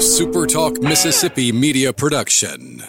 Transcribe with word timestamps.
a 0.00 0.02
Super 0.02 0.46
Talk 0.46 0.80
Mississippi 0.80 1.52
media 1.52 1.92
production. 1.92 2.82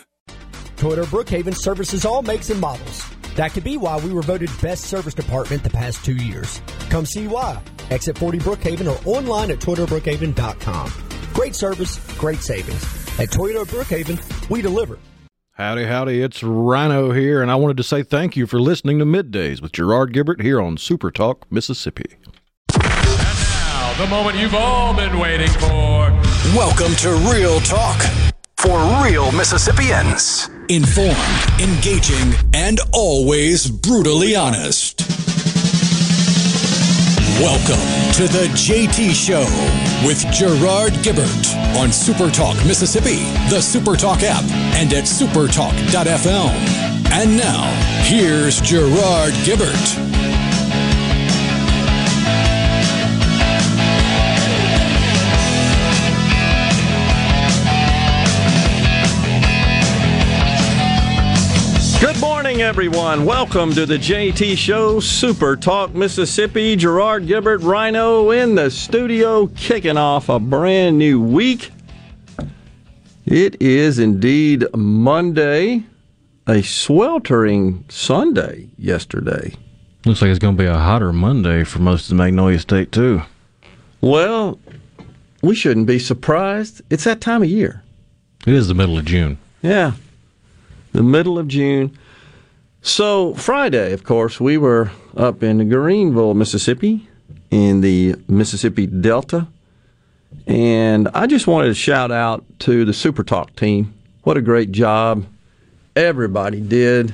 Toyota 0.77 1.03
Brookhaven 1.03 1.53
services 1.53 2.05
all 2.05 2.21
makes 2.21 2.49
and 2.49 2.61
models. 2.61 3.05
That 3.35 3.51
could 3.51 3.65
be 3.65 3.75
why 3.75 3.99
we 3.99 4.13
were 4.13 4.21
voted 4.21 4.49
best 4.61 4.85
service 4.85 5.13
department 5.13 5.61
the 5.61 5.69
past 5.69 6.05
two 6.05 6.15
years. 6.15 6.61
Come 6.89 7.05
see 7.05 7.27
why. 7.27 7.61
Exit 7.89 8.17
40 8.17 8.39
Brookhaven 8.39 8.87
or 8.87 8.97
online 9.05 9.51
at 9.51 9.59
ToyotaBrookhaven.com. 9.59 10.93
Great 11.33 11.53
service, 11.53 11.99
great 12.17 12.39
savings. 12.39 12.81
At 13.19 13.27
Toyota 13.27 13.65
Brookhaven, 13.65 14.49
we 14.49 14.61
deliver. 14.61 14.97
Howdy, 15.51 15.83
howdy, 15.87 16.21
it's 16.21 16.41
Rhino 16.41 17.11
here, 17.11 17.41
and 17.41 17.51
I 17.51 17.55
wanted 17.55 17.75
to 17.75 17.83
say 17.83 18.03
thank 18.03 18.37
you 18.37 18.47
for 18.47 18.61
listening 18.61 18.99
to 18.99 19.05
Middays 19.05 19.61
with 19.61 19.73
Gerard 19.73 20.13
Gibert 20.13 20.41
here 20.41 20.61
on 20.61 20.77
Super 20.77 21.11
Talk, 21.11 21.45
Mississippi. 21.51 22.15
And 24.01 24.09
now, 24.09 24.17
the 24.17 24.23
moment 24.23 24.37
you've 24.37 24.55
all 24.55 24.95
been 24.95 25.19
waiting 25.19 25.49
for. 25.49 26.09
Welcome 26.55 26.95
to 26.97 27.11
Real 27.31 27.59
Talk 27.59 28.01
for 28.57 29.03
real 29.03 29.31
Mississippians. 29.31 30.49
Informed, 30.69 31.17
engaging, 31.59 32.33
and 32.53 32.79
always 32.93 33.69
brutally 33.69 34.35
honest. 34.35 35.01
Welcome 37.39 37.81
to 38.13 38.27
the 38.27 38.47
JT 38.53 39.13
Show 39.13 39.45
with 40.05 40.19
Gerard 40.31 40.93
Gibert 41.03 41.55
on 41.77 41.89
Supertalk 41.89 42.55
Mississippi, 42.67 43.17
the 43.49 43.59
Supertalk 43.59 44.23
app, 44.23 44.43
and 44.75 44.93
at 44.93 45.03
supertalk.fm. 45.03 46.49
And 47.11 47.37
now, 47.37 47.69
here's 48.03 48.61
Gerard 48.61 49.33
Gibert. 49.43 50.40
Morning, 62.51 62.67
everyone. 62.67 63.23
Welcome 63.23 63.71
to 63.75 63.85
the 63.85 63.97
JT 63.97 64.57
Show, 64.57 64.99
Super 64.99 65.55
Talk 65.55 65.95
Mississippi. 65.95 66.75
Gerard 66.75 67.25
Gibert, 67.25 67.63
Rhino 67.63 68.31
in 68.31 68.55
the 68.55 68.69
studio, 68.69 69.47
kicking 69.47 69.95
off 69.95 70.27
a 70.27 70.37
brand 70.37 70.97
new 70.97 71.21
week. 71.21 71.71
It 73.25 73.61
is 73.61 73.99
indeed 73.99 74.65
Monday, 74.75 75.85
a 76.45 76.61
sweltering 76.61 77.85
Sunday 77.87 78.67
yesterday. 78.77 79.55
Looks 80.05 80.21
like 80.21 80.29
it's 80.29 80.37
going 80.37 80.57
to 80.57 80.61
be 80.61 80.67
a 80.67 80.77
hotter 80.77 81.13
Monday 81.13 81.63
for 81.63 81.79
most 81.79 82.03
of 82.03 82.09
the 82.09 82.15
Magnolia 82.15 82.59
State, 82.59 82.91
too. 82.91 83.21
Well, 84.01 84.59
we 85.41 85.55
shouldn't 85.55 85.87
be 85.87 85.99
surprised. 85.99 86.81
It's 86.89 87.05
that 87.05 87.21
time 87.21 87.43
of 87.43 87.49
year. 87.49 87.81
It 88.45 88.53
is 88.53 88.67
the 88.67 88.73
middle 88.73 88.97
of 88.97 89.05
June. 89.05 89.37
Yeah, 89.61 89.93
the 90.91 91.03
middle 91.03 91.39
of 91.39 91.47
June. 91.47 91.97
So, 92.83 93.35
Friday, 93.35 93.93
of 93.93 94.03
course, 94.03 94.41
we 94.41 94.57
were 94.57 94.89
up 95.15 95.43
in 95.43 95.69
Greenville, 95.69 96.33
Mississippi, 96.33 97.07
in 97.51 97.81
the 97.81 98.15
Mississippi 98.27 98.87
Delta. 98.87 99.47
And 100.47 101.07
I 101.13 101.27
just 101.27 101.45
wanted 101.45 101.67
to 101.67 101.75
shout 101.75 102.11
out 102.11 102.43
to 102.59 102.83
the 102.83 102.93
Super 102.93 103.23
Talk 103.23 103.55
team. 103.55 103.93
What 104.23 104.35
a 104.35 104.41
great 104.41 104.71
job 104.71 105.27
everybody 105.95 106.59
did 106.59 107.13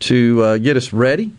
to 0.00 0.42
uh, 0.42 0.58
get 0.58 0.76
us 0.76 0.92
ready 0.92 1.32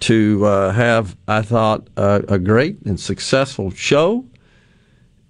to 0.00 0.46
uh, 0.46 0.72
have, 0.72 1.14
I 1.28 1.42
thought, 1.42 1.86
a, 1.98 2.24
a 2.28 2.38
great 2.38 2.80
and 2.86 2.98
successful 2.98 3.70
show. 3.72 4.24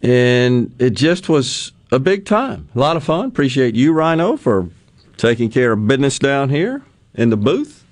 And 0.02 0.72
it 0.78 0.90
just 0.90 1.28
was 1.28 1.72
a 1.90 1.98
big 1.98 2.26
time. 2.26 2.68
A 2.76 2.78
lot 2.78 2.96
of 2.96 3.02
fun. 3.02 3.26
Appreciate 3.26 3.74
you, 3.74 3.92
Rhino, 3.92 4.36
for 4.36 4.68
taking 5.16 5.50
care 5.50 5.72
of 5.72 5.88
business 5.88 6.20
down 6.20 6.48
here 6.48 6.82
in 7.14 7.30
the 7.30 7.36
booth. 7.36 7.84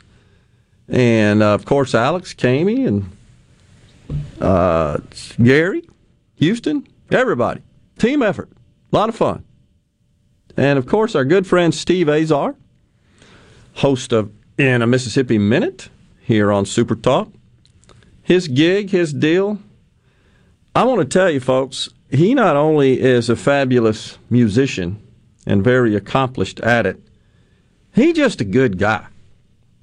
And 0.88 1.42
uh, 1.42 1.54
of 1.54 1.64
course, 1.64 1.94
Alex, 1.94 2.34
Kamey, 2.34 2.86
and 2.86 3.10
uh, 4.40 4.98
Gary, 5.42 5.88
Houston, 6.36 6.86
everybody. 7.10 7.62
Team 7.98 8.22
effort. 8.22 8.48
A 8.92 8.96
lot 8.96 9.08
of 9.08 9.14
fun. 9.14 9.44
And 10.56 10.78
of 10.78 10.86
course, 10.86 11.14
our 11.14 11.24
good 11.24 11.46
friend 11.46 11.74
Steve 11.74 12.08
Azar, 12.08 12.56
host 13.74 14.12
of 14.12 14.32
In 14.58 14.82
a 14.82 14.86
Mississippi 14.86 15.38
Minute 15.38 15.88
here 16.20 16.50
on 16.50 16.66
Super 16.66 16.96
Talk. 16.96 17.28
His 18.22 18.48
gig, 18.48 18.90
his 18.90 19.12
deal. 19.12 19.58
I 20.74 20.84
want 20.84 21.00
to 21.00 21.04
tell 21.04 21.30
you, 21.30 21.40
folks, 21.40 21.88
he 22.10 22.34
not 22.34 22.56
only 22.56 23.00
is 23.00 23.28
a 23.28 23.36
fabulous 23.36 24.18
musician 24.28 25.00
and 25.46 25.64
very 25.64 25.94
accomplished 25.94 26.60
at 26.60 26.86
it, 26.86 27.00
he's 27.94 28.14
just 28.14 28.40
a 28.40 28.44
good 28.44 28.78
guy. 28.78 29.06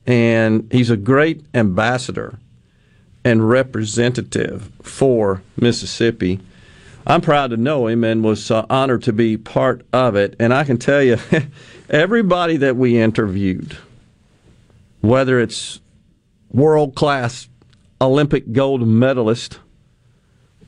And 0.08 0.70
he's 0.72 0.90
a 0.90 0.98
great 0.98 1.46
ambassador 1.54 2.40
and 3.26 3.48
representative 3.48 4.72
for 4.82 5.42
Mississippi. 5.58 6.40
I'm 7.06 7.22
proud 7.22 7.52
to 7.52 7.58
know 7.58 7.88
him 7.88 8.06
and 8.06 8.24
was 8.24 8.50
uh, 8.50 8.66
honored 8.70 9.04
to 9.04 9.14
be 9.14 9.38
part 9.38 9.86
of 9.92 10.16
it. 10.16 10.36
And 10.40 10.54
I 10.54 10.64
can 10.64 10.78
tell 10.78 11.04
you, 11.04 11.18
everybody 11.90 12.58
that 12.58 12.78
we 12.78 13.00
interviewed, 13.00 13.78
whether 15.02 15.40
it's 15.42 15.82
world 16.52 16.96
class 16.96 17.50
Olympic 18.00 18.54
gold 18.54 18.88
medalist 18.88 19.60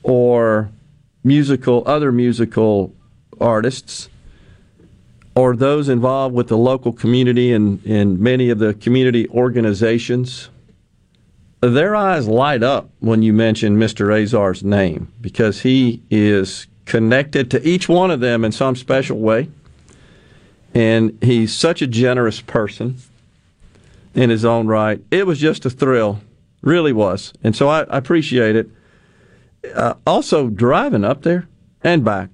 or 0.04 0.70
musical 1.24 1.84
other 1.86 2.12
musical 2.12 2.94
artists 3.40 4.10
or 5.40 5.56
those 5.56 5.88
involved 5.88 6.36
with 6.36 6.50
the 6.50 6.58
local 6.58 6.92
community 6.92 7.54
and 7.54 7.82
in 7.86 8.22
many 8.22 8.50
of 8.50 8.60
the 8.60 8.74
community 8.74 9.26
organizations 9.30 10.50
their 11.62 11.96
eyes 11.96 12.28
light 12.28 12.62
up 12.62 12.90
when 13.00 13.22
you 13.22 13.32
mention 13.32 13.78
Mr. 13.78 14.14
Azar's 14.22 14.64
name 14.64 15.12
because 15.22 15.62
he 15.62 16.02
is 16.10 16.68
connected 16.86 17.50
to 17.52 17.66
each 17.66 17.88
one 17.88 18.12
of 18.12 18.20
them 18.20 18.44
in 18.44 18.52
some 18.52 18.76
special 18.76 19.20
way. 19.20 19.50
And 20.74 21.18
he's 21.22 21.54
such 21.54 21.82
a 21.82 21.88
generous 21.88 22.42
person 22.42 22.98
in 24.14 24.30
his 24.30 24.46
own 24.46 24.68
right. 24.68 25.02
It 25.10 25.26
was 25.26 25.40
just 25.40 25.66
a 25.66 25.70
thrill, 25.70 26.22
really 26.62 26.94
was. 26.94 27.34
And 27.44 27.56
so 27.56 27.68
I, 27.70 27.82
I 27.84 27.98
appreciate 27.98 28.56
it. 28.56 28.70
Uh, 29.74 29.96
also, 30.06 30.50
driving 30.50 31.04
up 31.04 31.24
there 31.24 31.48
and 31.84 32.06
back, 32.06 32.30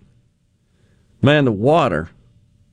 man, 1.21 1.45
the 1.45 1.51
water 1.51 2.09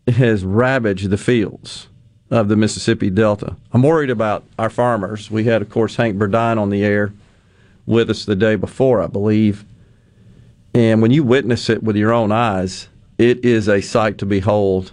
has 0.09 0.45
ravaged 0.45 1.11
the 1.11 1.19
fields 1.19 1.89
of 2.31 2.49
the 2.49 2.57
Mississippi 2.57 3.11
Delta. 3.11 3.57
I'm 3.73 3.83
worried 3.83 4.11
about 4.11 4.45
our 4.59 4.71
farmers. 4.71 5.31
We 5.31 5.45
had, 5.45 5.63
of 5.63 5.71
course, 5.71 5.97
Hank 5.97 6.17
Burdine 6.17 6.59
on 6.59 6.71
the 6.71 6.85
air 6.85 7.13
with 7.87 8.11
us 8.11 8.25
the 8.25 8.37
day 8.37 8.57
before, 8.57 9.03
I 9.03 9.07
believe. 9.07 9.65
And 10.75 11.03
when 11.03 11.11
you 11.11 11.23
witness 11.23 11.69
it 11.69 11.83
with 11.83 11.97
your 11.97 12.13
own 12.13 12.33
eyes, 12.33 12.89
it 13.19 13.45
is 13.45 13.69
a 13.69 13.83
sight 13.83 14.19
to 14.19 14.27
behold 14.27 14.93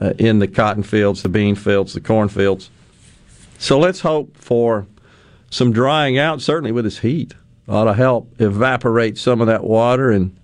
uh, 0.00 0.12
in 0.18 0.38
the 0.38 0.46
cotton 0.46 0.82
fields, 0.82 1.22
the 1.22 1.28
bean 1.28 1.54
fields, 1.54 1.94
the 1.94 2.00
corn 2.00 2.28
fields. 2.28 2.70
So 3.58 3.78
let's 3.78 4.00
hope 4.00 4.36
for 4.36 4.86
some 5.50 5.72
drying 5.72 6.18
out, 6.18 6.40
certainly 6.40 6.72
with 6.72 6.84
this 6.84 7.00
heat. 7.00 7.34
Ought 7.68 7.84
to 7.84 7.94
help 7.94 8.40
evaporate 8.40 9.18
some 9.18 9.40
of 9.40 9.48
that 9.48 9.64
water, 9.64 10.10
and 10.10 10.36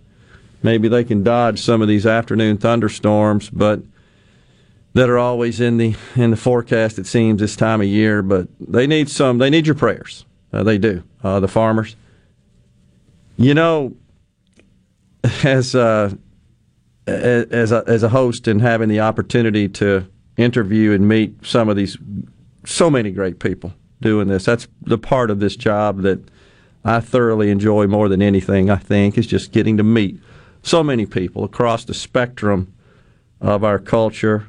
maybe 0.63 0.89
they 0.89 1.05
can 1.05 1.23
dodge 1.23 1.61
some 1.61 1.81
of 1.81 1.87
these 1.87 2.05
afternoon 2.05 2.59
thunderstorms. 2.59 3.49
But 3.49 3.83
that 4.95 5.09
are 5.09 5.19
always 5.19 5.61
in 5.61 5.79
the 5.79 5.95
in 6.17 6.31
the 6.31 6.37
forecast. 6.37 6.99
It 6.99 7.07
seems 7.07 7.41
this 7.41 7.57
time 7.57 7.81
of 7.81 7.87
year, 7.87 8.23
but 8.23 8.49
they 8.61 8.87
need 8.87 9.09
some. 9.09 9.39
They 9.39 9.51
need 9.51 9.67
your 9.67 9.75
prayers. 9.75 10.25
Uh, 10.53 10.63
they 10.63 10.79
do. 10.79 11.03
Uh, 11.23 11.41
the 11.41 11.49
farmers. 11.49 11.97
You 13.37 13.55
know, 13.55 13.95
as 15.45 15.75
uh, 15.75 16.13
as 17.07 17.73
a, 17.73 17.85
as 17.87 18.03
a 18.03 18.09
host 18.09 18.47
and 18.47 18.61
having 18.61 18.89
the 18.89 19.01
opportunity 19.01 19.69
to 19.69 20.07
interview 20.37 20.93
and 20.93 21.09
meet 21.09 21.45
some 21.45 21.69
of 21.69 21.77
these 21.77 21.97
so 22.65 22.91
many 22.91 23.11
great 23.11 23.39
people 23.39 23.73
doing 24.01 24.29
this. 24.29 24.45
That's 24.45 24.69
the 24.83 24.99
part 24.99 25.31
of 25.31 25.41
this 25.41 25.57
job 25.57 26.03
that 26.03 26.21
I 26.85 27.01
thoroughly 27.01 27.51
enjoy 27.51 27.87
more 27.87 28.09
than 28.09 28.23
anything. 28.23 28.71
I 28.71 28.77
think 28.77 29.17
is 29.17 29.27
just 29.27 29.53
getting 29.53 29.77
to 29.79 29.83
meet 29.83 30.21
so 30.63 30.83
many 30.83 31.07
people 31.07 31.45
across 31.45 31.85
the 31.85 31.95
spectrum 31.95 32.73
of 33.41 33.65
our 33.65 33.79
culture 33.79 34.47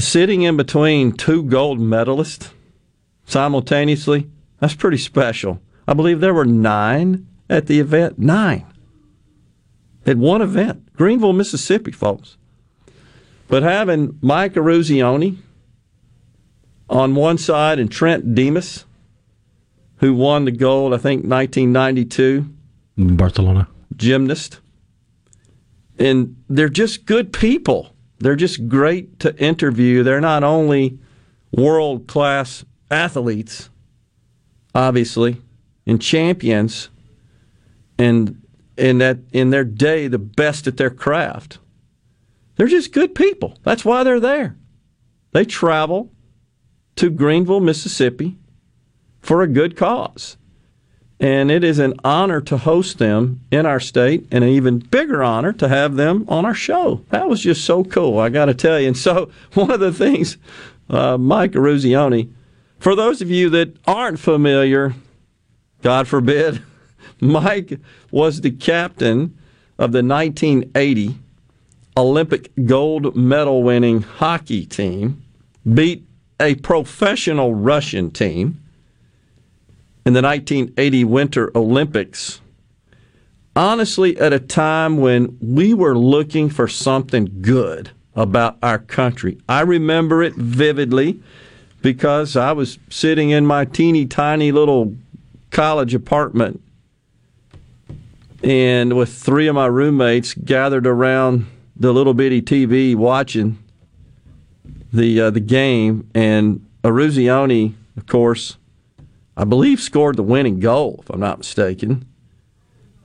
sitting 0.00 0.42
in 0.42 0.56
between 0.56 1.12
two 1.12 1.42
gold 1.42 1.78
medalists 1.78 2.50
simultaneously, 3.26 4.28
that's 4.58 4.74
pretty 4.74 4.98
special. 4.98 5.60
I 5.86 5.94
believe 5.94 6.20
there 6.20 6.34
were 6.34 6.44
nine 6.44 7.26
at 7.48 7.66
the 7.66 7.80
event. 7.80 8.18
Nine. 8.18 8.66
At 10.06 10.16
one 10.16 10.42
event. 10.42 10.92
Greenville, 10.94 11.32
Mississippi, 11.32 11.92
folks. 11.92 12.36
But 13.48 13.62
having 13.62 14.18
Mike 14.22 14.54
Eruzione 14.54 15.38
on 16.88 17.14
one 17.14 17.38
side 17.38 17.78
and 17.78 17.90
Trent 17.90 18.34
Dimas, 18.34 18.84
who 19.96 20.14
won 20.14 20.44
the 20.44 20.52
gold, 20.52 20.94
I 20.94 20.98
think, 20.98 21.24
1992. 21.24 22.46
Barcelona. 22.96 23.68
Gymnast. 23.96 24.60
and 25.98 26.36
they're 26.48 26.68
just 26.68 27.04
good 27.06 27.32
people. 27.32 27.94
They're 28.20 28.36
just 28.36 28.68
great 28.68 29.18
to 29.20 29.36
interview. 29.42 30.02
They're 30.02 30.20
not 30.20 30.44
only 30.44 30.98
world 31.52 32.06
class 32.06 32.64
athletes, 32.90 33.70
obviously, 34.74 35.40
and 35.86 36.00
champions, 36.00 36.90
and 37.98 38.42
in 38.76 38.98
that 38.98 39.18
in 39.32 39.50
their 39.50 39.64
day 39.64 40.06
the 40.06 40.18
best 40.18 40.66
at 40.66 40.76
their 40.76 40.90
craft. 40.90 41.58
They're 42.56 42.66
just 42.66 42.92
good 42.92 43.14
people. 43.14 43.58
That's 43.62 43.84
why 43.84 44.04
they're 44.04 44.20
there. 44.20 44.56
They 45.32 45.46
travel 45.46 46.12
to 46.96 47.08
Greenville, 47.08 47.60
Mississippi 47.60 48.38
for 49.20 49.40
a 49.40 49.48
good 49.48 49.76
cause. 49.76 50.36
And 51.20 51.50
it 51.50 51.62
is 51.62 51.78
an 51.78 51.94
honor 52.02 52.40
to 52.40 52.56
host 52.56 52.98
them 52.98 53.42
in 53.50 53.66
our 53.66 53.78
state 53.78 54.26
and 54.32 54.42
an 54.42 54.48
even 54.50 54.78
bigger 54.78 55.22
honor 55.22 55.52
to 55.52 55.68
have 55.68 55.96
them 55.96 56.24
on 56.28 56.46
our 56.46 56.54
show. 56.54 57.04
That 57.10 57.28
was 57.28 57.42
just 57.42 57.64
so 57.64 57.84
cool, 57.84 58.18
I 58.18 58.30
got 58.30 58.46
to 58.46 58.54
tell 58.54 58.80
you. 58.80 58.88
And 58.88 58.96
so, 58.96 59.30
one 59.54 59.70
of 59.70 59.80
the 59.80 59.92
things, 59.92 60.38
uh, 60.88 61.18
Mike 61.18 61.52
Eruzione, 61.52 62.30
for 62.78 62.96
those 62.96 63.20
of 63.20 63.30
you 63.30 63.50
that 63.50 63.76
aren't 63.86 64.18
familiar, 64.18 64.94
God 65.82 66.08
forbid, 66.08 66.62
Mike 67.20 67.78
was 68.10 68.40
the 68.40 68.50
captain 68.50 69.36
of 69.78 69.92
the 69.92 70.02
1980 70.02 71.16
Olympic 71.96 72.50
gold 72.64 73.14
medal 73.14 73.62
winning 73.62 74.00
hockey 74.00 74.64
team, 74.64 75.22
beat 75.74 76.02
a 76.40 76.54
professional 76.56 77.54
Russian 77.54 78.10
team 78.10 78.59
in 80.10 80.14
the 80.14 80.22
1980 80.22 81.04
Winter 81.04 81.52
Olympics. 81.54 82.40
Honestly, 83.54 84.18
at 84.18 84.32
a 84.32 84.40
time 84.40 84.96
when 84.96 85.38
we 85.40 85.72
were 85.72 85.96
looking 85.96 86.50
for 86.50 86.66
something 86.66 87.30
good 87.40 87.92
about 88.16 88.58
our 88.60 88.80
country, 88.80 89.38
I 89.48 89.60
remember 89.60 90.20
it 90.20 90.34
vividly 90.34 91.22
because 91.80 92.34
I 92.34 92.50
was 92.50 92.80
sitting 92.88 93.30
in 93.30 93.46
my 93.46 93.64
teeny 93.64 94.04
tiny 94.04 94.50
little 94.50 94.96
college 95.52 95.94
apartment 95.94 96.60
and 98.42 98.96
with 98.96 99.14
three 99.14 99.46
of 99.46 99.54
my 99.54 99.66
roommates 99.66 100.34
gathered 100.34 100.88
around 100.88 101.46
the 101.76 101.92
little 101.92 102.14
bitty 102.14 102.42
TV 102.42 102.96
watching 102.96 103.62
the 104.92 105.20
uh, 105.20 105.30
the 105.30 105.38
game, 105.38 106.10
and 106.16 106.66
Eruzione, 106.82 107.74
of 107.96 108.08
course, 108.08 108.56
I 109.40 109.44
believe 109.44 109.80
scored 109.80 110.16
the 110.16 110.22
winning 110.22 110.60
goal, 110.60 111.00
if 111.02 111.08
I'm 111.08 111.18
not 111.18 111.38
mistaken. 111.38 112.06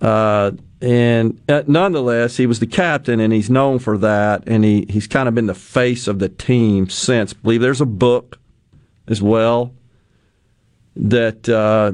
Uh, 0.02 0.52
and 0.82 1.42
uh, 1.48 1.64
nonetheless, 1.66 2.36
he 2.36 2.46
was 2.46 2.60
the 2.60 2.68
captain, 2.68 3.22
and 3.22 3.32
he's 3.32 3.50
known 3.50 3.80
for 3.80 3.98
that, 4.00 4.44
and 4.46 4.66
he, 4.66 4.86
he's 4.90 5.08
kind 5.08 5.30
of 5.30 5.34
been 5.34 5.46
the 5.46 5.56
face 5.56 6.10
of 6.10 6.20
the 6.20 6.28
team 6.28 6.90
since. 6.90 7.34
I 7.34 7.38
believe 7.42 7.62
there's 7.62 7.80
a 7.80 7.86
book 7.86 8.38
as 9.08 9.22
well 9.22 9.74
that 10.98 11.48
uh, 11.48 11.94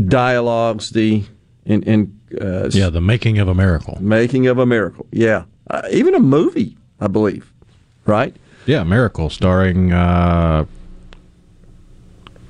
dialogues 0.00 0.90
the 0.90 1.24
in, 1.64 1.82
in 1.82 2.20
uh, 2.40 2.68
yeah 2.70 2.88
the 2.88 3.00
making 3.00 3.38
of 3.40 3.48
a 3.48 3.54
miracle. 3.54 3.98
Making 4.00 4.46
of 4.46 4.58
a 4.58 4.66
miracle, 4.66 5.06
yeah. 5.10 5.44
Uh, 5.68 5.82
even 5.90 6.14
a 6.14 6.20
movie, 6.20 6.78
I 7.00 7.08
believe, 7.08 7.52
right? 8.06 8.36
Yeah, 8.66 8.84
Miracle, 8.84 9.28
starring. 9.28 9.92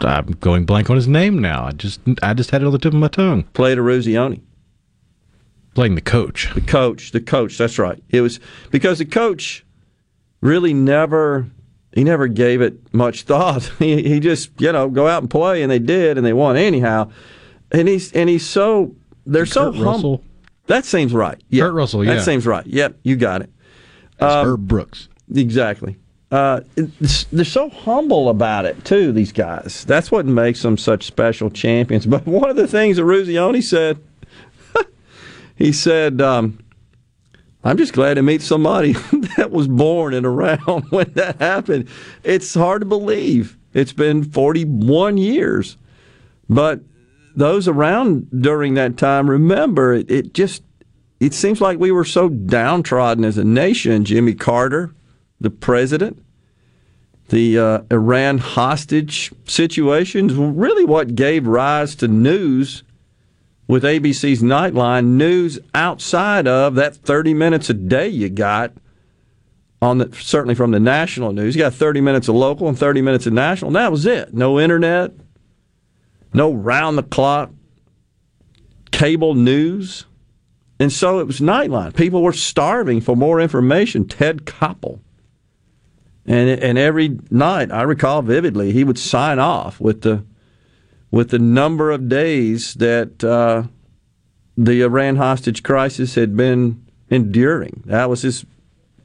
I'm 0.00 0.26
going 0.40 0.64
blank 0.64 0.90
on 0.90 0.96
his 0.96 1.08
name 1.08 1.38
now. 1.38 1.64
I 1.64 1.72
just 1.72 2.00
I 2.22 2.34
just 2.34 2.50
had 2.50 2.62
it 2.62 2.66
on 2.66 2.72
the 2.72 2.78
tip 2.78 2.92
of 2.92 2.98
my 2.98 3.08
tongue. 3.08 3.44
Played 3.54 3.78
Eruzione. 3.78 4.40
Playing 5.74 5.94
the 5.94 6.00
coach. 6.00 6.52
The 6.54 6.60
coach. 6.60 7.12
The 7.12 7.20
coach. 7.20 7.56
That's 7.58 7.78
right. 7.78 8.02
It 8.08 8.20
was 8.20 8.40
because 8.70 8.98
the 8.98 9.04
coach 9.04 9.64
really 10.40 10.74
never 10.74 11.46
he 11.92 12.04
never 12.04 12.28
gave 12.28 12.60
it 12.60 12.92
much 12.92 13.22
thought. 13.24 13.64
He 13.78 14.02
he 14.02 14.20
just 14.20 14.50
you 14.60 14.72
know 14.72 14.88
go 14.88 15.06
out 15.06 15.22
and 15.22 15.30
play, 15.30 15.62
and 15.62 15.70
they 15.70 15.78
did, 15.78 16.16
and 16.16 16.26
they 16.26 16.32
won 16.32 16.56
anyhow. 16.56 17.10
And 17.72 17.86
he's 17.88 18.12
and 18.12 18.28
he's 18.28 18.46
so 18.46 18.94
they're 19.26 19.44
Kurt 19.44 19.52
so 19.52 19.72
humble. 19.72 20.24
That 20.66 20.84
seems 20.84 21.12
right. 21.12 21.40
Yeah. 21.48 21.64
Kurt 21.64 21.74
Russell. 21.74 22.04
Yeah, 22.04 22.14
that 22.14 22.22
seems 22.24 22.46
right. 22.46 22.66
Yep, 22.66 22.98
you 23.02 23.16
got 23.16 23.42
it. 23.42 23.50
Um, 24.20 24.46
Herb 24.46 24.68
Brooks. 24.68 25.08
Exactly. 25.34 25.96
Uh, 26.30 26.60
they're 27.32 27.44
so 27.44 27.68
humble 27.70 28.28
about 28.28 28.64
it 28.64 28.84
too. 28.84 29.10
These 29.10 29.32
guys. 29.32 29.84
That's 29.84 30.12
what 30.12 30.26
makes 30.26 30.62
them 30.62 30.78
such 30.78 31.04
special 31.04 31.50
champions. 31.50 32.06
But 32.06 32.26
one 32.26 32.50
of 32.50 32.56
the 32.56 32.68
things 32.68 32.96
that 32.96 33.02
Eruzione 33.02 33.62
said, 33.62 33.98
he 35.56 35.72
said, 35.72 36.20
um, 36.20 36.60
"I'm 37.64 37.76
just 37.76 37.92
glad 37.92 38.14
to 38.14 38.22
meet 38.22 38.42
somebody 38.42 38.92
that 39.36 39.50
was 39.50 39.66
born 39.66 40.14
and 40.14 40.24
around 40.24 40.84
when 40.90 41.10
that 41.14 41.40
happened." 41.40 41.88
It's 42.22 42.54
hard 42.54 42.82
to 42.82 42.86
believe. 42.86 43.56
It's 43.72 43.92
been 43.92 44.24
41 44.24 45.16
years, 45.16 45.76
but 46.48 46.80
those 47.34 47.68
around 47.68 48.28
during 48.42 48.74
that 48.74 48.96
time 48.96 49.30
remember 49.30 49.94
it, 49.94 50.10
it 50.10 50.34
just 50.34 50.62
it 51.20 51.34
seems 51.34 51.60
like 51.60 51.78
we 51.78 51.92
were 51.92 52.04
so 52.04 52.28
downtrodden 52.28 53.24
as 53.24 53.36
a 53.36 53.44
nation. 53.44 54.04
Jimmy 54.04 54.34
Carter, 54.34 54.94
the 55.40 55.50
president, 55.50 56.22
the 57.28 57.58
uh, 57.58 57.82
Iran 57.90 58.38
hostage 58.38 59.32
situations, 59.46 60.34
really 60.34 60.84
what 60.84 61.14
gave 61.14 61.46
rise 61.46 61.94
to 61.96 62.08
news 62.08 62.82
with 63.66 63.84
ABC's 63.84 64.42
Nightline, 64.42 65.06
news 65.06 65.58
outside 65.74 66.48
of 66.48 66.74
that 66.74 66.96
30 66.96 67.34
minutes 67.34 67.70
a 67.70 67.74
day 67.74 68.08
you 68.08 68.28
got 68.28 68.72
on 69.80 69.98
the 69.98 70.12
certainly 70.14 70.54
from 70.54 70.72
the 70.72 70.80
national 70.80 71.32
news. 71.32 71.54
You 71.54 71.62
got 71.62 71.74
30 71.74 72.00
minutes 72.00 72.28
of 72.28 72.34
local 72.34 72.68
and 72.68 72.78
30 72.78 73.00
minutes 73.00 73.26
of 73.26 73.32
national. 73.32 73.68
And 73.68 73.76
that 73.76 73.90
was 73.90 74.06
it. 74.06 74.34
No 74.34 74.60
internet, 74.60 75.12
no 76.34 76.52
round 76.52 76.98
the 76.98 77.02
clock 77.02 77.50
cable 78.90 79.34
news. 79.34 80.04
And 80.78 80.92
so 80.92 81.18
it 81.18 81.26
was 81.26 81.40
Nightline. 81.40 81.94
People 81.94 82.22
were 82.22 82.32
starving 82.32 83.00
for 83.00 83.14
more 83.14 83.40
information. 83.40 84.06
Ted 84.06 84.44
Koppel. 84.46 85.00
And, 86.30 86.48
and 86.62 86.78
every 86.78 87.18
night, 87.32 87.72
I 87.72 87.82
recall 87.82 88.22
vividly, 88.22 88.70
he 88.70 88.84
would 88.84 89.00
sign 89.00 89.40
off 89.40 89.80
with 89.80 90.02
the 90.02 90.24
with 91.10 91.30
the 91.30 91.40
number 91.40 91.90
of 91.90 92.08
days 92.08 92.74
that 92.74 93.24
uh, 93.24 93.64
the 94.56 94.82
Iran 94.82 95.16
hostage 95.16 95.64
crisis 95.64 96.14
had 96.14 96.36
been 96.36 96.86
enduring. 97.08 97.82
That 97.86 98.08
was 98.08 98.22
his 98.22 98.46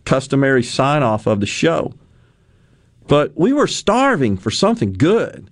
customary 0.04 0.62
sign 0.62 1.02
off 1.02 1.26
of 1.26 1.40
the 1.40 1.48
show. 1.48 1.96
But 3.08 3.36
we 3.36 3.54
were 3.54 3.66
starving 3.66 4.38
for 4.38 4.52
something 4.52 4.94
good. 4.94 5.50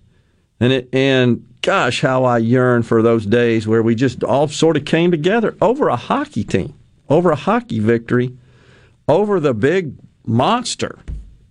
And 0.59 0.71
it, 0.71 0.89
and 0.93 1.43
gosh, 1.63 2.01
how 2.01 2.23
I 2.23 2.37
yearn 2.37 2.83
for 2.83 3.01
those 3.01 3.25
days 3.25 3.67
where 3.67 3.81
we 3.81 3.95
just 3.95 4.23
all 4.23 4.47
sort 4.47 4.77
of 4.77 4.85
came 4.85 5.09
together 5.09 5.57
over 5.59 5.89
a 5.89 5.95
hockey 5.95 6.43
team, 6.43 6.75
over 7.09 7.31
a 7.31 7.35
hockey 7.35 7.79
victory, 7.79 8.37
over 9.07 9.39
the 9.39 9.55
big 9.55 9.95
monster 10.23 10.99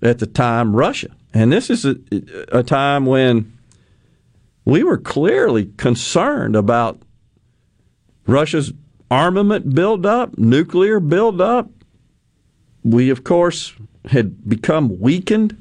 at 0.02 0.18
the 0.18 0.26
time, 0.26 0.75
Russia. 0.75 1.09
And 1.32 1.52
this 1.52 1.71
is 1.71 1.85
a, 1.85 1.97
a 2.52 2.62
time 2.62 3.06
when 3.06 3.56
we 4.64 4.82
were 4.82 4.99
clearly 4.99 5.66
concerned 5.76 6.56
about 6.56 7.00
Russia's 8.26 8.73
armament 9.11 9.75
buildup, 9.75 10.38
nuclear 10.38 11.00
buildup. 11.00 11.71
We, 12.85 13.11
of 13.11 13.25
course, 13.25 13.75
had 14.06 14.49
become 14.49 15.00
weakened 15.00 15.56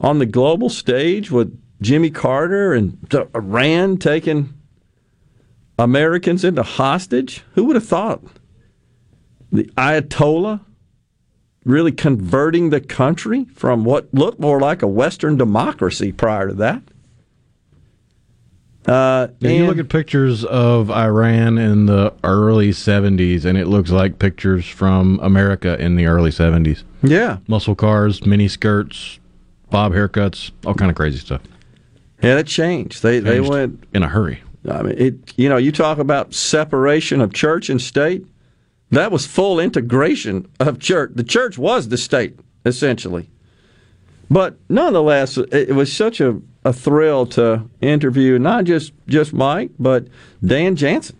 on 0.00 0.18
the 0.18 0.26
global 0.26 0.68
stage 0.68 1.30
with 1.30 1.58
Jimmy 1.80 2.10
Carter 2.10 2.72
and 2.72 2.98
Iran 3.34 3.98
taking 3.98 4.52
Americans 5.78 6.44
into 6.44 6.62
hostage? 6.62 7.42
Who 7.54 7.64
would 7.64 7.76
have 7.76 7.86
thought? 7.86 8.22
The 9.50 9.64
Ayatollah 9.76 10.60
really 11.64 11.92
converting 11.92 12.70
the 12.70 12.80
country 12.80 13.46
from 13.54 13.84
what 13.84 14.12
looked 14.12 14.38
more 14.38 14.60
like 14.60 14.82
a 14.82 14.86
Western 14.86 15.36
democracy 15.36 16.12
prior 16.12 16.48
to 16.48 16.54
that. 16.54 16.82
Uh, 18.86 19.28
yeah, 19.40 19.50
you 19.50 19.66
look 19.66 19.78
at 19.78 19.88
pictures 19.88 20.44
of 20.44 20.90
Iran 20.90 21.56
in 21.56 21.86
the 21.86 22.12
early 22.22 22.70
70s, 22.70 23.46
and 23.46 23.56
it 23.56 23.66
looks 23.66 23.90
like 23.90 24.18
pictures 24.18 24.66
from 24.68 25.18
America 25.22 25.80
in 25.80 25.96
the 25.96 26.04
early 26.04 26.30
70s. 26.30 26.82
Yeah. 27.02 27.38
Muscle 27.46 27.74
cars, 27.74 28.26
mini 28.26 28.46
skirts, 28.46 29.18
bob 29.70 29.92
haircuts, 29.92 30.50
all 30.66 30.74
kind 30.74 30.90
of 30.90 30.96
crazy 30.96 31.18
stuff. 31.18 31.40
Yeah, 32.22 32.38
it 32.38 32.46
changed. 32.46 33.02
They 33.02 33.20
changed 33.20 33.26
they 33.26 33.40
went 33.40 33.84
in 33.94 34.02
a 34.02 34.08
hurry. 34.08 34.42
I 34.70 34.82
mean, 34.82 34.94
it. 34.98 35.38
You 35.38 35.48
know, 35.48 35.56
you 35.56 35.72
talk 35.72 35.98
about 35.98 36.32
separation 36.34 37.20
of 37.20 37.32
church 37.32 37.68
and 37.70 37.80
state. 37.80 38.26
That 38.90 39.10
was 39.10 39.26
full 39.26 39.58
integration 39.58 40.48
of 40.60 40.78
church. 40.78 41.12
The 41.14 41.24
church 41.24 41.58
was 41.58 41.88
the 41.88 41.98
state 41.98 42.38
essentially. 42.64 43.30
But 44.30 44.56
nonetheless, 44.68 45.36
it 45.36 45.74
was 45.74 45.92
such 45.92 46.20
a, 46.20 46.40
a 46.64 46.72
thrill 46.72 47.26
to 47.26 47.68
interview 47.80 48.38
not 48.38 48.64
just 48.64 48.92
just 49.06 49.32
Mike, 49.32 49.70
but 49.78 50.08
Dan 50.42 50.76
Jansen, 50.76 51.18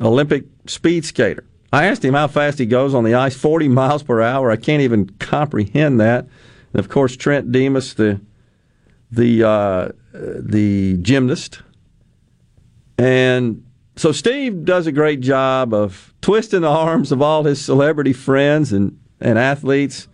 Olympic 0.00 0.44
speed 0.66 1.04
skater, 1.04 1.44
I 1.72 1.84
asked 1.84 2.02
him 2.04 2.14
how 2.14 2.28
fast 2.28 2.58
he 2.58 2.64
goes 2.64 2.94
on 2.94 3.04
the 3.04 3.14
ice, 3.14 3.36
40 3.36 3.68
miles 3.68 4.02
per 4.02 4.22
hour. 4.22 4.50
I 4.50 4.56
can't 4.56 4.80
even 4.82 5.10
comprehend 5.18 6.00
that. 6.00 6.26
And 6.72 6.80
of 6.80 6.88
course, 6.88 7.16
Trent 7.16 7.52
Dimas, 7.52 7.92
the 7.92 8.20
the 9.10 9.44
uh, 9.44 9.88
the 10.12 10.96
gymnast, 11.02 11.60
and 12.96 13.65
so 13.96 14.12
Steve 14.12 14.64
does 14.64 14.86
a 14.86 14.92
great 14.92 15.20
job 15.20 15.72
of 15.72 16.14
twisting 16.20 16.60
the 16.60 16.68
arms 16.68 17.12
of 17.12 17.22
all 17.22 17.44
his 17.44 17.64
celebrity 17.64 18.12
friends 18.12 18.72
and, 18.72 18.98
and 19.20 19.38
athletes. 19.38 20.06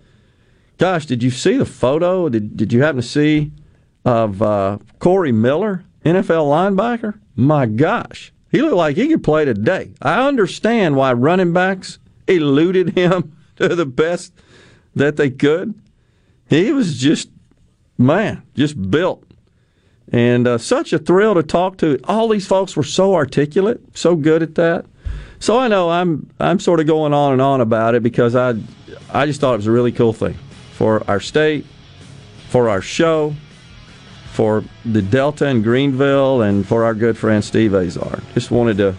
Gosh, 0.78 1.06
did 1.06 1.22
you 1.22 1.30
see 1.30 1.56
the 1.56 1.66
photo? 1.66 2.28
Did 2.28 2.56
did 2.56 2.72
you 2.72 2.82
happen 2.82 3.00
to 3.00 3.06
see 3.06 3.52
of 4.04 4.40
uh, 4.40 4.78
Corey 4.98 5.32
Miller, 5.32 5.84
NFL 6.04 6.46
linebacker? 6.46 7.18
My 7.34 7.66
gosh, 7.66 8.32
he 8.50 8.62
looked 8.62 8.76
like 8.76 8.96
he 8.96 9.08
could 9.08 9.24
play 9.24 9.44
today. 9.44 9.92
I 10.00 10.26
understand 10.26 10.96
why 10.96 11.12
running 11.12 11.52
backs 11.52 11.98
eluded 12.26 12.90
him 12.90 13.36
to 13.56 13.74
the 13.74 13.86
best 13.86 14.32
that 14.94 15.16
they 15.16 15.30
could. 15.30 15.74
He 16.48 16.72
was 16.72 16.98
just 16.98 17.30
man, 17.98 18.42
just 18.54 18.90
built. 18.90 19.24
And 20.12 20.46
uh, 20.46 20.58
such 20.58 20.92
a 20.92 20.98
thrill 20.98 21.34
to 21.34 21.42
talk 21.42 21.78
to. 21.78 21.98
All 22.04 22.28
these 22.28 22.46
folks 22.46 22.76
were 22.76 22.82
so 22.82 23.14
articulate, 23.14 23.80
so 23.96 24.14
good 24.14 24.42
at 24.42 24.54
that. 24.56 24.84
So 25.40 25.58
I 25.58 25.66
know 25.66 25.90
I'm 25.90 26.30
I'm 26.38 26.60
sort 26.60 26.78
of 26.78 26.86
going 26.86 27.12
on 27.12 27.32
and 27.32 27.42
on 27.42 27.60
about 27.60 27.96
it 27.96 28.02
because 28.02 28.36
I 28.36 28.54
I 29.12 29.26
just 29.26 29.40
thought 29.40 29.54
it 29.54 29.56
was 29.56 29.66
a 29.66 29.72
really 29.72 29.90
cool 29.90 30.12
thing 30.12 30.38
for 30.72 31.02
our 31.10 31.18
state, 31.18 31.66
for 32.48 32.68
our 32.68 32.80
show, 32.80 33.34
for 34.32 34.62
the 34.84 35.02
Delta 35.02 35.46
and 35.46 35.64
Greenville, 35.64 36.42
and 36.42 36.64
for 36.64 36.84
our 36.84 36.94
good 36.94 37.16
friend 37.16 37.42
Steve 37.42 37.74
Azar. 37.74 38.20
Just 38.34 38.50
wanted 38.50 38.76
to 38.76 38.94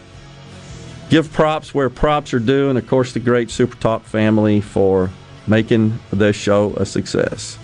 give 1.09 1.31
props 1.31 1.73
where 1.73 1.89
props 1.89 2.33
are 2.33 2.39
due, 2.39 2.69
and 2.69 2.77
of 2.77 2.87
course 2.87 3.13
the 3.13 3.19
great 3.19 3.49
Super 3.49 3.77
Talk 3.77 4.03
family 4.03 4.59
for 4.59 5.11
making 5.47 5.99
this 6.11 6.35
show 6.35 6.73
a 6.75 6.85
success. 6.85 7.57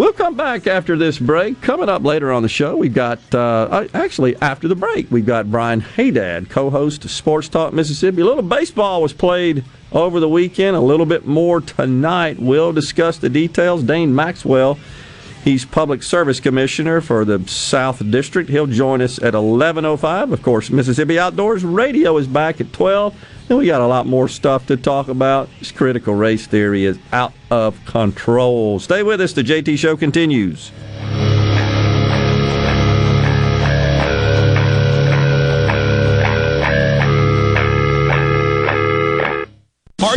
We'll 0.00 0.14
come 0.14 0.34
back 0.34 0.66
after 0.66 0.96
this 0.96 1.18
break. 1.18 1.60
Coming 1.60 1.90
up 1.90 2.04
later 2.04 2.32
on 2.32 2.42
the 2.42 2.48
show, 2.48 2.74
we've 2.74 2.94
got, 2.94 3.18
uh, 3.34 3.86
actually, 3.92 4.34
after 4.36 4.66
the 4.66 4.74
break, 4.74 5.10
we've 5.10 5.26
got 5.26 5.50
Brian 5.50 5.80
Hadad, 5.80 6.48
co 6.48 6.70
host 6.70 7.04
of 7.04 7.10
Sports 7.10 7.50
Talk 7.50 7.74
Mississippi. 7.74 8.22
A 8.22 8.24
little 8.24 8.42
baseball 8.42 9.02
was 9.02 9.12
played 9.12 9.62
over 9.92 10.18
the 10.18 10.26
weekend, 10.26 10.74
a 10.74 10.80
little 10.80 11.04
bit 11.04 11.26
more 11.26 11.60
tonight. 11.60 12.38
We'll 12.40 12.72
discuss 12.72 13.18
the 13.18 13.28
details. 13.28 13.82
Dane 13.82 14.14
Maxwell, 14.14 14.78
he's 15.44 15.64
Public 15.64 16.02
Service 16.02 16.40
Commissioner 16.40 17.00
for 17.00 17.24
the 17.24 17.46
South 17.48 18.10
District. 18.10 18.48
He'll 18.50 18.66
join 18.66 19.00
us 19.00 19.18
at 19.22 19.34
11.05. 19.34 20.32
Of 20.32 20.42
course, 20.42 20.70
Mississippi 20.70 21.18
Outdoors 21.18 21.64
Radio 21.64 22.16
is 22.16 22.26
back 22.26 22.60
at 22.60 22.72
12. 22.72 23.14
And 23.48 23.58
we 23.58 23.66
got 23.66 23.80
a 23.80 23.86
lot 23.86 24.06
more 24.06 24.28
stuff 24.28 24.66
to 24.66 24.76
talk 24.76 25.08
about. 25.08 25.48
This 25.58 25.72
critical 25.72 26.14
race 26.14 26.46
theory 26.46 26.84
is 26.84 26.98
out 27.12 27.32
of 27.50 27.84
control. 27.84 28.78
Stay 28.78 29.02
with 29.02 29.20
us. 29.20 29.32
The 29.32 29.42
JT 29.42 29.76
Show 29.78 29.96
continues. 29.96 30.70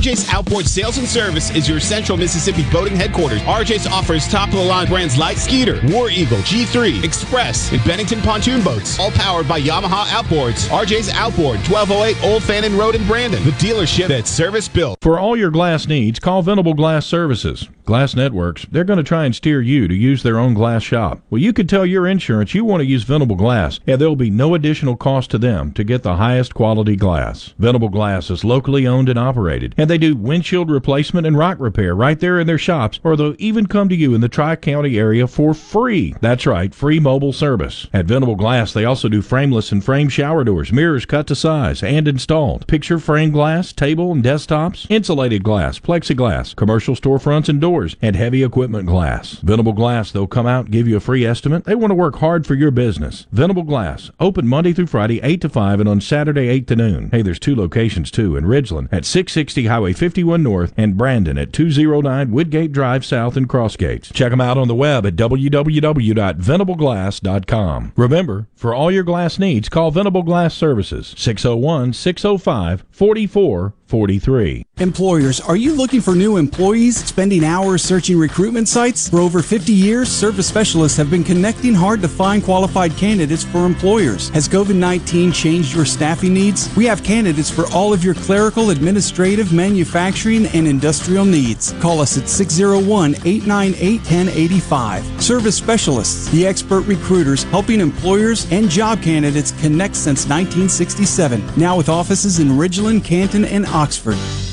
RJ's 0.03 0.27
Outboard 0.33 0.67
Sales 0.67 0.97
and 0.97 1.07
Service 1.07 1.49
is 1.55 1.69
your 1.69 1.79
central 1.79 2.17
Mississippi 2.17 2.65
boating 2.73 2.93
headquarters. 2.93 3.39
RJ's 3.43 3.87
offers 3.87 4.27
top 4.27 4.49
of 4.49 4.55
the 4.55 4.61
line 4.61 4.85
brands 4.87 5.17
like 5.17 5.37
Skeeter, 5.37 5.79
War 5.93 6.09
Eagle, 6.09 6.39
G3, 6.39 7.05
Express, 7.05 7.71
and 7.71 7.81
Bennington 7.85 8.19
pontoon 8.19 8.61
boats, 8.61 8.99
all 8.99 9.11
powered 9.11 9.47
by 9.47 9.61
Yamaha 9.61 10.03
Outboards. 10.07 10.67
RJ's 10.67 11.07
Outboard, 11.07 11.59
1208 11.69 12.21
Old 12.21 12.43
Fannin 12.43 12.77
Road 12.77 12.95
in 12.95 13.07
Brandon, 13.07 13.41
the 13.45 13.51
dealership 13.51 14.09
that's 14.09 14.29
service 14.29 14.67
built. 14.67 14.99
For 15.01 15.17
all 15.17 15.37
your 15.37 15.51
glass 15.51 15.87
needs, 15.87 16.19
call 16.19 16.41
Venable 16.41 16.73
Glass 16.73 17.05
Services. 17.05 17.69
Glass 17.85 18.15
Networks, 18.15 18.65
they're 18.71 18.85
going 18.85 18.97
to 18.97 19.03
try 19.03 19.25
and 19.25 19.35
steer 19.35 19.61
you 19.61 19.89
to 19.89 19.93
use 19.93 20.23
their 20.23 20.39
own 20.39 20.53
glass 20.53 20.83
shop. 20.83 21.21
Well, 21.29 21.41
you 21.41 21.51
could 21.51 21.67
tell 21.67 21.85
your 21.85 22.07
insurance 22.07 22.53
you 22.53 22.63
want 22.63 22.79
to 22.79 22.85
use 22.85 23.03
Venable 23.03 23.35
Glass, 23.35 23.81
and 23.85 23.99
there 23.99 24.07
will 24.07 24.15
be 24.15 24.29
no 24.29 24.55
additional 24.55 24.95
cost 24.95 25.31
to 25.31 25.37
them 25.37 25.73
to 25.73 25.83
get 25.83 26.01
the 26.01 26.15
highest 26.15 26.53
quality 26.53 26.95
glass. 26.95 27.53
Venable 27.57 27.89
Glass 27.89 28.29
is 28.29 28.45
locally 28.45 28.87
owned 28.87 29.09
and 29.09 29.19
operated, 29.19 29.75
and 29.77 29.89
they 29.93 29.99
do 29.99 30.15
windshield 30.15 30.71
replacement 30.71 31.27
and 31.27 31.37
rock 31.37 31.59
repair 31.59 31.93
right 31.93 32.19
there 32.19 32.39
in 32.39 32.47
their 32.47 32.57
shops, 32.57 32.99
or 33.03 33.15
they'll 33.15 33.35
even 33.37 33.67
come 33.67 33.87
to 33.89 33.95
you 33.95 34.15
in 34.15 34.21
the 34.21 34.27
Tri 34.27 34.55
County 34.55 34.97
area 34.97 35.27
for 35.27 35.53
free. 35.53 36.15
That's 36.19 36.47
right, 36.47 36.73
free 36.73 36.99
mobile 36.99 37.31
service. 37.31 37.85
At 37.93 38.07
Venable 38.07 38.35
Glass, 38.35 38.73
they 38.73 38.85
also 38.85 39.07
do 39.07 39.21
frameless 39.21 39.71
and 39.71 39.85
frame 39.85 40.09
shower 40.09 40.43
doors, 40.43 40.73
mirrors 40.73 41.05
cut 41.05 41.27
to 41.27 41.35
size 41.35 41.83
and 41.83 42.07
installed, 42.07 42.65
picture 42.65 42.97
frame 42.97 43.29
glass, 43.29 43.71
table 43.71 44.11
and 44.11 44.23
desktops, 44.23 44.87
insulated 44.89 45.43
glass, 45.43 45.77
plexiglass, 45.77 46.55
commercial 46.55 46.95
storefronts 46.95 47.47
and 47.47 47.61
doors 47.61 47.95
and 48.01 48.15
heavy 48.15 48.43
equipment 48.43 48.87
glass. 48.87 49.33
Venable 49.43 49.73
Glass, 49.73 50.11
they'll 50.11 50.25
come 50.25 50.47
out 50.47 50.71
give 50.71 50.87
you 50.87 50.97
a 50.97 50.99
free 50.99 51.23
estimate. 51.23 51.65
They 51.65 51.75
want 51.75 51.91
to 51.91 51.95
work 51.95 52.15
hard 52.15 52.47
for 52.47 52.55
your 52.55 52.71
business. 52.71 53.27
Venable 53.31 53.61
Glass, 53.61 54.09
open 54.19 54.47
Monday 54.47 54.73
through 54.73 54.87
Friday, 54.87 55.21
8 55.21 55.41
to 55.41 55.49
5, 55.49 55.81
and 55.81 55.87
on 55.87 56.01
Saturday, 56.01 56.47
8 56.47 56.65
to 56.65 56.75
noon. 56.75 57.09
Hey, 57.11 57.21
there's 57.21 57.37
two 57.37 57.55
locations 57.55 58.09
too 58.09 58.35
in 58.35 58.45
Ridgeland 58.45 58.87
at 58.91 59.05
660 59.05 59.67
Highway 59.67 59.82
51 59.91 60.41
North 60.41 60.73
and 60.77 60.95
Brandon 60.95 61.37
at 61.37 61.51
209 61.51 62.31
Woodgate 62.31 62.71
Drive 62.71 63.03
South 63.03 63.35
in 63.35 63.47
Crossgates. 63.47 64.13
Check 64.13 64.31
them 64.31 64.39
out 64.39 64.57
on 64.57 64.69
the 64.69 64.75
web 64.75 65.05
at 65.05 65.17
www.venableglass.com. 65.17 67.91
Remember, 67.97 68.47
for 68.55 68.73
all 68.73 68.89
your 68.89 69.03
glass 69.03 69.37
needs, 69.37 69.67
call 69.67 69.91
Venable 69.91 70.23
Glass 70.23 70.53
Services 70.53 71.13
601 71.17 71.91
605 71.91 72.85
44 72.89 73.73
43. 73.93 74.65
Employers, 74.79 75.39
are 75.39 75.55
you 75.55 75.71
looking 75.71 76.01
for 76.01 76.15
new 76.15 76.37
employees, 76.37 77.05
spending 77.05 77.43
hours 77.43 77.83
searching 77.83 78.17
recruitment 78.17 78.67
sites? 78.67 79.07
For 79.07 79.19
over 79.19 79.43
50 79.43 79.71
years, 79.71 80.09
service 80.09 80.47
specialists 80.47 80.97
have 80.97 81.11
been 81.11 81.23
connecting 81.23 81.75
hard 81.75 82.01
to 82.01 82.07
find 82.07 82.43
qualified 82.43 82.97
candidates 82.97 83.43
for 83.43 83.67
employers. 83.67 84.29
Has 84.29 84.49
COVID 84.49 84.73
19 84.73 85.31
changed 85.31 85.75
your 85.75 85.85
staffing 85.85 86.33
needs? 86.33 86.75
We 86.75 86.85
have 86.85 87.03
candidates 87.03 87.51
for 87.51 87.71
all 87.71 87.93
of 87.93 88.03
your 88.03 88.15
clerical, 88.15 88.71
administrative, 88.71 89.53
manufacturing, 89.73 90.45
and 90.47 90.67
industrial 90.67 91.25
needs. 91.25 91.73
Call 91.81 91.99
us 91.99 92.15
at 92.15 92.29
601 92.29 93.15
898 93.25 93.99
1085. 94.01 95.23
Service 95.23 95.55
specialists, 95.55 96.29
the 96.29 96.45
expert 96.45 96.81
recruiters 96.81 97.41
helping 97.45 97.81
employers 97.81 98.49
and 98.51 98.69
job 98.69 99.01
candidates 99.01 99.51
connect 99.61 99.95
since 99.95 100.25
1967. 100.25 101.43
Now 101.57 101.75
with 101.75 101.89
offices 101.89 102.39
in 102.39 102.49
Ridgeland, 102.49 103.03
Canton, 103.03 103.45
and 103.45 103.65
Oxford. 103.65 104.52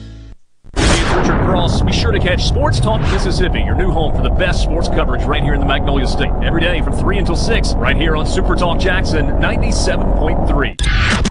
Richard 1.15 1.39
Cross. 1.45 1.81
Be 1.81 1.91
sure 1.91 2.11
to 2.11 2.19
catch 2.19 2.43
Sports 2.43 2.79
Talk 2.79 3.01
Mississippi, 3.11 3.61
your 3.61 3.75
new 3.75 3.91
home 3.91 4.15
for 4.15 4.21
the 4.21 4.29
best 4.29 4.63
sports 4.63 4.87
coverage 4.87 5.23
right 5.23 5.43
here 5.43 5.53
in 5.53 5.59
the 5.59 5.65
Magnolia 5.65 6.07
State. 6.07 6.31
Every 6.43 6.61
day 6.61 6.81
from 6.81 6.93
3 6.93 7.17
until 7.19 7.35
6, 7.35 7.73
right 7.75 7.95
here 7.95 8.15
on 8.15 8.25
Super 8.25 8.55
Talk 8.55 8.79
Jackson 8.79 9.25
97.3. 9.25 10.75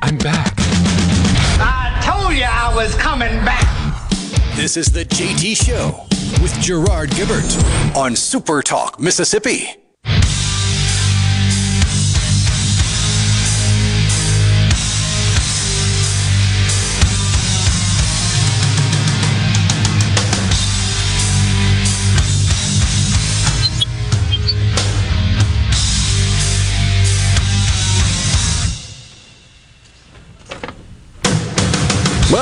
I'm 0.03 0.19
back. 0.19 0.55
I 1.59 2.01
told 2.05 2.37
you 2.37 2.45
I 2.45 2.75
was 2.75 2.95
coming 2.97 3.33
back. 3.45 3.67
This 4.57 4.77
is 4.77 4.93
the 4.93 5.05
JT 5.05 5.57
Show 5.57 6.07
with 6.43 6.53
Gerard 6.61 7.11
Gibert 7.11 7.97
on 7.97 8.15
Super 8.15 8.63
Talk, 8.63 9.01
Mississippi. 9.01 9.77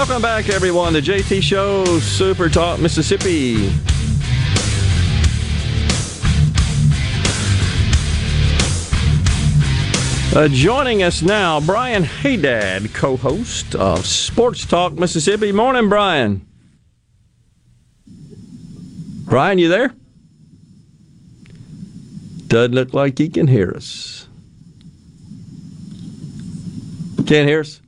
Welcome 0.08 0.22
back, 0.22 0.48
everyone. 0.48 0.94
The 0.94 1.02
JT 1.02 1.42
Show, 1.42 1.84
Super 1.98 2.48
Talk, 2.48 2.80
Mississippi. 2.80 3.68
Uh, 10.34 10.48
joining 10.48 11.02
us 11.02 11.20
now, 11.20 11.60
Brian 11.60 12.04
Hadad, 12.04 12.94
co-host 12.94 13.74
of 13.74 14.06
Sports 14.06 14.64
Talk 14.64 14.94
Mississippi. 14.94 15.52
Morning, 15.52 15.90
Brian. 15.90 16.46
Brian, 19.26 19.58
you 19.58 19.68
there? 19.68 19.92
Doesn't 22.46 22.74
look 22.74 22.94
like 22.94 23.18
he 23.18 23.28
can 23.28 23.46
hear 23.46 23.72
us. 23.76 24.26
Can't 27.26 27.46
hear 27.46 27.60
us? 27.60 27.82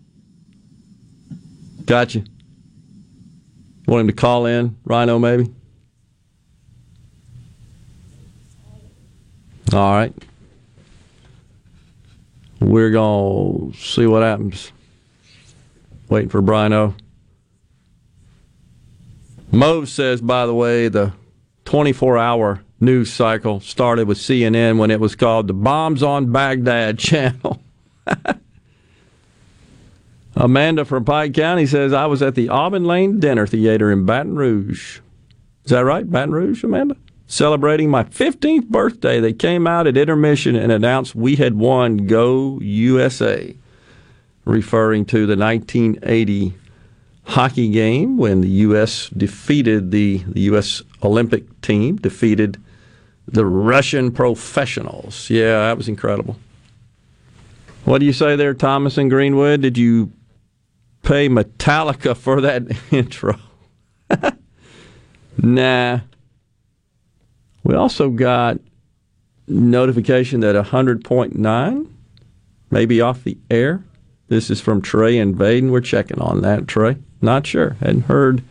Gotcha. 1.90 2.22
Want 3.88 4.02
him 4.02 4.06
to 4.06 4.12
call 4.12 4.46
in, 4.46 4.76
Rhino, 4.84 5.18
maybe? 5.18 5.52
All 9.72 9.92
right. 9.94 10.14
We're 12.60 12.92
going 12.92 13.72
to 13.72 13.76
see 13.76 14.06
what 14.06 14.22
happens. 14.22 14.70
Waiting 16.08 16.28
for 16.28 16.40
Brino. 16.40 16.94
Mose 19.50 19.92
says, 19.92 20.20
by 20.20 20.46
the 20.46 20.54
way, 20.54 20.86
the 20.86 21.12
24 21.64 22.18
hour 22.18 22.62
news 22.78 23.12
cycle 23.12 23.58
started 23.58 24.06
with 24.06 24.18
CNN 24.18 24.78
when 24.78 24.92
it 24.92 25.00
was 25.00 25.16
called 25.16 25.48
the 25.48 25.54
Bombs 25.54 26.04
on 26.04 26.30
Baghdad 26.30 26.98
channel. 27.00 27.60
Amanda 30.40 30.86
from 30.86 31.04
Pike 31.04 31.34
County 31.34 31.66
says, 31.66 31.92
I 31.92 32.06
was 32.06 32.22
at 32.22 32.34
the 32.34 32.48
Auburn 32.48 32.84
Lane 32.84 33.20
Dinner 33.20 33.46
Theater 33.46 33.92
in 33.92 34.06
Baton 34.06 34.36
Rouge. 34.36 35.00
Is 35.64 35.70
that 35.70 35.84
right? 35.84 36.10
Baton 36.10 36.32
Rouge, 36.32 36.64
Amanda? 36.64 36.96
Celebrating 37.26 37.90
my 37.90 38.04
15th 38.04 38.68
birthday, 38.68 39.20
they 39.20 39.34
came 39.34 39.66
out 39.66 39.86
at 39.86 39.98
intermission 39.98 40.56
and 40.56 40.72
announced 40.72 41.14
we 41.14 41.36
had 41.36 41.56
won 41.56 42.06
Go 42.06 42.58
USA, 42.62 43.54
referring 44.46 45.04
to 45.06 45.26
the 45.26 45.36
1980 45.36 46.54
hockey 47.24 47.68
game 47.68 48.16
when 48.16 48.40
the 48.40 48.48
U.S. 48.48 49.10
defeated 49.10 49.90
the, 49.90 50.24
the 50.26 50.40
U.S. 50.40 50.80
Olympic 51.02 51.60
team, 51.60 51.96
defeated 51.96 52.56
the 53.28 53.44
Russian 53.44 54.10
professionals. 54.10 55.28
Yeah, 55.28 55.58
that 55.66 55.76
was 55.76 55.86
incredible. 55.86 56.36
What 57.84 57.98
do 57.98 58.06
you 58.06 58.14
say 58.14 58.36
there, 58.36 58.54
Thomas 58.54 58.96
and 58.96 59.10
Greenwood? 59.10 59.60
Did 59.60 59.76
you 59.76 60.10
pay 61.02 61.28
Metallica 61.28 62.16
for 62.16 62.40
that 62.40 62.64
intro? 62.90 63.38
nah. 65.38 66.00
We 67.62 67.74
also 67.74 68.10
got 68.10 68.58
notification 69.46 70.40
that 70.40 70.56
100.9 70.56 71.90
may 72.70 72.86
be 72.86 73.00
off 73.00 73.24
the 73.24 73.38
air. 73.50 73.84
This 74.28 74.48
is 74.48 74.60
from 74.60 74.80
Trey 74.80 75.18
and 75.18 75.36
Baden. 75.36 75.72
We're 75.72 75.80
checking 75.80 76.20
on 76.20 76.40
that, 76.42 76.68
Trey. 76.68 76.96
Not 77.20 77.46
sure. 77.46 77.70
Hadn't 77.80 78.02
heard 78.02 78.42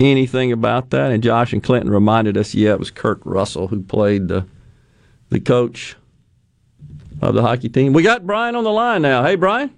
anything 0.00 0.52
about 0.52 0.90
that. 0.90 1.12
And 1.12 1.22
Josh 1.22 1.52
and 1.52 1.62
Clinton 1.62 1.90
reminded 1.90 2.36
us, 2.36 2.54
yeah, 2.54 2.72
it 2.72 2.78
was 2.78 2.90
Kurt 2.90 3.20
Russell 3.24 3.68
who 3.68 3.82
played 3.82 4.28
the 4.28 4.46
the 5.28 5.40
coach 5.40 5.96
of 7.20 7.34
the 7.34 7.42
hockey 7.42 7.68
team. 7.68 7.92
We 7.92 8.02
got 8.02 8.26
Brian 8.26 8.54
on 8.54 8.62
the 8.62 8.70
line 8.70 9.02
now. 9.02 9.24
Hey, 9.24 9.34
Brian. 9.34 9.74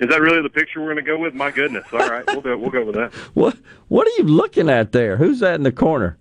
Is 0.00 0.08
that 0.10 0.20
really 0.20 0.42
the 0.42 0.48
picture 0.48 0.80
we're 0.80 0.94
going 0.94 1.04
to 1.04 1.10
go 1.10 1.18
with? 1.18 1.34
My 1.34 1.50
goodness! 1.50 1.84
All 1.92 1.98
right, 1.98 2.24
we'll 2.28 2.40
go. 2.40 2.56
We'll 2.56 2.70
go 2.70 2.84
with 2.84 2.94
that. 2.94 3.12
What 3.34 3.56
What 3.88 4.06
are 4.06 4.12
you 4.18 4.24
looking 4.24 4.70
at 4.70 4.92
there? 4.92 5.16
Who's 5.16 5.40
that 5.40 5.56
in 5.56 5.64
the 5.64 5.72
corner? 5.72 6.18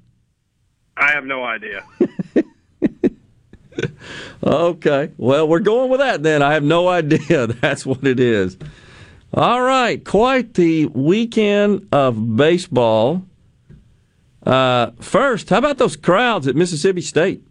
I 0.96 1.12
have 1.12 1.26
no 1.26 1.44
idea. 1.44 1.84
okay, 4.44 5.12
well, 5.18 5.48
we're 5.48 5.60
going 5.60 5.92
with 5.92 6.00
that 6.00 6.24
then. 6.24 6.42
I 6.42 6.54
have 6.54 6.64
no 6.64 6.88
idea. 6.88 7.48
That's 7.62 7.86
what 7.86 8.04
it 8.04 8.20
is. 8.20 8.58
All 9.34 9.62
right, 9.62 10.04
quite 10.04 10.56
the 10.56 10.88
weekend 10.88 11.88
of 11.92 12.36
baseball. 12.36 13.24
Uh, 14.44 14.92
first, 15.00 15.50
how 15.50 15.58
about 15.60 15.78
those 15.78 15.96
crowds 15.96 16.48
at 16.48 16.56
Mississippi 16.56 17.02
State? 17.02 17.44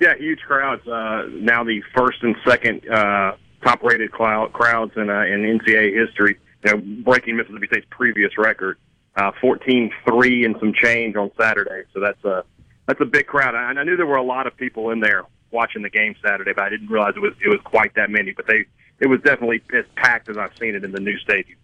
Yeah, 0.00 0.14
huge 0.16 0.40
crowds. 0.46 0.86
Uh, 0.88 1.24
now 1.32 1.62
the 1.64 1.82
first 1.94 2.22
and 2.22 2.36
second 2.46 2.88
uh, 2.88 3.32
top-rated 3.62 4.12
cloud, 4.12 4.52
crowds 4.52 4.92
in, 4.96 5.10
uh, 5.10 5.22
in 5.22 5.58
NCAA 5.58 5.94
history. 5.94 6.38
You 6.64 6.72
know, 6.72 7.02
breaking 7.04 7.36
Mississippi 7.36 7.66
State's 7.66 7.86
previous 7.90 8.36
record, 8.36 8.78
uh, 9.16 9.32
14-3 9.42 10.44
and 10.44 10.56
some 10.60 10.72
change 10.74 11.16
on 11.16 11.30
Saturday. 11.38 11.84
So 11.94 12.00
that's 12.00 12.22
a 12.24 12.44
that's 12.86 13.00
a 13.00 13.06
big 13.06 13.26
crowd. 13.26 13.54
And 13.54 13.78
I 13.78 13.84
knew 13.84 13.96
there 13.96 14.06
were 14.06 14.16
a 14.16 14.22
lot 14.22 14.46
of 14.46 14.56
people 14.56 14.90
in 14.90 15.00
there 15.00 15.24
watching 15.52 15.82
the 15.82 15.90
game 15.90 16.14
Saturday, 16.24 16.52
but 16.52 16.64
I 16.64 16.68
didn't 16.68 16.88
realize 16.88 17.14
it 17.16 17.20
was 17.20 17.34
it 17.44 17.48
was 17.48 17.60
quite 17.64 17.94
that 17.94 18.10
many. 18.10 18.32
But 18.32 18.46
they 18.46 18.66
it 18.98 19.06
was 19.06 19.20
definitely 19.20 19.62
as 19.76 19.84
packed 19.96 20.28
as 20.28 20.36
I've 20.36 20.56
seen 20.58 20.74
it 20.74 20.84
in 20.84 20.92
the 20.92 21.00
new 21.00 21.18
stadium. 21.18 21.58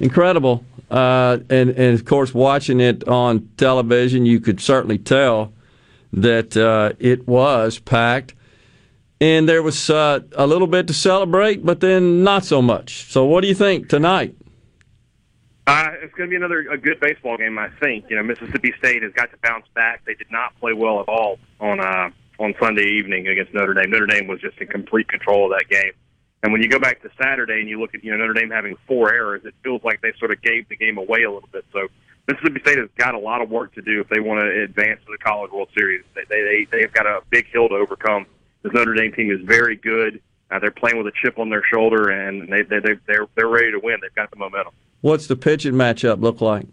Incredible, 0.00 0.64
uh, 0.90 1.38
and 1.50 1.70
and 1.70 1.94
of 1.94 2.04
course, 2.04 2.32
watching 2.32 2.80
it 2.80 3.06
on 3.08 3.48
television, 3.56 4.26
you 4.26 4.40
could 4.40 4.60
certainly 4.60 4.98
tell 4.98 5.52
that 6.12 6.56
uh, 6.56 6.92
it 6.98 7.26
was 7.26 7.78
packed, 7.78 8.34
and 9.20 9.48
there 9.48 9.62
was 9.62 9.90
uh, 9.90 10.20
a 10.32 10.46
little 10.46 10.66
bit 10.66 10.86
to 10.88 10.94
celebrate, 10.94 11.64
but 11.64 11.80
then 11.80 12.22
not 12.22 12.44
so 12.44 12.62
much. 12.62 13.10
So, 13.10 13.24
what 13.24 13.42
do 13.42 13.48
you 13.48 13.54
think 13.54 13.88
tonight? 13.88 14.36
Uh, 15.66 15.90
it's 16.00 16.14
going 16.14 16.28
to 16.28 16.30
be 16.30 16.36
another 16.36 16.60
a 16.70 16.78
good 16.78 16.98
baseball 17.00 17.36
game, 17.36 17.58
I 17.58 17.68
think. 17.80 18.06
You 18.08 18.16
know, 18.16 18.22
Mississippi 18.22 18.72
State 18.78 19.02
has 19.02 19.12
got 19.12 19.30
to 19.32 19.36
bounce 19.42 19.66
back. 19.74 20.04
They 20.06 20.14
did 20.14 20.30
not 20.30 20.58
play 20.60 20.72
well 20.72 21.00
at 21.00 21.08
all 21.08 21.38
on 21.60 21.80
uh, 21.80 22.10
on 22.38 22.54
Sunday 22.60 22.86
evening 22.98 23.28
against 23.28 23.52
Notre 23.52 23.74
Dame. 23.74 23.90
Notre 23.90 24.06
Dame 24.06 24.28
was 24.28 24.40
just 24.40 24.58
in 24.58 24.68
complete 24.68 25.08
control 25.08 25.52
of 25.52 25.58
that 25.58 25.68
game. 25.68 25.92
And 26.42 26.52
when 26.52 26.62
you 26.62 26.68
go 26.68 26.78
back 26.78 27.02
to 27.02 27.10
Saturday 27.20 27.60
and 27.60 27.68
you 27.68 27.80
look 27.80 27.94
at 27.94 28.04
you 28.04 28.12
know 28.12 28.16
Notre 28.16 28.32
Dame 28.32 28.50
having 28.50 28.76
four 28.86 29.12
errors, 29.12 29.42
it 29.44 29.54
feels 29.62 29.82
like 29.84 30.00
they 30.00 30.12
sort 30.18 30.30
of 30.30 30.40
gave 30.40 30.68
the 30.68 30.76
game 30.76 30.96
away 30.96 31.24
a 31.24 31.30
little 31.30 31.48
bit. 31.52 31.64
So 31.72 31.88
Mississippi 32.28 32.60
State 32.60 32.78
has 32.78 32.88
got 32.96 33.14
a 33.14 33.18
lot 33.18 33.42
of 33.42 33.50
work 33.50 33.74
to 33.74 33.82
do 33.82 34.00
if 34.00 34.08
they 34.08 34.20
want 34.20 34.40
to 34.40 34.62
advance 34.62 35.00
to 35.04 35.12
the 35.12 35.18
College 35.18 35.50
World 35.50 35.68
Series. 35.76 36.04
They 36.14 36.24
they 36.28 36.66
they've 36.70 36.92
got 36.92 37.06
a 37.06 37.20
big 37.30 37.46
hill 37.52 37.68
to 37.68 37.74
overcome. 37.74 38.26
This 38.62 38.72
Notre 38.72 38.94
Dame 38.94 39.12
team 39.12 39.30
is 39.30 39.40
very 39.44 39.76
good. 39.76 40.20
Uh, 40.50 40.58
they're 40.58 40.70
playing 40.70 40.98
with 40.98 41.06
a 41.06 41.12
chip 41.22 41.38
on 41.38 41.50
their 41.50 41.62
shoulder, 41.72 42.10
and 42.10 42.48
they 42.48 42.62
they 42.62 42.80
they're 43.06 43.26
they're 43.34 43.48
ready 43.48 43.70
to 43.72 43.78
win. 43.78 43.98
They've 44.00 44.14
got 44.14 44.30
the 44.30 44.36
momentum. 44.36 44.72
What's 45.00 45.26
the 45.26 45.36
pitching 45.36 45.74
matchup 45.74 46.20
look 46.20 46.40
like? 46.40 46.66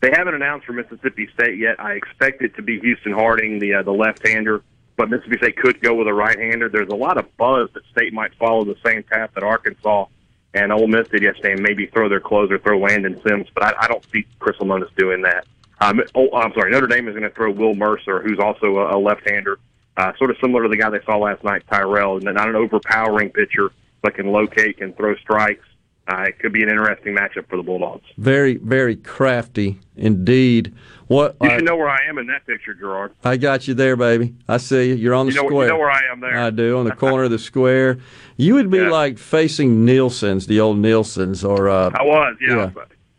They 0.00 0.10
haven't 0.10 0.34
announced 0.34 0.66
for 0.66 0.72
Mississippi 0.72 1.28
State 1.34 1.58
yet. 1.58 1.80
I 1.80 1.92
expect 1.92 2.42
it 2.42 2.54
to 2.56 2.62
be 2.62 2.78
Houston 2.80 3.12
Harding, 3.12 3.58
the 3.58 3.74
uh, 3.74 3.82
the 3.82 3.92
left-hander, 3.92 4.62
but 4.96 5.10
Mississippi 5.10 5.38
State 5.38 5.56
could 5.56 5.80
go 5.80 5.94
with 5.94 6.06
a 6.06 6.14
right-hander. 6.14 6.68
There's 6.68 6.90
a 6.90 6.96
lot 6.96 7.18
of 7.18 7.34
buzz 7.36 7.70
that 7.74 7.82
State 7.90 8.12
might 8.12 8.34
follow 8.34 8.64
the 8.64 8.76
same 8.84 9.02
path 9.02 9.30
that 9.34 9.42
Arkansas 9.42 10.06
and 10.54 10.72
Ole 10.72 10.86
Miss 10.86 11.08
did 11.08 11.22
yesterday, 11.22 11.52
and 11.52 11.62
maybe 11.62 11.86
throw 11.86 12.08
their 12.08 12.20
closer, 12.20 12.58
throw 12.58 12.78
Landon 12.78 13.20
Sims. 13.26 13.48
But 13.52 13.64
I, 13.64 13.84
I 13.84 13.88
don't 13.88 14.04
see 14.12 14.26
Chris 14.38 14.56
Lemonis 14.58 14.94
doing 14.96 15.22
that. 15.22 15.46
Um, 15.80 16.00
oh, 16.14 16.30
I'm 16.34 16.52
sorry, 16.54 16.70
Notre 16.70 16.86
Dame 16.86 17.08
is 17.08 17.14
going 17.14 17.28
to 17.28 17.34
throw 17.34 17.50
Will 17.50 17.74
Mercer, 17.74 18.22
who's 18.22 18.38
also 18.38 18.78
a, 18.78 18.96
a 18.96 18.98
left-hander, 18.98 19.58
uh, 19.96 20.12
sort 20.18 20.30
of 20.30 20.36
similar 20.40 20.62
to 20.64 20.68
the 20.68 20.76
guy 20.76 20.90
they 20.90 21.02
saw 21.04 21.16
last 21.16 21.42
night, 21.44 21.62
Tyrell. 21.70 22.20
Not 22.20 22.48
an 22.48 22.56
overpowering 22.56 23.30
pitcher, 23.30 23.70
but 24.02 24.14
can 24.14 24.30
locate, 24.32 24.78
can 24.78 24.92
throw 24.92 25.16
strikes. 25.16 25.64
Uh, 26.08 26.22
it 26.28 26.38
could 26.38 26.52
be 26.52 26.62
an 26.62 26.68
interesting 26.68 27.16
matchup 27.16 27.48
for 27.48 27.56
the 27.56 27.64
Bulldogs. 27.64 28.04
Very, 28.16 28.58
very 28.58 28.94
crafty 28.94 29.80
indeed. 29.96 30.72
What 31.08 31.36
you 31.42 31.50
should 31.50 31.64
know 31.64 31.76
where 31.76 31.88
I 31.88 31.98
am 32.08 32.18
in 32.18 32.26
that 32.28 32.46
picture, 32.46 32.74
Gerard. 32.74 33.12
I 33.24 33.36
got 33.36 33.66
you 33.66 33.74
there, 33.74 33.96
baby. 33.96 34.34
I 34.48 34.58
see 34.58 34.88
you. 34.90 34.94
You're 34.94 35.14
on 35.14 35.26
the 35.26 35.32
you 35.32 35.42
know, 35.42 35.48
square. 35.48 35.66
You 35.66 35.72
know 35.72 35.78
where 35.78 35.90
I 35.90 36.02
am 36.12 36.20
there. 36.20 36.36
I 36.38 36.50
do 36.50 36.78
on 36.78 36.84
the 36.84 36.92
corner 36.96 37.24
of 37.24 37.30
the 37.32 37.38
square. 37.38 37.98
You 38.36 38.54
would 38.54 38.70
be 38.70 38.78
Yeah. 38.78 38.90
like 38.90 39.18
facing 39.18 39.84
Nielsen's, 39.84 40.46
the 40.46 40.60
old 40.60 40.78
Nielsen's, 40.78 41.44
or 41.44 41.68
uh, 41.68 41.90
I 41.94 42.02
was, 42.02 42.36
yeah. 42.40 42.56
Yeah. 42.56 42.70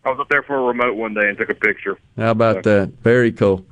I 0.05 0.09
was 0.11 0.19
up 0.21 0.29
there 0.29 0.43
for 0.43 0.55
a 0.55 0.61
remote 0.61 0.95
one 0.95 1.13
day 1.13 1.27
and 1.27 1.37
took 1.37 1.49
a 1.49 1.55
picture. 1.55 1.97
How 2.17 2.31
about 2.31 2.63
that? 2.63 2.89
Very 3.03 3.33
cool. 3.33 3.65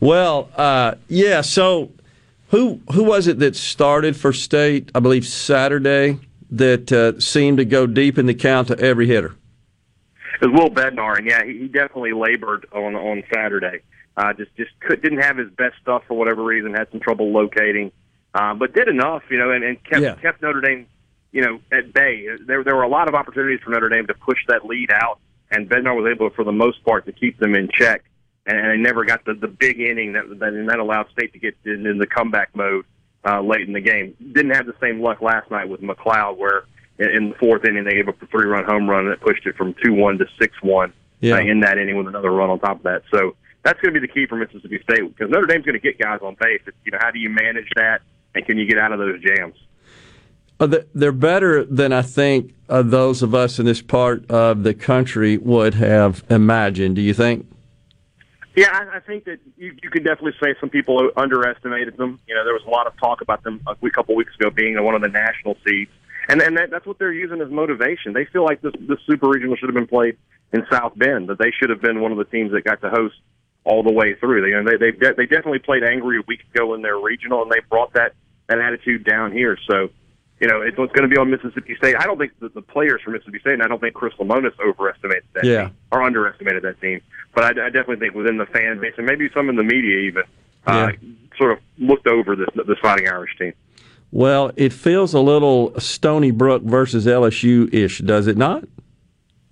Well, 0.00 0.48
uh, 0.56 0.94
yeah. 1.08 1.42
So, 1.42 1.90
who 2.54 2.80
who 2.92 3.02
was 3.02 3.26
it 3.26 3.40
that 3.40 3.56
started 3.56 4.16
for 4.16 4.32
State? 4.32 4.90
I 4.94 5.00
believe 5.00 5.26
Saturday 5.26 6.20
that 6.52 6.92
uh, 6.92 7.18
seemed 7.18 7.58
to 7.58 7.64
go 7.64 7.84
deep 7.86 8.16
in 8.16 8.26
the 8.26 8.34
count 8.34 8.68
to 8.68 8.78
every 8.78 9.08
hitter. 9.08 9.34
It 10.40 10.46
was 10.46 10.52
Will 10.52 10.70
Bednar, 10.70 11.18
and 11.18 11.26
yeah, 11.26 11.44
he, 11.44 11.66
definitely 11.66 12.12
labored 12.12 12.66
on 12.72 12.94
on 12.94 13.24
Saturday. 13.32 13.80
Uh, 14.16 14.32
just 14.34 14.54
just 14.56 14.70
could, 14.78 15.02
didn't 15.02 15.22
have 15.22 15.36
his 15.36 15.50
best 15.50 15.74
stuff 15.82 16.04
for 16.06 16.16
whatever 16.16 16.44
reason. 16.44 16.74
Had 16.74 16.88
some 16.92 17.00
trouble 17.00 17.32
locating, 17.32 17.90
uh, 18.34 18.54
but 18.54 18.72
did 18.72 18.86
enough, 18.86 19.22
you 19.30 19.38
know, 19.38 19.50
and, 19.50 19.64
and 19.64 19.82
kept 19.82 20.02
Yeah. 20.02 20.14
kept 20.14 20.40
Notre 20.40 20.60
Dame, 20.60 20.86
you 21.32 21.42
know, 21.42 21.58
at 21.72 21.92
bay. 21.92 22.28
There 22.46 22.62
there 22.62 22.76
were 22.76 22.82
a 22.84 22.88
lot 22.88 23.08
of 23.08 23.16
opportunities 23.16 23.60
for 23.64 23.70
Notre 23.70 23.88
Dame 23.88 24.06
to 24.06 24.14
push 24.14 24.38
that 24.46 24.64
lead 24.64 24.92
out, 24.92 25.18
and 25.50 25.68
Bednar 25.68 25.96
was 25.96 26.08
able, 26.08 26.30
for 26.30 26.44
the 26.44 26.52
most 26.52 26.84
part, 26.84 27.06
to 27.06 27.12
keep 27.12 27.38
them 27.40 27.56
in 27.56 27.68
check. 27.76 28.04
And, 28.46 28.58
and 28.58 28.70
they 28.70 28.76
never 28.76 29.04
got 29.04 29.24
the 29.24 29.34
the 29.34 29.48
big 29.48 29.80
inning 29.80 30.12
that 30.12 30.28
that, 30.38 30.66
that 30.68 30.78
allowed 30.78 31.08
State 31.12 31.32
to 31.32 31.38
get 31.38 31.56
in, 31.64 31.86
in 31.86 31.98
the 31.98 32.06
comeback 32.06 32.54
mode 32.54 32.84
uh, 33.24 33.40
late 33.40 33.66
in 33.66 33.72
the 33.72 33.80
game. 33.80 34.14
Didn't 34.32 34.54
have 34.54 34.66
the 34.66 34.74
same 34.80 35.00
luck 35.00 35.22
last 35.22 35.50
night 35.50 35.68
with 35.68 35.80
MacLeod, 35.82 36.36
where 36.36 36.64
in, 36.98 37.08
in 37.10 37.28
the 37.30 37.36
fourth 37.36 37.64
inning 37.64 37.84
they 37.84 37.94
gave 37.94 38.08
up 38.08 38.20
a 38.20 38.26
three 38.26 38.46
run 38.46 38.64
home 38.64 38.88
run 38.88 39.08
that 39.08 39.20
pushed 39.20 39.46
it 39.46 39.56
from 39.56 39.74
two 39.82 39.94
one 39.94 40.18
to 40.18 40.26
six 40.38 40.54
one 40.62 40.92
Yeah. 41.20 41.36
uh, 41.36 41.40
in 41.40 41.60
that 41.60 41.78
inning 41.78 41.96
with 41.96 42.06
another 42.08 42.30
run 42.30 42.50
on 42.50 42.58
top 42.60 42.76
of 42.78 42.82
that. 42.82 43.02
So 43.10 43.34
that's 43.62 43.80
going 43.80 43.94
to 43.94 43.98
be 44.00 44.06
the 44.06 44.12
key 44.12 44.26
for 44.26 44.36
Mississippi 44.36 44.78
State 44.82 45.02
because 45.16 45.30
Notre 45.30 45.46
Dame's 45.46 45.64
going 45.64 45.72
to 45.72 45.80
get 45.80 45.98
guys 45.98 46.20
on 46.22 46.36
base. 46.38 46.60
It's, 46.66 46.76
you 46.84 46.92
know, 46.92 46.98
how 47.00 47.10
do 47.10 47.18
you 47.18 47.30
manage 47.30 47.68
that, 47.76 48.02
and 48.34 48.44
can 48.44 48.58
you 48.58 48.66
get 48.66 48.78
out 48.78 48.92
of 48.92 48.98
those 48.98 49.22
jams? 49.22 49.54
Uh, 50.60 50.68
They're 50.94 51.12
better 51.12 51.64
than 51.64 51.92
I 51.92 52.02
think 52.02 52.54
uh, 52.68 52.82
those 52.82 53.22
of 53.22 53.34
us 53.34 53.58
in 53.58 53.64
this 53.64 53.80
part 53.80 54.30
of 54.30 54.62
the 54.64 54.74
country 54.74 55.38
would 55.38 55.74
have 55.74 56.22
imagined. 56.28 56.96
Do 56.96 57.00
you 57.02 57.14
think? 57.14 57.46
Yeah, 58.56 58.68
I, 58.72 58.96
I 58.96 59.00
think 59.00 59.24
that 59.24 59.40
you, 59.56 59.76
you 59.82 59.90
can 59.90 60.04
definitely 60.04 60.34
say 60.42 60.54
some 60.60 60.70
people 60.70 61.10
underestimated 61.16 61.96
them. 61.96 62.20
You 62.28 62.34
know, 62.36 62.44
there 62.44 62.52
was 62.54 62.62
a 62.66 62.70
lot 62.70 62.86
of 62.86 62.96
talk 62.98 63.20
about 63.20 63.42
them 63.42 63.60
a 63.66 63.74
week- 63.80 63.92
couple 63.94 64.14
weeks 64.14 64.32
ago 64.38 64.50
being 64.50 64.82
one 64.82 64.94
of 64.94 65.02
the 65.02 65.08
national 65.08 65.56
seeds, 65.66 65.90
and 66.28 66.40
and 66.40 66.56
that, 66.56 66.70
that's 66.70 66.86
what 66.86 66.98
they're 66.98 67.12
using 67.12 67.40
as 67.40 67.50
motivation. 67.50 68.12
They 68.12 68.26
feel 68.26 68.44
like 68.44 68.60
this 68.62 68.72
this 68.80 68.98
super 69.06 69.28
regional 69.28 69.56
should 69.56 69.68
have 69.68 69.74
been 69.74 69.88
played 69.88 70.16
in 70.52 70.64
South 70.70 70.92
Bend. 70.96 71.28
That 71.28 71.38
they 71.38 71.50
should 71.50 71.70
have 71.70 71.80
been 71.82 72.00
one 72.00 72.12
of 72.12 72.18
the 72.18 72.24
teams 72.26 72.52
that 72.52 72.62
got 72.64 72.80
to 72.82 72.90
host 72.90 73.16
all 73.64 73.82
the 73.82 73.92
way 73.92 74.14
through. 74.14 74.42
They 74.42 74.48
you 74.48 74.62
know, 74.62 74.70
they 74.70 74.76
they, 74.76 74.90
de- 74.92 75.14
they 75.14 75.26
definitely 75.26 75.58
played 75.58 75.82
angry 75.82 76.18
a 76.18 76.22
week 76.28 76.40
ago 76.54 76.74
in 76.74 76.82
their 76.82 76.98
regional, 76.98 77.42
and 77.42 77.50
they 77.50 77.60
brought 77.68 77.92
that 77.94 78.12
that 78.48 78.58
attitude 78.60 79.04
down 79.04 79.32
here. 79.32 79.58
So. 79.68 79.88
You 80.40 80.48
know, 80.48 80.62
it's, 80.62 80.76
it's 80.76 80.92
going 80.92 81.08
to 81.08 81.08
be 81.08 81.16
on 81.16 81.30
Mississippi 81.30 81.76
State. 81.76 81.94
I 81.96 82.04
don't 82.06 82.18
think 82.18 82.32
that 82.40 82.52
the 82.54 82.60
players 82.60 83.00
from 83.02 83.12
Mississippi 83.12 83.38
State, 83.38 83.52
and 83.54 83.62
I 83.62 83.68
don't 83.68 83.80
think 83.80 83.94
Chris 83.94 84.12
Lemonis 84.18 84.52
overestimated 84.58 85.22
that 85.32 85.44
Yeah. 85.44 85.66
team 85.68 85.76
or 85.92 86.02
underestimated 86.02 86.64
that 86.64 86.80
team. 86.80 87.00
But 87.34 87.44
I, 87.44 87.66
I 87.66 87.70
definitely 87.70 87.96
think 87.96 88.14
within 88.14 88.38
the 88.38 88.46
fan 88.46 88.80
base 88.80 88.94
and 88.96 89.06
maybe 89.06 89.28
some 89.34 89.48
in 89.48 89.56
the 89.56 89.62
media 89.62 89.98
even 89.98 90.22
uh, 90.66 90.92
sort 91.36 91.52
of 91.52 91.58
looked 91.78 92.06
over 92.06 92.36
this 92.36 92.48
this 92.66 92.78
Fighting 92.80 93.08
Irish 93.08 93.36
team. 93.38 93.52
Well, 94.10 94.52
it 94.56 94.72
feels 94.72 95.12
a 95.12 95.20
little 95.20 95.78
Stony 95.80 96.30
Brook 96.30 96.62
versus 96.62 97.06
LSU 97.06 97.72
ish, 97.74 97.98
does 97.98 98.28
it 98.28 98.36
not? 98.36 98.64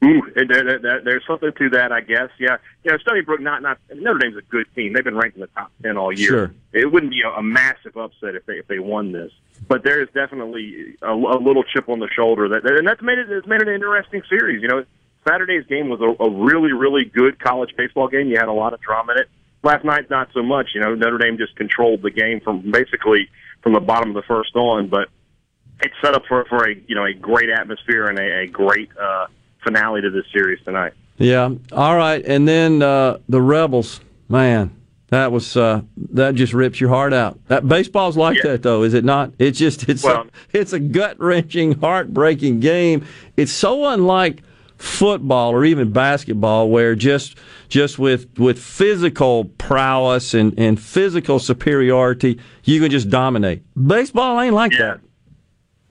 Ooh, 0.05 0.23
there, 0.35 0.47
there, 0.47 0.79
there, 0.79 1.01
there's 1.05 1.23
something 1.27 1.53
to 1.59 1.71
that, 1.71 1.93
I 1.93 2.01
guess. 2.01 2.29
Yeah, 2.39 2.57
you 2.83 2.91
know, 2.91 2.99
Stony 2.99 3.21
Brook, 3.21 3.41
not 3.41 3.63
not 3.63 3.79
Notre 3.95 4.19
Dame's 4.19 4.37
a 4.37 4.43
good 4.43 4.67
team. 4.75 4.93
They've 4.93 5.05
been 5.05 5.17
ranked 5.17 5.37
in 5.37 5.43
the 5.43 5.49
top 5.49 5.71
ten 5.81 5.97
all 5.97 6.13
year. 6.13 6.29
Sure. 6.29 6.55
It 6.73 6.93
wouldn't 6.93 7.13
be 7.13 7.23
a, 7.23 7.31
a 7.31 7.43
massive 7.43 7.97
upset 7.97 8.35
if 8.35 8.45
they 8.47 8.55
if 8.55 8.67
they 8.67 8.81
won 8.81 9.13
this, 9.13 9.31
but 9.69 9.85
there 9.85 10.03
is 10.03 10.09
definitely 10.13 10.97
a, 11.03 11.13
a 11.13 11.39
little 11.41 11.63
chip 11.63 11.89
on 11.89 12.01
the 12.01 12.09
shoulder 12.09 12.49
that, 12.49 12.65
and 12.65 12.87
that's 12.87 13.03
made 13.03 13.19
it 13.19 13.31
it's 13.31 13.47
made 13.47 13.63
it 13.63 13.69
an 13.69 13.75
interesting 13.75 14.23
series. 14.29 14.61
You 14.61 14.69
know, 14.69 14.85
Saturday's 15.27 15.65
game 15.67 15.89
was 15.89 16.01
a, 16.01 16.23
a 16.23 16.31
really 16.31 16.73
really 16.73 17.05
good 17.05 17.39
college 17.39 17.71
baseball 17.77 18.09
game. 18.09 18.27
You 18.29 18.37
had 18.39 18.49
a 18.49 18.53
lot 18.53 18.75
of 18.75 18.81
drama 18.81 19.13
in 19.13 19.19
it. 19.21 19.29
Last 19.65 19.85
night, 19.85 20.11
not 20.11 20.29
so 20.35 20.43
much. 20.43 20.71
You 20.75 20.81
know, 20.81 20.95
Notre 20.97 21.19
Dame 21.19 21.39
just 21.39 21.55
controlled 21.55 22.03
the 22.03 22.11
game 22.11 22.41
from 22.41 22.71
basically 22.71 23.29
from 23.63 23.73
the 23.75 23.81
bottom 23.81 24.09
of 24.09 24.15
the 24.17 24.23
first 24.27 24.57
on, 24.57 24.89
but 24.89 25.09
it's 25.81 25.95
set 26.03 26.15
up 26.15 26.23
for 26.29 26.45
for 26.47 26.69
a 26.69 26.75
you 26.89 26.95
know 26.97 27.05
a 27.05 27.15
great 27.15 27.49
atmosphere 27.51 28.07
and 28.09 28.19
a, 28.19 28.41
a 28.41 28.47
great 28.49 28.91
uh, 29.01 29.27
finale 29.63 30.01
to 30.01 30.11
this 30.11 30.25
series 30.33 30.63
tonight. 30.65 30.93
Yeah. 31.19 31.51
All 31.71 31.97
right. 31.97 32.25
And 32.25 32.49
then 32.49 32.83
uh, 32.83 33.19
the 33.29 33.41
Rebels, 33.41 34.01
man, 34.29 34.75
that 35.09 35.31
was 35.31 35.57
uh, 35.57 35.83
that 36.13 36.35
just 36.35 36.53
rips 36.53 36.81
your 36.81 36.91
heart 36.91 37.13
out. 37.13 37.39
That 37.47 37.69
baseball's 37.69 38.17
like 38.17 38.39
that, 38.43 38.63
though, 38.63 38.83
is 38.83 38.95
it 38.95 39.05
not? 39.05 39.33
It's 39.39 39.59
just 39.59 39.89
it's 39.89 40.03
Well- 40.03 40.23
a, 40.23 40.27
it's 40.59 40.73
a 40.73 40.81
gut 40.81 41.21
wrenching, 41.21 41.79
heartbreaking 41.79 42.59
game. 42.59 43.07
It's 43.37 43.53
so 43.53 43.87
unlike 43.87 44.43
football 44.83 45.53
or 45.53 45.65
even 45.65 45.93
basketball, 45.93 46.69
where 46.69 46.95
just 46.95 47.37
just 47.69 47.99
with 47.99 48.27
with 48.39 48.59
physical 48.59 49.45
prowess 49.45 50.35
and, 50.35 50.59
and 50.59 50.81
physical 50.81 51.39
superiority, 51.39 52.41
you 52.65 52.81
can 52.81 52.91
just 52.91 53.09
dominate. 53.09 53.63
Baseball 53.75 54.41
ain't 54.41 54.55
like 54.55 54.73
that. 54.79 55.01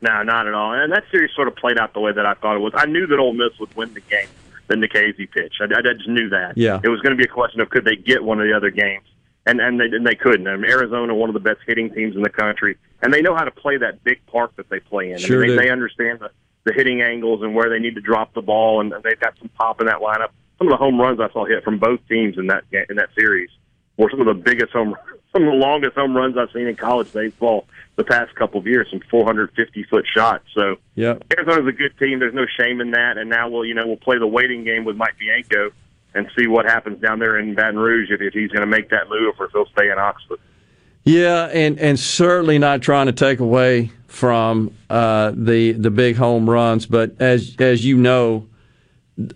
No, 0.02 0.24
not 0.24 0.48
at 0.48 0.54
all. 0.54 0.74
And 0.74 0.92
that 0.92 1.04
series 1.12 1.32
sort 1.36 1.48
of 1.48 1.56
played 1.56 1.78
out 1.78 1.94
the 1.94 2.00
way 2.00 2.12
that 2.12 2.26
I 2.26 2.34
thought 2.34 2.56
it 2.56 2.60
was. 2.60 2.74
I 2.76 2.86
knew 2.86 3.08
that 3.08 3.20
Ole 3.20 3.34
Miss 3.34 3.58
would 3.60 3.74
win 3.76 3.94
the 3.94 4.02
game, 4.02 4.28
the 4.68 4.76
Nikhazy 4.76 5.30
pitch. 5.32 5.54
I, 5.62 5.66
I 5.66 5.94
just 5.94 6.10
knew 6.10 6.28
that. 6.30 6.58
Yeah. 6.58 6.80
It 6.84 6.90
was 6.90 7.00
going 7.02 7.16
to 7.16 7.18
be 7.18 7.24
a 7.24 7.32
question 7.32 7.62
of 7.62 7.70
could 7.70 7.86
they 7.86 7.96
get 7.96 8.24
one 8.24 8.42
of 8.42 8.48
the 8.48 8.54
other 8.54 8.72
games, 8.72 9.06
and 9.46 9.62
and 9.62 9.80
they 9.80 9.86
and 9.86 10.06
they 10.06 10.16
couldn't. 10.16 10.48
I 10.48 10.58
mean, 10.58 10.70
Arizona, 10.70 11.16
one 11.16 11.30
of 11.30 11.34
the 11.34 11.40
best 11.40 11.60
hitting 11.66 11.94
teams 11.94 12.16
in 12.16 12.24
the 12.24 12.30
country, 12.30 12.78
and 13.02 13.14
they 13.14 13.22
know 13.22 13.36
how 13.36 13.46
to 13.46 13.52
play 13.52 13.78
that 13.78 14.04
big 14.04 14.26
park 14.26 14.56
that 14.58 14.70
they 14.70 14.80
play 14.80 15.12
in. 15.12 15.18
Sure 15.18 15.44
I 15.44 15.48
mean, 15.48 15.50
do. 15.52 15.56
they, 15.56 15.66
they 15.68 15.72
understand 15.72 16.20
the 16.20 16.32
the 16.64 16.74
hitting 16.74 17.02
angles 17.02 17.42
and 17.42 17.56
where 17.56 17.70
they 17.70 17.80
need 17.80 17.96
to 17.96 18.02
drop 18.02 18.34
the 18.34 18.42
ball, 18.42 18.82
and 18.82 18.94
they've 19.04 19.20
got 19.20 19.38
some 19.40 19.50
pop 19.50 19.82
in 19.82 19.88
that 19.88 19.98
lineup. 19.98 20.30
Some 20.58 20.68
of 20.68 20.72
the 20.72 20.78
home 20.78 21.00
runs 21.00 21.20
I 21.20 21.30
saw 21.32 21.46
hit 21.46 21.64
from 21.64 21.80
both 21.80 22.00
teams 22.08 22.38
in 22.38 22.48
that 22.48 22.64
in 22.90 22.98
that 22.98 23.10
series 23.16 23.50
were 23.98 24.10
some 24.10 24.22
of 24.22 24.28
the 24.28 24.34
biggest 24.34 24.72
home, 24.72 24.96
some 25.34 25.44
of 25.44 25.52
the 25.52 25.58
longest 25.58 25.96
home 25.96 26.16
runs 26.16 26.38
I've 26.38 26.52
seen 26.52 26.68
in 26.68 26.76
college 26.76 27.12
baseball 27.12 27.66
the 27.96 28.04
past 28.04 28.34
couple 28.36 28.60
of 28.60 28.68
years. 28.68 28.88
Some 28.90 29.02
450 29.10 29.84
foot 29.84 30.06
shots. 30.14 30.46
So 30.54 30.78
Yeah. 30.96 31.18
Arizona's 31.36 31.68
a 31.68 31.72
good 31.72 31.98
team. 31.98 32.20
There's 32.20 32.34
no 32.34 32.46
shame 32.60 32.82
in 32.82 32.92
that. 32.92 33.18
And 33.18 33.30
now 33.30 33.50
we'll, 33.50 33.66
you 33.66 33.74
know, 33.74 33.86
we'll 33.86 33.98
play 33.98 34.18
the 34.18 34.28
waiting 34.28 34.64
game 34.64 34.86
with 34.86 34.96
Mike 34.96 35.16
Bianco 35.20 35.72
and 36.14 36.30
see 36.38 36.48
what 36.48 36.66
happens 36.66 37.02
down 37.02 37.20
there 37.20 37.38
in 37.38 37.56
Baton 37.56 37.80
Rouge 37.80 38.10
if, 38.12 38.22
if 38.22 38.34
he's 38.34 38.50
going 38.50 38.62
to 38.62 38.68
make 38.68 38.90
that 38.90 39.10
move 39.10 39.36
or 39.40 39.46
if 39.46 39.52
he'll 39.52 39.68
stay 39.68 39.90
in 39.90 39.98
Oxford. 39.98 40.40
Yeah, 41.04 41.46
and, 41.46 41.80
and 41.80 42.00
certainly 42.00 42.60
not 42.60 42.82
trying 42.82 43.08
to 43.08 43.14
take 43.14 43.40
away 43.40 43.92
from 44.12 44.76
uh, 44.90 45.32
the 45.34 45.72
the 45.72 45.90
big 45.90 46.18
home 46.18 46.50
runs, 46.50 46.86
but 46.86 47.14
as 47.20 47.56
as 47.60 47.86
you 47.86 47.98
know, 47.98 48.46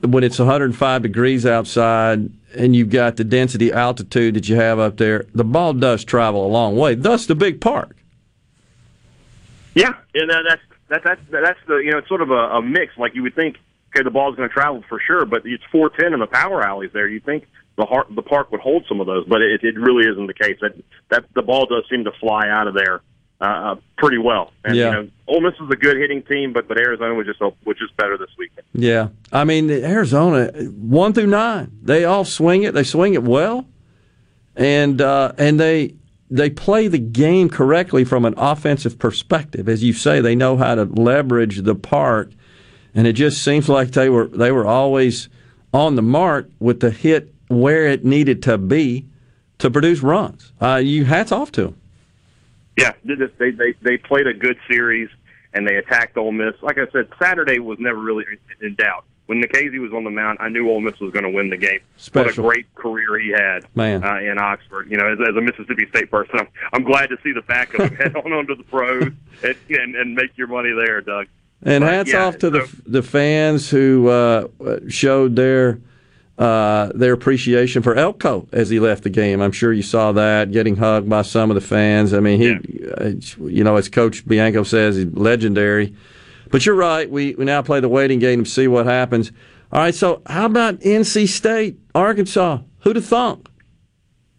when 0.01 0.23
it's 0.23 0.37
105 0.37 1.01
degrees 1.01 1.45
outside 1.45 2.29
and 2.55 2.75
you've 2.75 2.89
got 2.89 3.15
the 3.15 3.23
density 3.23 3.71
altitude 3.71 4.33
that 4.35 4.49
you 4.49 4.55
have 4.55 4.77
up 4.77 4.97
there, 4.97 5.25
the 5.33 5.45
ball 5.45 5.73
does 5.73 6.03
travel 6.03 6.45
a 6.45 6.49
long 6.49 6.75
way. 6.75 6.93
Thus, 6.93 7.25
the 7.25 7.35
big 7.35 7.61
park. 7.61 7.95
Yeah, 9.73 9.93
and 10.13 10.29
uh, 10.29 10.41
that's 10.47 10.61
that, 10.89 11.03
that's 11.03 11.21
that's 11.31 11.59
the 11.67 11.77
you 11.77 11.91
know 11.91 11.99
it's 11.99 12.09
sort 12.09 12.21
of 12.21 12.31
a, 12.31 12.57
a 12.57 12.61
mix. 12.61 12.97
Like 12.97 13.15
you 13.15 13.23
would 13.23 13.35
think, 13.35 13.55
okay, 13.95 14.03
the 14.03 14.11
ball's 14.11 14.35
going 14.35 14.49
to 14.49 14.53
travel 14.53 14.83
for 14.89 14.99
sure, 14.99 15.25
but 15.25 15.43
it's 15.45 15.63
410 15.71 16.13
in 16.13 16.19
the 16.19 16.27
power 16.27 16.61
alleys 16.61 16.91
there. 16.93 17.07
You 17.07 17.21
think 17.21 17.47
the 17.77 17.85
heart, 17.85 18.07
the 18.13 18.21
park 18.21 18.51
would 18.51 18.61
hold 18.61 18.85
some 18.89 18.99
of 18.99 19.07
those, 19.07 19.25
but 19.25 19.41
it, 19.41 19.63
it 19.63 19.79
really 19.79 20.05
isn't 20.05 20.27
the 20.27 20.33
case. 20.33 20.57
That 20.59 20.75
that 21.09 21.25
the 21.33 21.41
ball 21.41 21.65
does 21.65 21.85
seem 21.89 22.03
to 22.03 22.11
fly 22.19 22.49
out 22.49 22.67
of 22.67 22.73
there 22.73 23.01
uh, 23.41 23.75
pretty 23.97 24.17
well. 24.17 24.51
And 24.63 24.75
Yeah. 24.75 24.85
you 24.85 24.91
know, 24.91 25.07
Ole 25.27 25.41
Miss 25.41 25.53
is 25.55 25.69
a 25.69 25.75
good 25.75 25.97
hitting 25.97 26.21
team, 26.23 26.53
but 26.53 26.67
but 26.67 26.77
Arizona 26.77 27.13
was 27.13 27.25
just 27.27 27.39
was 27.41 27.77
just 27.77 27.95
better 27.97 28.17
this 28.17 28.29
weekend. 28.37 28.65
Yeah, 28.73 29.09
I 29.31 29.43
mean 29.43 29.69
Arizona 29.69 30.47
one 30.71 31.13
through 31.13 31.27
nine, 31.27 31.71
they 31.81 32.05
all 32.05 32.25
swing 32.25 32.63
it. 32.63 32.73
They 32.73 32.83
swing 32.83 33.13
it 33.13 33.23
well, 33.23 33.65
and 34.55 35.01
uh, 35.01 35.33
and 35.37 35.59
they 35.59 35.95
they 36.29 36.49
play 36.49 36.87
the 36.87 36.97
game 36.99 37.49
correctly 37.49 38.03
from 38.03 38.25
an 38.25 38.33
offensive 38.37 38.97
perspective. 38.97 39.67
As 39.69 39.83
you 39.83 39.93
say, 39.93 40.21
they 40.21 40.35
know 40.35 40.57
how 40.57 40.75
to 40.75 40.85
leverage 40.85 41.61
the 41.63 41.75
park, 41.75 42.31
and 42.93 43.05
it 43.07 43.13
just 43.13 43.43
seems 43.43 43.67
like 43.69 43.91
they 43.91 44.09
were 44.09 44.27
they 44.27 44.51
were 44.51 44.65
always 44.65 45.29
on 45.73 45.95
the 45.95 46.01
mark 46.01 46.49
with 46.59 46.79
the 46.79 46.89
hit 46.91 47.33
where 47.47 47.85
it 47.87 48.05
needed 48.05 48.41
to 48.43 48.57
be 48.57 49.05
to 49.59 49.69
produce 49.69 50.01
runs. 50.01 50.51
Uh, 50.61 50.75
you 50.83 51.05
hats 51.05 51.31
off 51.31 51.51
to 51.51 51.63
them. 51.65 51.81
Yeah, 52.77 52.93
they 53.03 53.15
just- 53.15 53.37
they 53.37 53.51
they 53.51 53.73
they 53.81 53.97
played 53.97 54.27
a 54.27 54.33
good 54.33 54.57
series 54.69 55.09
and 55.53 55.67
they 55.67 55.75
attacked 55.77 56.17
Ole 56.17 56.31
Miss. 56.31 56.55
Like 56.61 56.77
I 56.77 56.87
said, 56.91 57.07
Saturday 57.21 57.59
was 57.59 57.79
never 57.79 57.99
really 57.99 58.25
in 58.61 58.75
doubt. 58.75 59.05
When 59.27 59.41
Nikhazy 59.41 59.79
was 59.79 59.91
on 59.91 60.03
the 60.03 60.11
mound, 60.11 60.37
I 60.39 60.49
knew 60.49 60.69
Ole 60.69 60.81
Miss 60.81 60.99
was 60.99 61.11
going 61.11 61.23
to 61.23 61.31
win 61.31 61.49
the 61.49 61.57
game. 61.57 61.79
Special. 61.97 62.43
What 62.43 62.53
a 62.53 62.57
great 62.59 62.75
career 62.75 63.17
he 63.17 63.29
had, 63.31 63.65
Man. 63.73 64.03
uh, 64.03 64.17
in 64.19 64.37
Oxford. 64.37 64.87
You 64.91 64.97
know, 64.97 65.07
as, 65.13 65.17
as 65.19 65.35
a 65.35 65.41
Mississippi 65.41 65.87
State 65.89 66.11
person, 66.11 66.37
I'm, 66.41 66.47
I'm 66.73 66.83
glad 66.83 67.07
to 67.09 67.17
see 67.23 67.31
the 67.31 67.41
back 67.41 67.73
of 67.73 67.89
him 67.89 67.95
head 67.97 68.15
on 68.15 68.31
onto 68.33 68.55
the 68.55 68.63
pros 68.63 69.01
and, 69.43 69.55
and 69.69 69.95
and 69.95 70.13
make 70.13 70.37
your 70.37 70.45
money 70.47 70.71
there, 70.73 71.01
Doug. 71.01 71.25
And 71.63 71.83
But, 71.83 71.93
hats 71.93 72.11
yeah, 72.11 72.25
off 72.25 72.37
to 72.39 72.49
the 72.51 72.69
the 72.85 73.01
fans 73.01 73.69
who 73.69 74.09
uh, 74.09 74.47
showed 74.89 75.35
their 75.35 75.79
uh, 76.37 76.91
their 76.93 77.13
appreciation 77.13 77.81
for 77.81 77.95
Elko 77.95 78.47
as 78.51 78.69
he 78.69 78.79
left 78.79 79.03
the 79.03 79.09
game. 79.09 79.41
I'm 79.41 79.51
sure 79.51 79.71
you 79.71 79.81
saw 79.81 80.11
that 80.13 80.51
getting 80.51 80.75
hugged 80.75 81.09
by 81.09 81.21
some 81.21 81.49
of 81.49 81.55
the 81.55 81.61
fans. 81.61 82.13
I 82.13 82.19
mean, 82.19 82.39
he, 82.39 82.87
uh, 82.89 83.11
you 83.45 83.63
know, 83.63 83.77
as 83.77 83.87
Coach 83.87 84.27
Bianco 84.27 84.63
says, 84.63 84.97
he's 84.97 85.05
legendary. 85.13 85.95
But 86.51 86.65
you're 86.65 86.75
right. 86.75 87.09
We 87.09 87.35
we 87.35 87.45
now 87.45 87.61
play 87.61 87.79
the 87.79 87.89
waiting 87.89 88.19
game 88.19 88.43
to 88.43 88.49
see 88.49 88.67
what 88.67 88.85
happens. 88.85 89.31
All 89.71 89.79
right. 89.79 89.95
So 89.95 90.21
how 90.27 90.45
about 90.45 90.79
NC 90.81 91.27
State, 91.27 91.79
Arkansas? 91.93 92.59
Who'd 92.79 92.97
have 92.97 93.05
thunk? 93.05 93.49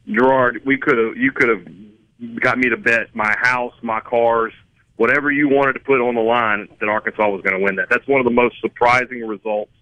Gerard, 0.06 0.62
we 0.64 0.76
could 0.76 0.98
have 0.98 1.16
you 1.16 1.32
could 1.32 1.48
have 1.48 2.40
got 2.40 2.58
me 2.58 2.68
to 2.68 2.76
bet 2.76 3.14
my 3.14 3.34
house, 3.40 3.74
my 3.82 4.00
cars, 4.00 4.52
whatever 4.96 5.30
you 5.30 5.48
wanted 5.48 5.72
to 5.74 5.80
put 5.80 6.00
on 6.00 6.14
the 6.14 6.20
line 6.20 6.68
that 6.78 6.88
Arkansas 6.88 7.28
was 7.28 7.42
going 7.42 7.58
to 7.58 7.64
win 7.64 7.76
that. 7.76 7.88
That's 7.90 8.06
one 8.06 8.20
of 8.20 8.24
the 8.24 8.32
most 8.32 8.60
surprising 8.60 9.26
results 9.26 9.72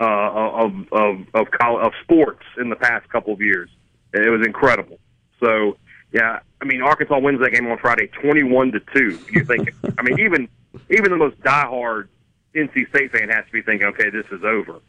uh, 0.00 0.04
of 0.04 0.92
of 0.92 1.26
of, 1.34 1.50
college, 1.50 1.86
of 1.86 1.92
sports 2.02 2.44
in 2.58 2.68
the 2.68 2.76
past 2.76 3.08
couple 3.08 3.32
of 3.32 3.40
years. 3.40 3.68
It 4.12 4.30
was 4.30 4.46
incredible. 4.46 4.98
So 5.40 5.76
yeah, 6.12 6.40
I 6.60 6.64
mean 6.64 6.82
Arkansas 6.82 7.18
wins 7.18 7.40
that 7.40 7.52
game 7.52 7.66
on 7.66 7.78
Friday, 7.78 8.08
twenty-one 8.08 8.72
to 8.72 8.80
two. 8.80 9.18
You 9.30 9.44
think? 9.44 9.74
I 9.98 10.02
mean, 10.02 10.20
even 10.20 10.48
even 10.90 11.10
the 11.10 11.16
most 11.16 11.40
diehard 11.40 12.08
NC 12.54 12.88
State 12.88 13.12
fan 13.12 13.28
has 13.28 13.44
to 13.46 13.52
be 13.52 13.62
thinking, 13.62 13.88
okay, 13.88 14.10
this 14.10 14.26
is 14.30 14.44
over. 14.44 14.80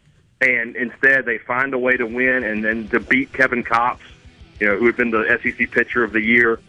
And 0.41 0.75
instead, 0.75 1.25
they 1.25 1.37
find 1.37 1.73
a 1.73 1.77
way 1.77 1.97
to 1.97 2.05
win 2.05 2.43
and 2.43 2.63
then 2.63 2.87
to 2.89 2.99
beat 2.99 3.33
Kevin 3.33 3.63
Kopps, 3.63 3.99
you 4.59 4.67
know, 4.67 4.77
who 4.77 4.85
had 4.85 4.95
been 4.95 5.11
the 5.11 5.37
SEC 5.43 5.69
pitcher 5.71 6.03
of 6.03 6.13
the 6.13 6.21
year, 6.21 6.59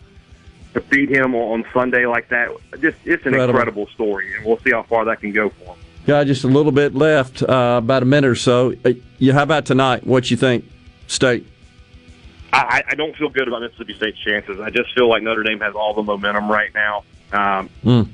to 0.75 0.81
beat 0.81 1.09
him 1.09 1.35
on 1.35 1.65
Sunday 1.73 2.07
like 2.07 2.29
that. 2.29 2.51
Just 2.81 2.97
it's 3.05 3.25
an 3.27 3.35
incredible, 3.35 3.51
incredible 3.51 3.87
story, 3.89 4.35
and 4.35 4.45
we'll 4.45 4.59
see 4.59 4.71
how 4.71 4.83
far 4.83 5.05
that 5.05 5.21
can 5.21 5.33
go 5.33 5.51
for 5.51 5.75
him. 5.75 5.80
Got 6.07 6.27
just 6.27 6.45
a 6.45 6.49
little 6.49 6.73
bit 6.73 6.95
left, 6.95 7.43
uh, 7.43 7.81
about 7.83 8.03
a 8.03 8.07
minute 8.07 8.29
or 8.29 8.35
so. 8.35 8.75
Uh, 8.85 8.93
yeah, 9.19 9.35
how 9.35 9.43
about 9.43 9.67
tonight? 9.67 10.07
What 10.07 10.31
you 10.31 10.37
think, 10.37 10.65
State? 11.07 11.47
I, 12.53 12.83
I 12.89 12.95
don't 12.95 13.15
feel 13.17 13.29
good 13.29 13.47
about 13.47 13.63
Mississippi 13.63 13.95
State's 13.95 14.19
chances. 14.19 14.61
I 14.61 14.71
just 14.71 14.93
feel 14.95 15.09
like 15.09 15.23
Notre 15.23 15.43
Dame 15.43 15.61
has 15.61 15.75
all 15.75 15.95
the 15.95 16.03
momentum 16.03 16.51
right 16.51 16.73
now. 16.75 17.05
Um, 17.33 17.71
mm. 17.85 18.09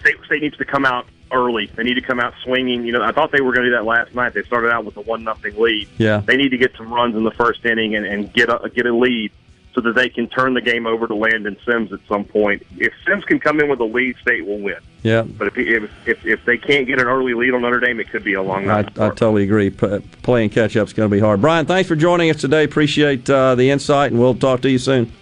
State 0.00 0.16
State 0.24 0.42
needs 0.42 0.56
to 0.56 0.64
come 0.64 0.86
out 0.86 1.06
early. 1.32 1.66
They 1.66 1.82
need 1.82 1.94
to 1.94 2.00
come 2.00 2.20
out 2.20 2.32
swinging. 2.44 2.86
You 2.86 2.92
know, 2.92 3.02
I 3.02 3.12
thought 3.12 3.30
they 3.32 3.40
were 3.40 3.52
going 3.52 3.64
to 3.64 3.70
do 3.70 3.76
that 3.76 3.84
last 3.84 4.14
night. 4.14 4.32
They 4.32 4.42
started 4.44 4.70
out 4.70 4.84
with 4.84 4.96
a 4.96 5.02
one 5.02 5.24
nothing 5.24 5.60
lead. 5.60 5.88
Yeah, 5.98 6.20
they 6.20 6.36
need 6.36 6.50
to 6.50 6.58
get 6.58 6.74
some 6.76 6.92
runs 6.92 7.14
in 7.14 7.24
the 7.24 7.30
first 7.32 7.64
inning 7.64 7.94
and, 7.94 8.06
and 8.06 8.32
get 8.32 8.48
a 8.48 8.70
get 8.70 8.86
a 8.86 8.94
lead 8.94 9.32
so 9.74 9.80
that 9.80 9.94
they 9.94 10.08
can 10.08 10.28
turn 10.28 10.54
the 10.54 10.60
game 10.60 10.86
over 10.86 11.06
to 11.06 11.14
Landon 11.14 11.56
Sims 11.66 11.92
at 11.92 11.98
some 12.08 12.24
point. 12.24 12.62
If 12.78 12.92
Sims 13.06 13.24
can 13.24 13.40
come 13.40 13.60
in 13.60 13.68
with 13.68 13.80
a 13.80 13.84
lead, 13.84 14.16
State 14.18 14.46
will 14.46 14.60
win. 14.60 14.76
Yeah, 15.02 15.22
but 15.22 15.48
if 15.48 15.58
if 15.58 15.90
if, 16.06 16.24
if 16.24 16.44
they 16.44 16.56
can't 16.56 16.86
get 16.86 17.00
an 17.00 17.06
early 17.06 17.34
lead 17.34 17.52
on 17.54 17.62
Notre 17.62 17.80
Dame, 17.80 18.00
it 18.00 18.08
could 18.08 18.24
be 18.24 18.34
a 18.34 18.42
long 18.42 18.66
night. 18.66 18.98
I, 18.98 19.06
I 19.06 19.08
totally 19.08 19.42
agree. 19.42 19.70
P- 19.70 19.98
playing 20.22 20.50
catch 20.50 20.76
up 20.76 20.86
is 20.86 20.92
going 20.92 21.10
to 21.10 21.14
be 21.14 21.20
hard. 21.20 21.40
Brian, 21.40 21.66
thanks 21.66 21.88
for 21.88 21.96
joining 21.96 22.30
us 22.30 22.40
today. 22.40 22.64
Appreciate 22.64 23.28
uh, 23.28 23.54
the 23.54 23.70
insight, 23.70 24.12
and 24.12 24.20
we'll 24.20 24.34
talk 24.34 24.62
to 24.62 24.70
you 24.70 24.78
soon. 24.78 25.12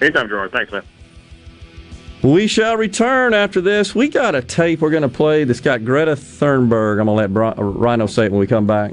Anytime, 0.00 0.28
Gerard. 0.28 0.52
Thanks, 0.52 0.72
man. 0.72 0.82
We 2.22 2.46
shall 2.46 2.76
return 2.76 3.34
after 3.34 3.60
this. 3.60 3.96
We 3.96 4.08
got 4.08 4.36
a 4.36 4.42
tape 4.42 4.80
we're 4.80 4.90
going 4.90 5.02
to 5.02 5.08
play 5.08 5.42
that's 5.42 5.60
got 5.60 5.84
Greta 5.84 6.12
Thunberg. 6.12 7.00
I'm 7.00 7.06
going 7.06 7.28
to 7.28 7.40
let 7.40 7.56
Rhino 7.58 8.06
say 8.06 8.26
it 8.26 8.30
when 8.30 8.38
we 8.38 8.46
come 8.46 8.66
back. 8.66 8.92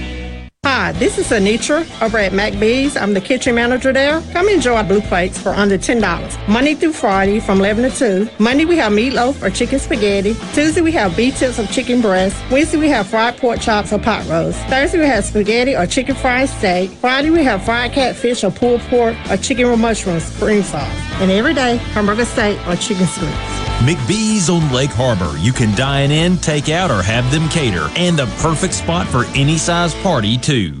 Hi, 0.81 0.93
this 0.93 1.19
is 1.19 1.27
Anitra 1.27 1.85
over 2.01 2.17
at 2.17 2.31
McBee's. 2.31 2.97
I'm 2.97 3.13
the 3.13 3.21
kitchen 3.21 3.53
manager 3.53 3.93
there. 3.93 4.19
Come 4.33 4.49
enjoy 4.49 4.73
our 4.77 4.83
blue 4.83 4.99
plates 4.99 5.39
for 5.39 5.49
under 5.49 5.77
$10. 5.77 6.47
Monday 6.47 6.73
through 6.73 6.93
Friday 6.93 7.39
from 7.39 7.59
11 7.59 7.91
to 7.91 8.25
2. 8.25 8.29
Monday 8.39 8.65
we 8.65 8.77
have 8.77 8.91
meatloaf 8.91 9.43
or 9.43 9.51
chicken 9.51 9.77
spaghetti. 9.77 10.33
Tuesday 10.55 10.81
we 10.81 10.91
have 10.93 11.15
beef 11.15 11.37
tips 11.37 11.59
or 11.59 11.67
chicken 11.67 12.01
breast. 12.01 12.35
Wednesday 12.49 12.79
we 12.79 12.89
have 12.89 13.05
fried 13.05 13.37
pork 13.37 13.59
chops 13.59 13.93
or 13.93 13.99
pot 13.99 14.27
roast. 14.27 14.57
Thursday 14.69 14.97
we 14.97 15.05
have 15.05 15.23
spaghetti 15.23 15.75
or 15.75 15.85
chicken 15.85 16.15
fried 16.15 16.49
steak. 16.49 16.89
Friday 16.89 17.29
we 17.29 17.43
have 17.43 17.63
fried 17.63 17.91
catfish 17.91 18.43
or 18.43 18.49
pulled 18.49 18.81
pork 18.89 19.15
or 19.29 19.37
chicken 19.37 19.69
with 19.69 19.79
mushrooms, 19.79 20.23
spring 20.23 20.63
sauce. 20.63 20.91
And 21.21 21.29
every 21.29 21.53
day, 21.53 21.75
hamburger 21.93 22.25
steak 22.25 22.57
or 22.67 22.75
chicken 22.75 23.05
strips. 23.05 23.70
McBee's 23.81 24.47
on 24.47 24.71
Lake 24.71 24.91
Harbor. 24.91 25.35
You 25.39 25.51
can 25.53 25.75
dine 25.75 26.11
in, 26.11 26.37
take 26.37 26.69
out, 26.69 26.91
or 26.91 27.01
have 27.01 27.29
them 27.31 27.49
cater. 27.49 27.89
And 27.95 28.17
the 28.17 28.27
perfect 28.37 28.75
spot 28.75 29.07
for 29.07 29.25
any 29.35 29.57
size 29.57 29.95
party, 29.95 30.37
too. 30.37 30.80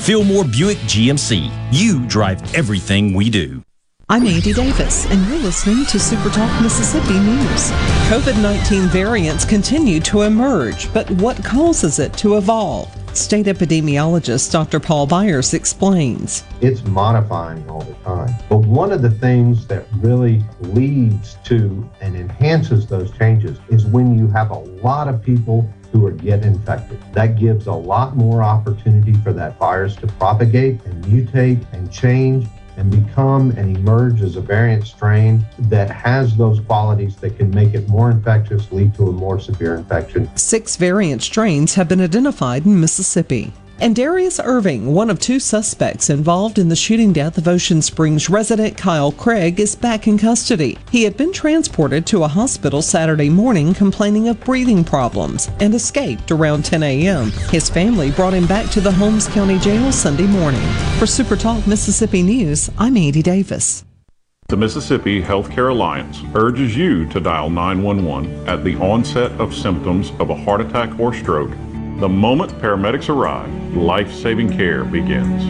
Fillmore 0.00 0.44
Buick 0.44 0.78
GMC. 0.78 1.50
You 1.72 2.06
drive 2.06 2.54
everything 2.54 3.12
we 3.12 3.28
do. 3.28 3.62
I'm 4.08 4.26
Andy 4.26 4.54
Davis, 4.54 5.04
and 5.10 5.26
you're 5.26 5.40
listening 5.40 5.84
to 5.86 5.98
SuperTalk 5.98 6.62
Mississippi 6.62 7.18
News. 7.18 7.70
COVID 8.08 8.40
19 8.40 8.88
variants 8.88 9.44
continue 9.44 10.00
to 10.00 10.22
emerge, 10.22 10.92
but 10.94 11.10
what 11.10 11.44
causes 11.44 11.98
it 11.98 12.14
to 12.14 12.38
evolve? 12.38 12.88
State 13.14 13.46
epidemiologist 13.46 14.52
Dr. 14.52 14.80
Paul 14.80 15.06
Byers 15.06 15.52
explains. 15.52 16.44
It's 16.60 16.82
modifying 16.84 17.68
all 17.68 17.82
the 17.82 17.94
time. 18.04 18.32
But 18.48 18.58
one 18.58 18.92
of 18.92 19.02
the 19.02 19.10
things 19.10 19.66
that 19.66 19.86
really 19.96 20.42
leads 20.60 21.34
to 21.44 21.90
and 22.00 22.16
enhances 22.16 22.86
those 22.86 23.10
changes 23.18 23.58
is 23.68 23.84
when 23.84 24.16
you 24.16 24.28
have 24.28 24.52
a 24.52 24.58
lot 24.58 25.08
of 25.08 25.22
people 25.22 25.68
who 25.92 26.06
are 26.06 26.12
getting 26.12 26.54
infected. 26.54 26.98
That 27.12 27.38
gives 27.38 27.66
a 27.66 27.72
lot 27.72 28.16
more 28.16 28.42
opportunity 28.42 29.14
for 29.14 29.32
that 29.32 29.58
virus 29.58 29.96
to 29.96 30.06
propagate 30.06 30.84
and 30.84 31.04
mutate 31.04 31.64
and 31.72 31.90
change 31.92 32.46
and 32.76 32.90
become 32.90 33.50
and 33.52 33.76
emerge 33.76 34.22
as 34.22 34.36
a 34.36 34.40
variant 34.40 34.86
strain 34.86 35.44
that 35.58 35.90
has 35.90 36.36
those 36.36 36.60
qualities 36.60 37.16
that 37.16 37.36
can 37.36 37.50
make 37.50 37.74
it 37.74 37.88
more 37.88 38.10
infectious, 38.10 38.70
lead 38.70 38.94
to 38.94 39.08
a 39.08 39.12
more 39.12 39.40
severe 39.40 39.74
infection. 39.74 40.30
Six 40.36 40.76
variant 40.76 41.22
strains 41.22 41.74
have 41.74 41.88
been 41.88 42.00
identified 42.00 42.64
in 42.64 42.80
Mississippi. 42.80 43.52
And 43.80 43.94
Darius 43.94 44.40
Irving, 44.40 44.92
one 44.92 45.08
of 45.08 45.20
two 45.20 45.38
suspects 45.38 46.10
involved 46.10 46.58
in 46.58 46.68
the 46.68 46.74
shooting 46.74 47.12
death 47.12 47.38
of 47.38 47.46
Ocean 47.46 47.80
Springs 47.80 48.28
resident 48.28 48.76
Kyle 48.76 49.12
Craig, 49.12 49.60
is 49.60 49.76
back 49.76 50.08
in 50.08 50.18
custody. 50.18 50.76
He 50.90 51.04
had 51.04 51.16
been 51.16 51.32
transported 51.32 52.04
to 52.06 52.24
a 52.24 52.28
hospital 52.28 52.82
Saturday 52.82 53.30
morning 53.30 53.74
complaining 53.74 54.26
of 54.26 54.40
breathing 54.40 54.82
problems 54.82 55.48
and 55.60 55.72
escaped 55.74 56.32
around 56.32 56.64
10 56.64 56.82
a.m. 56.82 57.30
His 57.50 57.70
family 57.70 58.10
brought 58.10 58.34
him 58.34 58.48
back 58.48 58.68
to 58.70 58.80
the 58.80 58.90
Holmes 58.90 59.28
County 59.28 59.60
Jail 59.60 59.92
Sunday 59.92 60.26
morning. 60.26 60.66
For 60.98 61.06
Super 61.06 61.36
Talk 61.36 61.64
Mississippi 61.68 62.24
News, 62.24 62.68
I'm 62.78 62.96
Andy 62.96 63.22
Davis. 63.22 63.84
The 64.48 64.56
Mississippi 64.56 65.22
Healthcare 65.22 65.70
Alliance 65.70 66.20
urges 66.34 66.74
you 66.76 67.06
to 67.10 67.20
dial 67.20 67.48
911 67.48 68.48
at 68.48 68.64
the 68.64 68.74
onset 68.76 69.30
of 69.32 69.54
symptoms 69.54 70.10
of 70.18 70.30
a 70.30 70.34
heart 70.34 70.62
attack 70.62 70.98
or 70.98 71.14
stroke. 71.14 71.50
The 71.98 72.08
moment 72.08 72.52
paramedics 72.60 73.08
arrive, 73.08 73.52
life 73.76 74.12
saving 74.12 74.56
care 74.56 74.84
begins. 74.84 75.42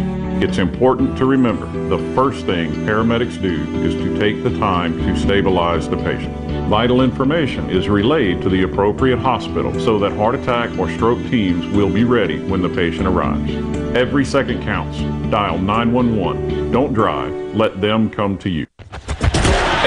It's 0.42 0.56
important 0.56 1.18
to 1.18 1.26
remember 1.26 1.66
the 1.90 1.98
first 2.14 2.46
thing 2.46 2.70
paramedics 2.86 3.38
do 3.42 3.60
is 3.84 3.92
to 3.96 4.18
take 4.18 4.42
the 4.42 4.58
time 4.58 4.96
to 4.96 5.14
stabilize 5.14 5.90
the 5.90 5.98
patient. 5.98 6.34
Vital 6.70 7.02
information 7.02 7.68
is 7.68 7.90
relayed 7.90 8.40
to 8.40 8.48
the 8.48 8.62
appropriate 8.62 9.18
hospital 9.18 9.78
so 9.78 9.98
that 9.98 10.12
heart 10.12 10.36
attack 10.36 10.70
or 10.78 10.90
stroke 10.92 11.18
teams 11.28 11.66
will 11.76 11.90
be 11.90 12.04
ready 12.04 12.38
when 12.38 12.62
the 12.62 12.70
patient 12.70 13.06
arrives. 13.06 13.52
Every 13.94 14.24
second 14.24 14.62
counts. 14.62 14.96
Dial 15.30 15.58
911. 15.58 16.72
Don't 16.72 16.94
drive, 16.94 17.30
let 17.54 17.82
them 17.82 18.08
come 18.08 18.38
to 18.38 18.48
you. 18.48 18.67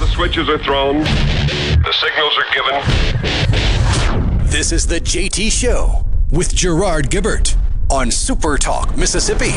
The 0.00 0.06
switches 0.06 0.48
are 0.48 0.56
thrown. 0.58 1.00
The 1.02 1.92
signals 1.92 2.38
are 2.38 2.46
given. 2.54 2.74
This 4.46 4.72
is 4.72 4.86
the 4.86 4.98
JT 4.98 5.52
Show 5.52 6.06
with 6.32 6.54
Gerard 6.54 7.10
Gibert 7.10 7.54
on 7.90 8.10
Super 8.10 8.56
Talk 8.56 8.96
Mississippi. 8.96 9.52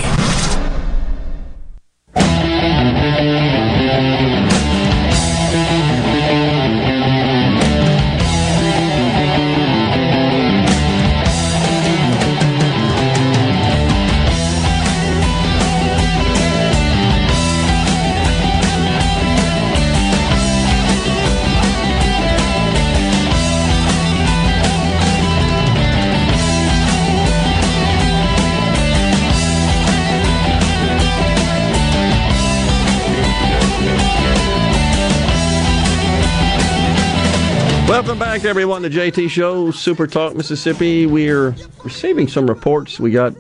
Welcome 38.03 38.19
back, 38.19 38.43
everyone, 38.43 38.81
to 38.81 38.89
JT 38.89 39.29
Show, 39.29 39.71
Super 39.71 40.07
Talk 40.07 40.35
Mississippi. 40.35 41.05
We're 41.05 41.55
receiving 41.85 42.27
some 42.27 42.47
reports. 42.47 42.99
We 42.99 43.11
got 43.11 43.33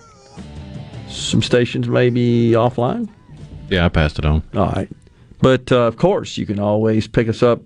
some 1.09 1.41
stations 1.41 1.89
maybe 1.89 2.51
offline. 2.51 3.09
Yeah, 3.69 3.83
I 3.83 3.89
passed 3.89 4.19
it 4.19 4.25
on. 4.25 4.41
All 4.55 4.67
right. 4.67 4.89
But 5.41 5.69
uh, 5.69 5.81
of 5.81 5.97
course, 5.97 6.37
you 6.37 6.45
can 6.45 6.59
always 6.59 7.09
pick 7.09 7.27
us 7.27 7.43
up 7.43 7.59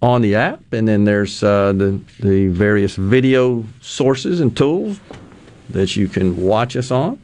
on 0.00 0.22
the 0.22 0.36
app, 0.36 0.72
and 0.72 0.86
then 0.86 1.02
there's 1.02 1.42
uh, 1.42 1.72
the, 1.72 2.00
the 2.20 2.46
various 2.46 2.94
video 2.94 3.64
sources 3.80 4.38
and 4.38 4.56
tools 4.56 5.00
that 5.70 5.96
you 5.96 6.06
can 6.06 6.36
watch 6.36 6.76
us 6.76 6.92
on. 6.92 7.20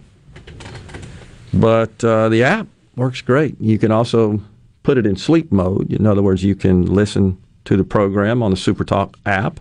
But 1.55 2.03
uh, 2.03 2.31
the 2.31 2.43
app 2.43 2.67
works 2.97 3.21
great. 3.21 3.61
You 3.61 3.79
can 3.79 3.93
also 3.93 4.43
put 4.83 4.99
it 4.99 5.07
in 5.07 5.15
sleep 5.15 5.53
mode. 5.53 5.93
In 5.93 6.05
other 6.05 6.21
words, 6.21 6.43
you 6.43 6.57
can 6.57 6.85
listen 6.85 7.41
to 7.69 7.77
the 7.77 7.85
program 7.85 8.43
on 8.43 8.51
the 8.51 8.57
SuperTalk 8.57 9.15
app 9.27 9.61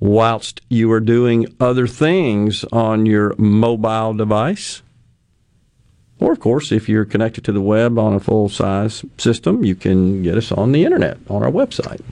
whilst 0.00 0.60
you 0.68 0.90
are 0.90 0.98
doing 0.98 1.46
other 1.60 1.86
things 1.86 2.64
on 2.72 3.06
your 3.06 3.32
mobile 3.38 4.12
device. 4.12 4.82
Or, 6.18 6.32
of 6.32 6.40
course, 6.40 6.72
if 6.72 6.88
you're 6.88 7.04
connected 7.04 7.44
to 7.44 7.52
the 7.52 7.60
web 7.60 7.96
on 7.96 8.14
a 8.14 8.18
full 8.18 8.48
size 8.48 9.04
system, 9.18 9.64
you 9.64 9.76
can 9.76 10.24
get 10.24 10.36
us 10.36 10.50
on 10.50 10.72
the 10.72 10.84
internet 10.84 11.18
on 11.30 11.44
our 11.44 11.50
website. 11.50 12.02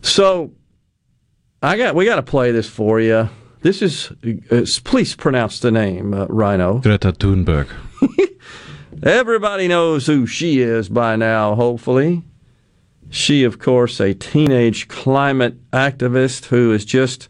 So, 0.00 0.52
I 1.60 1.76
got 1.76 1.96
we 1.96 2.04
got 2.04 2.16
to 2.16 2.22
play 2.22 2.52
this 2.52 2.68
for 2.68 3.00
you. 3.00 3.28
This 3.62 3.82
is 3.82 4.12
uh, 4.52 4.64
please 4.84 5.16
pronounce 5.16 5.58
the 5.58 5.72
name, 5.72 6.14
uh, 6.14 6.26
Rhino. 6.26 6.78
Greta 6.78 7.12
Thunberg. 7.12 7.68
Everybody 9.02 9.66
knows 9.66 10.06
who 10.06 10.24
she 10.24 10.60
is 10.60 10.88
by 10.88 11.16
now, 11.16 11.56
hopefully. 11.56 12.22
She, 13.10 13.42
of 13.42 13.58
course, 13.58 14.00
a 14.00 14.14
teenage 14.14 14.86
climate 14.86 15.70
activist 15.72 16.46
who 16.46 16.72
is 16.72 16.84
just 16.84 17.28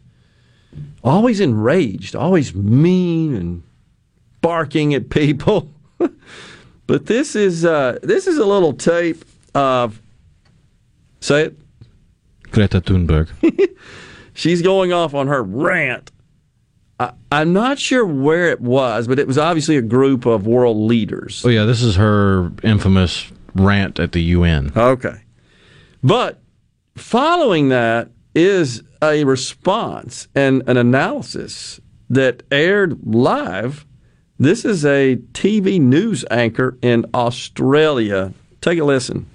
always 1.03 1.39
enraged, 1.39 2.15
always 2.15 2.53
mean 2.53 3.35
and 3.35 3.63
barking 4.41 4.93
at 4.93 5.09
people. 5.09 5.69
but 6.87 7.07
this 7.07 7.35
is 7.35 7.65
uh, 7.65 7.97
this 8.03 8.27
is 8.27 8.37
a 8.37 8.45
little 8.45 8.73
tape 8.73 9.25
of 9.55 9.99
say 11.19 11.45
it. 11.45 11.57
Greta 12.51 12.79
Thunberg. 12.81 13.29
She's 14.33 14.61
going 14.61 14.93
off 14.93 15.13
on 15.13 15.27
her 15.27 15.41
rant. 15.41 16.11
I, 16.99 17.13
I'm 17.31 17.53
not 17.53 17.79
sure 17.79 18.05
where 18.05 18.49
it 18.49 18.61
was, 18.61 19.07
but 19.07 19.17
it 19.17 19.25
was 19.25 19.37
obviously 19.37 19.77
a 19.77 19.81
group 19.81 20.27
of 20.27 20.45
world 20.45 20.77
leaders. 20.77 21.43
Oh 21.43 21.49
yeah, 21.49 21.65
this 21.65 21.81
is 21.81 21.95
her 21.95 22.51
infamous 22.61 23.31
rant 23.55 23.99
at 23.99 24.11
the 24.11 24.21
UN. 24.21 24.71
Okay. 24.75 25.21
But 26.03 26.41
following 26.95 27.69
that 27.69 28.09
is 28.33 28.83
a 29.01 29.23
response 29.23 30.27
and 30.35 30.63
an 30.67 30.77
analysis 30.77 31.79
that 32.09 32.43
aired 32.51 32.97
live. 33.03 33.85
This 34.37 34.65
is 34.65 34.85
a 34.85 35.17
TV 35.33 35.79
news 35.79 36.25
anchor 36.31 36.77
in 36.81 37.05
Australia. 37.13 38.33
Take 38.59 38.79
a 38.79 38.83
listen. 38.83 39.27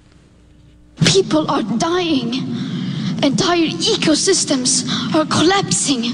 People 1.05 1.49
are 1.49 1.63
dying. 1.63 2.33
Entire 3.23 3.67
ecosystems 3.67 4.85
are 5.15 5.25
collapsing. 5.25 6.13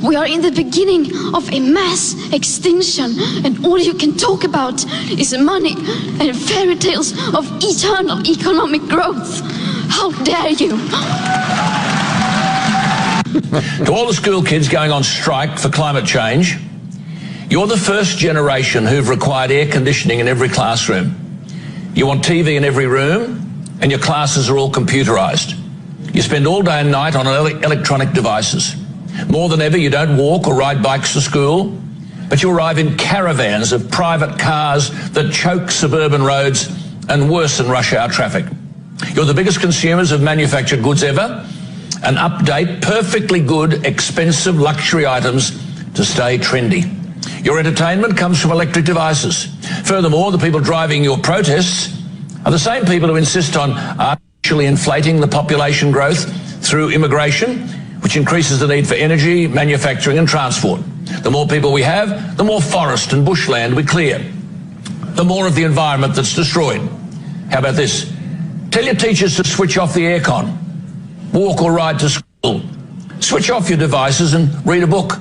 We 0.00 0.14
are 0.14 0.26
in 0.26 0.42
the 0.42 0.52
beginning 0.52 1.10
of 1.34 1.52
a 1.52 1.58
mass 1.58 2.14
extinction, 2.32 3.16
and 3.44 3.66
all 3.66 3.78
you 3.78 3.94
can 3.94 4.16
talk 4.16 4.44
about 4.44 4.84
is 5.10 5.36
money 5.36 5.74
and 6.20 6.36
fairy 6.36 6.76
tales 6.76 7.12
of 7.34 7.50
eternal 7.60 8.24
economic 8.24 8.82
growth. 8.82 9.40
How 9.88 10.12
dare 10.22 10.50
you! 10.50 10.76
to 13.84 13.92
all 13.92 14.06
the 14.06 14.14
school 14.14 14.42
kids 14.42 14.68
going 14.68 14.92
on 14.92 15.02
strike 15.02 15.58
for 15.58 15.68
climate 15.68 16.06
change, 16.06 16.58
you're 17.50 17.66
the 17.66 17.76
first 17.76 18.18
generation 18.18 18.86
who've 18.86 19.08
required 19.08 19.50
air 19.50 19.66
conditioning 19.66 20.20
in 20.20 20.28
every 20.28 20.48
classroom. 20.48 21.16
You 21.94 22.06
want 22.06 22.22
TV 22.24 22.56
in 22.56 22.64
every 22.64 22.86
room, 22.86 23.64
and 23.80 23.90
your 23.90 24.00
classes 24.00 24.48
are 24.48 24.56
all 24.56 24.70
computerized. 24.70 25.65
You 26.12 26.22
spend 26.22 26.46
all 26.46 26.62
day 26.62 26.80
and 26.80 26.90
night 26.90 27.14
on 27.16 27.26
ele- 27.26 27.62
electronic 27.62 28.12
devices. 28.12 28.74
More 29.28 29.48
than 29.48 29.60
ever, 29.60 29.76
you 29.76 29.90
don't 29.90 30.16
walk 30.16 30.46
or 30.46 30.54
ride 30.54 30.82
bikes 30.82 31.12
to 31.14 31.20
school. 31.20 31.78
but 32.28 32.42
you 32.42 32.50
arrive 32.50 32.78
in 32.78 32.96
caravans 32.96 33.72
of 33.72 33.88
private 33.90 34.36
cars 34.38 34.90
that 35.10 35.32
choke 35.32 35.70
suburban 35.70 36.22
roads 36.22 36.68
and 37.08 37.30
worsen 37.30 37.68
rush 37.68 37.92
hour 37.92 38.08
traffic. 38.08 38.44
You're 39.14 39.24
the 39.24 39.34
biggest 39.34 39.60
consumers 39.60 40.10
of 40.10 40.20
manufactured 40.22 40.82
goods 40.82 41.04
ever 41.04 41.46
and 42.02 42.16
update 42.16 42.82
perfectly 42.82 43.40
good, 43.40 43.86
expensive 43.86 44.58
luxury 44.58 45.06
items 45.06 45.52
to 45.94 46.04
stay 46.04 46.38
trendy. 46.38 46.92
Your 47.44 47.58
entertainment 47.60 48.16
comes 48.16 48.40
from 48.40 48.50
electric 48.50 48.84
devices. 48.84 49.46
Furthermore, 49.84 50.32
the 50.32 50.38
people 50.38 50.58
driving 50.60 51.04
your 51.04 51.18
protests 51.18 51.96
are 52.44 52.50
the 52.50 52.58
same 52.58 52.84
people 52.84 53.08
who 53.08 53.16
insist 53.16 53.56
on 53.56 53.70
artificially 54.46 54.66
inflating 54.66 55.20
the 55.20 55.26
population 55.26 55.90
growth 55.90 56.22
through 56.64 56.90
immigration, 56.90 57.66
which 58.00 58.16
increases 58.16 58.60
the 58.60 58.68
need 58.68 58.86
for 58.86 58.94
energy, 58.94 59.48
manufacturing, 59.48 60.18
and 60.18 60.28
transport. 60.28 60.80
The 61.24 61.30
more 61.32 61.48
people 61.48 61.72
we 61.72 61.82
have, 61.82 62.36
the 62.36 62.44
more 62.44 62.60
forest 62.60 63.12
and 63.12 63.26
bushland 63.26 63.74
we 63.74 63.82
clear, 63.82 64.18
the 65.16 65.24
more 65.24 65.48
of 65.48 65.56
the 65.56 65.64
environment 65.64 66.14
that's 66.14 66.32
destroyed. 66.32 66.80
How 67.50 67.58
about 67.58 67.74
this? 67.74 68.14
Tell 68.70 68.84
your 68.84 68.94
teachers 68.94 69.34
to 69.34 69.42
switch 69.42 69.78
off 69.78 69.94
the 69.94 70.02
aircon, 70.02 70.56
walk 71.32 71.60
or 71.60 71.72
ride 71.72 71.98
to 71.98 72.08
school, 72.08 72.62
switch 73.18 73.50
off 73.50 73.68
your 73.68 73.78
devices 73.78 74.34
and 74.34 74.64
read 74.64 74.84
a 74.84 74.86
book, 74.86 75.14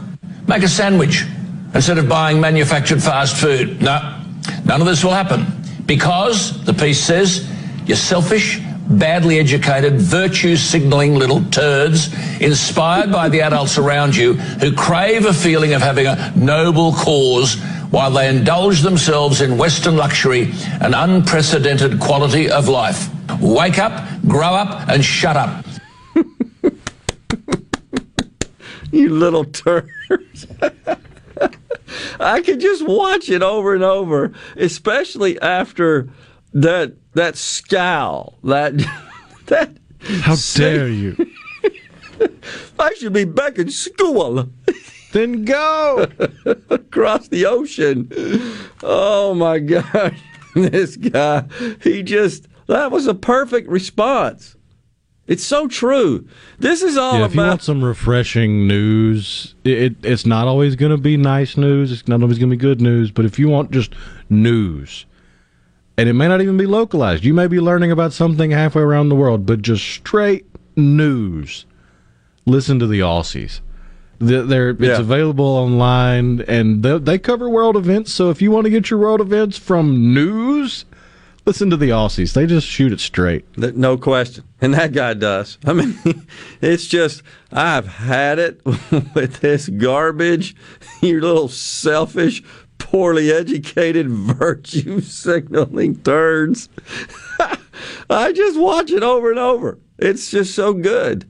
make 0.48 0.62
a 0.62 0.68
sandwich 0.68 1.26
instead 1.74 1.98
of 1.98 2.08
buying 2.08 2.40
manufactured 2.40 3.02
fast 3.02 3.38
food. 3.38 3.82
No, 3.82 4.22
none 4.66 4.82
of 4.82 4.86
this 4.86 5.04
will 5.04 5.14
happen 5.14 5.48
because, 5.88 6.64
the 6.64 6.76
piece 6.76 7.00
says, 7.00 7.50
you're 7.88 7.98
selfish, 7.98 8.62
badly 8.90 9.40
educated, 9.40 10.00
virtue 10.00 10.56
signaling 10.56 11.16
little 11.16 11.44
turds, 11.46 12.14
inspired 12.40 13.12
by 13.12 13.30
the 13.30 13.42
adults 13.42 13.78
around 13.78 14.16
you 14.16 14.34
who 14.34 14.74
crave 14.74 15.26
a 15.26 15.34
feeling 15.34 15.74
of 15.74 15.82
having 15.82 16.08
a 16.08 16.34
noble 16.36 16.94
cause 16.94 17.56
while 17.92 18.12
they 18.12 18.28
indulge 18.28 18.82
themselves 18.82 19.42
in 19.42 19.58
Western 19.58 19.96
luxury 19.96 20.52
and 20.82 20.94
unprecedented 20.96 22.00
quality 22.00 22.50
of 22.50 22.68
life. 22.68 23.10
Wake 23.40 23.80
up, 23.80 24.08
grow 24.28 24.54
up, 24.54 24.90
and 24.90 25.04
shut 25.04 25.38
up. 25.38 25.66
you 28.92 29.10
little 29.10 29.46
turds. 29.46 30.48
I 32.20 32.42
could 32.42 32.60
just 32.60 32.86
watch 32.86 33.30
it 33.30 33.42
over 33.42 33.74
and 33.74 33.84
over, 33.84 34.34
especially 34.56 35.40
after 35.42 36.10
that 36.56 36.94
that 37.14 37.36
scowl, 37.36 38.40
that 38.44 38.74
that. 39.46 39.78
How 40.22 40.36
dare 40.54 40.88
you? 40.88 41.16
I 42.80 42.94
should 42.96 43.14
be 43.14 43.26
back 43.26 43.60
in 43.60 43.70
school. 43.70 44.50
Then 45.12 45.46
go 45.46 46.10
across 46.70 47.30
the 47.30 47.46
ocean. 47.46 48.12
Oh 48.84 49.34
my 49.34 49.60
God, 49.60 50.14
this 50.54 50.98
guy! 50.98 51.46
He 51.82 52.04
just 52.04 52.50
that 52.68 52.92
was 52.92 53.08
a 53.08 53.14
perfect 53.14 53.70
response. 53.70 54.58
It's 55.26 55.46
so 55.46 55.70
true. 55.70 56.28
This 56.60 56.82
is 56.82 56.98
all 56.98 57.14
yeah, 57.14 57.20
about. 57.20 57.30
if 57.30 57.36
you 57.36 57.42
want 57.42 57.62
some 57.62 57.82
refreshing 57.82 58.68
news, 58.68 59.56
it 59.64 59.96
it's 60.04 60.26
not 60.26 60.50
always 60.50 60.76
going 60.76 60.92
to 60.92 60.98
be 60.98 61.16
nice 61.16 61.56
news. 61.56 61.94
It's 61.94 62.10
not 62.10 62.22
always 62.22 62.38
going 62.38 62.50
to 62.50 62.58
be 62.58 62.60
good 62.60 62.82
news. 62.82 63.10
But 63.10 63.24
if 63.24 63.40
you 63.40 63.48
want 63.48 63.72
just 63.72 63.94
news, 64.30 65.06
and 65.98 66.10
it 66.10 66.14
may 66.14 66.28
not 66.28 66.42
even 66.42 66.58
be 66.58 66.66
localized, 66.66 67.24
you 67.24 67.34
may 67.34 67.48
be 67.48 67.60
learning 67.60 67.92
about 67.92 68.14
something 68.14 68.52
halfway 68.52 68.82
around 68.82 69.10
the 69.10 69.16
world, 69.16 69.46
but 69.46 69.62
just 69.62 69.84
straight 69.84 70.46
news. 70.76 71.66
Listen 72.46 72.80
to 72.80 72.88
the 72.88 73.00
Aussies. 73.00 73.62
They're, 74.20 74.70
it's 74.70 74.80
Yeah. 74.82 75.00
available 75.00 75.46
online, 75.46 76.42
and 76.48 76.84
they, 76.84 76.98
they 77.00 77.18
cover 77.18 77.50
world 77.50 77.76
events. 77.76 78.14
So 78.14 78.30
if 78.30 78.42
you 78.42 78.52
want 78.52 78.66
to 78.66 78.70
get 78.70 78.90
your 78.90 79.00
world 79.00 79.20
events 79.20 79.58
from 79.58 80.14
news, 80.14 80.86
listen 81.46 81.70
to 81.70 81.78
the 81.78 81.90
Aussies. 81.90 82.34
They 82.34 82.46
just 82.46 82.66
shoot 82.68 82.94
it 82.94 83.00
straight. 83.02 83.46
No 83.58 83.98
question. 83.98 84.46
And 84.62 84.74
that 84.74 84.94
guy 84.94 85.16
does. 85.16 85.58
I 85.66 85.74
mean, 85.74 85.98
it's 86.62 86.88
just, 86.88 87.24
I've 87.52 87.88
had 87.88 88.40
it 88.40 88.64
with 89.14 89.42
this 89.42 89.68
garbage, 89.70 90.56
you 91.02 91.20
little 91.20 91.50
selfish, 91.50 92.42
poorly 92.96 93.30
educated, 93.30 94.08
virtue 94.10 95.02
signaling 95.02 95.98
turds. 96.02 96.70
I 98.10 98.32
just 98.32 98.58
watch 98.58 98.90
it 98.90 99.04
over 99.04 99.30
and 99.32 99.38
over. 99.38 99.80
It's 100.00 100.32
just 100.32 100.56
so 100.56 100.72
good. 100.74 101.30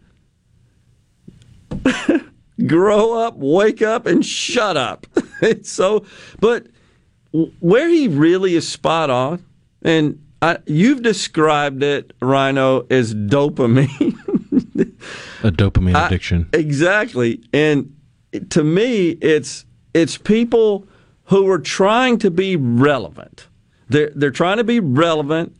Grow 2.68 3.14
up, 3.18 3.36
wake 3.38 3.82
up, 3.82 4.06
and 4.06 4.24
shut 4.24 4.78
up. 4.78 5.08
It's 5.42 5.72
so, 5.72 6.06
but 6.40 6.68
where 7.60 7.90
he 7.90 8.10
really 8.10 8.54
is 8.54 8.68
spot 8.68 9.10
on, 9.10 9.44
and 9.82 10.24
I, 10.44 10.60
you've 10.68 11.02
described 11.02 11.82
it, 11.82 12.14
Rhino, 12.22 12.86
as 12.92 13.16
dopamine. 13.16 14.14
A 15.44 15.52
dopamine 15.52 15.96
I- 15.96 16.06
addiction. 16.06 16.48
exactly. 16.54 17.42
And 17.52 17.92
to 18.52 18.64
me, 18.64 19.10
it's 19.22 19.66
it's 19.96 20.16
people 20.20 20.88
who 21.26 21.50
are 21.50 21.60
trying 21.60 22.18
to 22.20 22.32
be 22.32 22.56
relevant. 22.56 23.48
They're 23.90 24.12
they're 24.16 24.32
trying 24.32 24.58
to 24.58 24.64
be 24.64 24.80
relevant. 24.80 25.56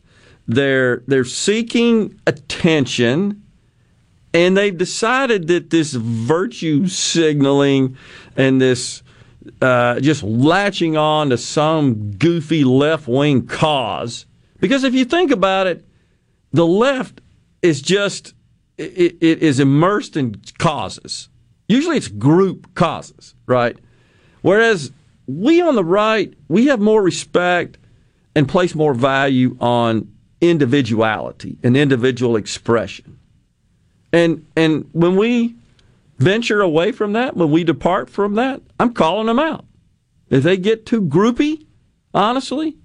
They're 0.46 1.02
they're 1.06 1.24
seeking 1.24 2.20
attention, 2.26 3.42
and 4.32 4.56
they've 4.56 4.76
decided 4.76 5.48
that 5.48 5.70
this 5.70 5.92
virtue 5.92 6.86
signaling 6.86 7.96
and 8.36 8.60
this 8.60 9.02
uh, 9.62 10.00
just 10.00 10.22
latching 10.22 10.96
on 10.96 11.30
to 11.30 11.38
some 11.38 12.12
goofy 12.12 12.64
left 12.64 13.08
wing 13.08 13.46
cause. 13.46 14.26
Because 14.60 14.84
if 14.84 14.94
you 14.94 15.04
think 15.04 15.30
about 15.30 15.66
it, 15.66 15.84
the 16.52 16.66
left 16.66 17.20
is 17.62 17.82
just 17.82 18.34
it, 18.78 19.16
it 19.20 19.42
is 19.42 19.60
immersed 19.60 20.16
in 20.16 20.40
causes. 20.58 21.28
Usually 21.68 21.96
it's 21.96 22.08
group 22.08 22.74
causes, 22.74 23.34
right? 23.46 23.76
Whereas 24.42 24.92
we 25.26 25.60
on 25.60 25.74
the 25.74 25.84
right, 25.84 26.32
we 26.48 26.66
have 26.66 26.80
more 26.80 27.02
respect 27.02 27.78
and 28.34 28.48
place 28.48 28.74
more 28.74 28.94
value 28.94 29.56
on 29.60 30.12
individuality 30.40 31.58
and 31.62 31.76
individual 31.76 32.36
expression. 32.36 33.18
And 34.12 34.46
and 34.56 34.88
when 34.92 35.16
we 35.16 35.56
venture 36.18 36.60
away 36.60 36.92
from 36.92 37.12
that, 37.14 37.36
when 37.36 37.50
we 37.50 37.64
depart 37.64 38.08
from 38.08 38.34
that, 38.34 38.62
I'm 38.78 38.94
calling 38.94 39.26
them 39.26 39.38
out. 39.38 39.64
If 40.28 40.42
they 40.42 40.56
get 40.56 40.86
too 40.86 41.02
groupy, 41.02 41.66
honestly, 42.14 42.76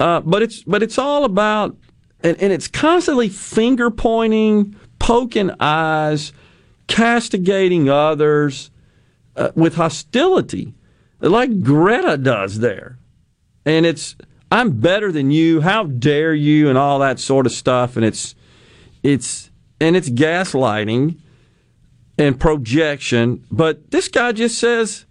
uh, 0.00 0.20
but 0.20 0.42
it's 0.42 0.62
but 0.62 0.82
it's 0.82 0.98
all 0.98 1.24
about 1.24 1.76
and, 2.22 2.40
and 2.40 2.52
it's 2.52 2.68
constantly 2.68 3.28
finger 3.28 3.90
pointing, 3.90 4.74
poking 4.98 5.50
eyes, 5.60 6.32
castigating 6.86 7.88
others 7.88 8.70
uh, 9.36 9.50
with 9.54 9.76
hostility, 9.76 10.74
like 11.20 11.62
Greta 11.62 12.16
does 12.16 12.58
there. 12.60 12.98
And 13.64 13.84
it's 13.84 14.16
I'm 14.50 14.80
better 14.80 15.12
than 15.12 15.30
you. 15.30 15.60
How 15.60 15.84
dare 15.84 16.34
you? 16.34 16.68
And 16.68 16.78
all 16.78 16.98
that 17.00 17.18
sort 17.18 17.46
of 17.46 17.52
stuff. 17.52 17.96
And 17.96 18.04
it's 18.04 18.34
it's 19.02 19.50
and 19.80 19.96
it's 19.96 20.08
gaslighting 20.08 21.18
and 22.16 22.40
projection. 22.40 23.44
But 23.50 23.90
this 23.90 24.08
guy 24.08 24.32
just 24.32 24.58
says 24.58 25.06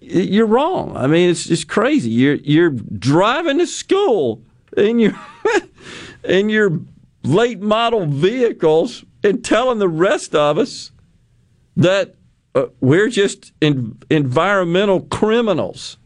you're 0.00 0.46
wrong. 0.46 0.96
I 0.96 1.06
mean, 1.06 1.30
it's 1.30 1.50
it's 1.50 1.64
crazy. 1.64 2.10
You're 2.10 2.36
you're 2.36 2.70
driving 2.70 3.58
to 3.58 3.66
school 3.66 4.42
in 4.76 4.98
your 4.98 5.12
in 6.24 6.48
your 6.48 6.80
late 7.22 7.60
model 7.60 8.06
vehicles 8.06 9.04
and 9.22 9.44
telling 9.44 9.78
the 9.78 9.88
rest 9.88 10.34
of 10.34 10.58
us 10.58 10.90
that 11.76 12.14
uh, 12.54 12.66
we're 12.80 13.08
just 13.08 13.52
in, 13.60 13.98
environmental 14.10 15.02
criminals. 15.02 15.98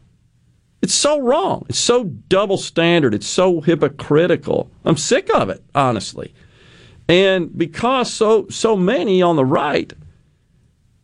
It's 0.81 0.93
so 0.93 1.19
wrong. 1.19 1.65
It's 1.69 1.79
so 1.79 2.03
double 2.03 2.57
standard. 2.57 3.13
It's 3.15 3.27
so 3.27 3.61
hypocritical. 3.61 4.69
I'm 4.83 4.97
sick 4.97 5.33
of 5.33 5.49
it, 5.49 5.63
honestly. 5.73 6.33
And 7.07 7.55
because 7.57 8.13
so 8.13 8.47
so 8.49 8.75
many 8.75 9.21
on 9.21 9.35
the 9.35 9.45
right 9.45 9.93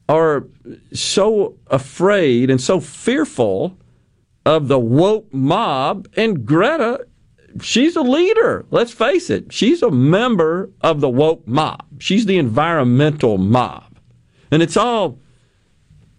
are 0.09 0.47
so 0.93 1.57
afraid 1.67 2.49
and 2.49 2.59
so 2.59 2.79
fearful 2.79 3.77
of 4.45 4.67
the 4.67 4.79
woke 4.79 5.31
mob, 5.33 6.07
and 6.17 6.45
Greta, 6.45 7.05
she's 7.61 7.95
a 7.95 8.01
leader. 8.01 8.65
Let's 8.71 8.91
face 8.91 9.29
it, 9.29 9.53
she's 9.53 9.81
a 9.81 9.91
member 9.91 10.71
of 10.81 11.01
the 11.01 11.09
woke 11.09 11.47
mob. 11.47 11.85
She's 11.99 12.25
the 12.25 12.37
environmental 12.37 13.37
mob, 13.37 13.99
and 14.51 14.61
it's 14.63 14.77
all 14.77 15.20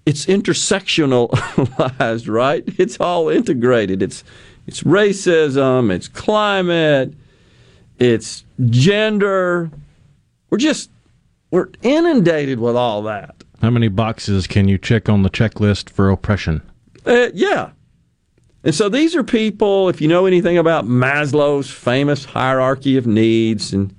it's 0.06 0.26
intersectionalized, 0.26 2.28
right? 2.32 2.64
It's 2.78 2.98
all 2.98 3.28
integrated. 3.28 4.02
It's 4.02 4.24
it's 4.66 4.82
racism, 4.82 5.92
it's 5.92 6.08
climate, 6.08 7.14
it's 7.98 8.44
gender. 8.66 9.70
We're 10.50 10.58
just 10.58 10.90
we're 11.50 11.68
inundated 11.82 12.60
with 12.60 12.76
all 12.76 13.02
that. 13.02 13.34
How 13.60 13.70
many 13.70 13.88
boxes 13.88 14.46
can 14.46 14.68
you 14.68 14.78
check 14.78 15.08
on 15.08 15.22
the 15.22 15.30
checklist 15.30 15.90
for 15.90 16.10
oppression? 16.10 16.62
Uh, 17.06 17.28
yeah. 17.32 17.70
And 18.64 18.74
so 18.74 18.88
these 18.88 19.16
are 19.16 19.24
people, 19.24 19.88
if 19.88 20.00
you 20.00 20.08
know 20.08 20.26
anything 20.26 20.56
about 20.56 20.84
Maslow's 20.84 21.70
famous 21.70 22.24
hierarchy 22.24 22.96
of 22.96 23.06
needs 23.06 23.72
and 23.72 23.94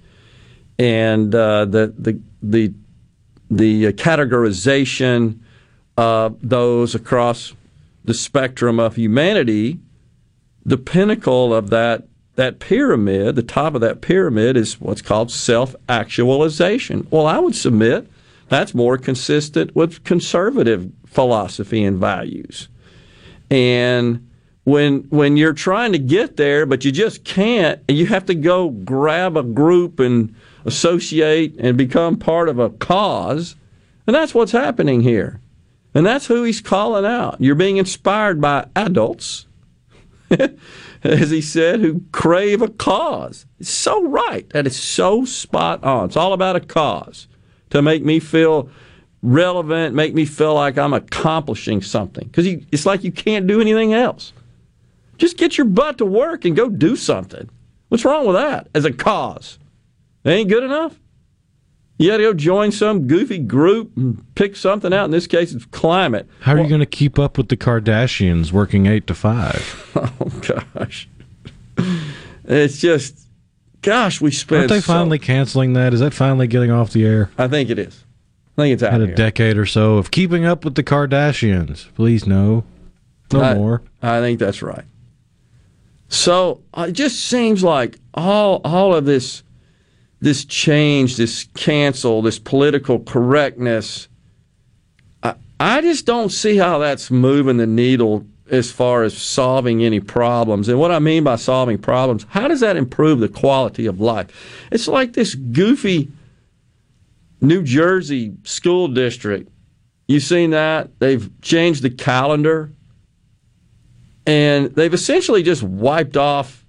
and 0.80 1.34
uh, 1.36 1.66
the 1.66 1.94
the 1.98 2.20
the 2.42 2.74
the 3.52 3.94
categorization 3.94 5.40
of 5.98 6.38
those 6.42 6.96
across 6.96 7.54
the 8.04 8.14
spectrum 8.14 8.80
of 8.80 8.96
humanity, 8.96 9.80
the 10.66 10.78
pinnacle 10.78 11.54
of 11.54 11.70
that 11.70 12.08
that 12.36 12.60
pyramid, 12.60 13.36
the 13.36 13.44
top 13.44 13.76
of 13.76 13.82
that 13.82 14.02
pyramid 14.02 14.58
is 14.58 14.82
what's 14.82 15.04
called 15.04 15.30
self-actualization. 15.30 17.06
Well, 17.12 17.28
I 17.28 17.38
would 17.38 17.56
submit 17.56 18.08
that's 18.50 18.74
more 18.74 18.98
consistent 18.98 19.76
with 19.76 20.04
conservative 20.04 20.92
philosophy 21.06 21.84
and 21.84 22.00
values. 22.00 22.70
And 23.52 24.28
when 24.64 25.02
when 25.10 25.38
you're 25.38 25.54
trying 25.54 25.92
to 25.92 26.00
get 26.00 26.38
there, 26.38 26.66
but 26.66 26.84
you 26.86 26.92
just 26.92 27.24
can't, 27.24 27.82
you 27.88 28.08
have 28.08 28.26
to 28.26 28.36
go 28.36 28.70
grab 28.70 29.38
a 29.38 29.44
group 29.44 30.00
and 30.00 30.34
associate 30.66 31.56
and 31.60 31.78
become 31.78 32.18
part 32.18 32.50
of 32.50 32.58
a 32.58 32.70
cause. 32.70 33.56
And 34.08 34.16
that's 34.16 34.34
what's 34.34 34.52
happening 34.52 35.02
here. 35.02 35.40
And 35.94 36.06
that's 36.06 36.26
who 36.26 36.44
he's 36.44 36.62
calling 36.62 37.06
out. 37.06 37.38
You're 37.40 37.56
being 37.56 37.78
inspired 37.78 38.42
by 38.42 38.68
adults, 38.76 39.46
as 41.04 41.30
he 41.30 41.42
said, 41.42 41.82
who 41.82 42.02
crave 42.12 42.62
a 42.62 42.68
cause. 42.68 43.46
It's 43.60 43.70
so 43.70 44.08
right. 44.08 44.50
That 44.50 44.66
is 44.66 44.76
so 44.76 45.26
spot 45.26 45.84
on. 45.84 46.06
It's 46.06 46.18
all 46.18 46.34
about 46.34 46.56
a 46.56 46.62
cause 46.62 47.28
to 47.70 47.82
make 47.82 48.04
me 48.04 48.20
feel 48.20 48.70
relevant, 49.22 49.96
make 49.96 50.14
me 50.14 50.26
feel 50.26 50.54
like 50.54 50.78
I'm 50.78 50.94
accomplishing 50.94 51.82
something. 51.82 52.28
Because 52.28 52.48
it's 52.72 52.86
like 52.86 53.04
you 53.04 53.12
can't 53.12 53.48
do 53.48 53.62
anything 53.62 53.94
else. 53.94 54.34
Just 55.18 55.38
get 55.38 55.58
your 55.58 55.66
butt 55.66 56.00
to 56.00 56.06
work 56.06 56.44
and 56.44 56.56
go 56.56 56.70
do 56.70 56.96
something. 56.96 57.50
What's 57.90 58.04
wrong 58.04 58.26
with 58.26 58.36
that 58.36 58.68
as 58.74 58.86
a 58.86 58.92
cause? 58.92 59.60
It 60.24 60.32
ain't 60.32 60.50
good 60.50 60.64
enough? 60.64 61.00
To 62.12 62.18
go 62.18 62.34
join 62.34 62.72
some 62.72 63.08
goofy 63.08 63.40
group 63.40 63.96
and 63.96 64.24
pick 64.36 64.56
something 64.56 64.94
out. 64.94 65.06
In 65.06 65.12
this 65.12 65.28
case, 65.28 65.54
it's 65.54 65.66
climate. 65.66 66.28
How 66.42 66.54
are 66.54 66.56
well, 66.56 66.64
you 66.64 66.70
going 66.70 66.80
to 66.80 66.86
keep 66.86 67.18
up 67.18 67.38
with 67.38 67.50
the 67.50 67.58
Kardashians 67.58 68.52
working 68.52 68.86
eight 68.86 69.08
to 69.08 69.16
five? 69.16 69.80
Oh 70.20 70.66
gosh, 70.76 71.08
it's 72.46 72.80
just, 72.80 73.28
gosh, 73.82 74.20
we 74.20 74.32
spent. 74.32 74.62
Aren't 74.62 74.70
they 74.70 74.82
finally 74.82 75.20
so, 75.20 75.26
canceling 75.26 75.74
that? 75.74 75.94
Is 75.94 76.00
that 76.00 76.14
finally 76.14 76.48
getting 76.48 76.72
off 76.72 76.92
the 76.92 77.06
air? 77.06 77.30
I 77.38 77.48
think 77.48 77.70
it 77.70 77.78
is. 77.78 78.04
I 78.58 78.62
think 78.62 78.74
it's 78.74 78.84
out. 78.84 78.92
Had 78.92 79.02
a 79.02 79.06
here. 79.08 79.16
decade 79.16 79.58
or 79.58 79.66
so 79.66 79.98
of 79.98 80.12
keeping 80.12 80.46
up 80.46 80.66
with 80.66 80.76
the 80.76 80.84
Kardashians. 80.84 81.94
Please 81.94 82.26
no, 82.26 82.64
no 83.32 83.42
I, 83.42 83.54
more. 83.54 83.82
I 84.02 84.20
think 84.20 84.40
that's 84.40 84.62
right. 84.62 84.86
So 86.10 86.62
uh, 86.74 86.88
it 86.90 86.94
just 86.94 87.20
seems 87.20 87.64
like 87.64 88.00
all 88.14 88.62
all 88.64 88.94
of 88.94 89.06
this 89.06 89.44
this 90.24 90.46
change, 90.46 91.18
this 91.18 91.48
cancel, 91.54 92.22
this 92.22 92.40
political 92.40 92.98
correctness, 93.02 94.08
I, 95.22 95.36
I 95.60 95.82
just 95.82 96.06
don't 96.06 96.30
see 96.30 96.56
how 96.56 96.78
that's 96.78 97.12
moving 97.12 97.58
the 97.58 97.68
needle 97.68 98.26
as 98.50 98.72
far 98.72 99.04
as 99.04 99.18
solving 99.18 99.84
any 99.84 100.00
problems. 100.00 100.70
And 100.70 100.80
what 100.80 100.92
I 100.92 101.00
mean 101.00 101.26
by 101.26 101.36
solving 101.36 101.78
problems, 101.78 102.26
how 102.30 102.48
does 102.48 102.62
that 102.62 102.78
improve 102.78 103.20
the 103.20 103.28
quality 103.28 103.86
of 103.86 104.00
life? 104.00 104.28
It's 104.72 104.88
like 104.88 105.12
this 105.12 105.36
goofy 105.36 106.10
New 107.42 107.62
Jersey 107.62 108.34
school 108.44 108.88
district. 108.88 109.52
You've 110.08 110.24
seen 110.24 110.52
that? 110.52 110.98
They've 111.00 111.30
changed 111.42 111.82
the 111.82 111.90
calendar 111.90 112.72
and 114.26 114.74
they've 114.74 114.94
essentially 114.94 115.44
just 115.44 115.64
wiped 115.64 116.16
off 116.16 116.63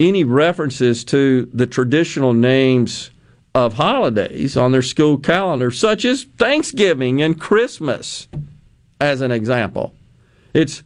any 0.00 0.24
references 0.24 1.04
to 1.04 1.48
the 1.52 1.66
traditional 1.66 2.32
names 2.32 3.10
of 3.54 3.74
holidays 3.74 4.56
on 4.56 4.72
their 4.72 4.82
school 4.82 5.18
calendar, 5.18 5.70
such 5.70 6.04
as 6.04 6.24
Thanksgiving 6.24 7.20
and 7.20 7.38
Christmas, 7.38 8.26
as 9.00 9.20
an 9.20 9.30
example. 9.30 9.94
It's 10.54 10.82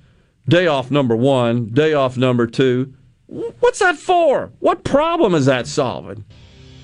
day 0.49 0.67
off 0.67 0.91
number 0.91 1.15
one, 1.15 1.71
day 1.71 1.95
off 1.95 2.17
number 2.17 2.47
two. 2.47 2.93
What's 3.27 3.79
that 3.79 3.97
for? 3.97 4.51
What 4.59 4.85
problem 4.85 5.35
is 5.35 5.47
that 5.47 5.67
solving? 5.67 6.25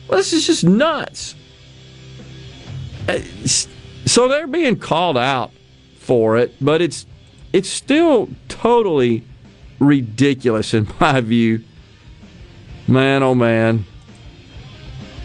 Well, 0.08 0.18
this 0.18 0.32
is 0.32 0.46
just 0.46 0.64
nuts. 0.64 1.34
Uh, 3.08 3.20
so 4.06 4.28
they're 4.28 4.46
being 4.46 4.76
called 4.76 5.18
out 5.18 5.50
for 5.98 6.36
it, 6.36 6.54
but 6.60 6.80
it's 6.80 7.06
it's 7.52 7.68
still 7.68 8.28
totally 8.48 9.24
ridiculous 9.78 10.74
in 10.74 10.86
my 11.00 11.20
view 11.20 11.64
Man, 12.90 13.22
oh 13.22 13.36
man. 13.36 13.86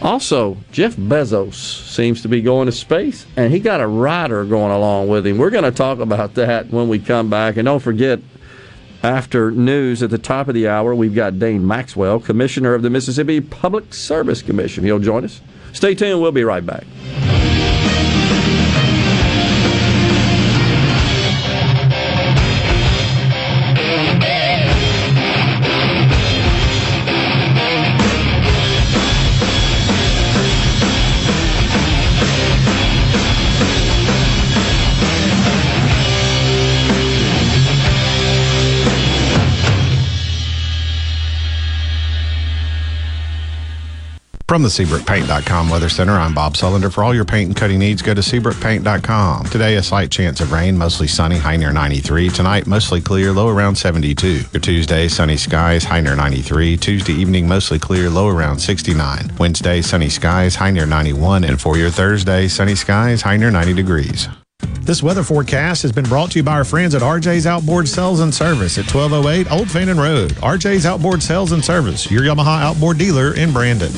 Also, 0.02 0.58
Jeff 0.72 0.96
Bezos 0.96 1.56
seems 1.56 2.22
to 2.22 2.28
be 2.28 2.42
going 2.42 2.68
to 2.68 2.72
space, 2.72 3.26
and 3.36 3.52
he 3.52 3.60
got 3.60 3.82
a 3.82 3.88
rider 3.88 4.46
going 4.46 4.72
along 4.72 5.08
with 5.08 5.26
him. 5.26 5.40
We're 5.40 5.50
going 5.50 5.64
to 5.64 5.72
talk 5.72 5.98
about 5.98 6.36
that 6.36 6.70
when 6.70 6.90
we 6.90 7.00
come 7.00 7.30
back. 7.30 7.58
And 7.58 7.66
don't 7.66 7.80
forget, 7.80 8.20
after 9.02 9.50
news 9.50 10.04
at 10.04 10.12
the 10.12 10.20
top 10.20 10.48
of 10.48 10.54
the 10.54 10.68
hour, 10.68 10.94
we've 10.94 11.16
got 11.16 11.40
Dane 11.40 11.66
Maxwell, 11.66 12.20
Commissioner 12.20 12.76
of 12.76 12.84
the 12.84 12.92
Mississippi 12.92 13.42
Public 13.42 13.96
Service 13.96 14.44
Commission. 14.44 14.84
He'll 14.84 15.00
join 15.00 15.24
us. 15.26 15.42
Stay 15.74 15.96
tuned. 15.96 16.22
We'll 16.22 16.32
be 16.32 16.44
right 16.44 16.66
back. 16.66 16.86
From 44.56 44.64
the 44.64 44.70
SeabrookPaint.com 44.70 45.70
Weather 45.70 45.90
Center, 45.90 46.14
I'm 46.14 46.34
Bob 46.34 46.54
Sullender. 46.54 46.90
For 46.90 47.04
all 47.04 47.14
your 47.14 47.26
paint 47.26 47.50
and 47.50 47.58
cutting 47.58 47.80
needs, 47.80 48.02
go 48.02 48.14
to 48.14 48.22
SeabrookPaint.com. 48.22 49.48
Today, 49.48 49.76
a 49.76 49.84
slight 49.84 50.10
chance 50.10 50.40
of 50.40 50.54
rain, 50.54 50.78
mostly 50.78 51.08
sunny, 51.08 51.38
high 51.38 51.58
near 51.58 51.74
93. 51.74 52.30
Tonight, 52.30 52.66
mostly 52.66 53.02
clear, 53.02 53.34
low 53.34 53.50
around 53.50 53.76
72. 53.76 54.44
Your 54.54 54.62
Tuesday, 54.62 55.10
sunny 55.10 55.36
skies, 55.36 55.84
high 55.84 56.00
near 56.00 56.16
93. 56.16 56.78
Tuesday 56.78 57.12
evening, 57.12 57.50
mostly 57.50 57.78
clear, 57.78 58.10
low 58.10 58.30
around 58.30 58.58
69. 58.60 59.30
Wednesday, 59.38 59.82
sunny 59.82 60.08
skies, 60.08 60.56
high 60.56 60.72
near 60.72 60.86
91. 60.86 61.44
And 61.44 61.60
for 61.60 61.76
your 61.76 61.90
Thursday, 61.90 62.48
sunny 62.48 62.76
skies, 62.76 63.24
high 63.24 63.36
near 63.36 63.52
90 63.52 63.74
degrees. 63.74 64.30
This 64.84 65.04
weather 65.04 65.24
forecast 65.24 65.82
has 65.82 65.92
been 65.92 66.06
brought 66.06 66.32
to 66.32 66.40
you 66.40 66.44
by 66.44 66.54
our 66.54 66.64
friends 66.64 66.96
at 66.96 67.02
RJ's 67.02 67.46
Outboard 67.46 67.90
Sales 67.90 68.22
and 68.22 68.34
Service 68.34 68.78
at 68.78 68.86
1208 68.86 69.52
Old 69.52 69.70
Fannin 69.70 69.98
Road. 69.98 70.32
RJ's 70.36 70.86
Outboard 70.86 71.22
Sales 71.22 71.52
and 71.52 71.66
Service, 71.66 72.10
your 72.10 72.22
Yamaha 72.22 72.62
outboard 72.62 72.98
dealer 72.98 73.36
in 73.36 73.52
Brandon. 73.52 73.92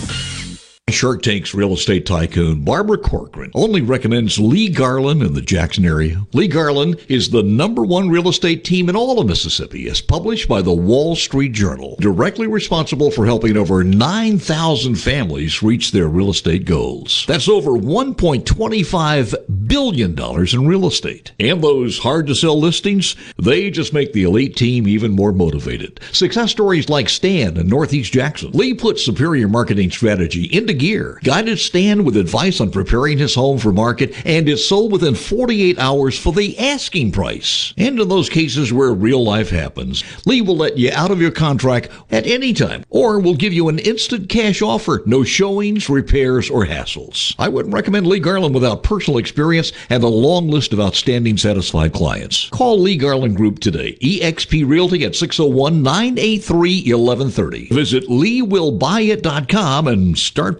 Shark 0.89 1.21
Tank's 1.21 1.53
real 1.53 1.73
estate 1.73 2.05
tycoon 2.05 2.63
Barbara 2.63 2.97
Corcoran 2.97 3.51
only 3.53 3.81
recommends 3.81 4.39
Lee 4.39 4.69
Garland 4.69 5.21
in 5.21 5.33
the 5.33 5.41
Jackson 5.41 5.83
area. 5.83 6.25
Lee 6.31 6.47
Garland 6.47 6.95
is 7.09 7.29
the 7.29 7.43
number 7.43 7.83
one 7.83 8.09
real 8.09 8.29
estate 8.29 8.63
team 8.63 8.88
in 8.88 8.95
all 8.95 9.19
of 9.19 9.27
Mississippi, 9.27 9.89
as 9.89 9.99
published 9.99 10.47
by 10.47 10.61
the 10.61 10.71
Wall 10.71 11.17
Street 11.17 11.51
Journal, 11.51 11.97
directly 11.99 12.47
responsible 12.47 13.11
for 13.11 13.25
helping 13.25 13.57
over 13.57 13.83
9,000 13.83 14.95
families 14.95 15.61
reach 15.61 15.91
their 15.91 16.07
real 16.07 16.29
estate 16.29 16.63
goals. 16.63 17.25
That's 17.27 17.49
over 17.49 17.71
$1.25 17.71 19.67
billion 19.67 20.17
in 20.17 20.67
real 20.67 20.88
estate. 20.88 21.33
And 21.38 21.61
those 21.61 21.99
hard 21.99 22.27
to 22.27 22.35
sell 22.35 22.57
listings, 22.57 23.17
they 23.38 23.69
just 23.71 23.91
make 23.91 24.13
the 24.13 24.23
elite 24.23 24.55
team 24.55 24.88
even 24.88 25.11
more 25.11 25.33
motivated. 25.33 25.99
Success 26.13 26.51
stories 26.51 26.88
like 26.88 27.09
Stan 27.09 27.57
in 27.57 27.67
Northeast 27.67 28.13
Jackson. 28.13 28.51
Lee 28.53 28.73
puts 28.73 29.03
superior 29.03 29.49
marketing 29.49 29.91
strategy 29.91 30.45
into 30.45 30.76
gear. 30.78 31.19
Guided 31.23 31.59
Stan 31.59 32.03
with 32.03 32.17
advice 32.17 32.59
on 32.61 32.71
preparing 32.71 33.17
his 33.17 33.36
home 33.36 33.57
for 33.57 33.71
market 33.71 34.13
and 34.25 34.47
is 34.47 34.67
sold 34.67 34.91
within 34.91 35.15
48 35.15 35.80
hours 35.80 36.17
for 36.17 36.34
the 36.34 36.57
asking 36.57 37.11
price. 37.11 37.73
And 37.78 37.99
in 37.99 38.07
those 38.07 38.30
cases 38.30 38.71
where 38.71 38.93
real 38.93 39.23
life 39.23 39.49
happens, 39.49 40.03
Lee 40.25 40.41
will 40.41 40.57
let 40.57 40.78
you 40.78 40.91
out 40.93 41.11
of 41.11 41.21
your 41.21 41.32
contract 41.32 41.89
at 42.11 42.28
any 42.28 42.53
time 42.53 42.84
or 42.89 43.19
will 43.19 43.36
give 43.36 43.53
you 43.53 43.69
an 43.69 43.80
instant 43.80 44.30
cash 44.30 44.61
offer. 44.61 45.03
No 45.05 45.23
showings, 45.23 45.89
repairs, 45.89 46.49
or 46.49 46.65
hassles. 46.65 47.36
I 47.39 47.49
wouldn't 47.49 47.73
recommend 47.73 48.07
Lee 48.07 48.19
Garland 48.19 48.53
without 48.53 48.84
personal 48.84 49.17
experience 49.17 49.71
and 49.89 50.03
a 50.03 50.07
long 50.07 50.47
list 50.47 50.73
of 50.73 50.80
outstanding 50.80 51.38
satisfied 51.38 51.93
clients. 51.93 52.49
Call 52.49 52.80
Lee 52.80 52.97
Garland 52.97 53.36
Group 53.36 53.59
today. 53.59 53.97
eXp 54.01 54.67
Realty 54.67 55.05
at 55.05 55.15
601 55.15 55.82
983 55.82 56.93
1130. 56.93 57.67
Visit 57.69 58.07
LeeWillBuyIt.com 58.09 59.88
and 59.88 60.17
start 60.17 60.59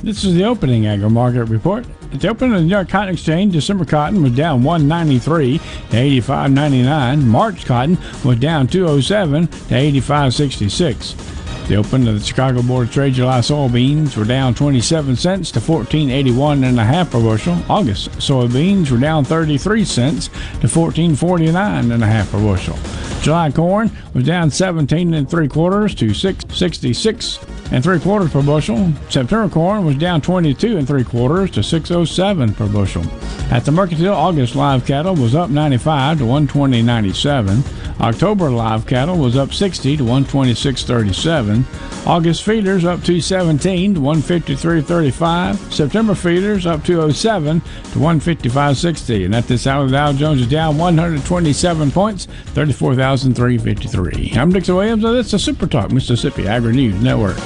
This 0.00 0.22
is 0.22 0.34
the 0.34 0.44
opening 0.44 0.86
agri 0.86 1.10
market 1.10 1.46
report. 1.46 1.84
At 2.12 2.20
the 2.20 2.28
opening 2.28 2.54
of 2.54 2.58
the 2.60 2.64
New 2.66 2.70
York 2.70 2.88
Cotton 2.88 3.14
Exchange, 3.14 3.52
December 3.52 3.84
cotton 3.84 4.22
was 4.22 4.30
down 4.30 4.62
193 4.62 5.58
to 5.58 5.64
85.99. 5.96 7.24
March 7.24 7.66
cotton 7.66 7.98
was 8.24 8.38
down 8.38 8.68
207 8.68 9.48
to 9.48 9.74
85.66. 9.74 11.66
The 11.66 11.74
open 11.76 12.06
of 12.06 12.18
the 12.18 12.24
Chicago 12.24 12.62
Board 12.62 12.86
of 12.86 12.94
Trade 12.94 13.14
July 13.14 13.40
soybeans 13.40 14.16
were 14.16 14.24
down 14.24 14.54
27 14.54 15.16
cents 15.16 15.50
to 15.50 15.60
14.81 15.60 16.64
and 16.64 16.78
a 16.78 16.84
half 16.84 17.10
per 17.10 17.20
bushel. 17.20 17.58
August 17.68 18.10
soybeans 18.12 18.90
were 18.90 18.98
down 18.98 19.24
33 19.24 19.84
cents 19.84 20.28
to 20.60 20.68
14.49 20.68 21.92
and 21.92 22.02
a 22.02 22.06
half 22.06 22.30
per 22.30 22.38
bushel. 22.38 22.78
July 23.20 23.50
corn 23.50 23.90
was 24.18 24.26
down 24.26 24.50
17 24.50 25.14
and 25.14 25.30
three 25.30 25.46
quarters 25.46 25.94
to 25.94 26.12
666 26.12 27.38
and 27.70 27.84
three 27.84 28.00
quarters 28.00 28.32
per 28.32 28.42
bushel. 28.42 28.92
September 29.08 29.48
corn 29.48 29.84
was 29.84 29.94
down 29.94 30.20
22 30.20 30.76
and 30.76 30.88
three 30.88 31.04
quarters 31.04 31.52
to 31.52 31.62
607 31.62 32.52
per 32.54 32.66
bushel. 32.66 33.04
At 33.52 33.64
the 33.64 33.70
Mercantile, 33.70 34.14
August 34.14 34.56
live 34.56 34.84
cattle 34.84 35.14
was 35.14 35.36
up 35.36 35.50
95 35.50 36.18
to 36.18 36.24
120.97. 36.24 38.00
October 38.00 38.50
live 38.50 38.86
cattle 38.86 39.18
was 39.18 39.36
up 39.36 39.52
60 39.52 39.98
to 39.98 40.02
126.37. 40.02 41.64
August 42.06 42.42
feeders 42.42 42.84
up 42.84 43.02
217 43.02 43.94
to 43.94 44.00
153.35. 44.00 45.72
September 45.72 46.14
feeders 46.14 46.66
up 46.66 46.84
207 46.84 47.60
to 47.60 47.98
155.60. 47.98 49.26
And 49.26 49.34
at 49.34 49.46
this 49.46 49.66
hour, 49.66 49.86
the 49.86 49.92
Dow 49.92 50.12
Jones 50.12 50.40
is 50.40 50.48
down 50.48 50.78
127 50.78 51.90
points, 51.90 52.26
34,353. 52.54 54.07
I'm 54.36 54.50
Dixon 54.50 54.76
Williams, 54.76 55.04
and 55.04 55.16
is 55.16 55.30
the 55.30 55.38
Super 55.38 55.66
Talk 55.66 55.92
Mississippi 55.92 56.46
Agri 56.46 56.72
News 56.74 57.00
Network. 57.02 57.36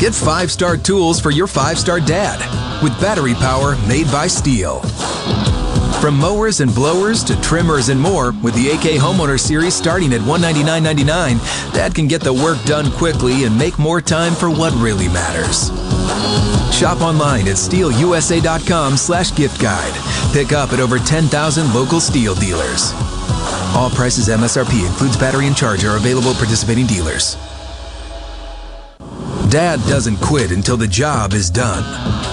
Get 0.00 0.14
five 0.14 0.50
star 0.50 0.76
tools 0.76 1.20
for 1.20 1.30
your 1.30 1.46
five 1.46 1.78
star 1.78 2.00
dad 2.00 2.38
with 2.82 2.98
battery 3.00 3.34
power 3.34 3.76
made 3.88 4.06
by 4.06 4.26
Stihl. 4.26 4.82
From 6.00 6.18
mowers 6.18 6.60
and 6.60 6.74
blowers 6.74 7.24
to 7.24 7.40
trimmers 7.40 7.88
and 7.88 7.98
more, 7.98 8.32
with 8.42 8.54
the 8.54 8.68
AK 8.68 9.00
Homeowner 9.00 9.40
Series 9.40 9.74
starting 9.74 10.12
at 10.12 10.20
$199.99, 10.20 11.72
Dad 11.72 11.94
can 11.94 12.06
get 12.06 12.20
the 12.20 12.34
work 12.34 12.62
done 12.64 12.90
quickly 12.92 13.44
and 13.44 13.56
make 13.56 13.78
more 13.78 14.02
time 14.02 14.34
for 14.34 14.50
what 14.50 14.74
really 14.74 15.08
matters. 15.08 15.70
Shop 16.76 17.00
online 17.00 17.48
at 17.48 17.56
stihlusa.com 17.56 18.98
slash 18.98 19.34
gift 19.34 19.62
guide. 19.62 19.94
Pick 20.34 20.52
up 20.52 20.74
at 20.74 20.80
over 20.80 20.98
10,000 20.98 21.72
local 21.72 22.00
Stihl 22.00 22.38
dealers. 22.38 22.92
All 23.74 23.90
prices 23.90 24.28
MSRP 24.28 24.86
includes 24.86 25.16
battery 25.16 25.48
and 25.48 25.56
charger 25.56 25.96
available 25.96 26.30
at 26.30 26.36
participating 26.36 26.86
dealers. 26.86 27.36
Dad 29.50 29.80
doesn't 29.86 30.16
quit 30.16 30.50
until 30.50 30.76
the 30.76 30.86
job 30.86 31.32
is 31.32 31.48
done. 31.50 31.82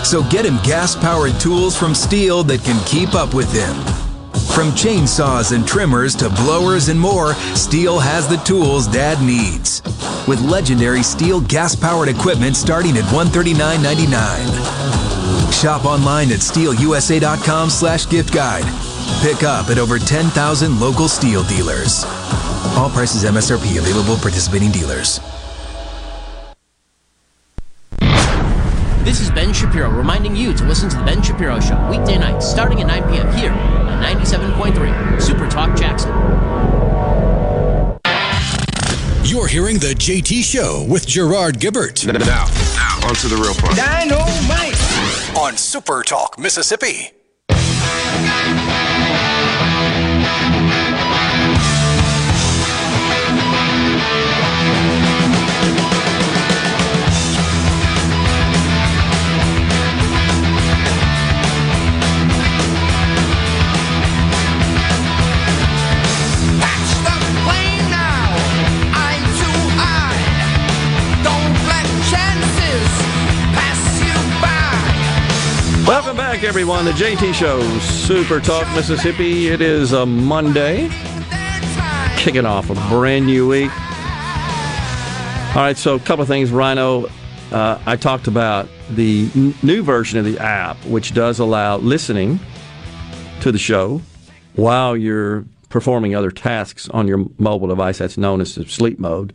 So 0.03 0.21
get 0.29 0.45
him 0.45 0.57
gas 0.63 0.95
powered 0.95 1.39
tools 1.39 1.77
from 1.77 1.93
Stihl 1.93 2.45
that 2.47 2.63
can 2.63 2.83
keep 2.85 3.15
up 3.15 3.33
with 3.33 3.51
him. 3.53 3.75
From 4.55 4.71
chainsaws 4.71 5.55
and 5.55 5.67
trimmers 5.67 6.15
to 6.15 6.29
blowers 6.29 6.89
and 6.89 6.99
more, 6.99 7.33
Stihl 7.53 8.01
has 8.01 8.27
the 8.27 8.37
tools 8.37 8.87
Dad 8.87 9.23
needs. 9.23 9.83
With 10.27 10.41
legendary 10.41 10.99
Stihl 10.99 11.47
gas 11.47 11.75
powered 11.75 12.09
equipment 12.09 12.55
starting 12.55 12.97
at 12.97 13.03
$139.99. 13.05 15.53
Shop 15.53 15.85
online 15.85 16.31
at 16.31 16.39
stihlusa.com 16.39 17.69
slash 17.69 18.09
gift 18.09 18.33
guide. 18.33 18.90
Pick 19.19 19.43
up 19.43 19.69
at 19.69 19.77
over 19.77 19.99
10,000 19.99 20.79
local 20.79 21.05
Stihl 21.05 21.47
dealers. 21.47 22.03
All 22.77 22.89
prices 22.89 23.23
MSRP 23.23 23.77
available 23.77 24.15
participating 24.17 24.71
dealers. 24.71 25.19
This 29.03 29.19
is 29.19 29.31
Ben 29.31 29.51
Shapiro 29.51 29.89
reminding 29.89 30.35
you 30.35 30.53
to 30.53 30.63
listen 30.63 30.87
to 30.89 30.95
The 30.95 31.03
Ben 31.03 31.21
Shapiro 31.21 31.59
Show 31.59 31.89
weekday 31.89 32.17
nights 32.17 32.47
starting 32.47 32.81
at 32.81 32.87
9 32.87 33.11
p.m. 33.11 33.35
here 33.35 33.51
on 33.51 34.03
97.3 34.03 35.21
Super 35.21 35.49
Talk 35.49 35.75
Jackson. 35.75 36.11
You're 39.25 39.47
hearing 39.47 39.79
the 39.79 39.95
JT 39.95 40.43
Show 40.43 40.85
with 40.89 41.07
Gerard 41.07 41.59
Gibert. 41.59 42.05
Now, 42.05 42.13
now, 42.13 43.07
on 43.07 43.15
to 43.15 43.27
the 43.27 43.37
real 43.37 43.53
part. 43.55 43.75
Dynamite 43.75 45.37
on 45.37 45.57
Super 45.57 46.03
Talk, 46.03 46.37
Mississippi. 46.37 47.11
Back, 76.41 76.49
everyone. 76.49 76.85
The 76.85 76.91
JT 76.91 77.33
Show, 77.33 77.61
Super 77.79 78.39
Talk 78.39 78.67
Mississippi. 78.75 79.49
It 79.49 79.61
is 79.61 79.93
a 79.93 80.05
Monday, 80.07 80.89
kicking 82.17 82.47
off 82.47 82.69
a 82.71 82.73
brand 82.89 83.27
new 83.27 83.47
week. 83.47 83.69
All 85.49 85.61
right, 85.61 85.77
so 85.77 85.95
a 85.95 85.99
couple 85.99 86.23
of 86.23 86.27
things, 86.27 86.49
Rhino. 86.49 87.05
Uh, 87.51 87.79
I 87.85 87.95
talked 87.95 88.27
about 88.27 88.67
the 88.89 89.29
n- 89.35 89.53
new 89.61 89.83
version 89.83 90.17
of 90.17 90.25
the 90.25 90.39
app, 90.39 90.77
which 90.85 91.13
does 91.13 91.37
allow 91.37 91.77
listening 91.77 92.39
to 93.41 93.51
the 93.51 93.59
show 93.59 94.01
while 94.55 94.97
you're 94.97 95.45
performing 95.69 96.15
other 96.15 96.31
tasks 96.31 96.89
on 96.89 97.07
your 97.07 97.25
mobile 97.37 97.67
device. 97.67 97.99
That's 97.99 98.17
known 98.17 98.41
as 98.41 98.55
the 98.55 98.65
sleep 98.65 98.97
mode. 98.97 99.33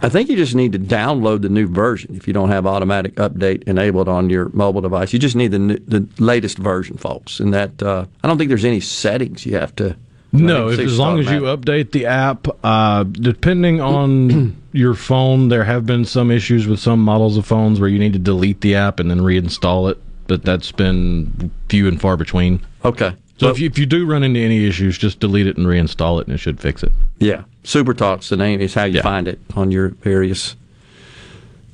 I 0.00 0.08
think 0.08 0.28
you 0.28 0.36
just 0.36 0.54
need 0.54 0.72
to 0.72 0.78
download 0.78 1.42
the 1.42 1.48
new 1.48 1.66
version 1.66 2.16
if 2.16 2.26
you 2.26 2.32
don't 2.32 2.48
have 2.48 2.66
automatic 2.66 3.14
update 3.16 3.64
enabled 3.64 4.08
on 4.08 4.30
your 4.30 4.48
mobile 4.50 4.80
device. 4.80 5.12
You 5.12 5.18
just 5.18 5.36
need 5.36 5.48
the 5.48 5.58
new, 5.58 5.78
the 5.78 6.06
latest 6.18 6.58
version, 6.58 6.96
folks. 6.96 7.40
And 7.40 7.52
that 7.52 7.82
uh, 7.82 8.06
I 8.22 8.28
don't 8.28 8.38
think 8.38 8.48
there's 8.48 8.64
any 8.64 8.80
settings 8.80 9.44
you 9.44 9.56
have 9.56 9.74
to. 9.76 9.96
No, 10.32 10.68
if, 10.68 10.80
as 10.80 10.98
long 10.98 11.20
as 11.20 11.30
you 11.30 11.42
update 11.42 11.92
the 11.92 12.06
app, 12.06 12.48
uh, 12.64 13.04
depending 13.04 13.80
on 13.80 14.60
your 14.72 14.94
phone, 14.94 15.48
there 15.48 15.62
have 15.62 15.86
been 15.86 16.04
some 16.04 16.32
issues 16.32 16.66
with 16.66 16.80
some 16.80 16.98
models 16.98 17.36
of 17.36 17.46
phones 17.46 17.78
where 17.78 17.88
you 17.88 18.00
need 18.00 18.14
to 18.14 18.18
delete 18.18 18.60
the 18.60 18.74
app 18.74 18.98
and 18.98 19.08
then 19.08 19.20
reinstall 19.20 19.88
it, 19.88 19.98
but 20.26 20.42
that's 20.42 20.72
been 20.72 21.52
few 21.68 21.86
and 21.86 22.00
far 22.00 22.16
between. 22.16 22.60
Okay. 22.84 23.14
So 23.36 23.48
if 23.48 23.58
you, 23.58 23.66
if 23.66 23.78
you 23.78 23.86
do 23.86 24.06
run 24.06 24.22
into 24.22 24.38
any 24.40 24.66
issues, 24.66 24.96
just 24.96 25.18
delete 25.18 25.46
it 25.46 25.56
and 25.56 25.66
reinstall 25.66 26.20
it, 26.20 26.28
and 26.28 26.34
it 26.34 26.38
should 26.38 26.60
fix 26.60 26.82
it. 26.82 26.92
Yeah, 27.18 27.44
Super 27.64 27.92
Talk's 27.92 28.28
the 28.28 28.36
name. 28.36 28.60
Is 28.60 28.74
how 28.74 28.84
you 28.84 29.02
find 29.02 29.26
it 29.26 29.40
on 29.56 29.72
your 29.72 29.88
various 29.88 30.54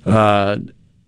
uh, 0.07 0.57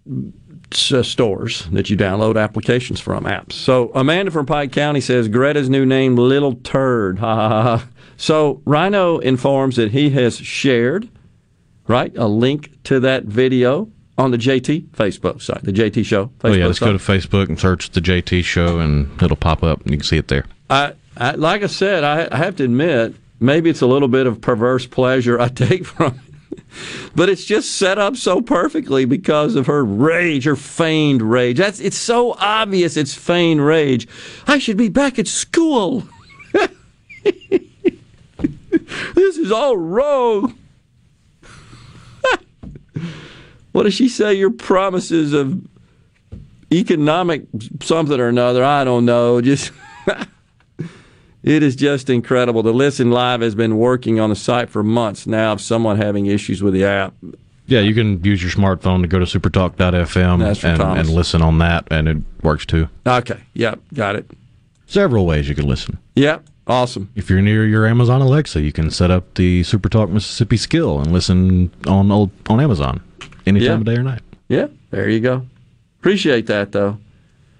uh, 0.08 1.02
stores 1.02 1.66
that 1.72 1.88
you 1.88 1.96
download 1.96 2.42
applications 2.42 3.00
from, 3.00 3.24
apps. 3.24 3.52
So 3.52 3.90
Amanda 3.94 4.30
from 4.30 4.44
Pike 4.44 4.72
County 4.72 5.00
says 5.00 5.28
Greta's 5.28 5.70
new 5.70 5.86
name, 5.86 6.16
Little 6.16 6.54
Turd. 6.56 7.18
Ha 7.20 7.34
ha. 7.34 7.62
ha. 7.62 7.88
So 8.18 8.60
Rhino 8.64 9.18
informs 9.18 9.76
that 9.76 9.92
he 9.92 10.10
has 10.10 10.36
shared, 10.36 11.08
right, 11.88 12.16
a 12.16 12.26
link 12.26 12.82
to 12.84 13.00
that 13.00 13.24
video 13.24 13.90
on 14.18 14.30
the 14.30 14.36
JT 14.36 14.88
Facebook 14.90 15.40
site, 15.40 15.62
the 15.62 15.72
JT 15.72 16.04
Show 16.04 16.26
Facebook 16.26 16.30
oh 16.44 16.52
yeah, 16.52 16.66
let's 16.66 16.78
go 16.78 16.92
to 16.92 16.98
Facebook 16.98 17.48
and 17.48 17.58
search 17.58 17.90
the 17.90 18.00
JT 18.00 18.44
Show, 18.44 18.78
and 18.78 19.10
it'll 19.22 19.36
pop 19.36 19.62
up, 19.62 19.80
and 19.82 19.90
you 19.90 19.98
can 19.98 20.06
see 20.06 20.18
it 20.18 20.28
there. 20.28 20.44
I, 20.68 20.92
I 21.16 21.32
like 21.32 21.62
I 21.62 21.66
said, 21.66 22.04
I, 22.04 22.28
I 22.30 22.36
have 22.38 22.56
to 22.56 22.64
admit, 22.64 23.14
maybe 23.40 23.70
it's 23.70 23.80
a 23.80 23.86
little 23.86 24.08
bit 24.08 24.26
of 24.26 24.40
perverse 24.40 24.86
pleasure 24.86 25.40
I 25.40 25.48
take 25.48 25.86
from 25.86 26.14
it. 26.14 26.20
But 27.14 27.28
it's 27.28 27.44
just 27.44 27.72
set 27.72 27.98
up 27.98 28.16
so 28.16 28.40
perfectly 28.40 29.04
because 29.04 29.56
of 29.56 29.66
her 29.66 29.84
rage, 29.84 30.44
her 30.44 30.56
feigned 30.56 31.22
rage. 31.22 31.58
That's 31.58 31.80
it's 31.80 31.98
so 31.98 32.34
obvious 32.38 32.96
it's 32.96 33.14
feigned 33.14 33.64
rage. 33.64 34.08
I 34.46 34.58
should 34.58 34.78
be 34.78 34.88
back 34.88 35.18
at 35.18 35.28
school. 35.28 36.04
this 37.22 39.36
is 39.36 39.52
all 39.52 39.76
wrong. 39.76 40.58
What 43.72 43.84
does 43.84 43.94
she 43.94 44.08
say? 44.08 44.34
Your 44.34 44.50
promises 44.50 45.32
of 45.32 45.60
economic 46.72 47.44
something 47.82 48.18
or 48.18 48.28
another. 48.28 48.64
I 48.64 48.84
don't 48.84 49.04
know. 49.04 49.40
Just 49.42 49.72
it 51.42 51.62
is 51.62 51.74
just 51.74 52.08
incredible. 52.08 52.62
The 52.62 52.72
Listen 52.72 53.10
Live 53.10 53.40
has 53.40 53.54
been 53.54 53.76
working 53.76 54.20
on 54.20 54.30
the 54.30 54.36
site 54.36 54.70
for 54.70 54.82
months 54.84 55.26
now 55.26 55.52
of 55.52 55.60
someone 55.60 55.96
having 55.96 56.26
issues 56.26 56.62
with 56.62 56.72
the 56.72 56.84
app. 56.84 57.14
Yeah, 57.66 57.80
you 57.80 57.94
can 57.94 58.22
use 58.22 58.42
your 58.42 58.52
smartphone 58.52 59.02
to 59.02 59.08
go 59.08 59.18
to 59.18 59.24
supertalk.fm 59.24 60.64
and, 60.64 60.98
and 60.98 61.08
listen 61.08 61.42
on 61.42 61.58
that, 61.58 61.86
and 61.90 62.08
it 62.08 62.18
works 62.42 62.64
too. 62.66 62.88
Okay. 63.06 63.40
Yep. 63.54 63.80
Got 63.94 64.16
it. 64.16 64.30
Several 64.86 65.26
ways 65.26 65.48
you 65.48 65.54
can 65.54 65.66
listen. 65.66 65.98
Yep. 66.16 66.44
Awesome. 66.66 67.10
If 67.16 67.28
you're 67.28 67.42
near 67.42 67.66
your 67.66 67.86
Amazon 67.86 68.20
Alexa, 68.20 68.60
you 68.60 68.72
can 68.72 68.90
set 68.90 69.10
up 69.10 69.34
the 69.34 69.62
SuperTalk 69.62 70.10
Mississippi 70.10 70.56
skill 70.56 71.00
and 71.00 71.12
listen 71.12 71.72
on 71.88 72.12
old- 72.12 72.30
on 72.48 72.60
Amazon 72.60 73.00
any 73.46 73.66
time 73.66 73.80
of 73.80 73.84
day 73.84 73.96
or 73.96 74.02
night. 74.02 74.22
Yeah. 74.48 74.68
There 74.90 75.08
you 75.08 75.20
go. 75.20 75.46
Appreciate 76.00 76.46
that 76.46 76.72
though. 76.72 76.98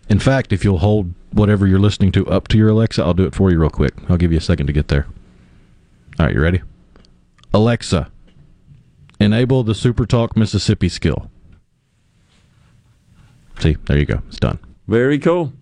In 0.09 0.19
fact, 0.19 0.53
if 0.53 0.65
you'll 0.65 0.79
hold 0.79 1.15
whatever 1.33 1.67
you're 1.67 1.79
listening 1.79 2.13
to 2.13 2.27
up 2.27 2.49
to 2.49 2.59
your 2.59 2.69
Alexa, 2.69 3.03
I'll 3.03 3.15
do 3.15 3.25
it 3.25 3.35
for 3.35 3.51
you 3.51 3.59
real 3.59 3.71
quick. 3.71 3.95
I'll 4.09 4.17
give 4.17 4.33
you 4.33 4.39
a 4.39 4.43
second 4.43 4.67
to 4.67 4.73
get 4.73 4.89
there. 4.89 5.07
All 6.19 6.27
right, 6.27 6.35
you 6.35 6.41
ready? 6.43 6.61
Alexa, 7.55 8.11
enable 9.21 9.63
the 9.63 9.73
SuperTalk 9.73 10.37
Mississippi 10.37 10.89
skill. 10.89 11.31
See, 13.61 13.77
there 13.87 13.99
you 13.99 14.07
go. 14.07 14.21
It's 14.29 14.39
done. 14.39 14.59
Very 14.89 15.19
cool. 15.19 15.53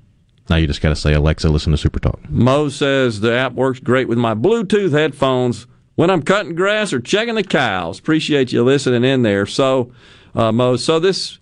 Now 0.48 0.56
you 0.56 0.66
just 0.66 0.80
got 0.80 0.88
to 0.88 0.96
say, 0.96 1.12
Alexa, 1.12 1.48
listen 1.48 1.76
to 1.76 1.88
SuperTalk. 1.88 2.28
Mo 2.28 2.68
says 2.68 3.20
the 3.20 3.32
app 3.32 3.52
works 3.52 3.78
great 3.78 4.08
with 4.08 4.18
my 4.18 4.34
Bluetooth 4.34 4.92
headphones 4.92 5.66
when 6.01 6.09
I'm 6.09 6.22
cutting 6.22 6.55
grass 6.55 6.94
or 6.94 7.01
checking 7.01 7.34
the 7.34 7.44
cows. 7.44 7.98
Appreciate 7.98 8.55
you 8.55 8.64
listening 8.64 9.05
in 9.05 9.20
there. 9.20 9.44
So, 9.44 9.92
uh, 10.34 10.51
Mo, 10.51 10.76
so 10.76 10.98
this 10.98 11.38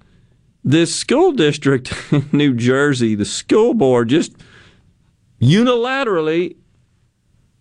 this 0.64 0.92
school 0.92 1.30
district 1.30 1.94
in 2.10 2.28
New 2.32 2.54
Jersey, 2.54 3.14
the 3.14 3.24
school 3.24 3.72
board 3.72 4.08
just 4.08 4.32
unilaterally, 5.40 6.56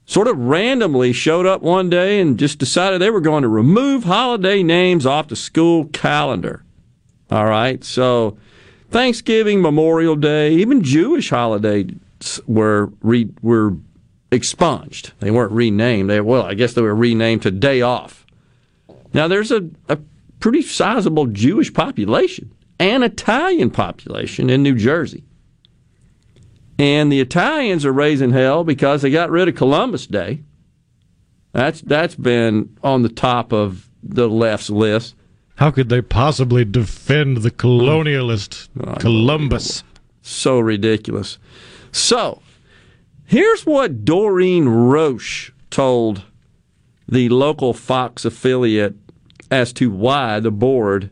sort 0.08 0.28
of 0.28 0.40
randomly 0.40 1.14
showed 1.14 1.46
up 1.46 1.62
one 1.62 1.88
day 1.92 2.20
and 2.20 2.40
just 2.40 2.58
decided 2.58 3.00
they 3.00 3.12
were 3.12 3.22
going 3.22 3.44
to 3.44 3.48
remove 3.48 4.06
holiday 4.06 4.64
names 4.64 5.06
off 5.06 5.28
the 5.28 5.36
school 5.36 5.86
calendar. 5.90 6.64
All 7.30 7.46
right, 7.46 7.84
so 7.84 8.40
Thanksgiving, 8.90 9.62
Memorial 9.62 10.16
Day, 10.16 10.56
even 10.56 10.82
Jewish 10.82 11.30
holidays 11.30 11.92
were 12.48 12.92
re, 13.04 13.30
were 13.44 13.76
expunged. 14.32 15.14
They 15.20 15.32
weren't 15.32 15.52
renamed. 15.52 16.10
They 16.10 16.22
well, 16.22 16.44
I 16.44 16.54
guess 16.54 16.74
they 16.74 16.82
were 16.82 16.96
renamed 16.96 17.44
to 17.44 17.52
day 17.52 17.82
off. 17.82 18.26
Now 19.14 19.28
there's 19.28 19.52
a, 19.52 19.70
a 19.90 19.98
pretty 20.40 20.62
sizable 20.62 21.28
Jewish 21.28 21.74
population 21.74 22.52
and 22.80 23.04
Italian 23.04 23.72
population 23.72 24.50
in 24.50 24.64
New 24.64 24.76
Jersey. 24.76 25.24
And 26.80 27.12
the 27.12 27.20
Italians 27.20 27.86
are 27.86 27.94
raising 27.94 28.32
hell 28.32 28.64
because 28.64 29.02
they 29.02 29.10
got 29.10 29.32
rid 29.32 29.48
of 29.48 29.56
Columbus 29.56 30.06
Day. 30.06 30.44
That's 31.54 31.82
that's 31.82 32.16
been 32.16 32.78
on 32.84 33.02
the 33.02 33.10
top 33.10 33.52
of 33.52 33.90
the 34.04 34.30
left's 34.30 34.70
list. 34.70 35.16
How 35.56 35.72
could 35.72 35.90
they 35.90 36.04
possibly 36.04 36.64
defend 36.66 37.38
the 37.38 37.50
colonialist 37.50 38.70
oh, 38.80 38.94
Columbus? 39.00 39.84
So 40.22 40.60
ridiculous. 40.60 41.40
So, 41.92 42.44
here's 43.28 43.66
what 43.66 44.04
Doreen 44.04 44.68
Roche 44.68 45.52
told 45.70 46.24
the 47.08 47.30
local 47.30 47.74
Fox 47.74 48.26
affiliate 48.26 48.96
as 49.52 49.72
to 49.74 49.92
why 49.92 50.40
the 50.40 50.52
board 50.52 51.12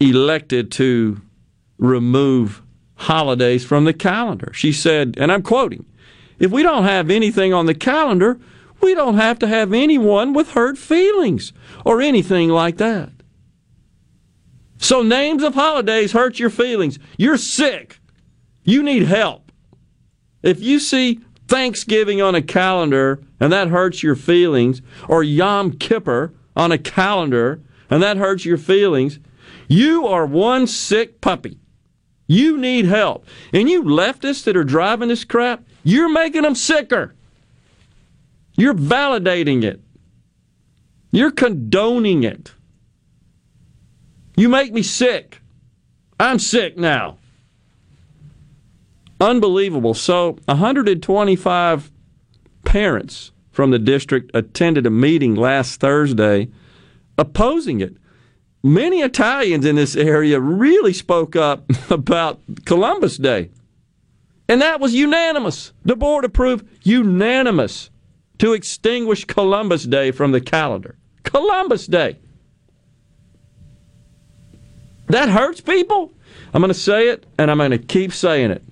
elected 0.00 0.70
to 0.72 1.20
remove 1.78 2.62
holidays 2.96 3.64
from 3.64 3.84
the 3.84 3.94
calendar. 3.94 4.52
She 4.52 4.72
said, 4.72 5.16
and 5.18 5.30
I'm 5.30 5.42
quoting, 5.42 5.86
if 6.38 6.50
we 6.50 6.62
don't 6.62 6.84
have 6.84 7.10
anything 7.10 7.54
on 7.54 7.66
the 7.66 7.74
calendar, 7.74 8.38
we 8.80 8.94
don't 8.94 9.16
have 9.16 9.38
to 9.38 9.46
have 9.46 9.72
anyone 9.72 10.32
with 10.34 10.50
hurt 10.50 10.76
feelings 10.76 11.52
or 11.84 12.00
anything 12.00 12.50
like 12.50 12.76
that. 12.78 13.10
So 14.78 15.02
names 15.02 15.42
of 15.42 15.54
holidays 15.54 16.12
hurt 16.12 16.38
your 16.38 16.50
feelings. 16.50 16.98
You're 17.16 17.38
sick. 17.38 17.98
You 18.64 18.82
need 18.82 19.04
help. 19.04 19.45
If 20.46 20.62
you 20.62 20.78
see 20.78 21.18
Thanksgiving 21.48 22.22
on 22.22 22.36
a 22.36 22.40
calendar 22.40 23.20
and 23.40 23.52
that 23.52 23.66
hurts 23.66 24.04
your 24.04 24.14
feelings, 24.14 24.80
or 25.08 25.24
Yom 25.24 25.72
Kippur 25.72 26.32
on 26.54 26.70
a 26.70 26.78
calendar 26.78 27.60
and 27.90 28.00
that 28.00 28.16
hurts 28.16 28.44
your 28.44 28.56
feelings, 28.56 29.18
you 29.66 30.06
are 30.06 30.24
one 30.24 30.68
sick 30.68 31.20
puppy. 31.20 31.58
You 32.28 32.56
need 32.58 32.84
help. 32.84 33.26
And 33.52 33.68
you 33.68 33.82
leftists 33.82 34.44
that 34.44 34.56
are 34.56 34.62
driving 34.62 35.08
this 35.08 35.24
crap, 35.24 35.64
you're 35.82 36.08
making 36.08 36.42
them 36.42 36.54
sicker. 36.54 37.16
You're 38.56 38.74
validating 38.74 39.64
it. 39.64 39.80
You're 41.10 41.32
condoning 41.32 42.22
it. 42.22 42.54
You 44.36 44.48
make 44.48 44.72
me 44.72 44.84
sick. 44.84 45.40
I'm 46.20 46.38
sick 46.38 46.78
now. 46.78 47.18
Unbelievable. 49.20 49.94
So, 49.94 50.38
125 50.46 51.90
parents 52.64 53.32
from 53.50 53.70
the 53.70 53.78
district 53.78 54.30
attended 54.34 54.86
a 54.86 54.90
meeting 54.90 55.34
last 55.34 55.80
Thursday 55.80 56.48
opposing 57.18 57.80
it. 57.80 57.96
Many 58.62 59.00
Italians 59.00 59.64
in 59.64 59.76
this 59.76 59.96
area 59.96 60.40
really 60.40 60.92
spoke 60.92 61.36
up 61.36 61.64
about 61.90 62.40
Columbus 62.64 63.16
Day. 63.16 63.50
And 64.48 64.60
that 64.60 64.80
was 64.80 64.94
unanimous. 64.94 65.72
The 65.84 65.96
board 65.96 66.24
approved 66.24 66.66
unanimous 66.82 67.90
to 68.38 68.52
extinguish 68.52 69.24
Columbus 69.24 69.84
Day 69.84 70.10
from 70.10 70.32
the 70.32 70.40
calendar. 70.40 70.96
Columbus 71.22 71.86
Day. 71.86 72.18
That 75.08 75.28
hurts 75.28 75.60
people. 75.60 76.12
I'm 76.52 76.60
going 76.60 76.72
to 76.72 76.78
say 76.78 77.08
it 77.08 77.26
and 77.38 77.50
I'm 77.50 77.58
going 77.58 77.70
to 77.70 77.78
keep 77.78 78.12
saying 78.12 78.50
it. 78.50 78.62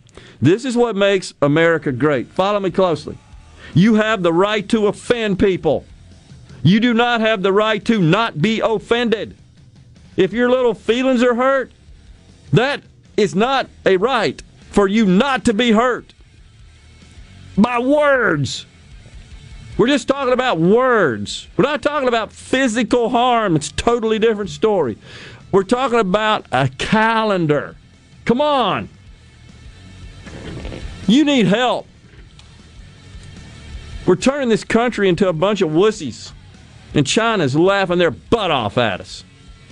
This 0.41 0.65
is 0.65 0.77
what 0.77 0.97
makes 0.97 1.35
America 1.43 1.93
great. 1.93 2.29
Follow 2.29 2.61
me 2.61 2.71
closely. 2.71 3.19
You 3.75 3.95
have 3.95 4.23
the 4.23 4.33
right 4.33 4.69
to 4.69 4.87
offend 4.87 5.39
people. 5.39 5.85
You 6.63 6.81
do 6.81 6.95
not 6.95 7.21
have 7.21 7.43
the 7.43 7.53
right 7.53 7.85
to 7.87 8.01
not 8.01 8.41
be 8.41 8.61
offended. 8.61 9.37
If 10.17 10.33
your 10.33 10.51
little 10.51 10.75
feelings 10.75 11.23
are 11.23 11.35
hurt, 11.35 11.73
that 12.53 12.83
is 13.17 13.35
not 13.35 13.69
a 13.85 13.97
right 13.97 14.43
for 14.71 14.89
you 14.89 15.07
not 15.07 15.45
to 15.45 15.55
be 15.55 15.73
hurt 15.73 16.15
by 17.57 17.79
words. 17.79 18.67
We're 19.77 19.89
just 19.89 20.07
talking 20.07 20.33
about 20.33 20.59
words. 20.61 21.49
We're 21.57 21.65
not 21.65 21.83
talking 21.83 22.09
about 22.09 22.33
physical 22.33 23.09
harm. 23.09 23.57
It's 23.57 23.71
a 23.71 23.75
totally 23.75 24.19
different 24.19 24.51
story. 24.51 24.97
We're 25.51 25.65
talking 25.65 25.99
about 25.99 26.47
a 26.53 26.69
calendar. 26.79 27.77
Come 28.25 28.41
on. 28.41 28.89
You 31.07 31.25
need 31.25 31.47
help. 31.47 31.87
We're 34.07 34.17
turning 34.17 34.49
this 34.49 34.65
country 34.65 35.09
into 35.09 35.29
a 35.29 35.33
bunch 35.33 35.63
of 35.63 35.71
wussies. 35.71 36.33
And 36.95 37.07
China's 37.07 37.57
laughing 37.57 37.99
their 37.99 38.11
butt 38.11 38.51
off 38.51 38.79
at 38.79 39.01
us. 39.01 39.25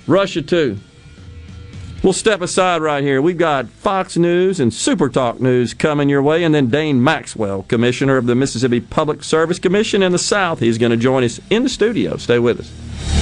Russia, 0.06 0.42
too. 0.42 0.78
We'll 2.02 2.12
step 2.12 2.40
aside 2.40 2.82
right 2.82 3.04
here. 3.04 3.22
We've 3.22 3.38
got 3.38 3.68
Fox 3.68 4.16
News 4.16 4.58
and 4.58 4.74
Super 4.74 5.08
Talk 5.08 5.40
News 5.40 5.72
coming 5.72 6.08
your 6.08 6.20
way, 6.20 6.42
and 6.42 6.52
then 6.52 6.68
Dane 6.68 7.02
Maxwell, 7.02 7.62
Commissioner 7.62 8.16
of 8.16 8.26
the 8.26 8.34
Mississippi 8.34 8.80
Public 8.80 9.22
Service 9.22 9.60
Commission 9.60 10.02
in 10.02 10.10
the 10.10 10.18
South. 10.18 10.58
He's 10.58 10.78
going 10.78 10.90
to 10.90 10.96
join 10.96 11.22
us 11.22 11.40
in 11.48 11.62
the 11.62 11.68
studio. 11.68 12.16
Stay 12.16 12.40
with 12.40 12.58
us. 12.58 13.21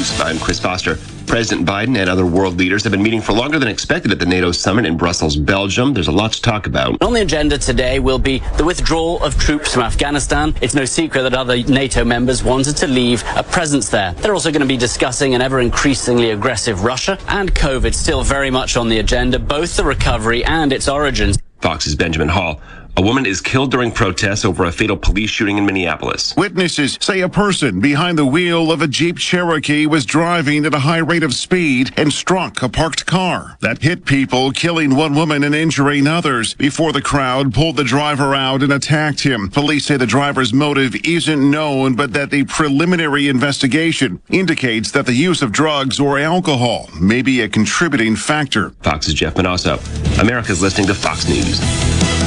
News. 0.00 0.20
I'm 0.22 0.38
Chris 0.38 0.58
Foster. 0.58 0.96
President 1.26 1.68
Biden 1.68 1.98
and 1.98 2.08
other 2.08 2.24
world 2.24 2.56
leaders 2.56 2.84
have 2.84 2.90
been 2.90 3.02
meeting 3.02 3.20
for 3.20 3.34
longer 3.34 3.58
than 3.58 3.68
expected 3.68 4.10
at 4.10 4.18
the 4.18 4.24
NATO 4.24 4.50
summit 4.50 4.86
in 4.86 4.96
Brussels, 4.96 5.36
Belgium. 5.36 5.92
There's 5.92 6.08
a 6.08 6.12
lot 6.12 6.32
to 6.32 6.40
talk 6.40 6.66
about. 6.66 7.02
On 7.02 7.12
the 7.12 7.20
agenda 7.20 7.58
today 7.58 7.98
will 7.98 8.18
be 8.18 8.38
the 8.56 8.64
withdrawal 8.64 9.22
of 9.22 9.38
troops 9.38 9.74
from 9.74 9.82
Afghanistan. 9.82 10.54
It's 10.62 10.74
no 10.74 10.86
secret 10.86 11.24
that 11.24 11.34
other 11.34 11.62
NATO 11.64 12.02
members 12.02 12.42
wanted 12.42 12.78
to 12.78 12.86
leave 12.86 13.22
a 13.36 13.42
presence 13.42 13.90
there. 13.90 14.14
They're 14.14 14.32
also 14.32 14.50
going 14.50 14.62
to 14.62 14.66
be 14.66 14.78
discussing 14.78 15.34
an 15.34 15.42
ever 15.42 15.60
increasingly 15.60 16.30
aggressive 16.30 16.82
Russia 16.82 17.18
and 17.28 17.54
COVID 17.54 17.92
still 17.92 18.22
very 18.22 18.50
much 18.50 18.78
on 18.78 18.88
the 18.88 19.00
agenda, 19.00 19.38
both 19.38 19.76
the 19.76 19.84
recovery 19.84 20.42
and 20.46 20.72
its 20.72 20.88
origins. 20.88 21.38
Fox's 21.60 21.94
Benjamin 21.94 22.28
Hall. 22.28 22.58
A 22.96 23.02
woman 23.02 23.24
is 23.24 23.40
killed 23.40 23.70
during 23.70 23.92
protests 23.92 24.44
over 24.44 24.64
a 24.64 24.72
fatal 24.72 24.96
police 24.96 25.30
shooting 25.30 25.58
in 25.58 25.64
Minneapolis. 25.64 26.34
Witnesses 26.36 26.98
say 27.00 27.20
a 27.20 27.28
person 27.28 27.80
behind 27.80 28.18
the 28.18 28.26
wheel 28.26 28.70
of 28.70 28.82
a 28.82 28.88
Jeep 28.88 29.16
Cherokee 29.16 29.86
was 29.86 30.04
driving 30.04 30.66
at 30.66 30.74
a 30.74 30.80
high 30.80 30.98
rate 30.98 31.22
of 31.22 31.32
speed 31.32 31.92
and 31.96 32.12
struck 32.12 32.62
a 32.62 32.68
parked 32.68 33.06
car. 33.06 33.56
That 33.60 33.80
hit 33.80 34.04
people, 34.04 34.50
killing 34.52 34.96
one 34.96 35.14
woman 35.14 35.44
and 35.44 35.54
injuring 35.54 36.06
others 36.06 36.54
before 36.54 36.92
the 36.92 37.00
crowd 37.00 37.54
pulled 37.54 37.76
the 37.76 37.84
driver 37.84 38.34
out 38.34 38.62
and 38.62 38.72
attacked 38.72 39.20
him. 39.20 39.48
Police 39.48 39.86
say 39.86 39.96
the 39.96 40.06
driver's 40.06 40.52
motive 40.52 40.94
isn't 41.04 41.50
known, 41.50 41.94
but 41.94 42.12
that 42.12 42.30
the 42.30 42.44
preliminary 42.44 43.28
investigation 43.28 44.20
indicates 44.28 44.90
that 44.90 45.06
the 45.06 45.14
use 45.14 45.42
of 45.42 45.52
drugs 45.52 46.00
or 46.00 46.18
alcohol 46.18 46.90
may 47.00 47.22
be 47.22 47.40
a 47.40 47.48
contributing 47.48 48.16
factor. 48.16 48.70
Fox's 48.82 49.14
Jeff 49.14 49.34
Monosso. 49.34 49.78
America's 50.20 50.60
listening 50.60 50.88
to 50.88 50.94
Fox 50.94 51.26
News. 51.28 52.19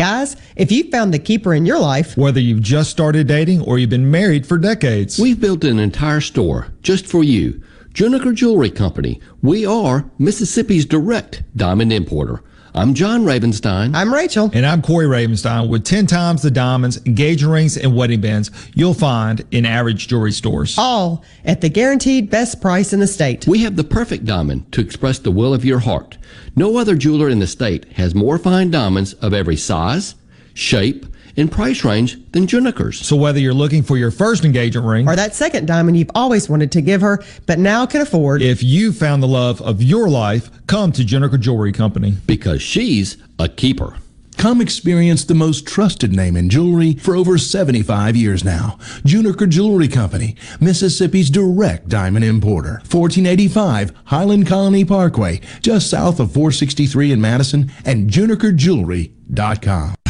Guys, 0.00 0.34
if 0.56 0.72
you 0.72 0.90
found 0.90 1.12
the 1.12 1.18
keeper 1.18 1.52
in 1.52 1.66
your 1.66 1.78
life, 1.78 2.16
whether 2.16 2.40
you've 2.40 2.62
just 2.62 2.88
started 2.88 3.26
dating 3.26 3.60
or 3.60 3.78
you've 3.78 3.90
been 3.90 4.10
married 4.10 4.46
for 4.46 4.56
decades, 4.56 5.18
we've 5.18 5.38
built 5.38 5.62
an 5.62 5.78
entire 5.78 6.22
store 6.22 6.68
just 6.80 7.06
for 7.06 7.22
you. 7.22 7.62
Juniker 7.92 8.34
Jewelry 8.34 8.70
Company. 8.70 9.20
We 9.42 9.66
are 9.66 10.10
Mississippi's 10.18 10.86
direct 10.86 11.42
diamond 11.54 11.92
importer. 11.92 12.42
I'm 12.72 12.94
John 12.94 13.24
Ravenstein. 13.24 13.96
I'm 13.96 14.14
Rachel. 14.14 14.48
And 14.52 14.64
I'm 14.64 14.80
Corey 14.80 15.06
Ravenstein 15.06 15.68
with 15.68 15.84
10 15.84 16.06
times 16.06 16.42
the 16.42 16.52
diamonds, 16.52 17.04
engagement 17.04 17.52
rings, 17.52 17.76
and 17.76 17.96
wedding 17.96 18.20
bands 18.20 18.52
you'll 18.74 18.94
find 18.94 19.44
in 19.50 19.66
average 19.66 20.06
jewelry 20.06 20.30
stores. 20.30 20.78
All 20.78 21.24
at 21.44 21.62
the 21.62 21.68
guaranteed 21.68 22.30
best 22.30 22.60
price 22.60 22.92
in 22.92 23.00
the 23.00 23.08
state. 23.08 23.44
We 23.48 23.64
have 23.64 23.74
the 23.74 23.82
perfect 23.82 24.24
diamond 24.24 24.70
to 24.70 24.80
express 24.80 25.18
the 25.18 25.32
will 25.32 25.52
of 25.52 25.64
your 25.64 25.80
heart. 25.80 26.16
No 26.54 26.76
other 26.76 26.94
jeweler 26.94 27.28
in 27.28 27.40
the 27.40 27.48
state 27.48 27.90
has 27.94 28.14
more 28.14 28.38
fine 28.38 28.70
diamonds 28.70 29.14
of 29.14 29.34
every 29.34 29.56
size, 29.56 30.14
shape, 30.54 31.06
and 31.40 31.50
price 31.50 31.84
range 31.84 32.18
than 32.32 32.46
Juniker's. 32.46 33.04
So 33.04 33.16
whether 33.16 33.40
you're 33.40 33.54
looking 33.54 33.82
for 33.82 33.96
your 33.96 34.10
first 34.10 34.44
engagement 34.44 34.86
ring 34.86 35.08
or 35.08 35.16
that 35.16 35.34
second 35.34 35.66
diamond 35.66 35.96
you've 35.96 36.10
always 36.14 36.48
wanted 36.48 36.70
to 36.72 36.80
give 36.80 37.00
her 37.00 37.22
but 37.46 37.58
now 37.58 37.86
can 37.86 38.02
afford, 38.02 38.42
if 38.42 38.62
you 38.62 38.92
found 38.92 39.22
the 39.22 39.28
love 39.28 39.60
of 39.62 39.82
your 39.82 40.08
life, 40.08 40.50
come 40.66 40.92
to 40.92 41.02
Juniker 41.02 41.40
Jewelry 41.40 41.72
Company 41.72 42.16
because 42.26 42.62
she's 42.62 43.16
a 43.38 43.48
keeper. 43.48 43.96
Come 44.36 44.62
experience 44.62 45.24
the 45.24 45.34
most 45.34 45.66
trusted 45.66 46.14
name 46.14 46.34
in 46.34 46.48
jewelry 46.48 46.94
for 46.94 47.14
over 47.14 47.36
75 47.36 48.16
years 48.16 48.42
now. 48.42 48.78
Juniker 49.04 49.46
Jewelry 49.46 49.88
Company, 49.88 50.34
Mississippi's 50.60 51.28
direct 51.28 51.88
diamond 51.90 52.24
importer. 52.24 52.80
1485 52.90 53.92
Highland 54.06 54.46
Colony 54.46 54.84
Parkway, 54.84 55.42
just 55.60 55.90
south 55.90 56.20
of 56.20 56.32
463 56.32 57.12
in 57.12 57.20
Madison, 57.20 57.70
and 57.84 58.08
junikerjewelry.com. 58.08 59.19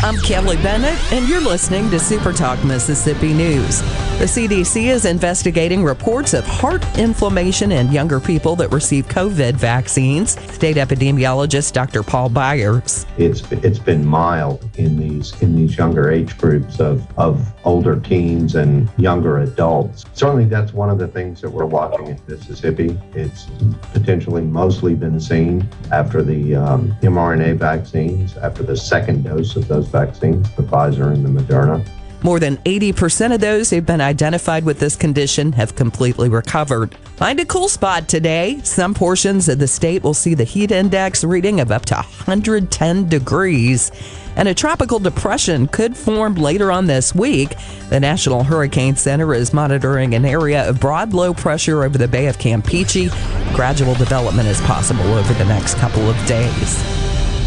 I'm 0.03 0.17
Kelly 0.17 0.57
Bennett, 0.57 0.99
and 1.13 1.29
you're 1.29 1.43
listening 1.43 1.91
to 1.91 2.01
Super 2.01 2.33
Talk 2.33 2.65
Mississippi 2.65 3.35
News. 3.35 3.83
The 4.19 4.25
CDC 4.25 4.87
is 4.87 5.05
investigating 5.05 5.85
reports 5.85 6.33
of 6.33 6.47
heart 6.47 6.83
inflammation 6.99 7.71
in 7.71 7.93
younger 7.93 8.19
people 8.19 8.57
that 8.57 8.71
receive 8.71 9.09
COVID 9.09 9.55
vaccines. 9.55 10.41
State 10.55 10.77
epidemiologist 10.77 11.75
Dr. 11.75 12.03
Paul 12.03 12.31
Byers. 12.31 13.05
It's 13.19 13.51
it's 13.53 13.79
been 13.79 14.07
mild 14.07 14.67
in 14.79 14.99
these 14.99 15.39
in 15.43 15.55
these 15.55 15.77
younger 15.77 16.11
age 16.11 16.39
groups 16.39 16.81
of 16.81 17.07
of 17.19 17.53
older 17.67 18.01
teens 18.01 18.55
and 18.55 18.89
younger 18.97 19.41
adults. 19.41 20.07
Certainly, 20.15 20.47
that's 20.47 20.73
one 20.73 20.89
of 20.89 20.99
the 20.99 21.09
things 21.09 21.43
that 21.43 21.51
we're 21.51 21.67
watching 21.67 22.07
in 22.07 22.21
Mississippi. 22.27 22.99
It's 23.15 23.49
potentially 23.93 24.43
mostly 24.43 24.95
been 24.95 25.21
seen 25.21 25.69
after 25.93 26.23
the 26.23 26.55
um, 26.55 26.97
mRNA 27.03 27.57
vaccines, 27.57 28.39
after 28.39 28.63
the 28.63 28.77
second 28.77 29.10
dose 29.19 29.57
of 29.57 29.69
those 29.69 29.89
vaccines, 29.89 30.51
the 30.57 30.63
Pfizer 30.63 31.13
and 31.13 31.25
the 31.25 31.43
Moderna. 31.43 31.87
More 32.23 32.39
than 32.39 32.59
80% 32.59 33.35
of 33.35 33.41
those 33.41 33.71
who've 33.71 33.85
been 33.85 34.03
identified 34.03 34.65
with 34.65 34.79
this 34.79 34.95
condition 34.95 35.53
have 35.53 35.75
completely 35.75 36.29
recovered. 36.29 36.95
Find 37.17 37.41
a 37.41 37.47
cool 37.47 37.69
spot 37.69 38.09
today. 38.09 38.61
Some 38.63 38.93
portions 38.93 39.49
of 39.49 39.59
the 39.59 39.67
state 39.67 40.03
will 40.03 40.13
see 40.13 40.35
the 40.35 40.45
heat 40.45 40.71
index 40.71 41.25
reading 41.25 41.61
of 41.61 41.71
up 41.71 41.87
to 41.87 41.95
110 41.95 43.09
degrees. 43.09 43.91
And 44.37 44.49
a 44.49 44.55
tropical 44.55 44.99
depression 44.99 45.67
could 45.67 45.97
form 45.97 46.35
later 46.35 46.71
on 46.71 46.87
this 46.87 47.15
week. 47.15 47.57
The 47.89 48.01
National 48.01 48.45
Hurricane 48.45 48.97
Center 48.97 49.33
is 49.33 49.55
monitoring 49.55 50.15
an 50.15 50.27
area 50.27 50.69
of 50.69 50.79
broad 50.79 51.15
low 51.15 51.33
pressure 51.33 51.85
over 51.85 51.97
the 51.97 52.09
Bay 52.09 52.27
of 52.27 52.37
Campeche. 52.37 53.11
Gradual 53.55 53.95
development 53.95 54.47
is 54.47 54.61
possible 54.63 55.15
over 55.15 55.33
the 55.35 55.45
next 55.47 55.79
couple 55.79 56.09
of 56.09 56.17
days. 56.27 56.77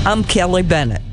I'm 0.05 0.23
Kelly 0.23 0.63
Bennett. 0.63 1.12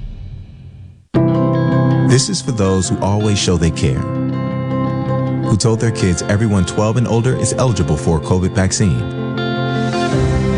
This 2.11 2.29
is 2.29 2.43
for 2.43 2.51
those 2.51 2.89
who 2.89 2.99
always 2.99 3.39
show 3.39 3.57
they 3.57 3.71
care, 3.71 4.01
who 4.01 5.57
told 5.57 5.79
their 5.79 5.93
kids 5.93 6.23
everyone 6.23 6.67
12 6.67 6.97
and 6.97 7.07
older 7.07 7.37
is 7.37 7.53
eligible 7.53 7.97
for 7.97 8.19
a 8.19 8.21
COVID 8.21 8.51
vaccine. 8.51 8.99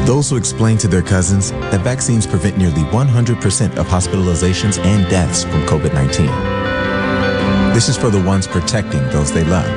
Those 0.06 0.30
who 0.30 0.38
explained 0.38 0.80
to 0.80 0.88
their 0.88 1.02
cousins 1.02 1.50
that 1.50 1.82
vaccines 1.82 2.26
prevent 2.26 2.56
nearly 2.56 2.80
100% 2.84 3.76
of 3.76 3.86
hospitalizations 3.86 4.82
and 4.82 5.06
deaths 5.10 5.44
from 5.44 5.60
COVID 5.66 5.92
19. 5.92 7.74
This 7.74 7.90
is 7.90 7.98
for 7.98 8.08
the 8.08 8.22
ones 8.22 8.46
protecting 8.46 9.06
those 9.10 9.30
they 9.30 9.44
love. 9.44 9.68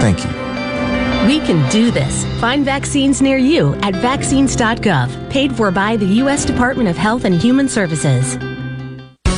Thank 0.00 0.24
you. 0.24 0.30
We 1.26 1.46
can 1.46 1.70
do 1.70 1.90
this. 1.90 2.24
Find 2.40 2.64
vaccines 2.64 3.20
near 3.20 3.36
you 3.36 3.74
at 3.82 3.94
vaccines.gov, 3.94 5.28
paid 5.28 5.54
for 5.54 5.70
by 5.70 5.98
the 5.98 6.06
U.S. 6.24 6.46
Department 6.46 6.88
of 6.88 6.96
Health 6.96 7.26
and 7.26 7.34
Human 7.34 7.68
Services. 7.68 8.38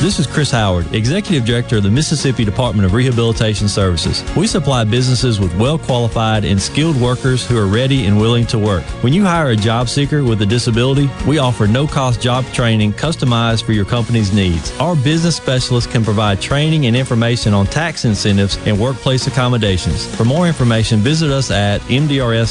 This 0.03 0.19
is 0.19 0.27
Chris 0.27 0.51
Howard, 0.51 0.93
Executive 0.93 1.45
Director 1.45 1.77
of 1.77 1.83
the 1.83 1.89
Mississippi 1.89 2.43
Department 2.43 2.85
of 2.85 2.91
Rehabilitation 2.91 3.69
Services. 3.69 4.21
We 4.35 4.47
supply 4.47 4.83
businesses 4.83 5.39
with 5.39 5.55
well 5.55 5.79
qualified 5.79 6.43
and 6.43 6.61
skilled 6.61 6.99
workers 6.99 7.47
who 7.47 7.57
are 7.57 7.67
ready 7.67 8.05
and 8.05 8.19
willing 8.19 8.45
to 8.47 8.59
work. 8.59 8.83
When 9.01 9.13
you 9.13 9.23
hire 9.23 9.51
a 9.51 9.55
job 9.55 9.87
seeker 9.87 10.21
with 10.21 10.41
a 10.41 10.45
disability, 10.45 11.09
we 11.25 11.37
offer 11.37 11.67
no 11.67 11.87
cost 11.87 12.19
job 12.19 12.43
training 12.47 12.91
customized 12.91 13.63
for 13.63 13.71
your 13.71 13.85
company's 13.85 14.33
needs. 14.33 14.77
Our 14.77 14.97
business 14.97 15.37
specialists 15.37 15.89
can 15.89 16.03
provide 16.03 16.41
training 16.41 16.85
and 16.85 16.97
information 16.97 17.53
on 17.53 17.65
tax 17.65 18.03
incentives 18.03 18.57
and 18.67 18.77
workplace 18.77 19.27
accommodations. 19.27 20.05
For 20.17 20.25
more 20.25 20.47
information, 20.47 20.99
visit 20.99 21.31
us 21.31 21.49
at 21.49 21.79
mdrs.ms.gov. 21.83 22.41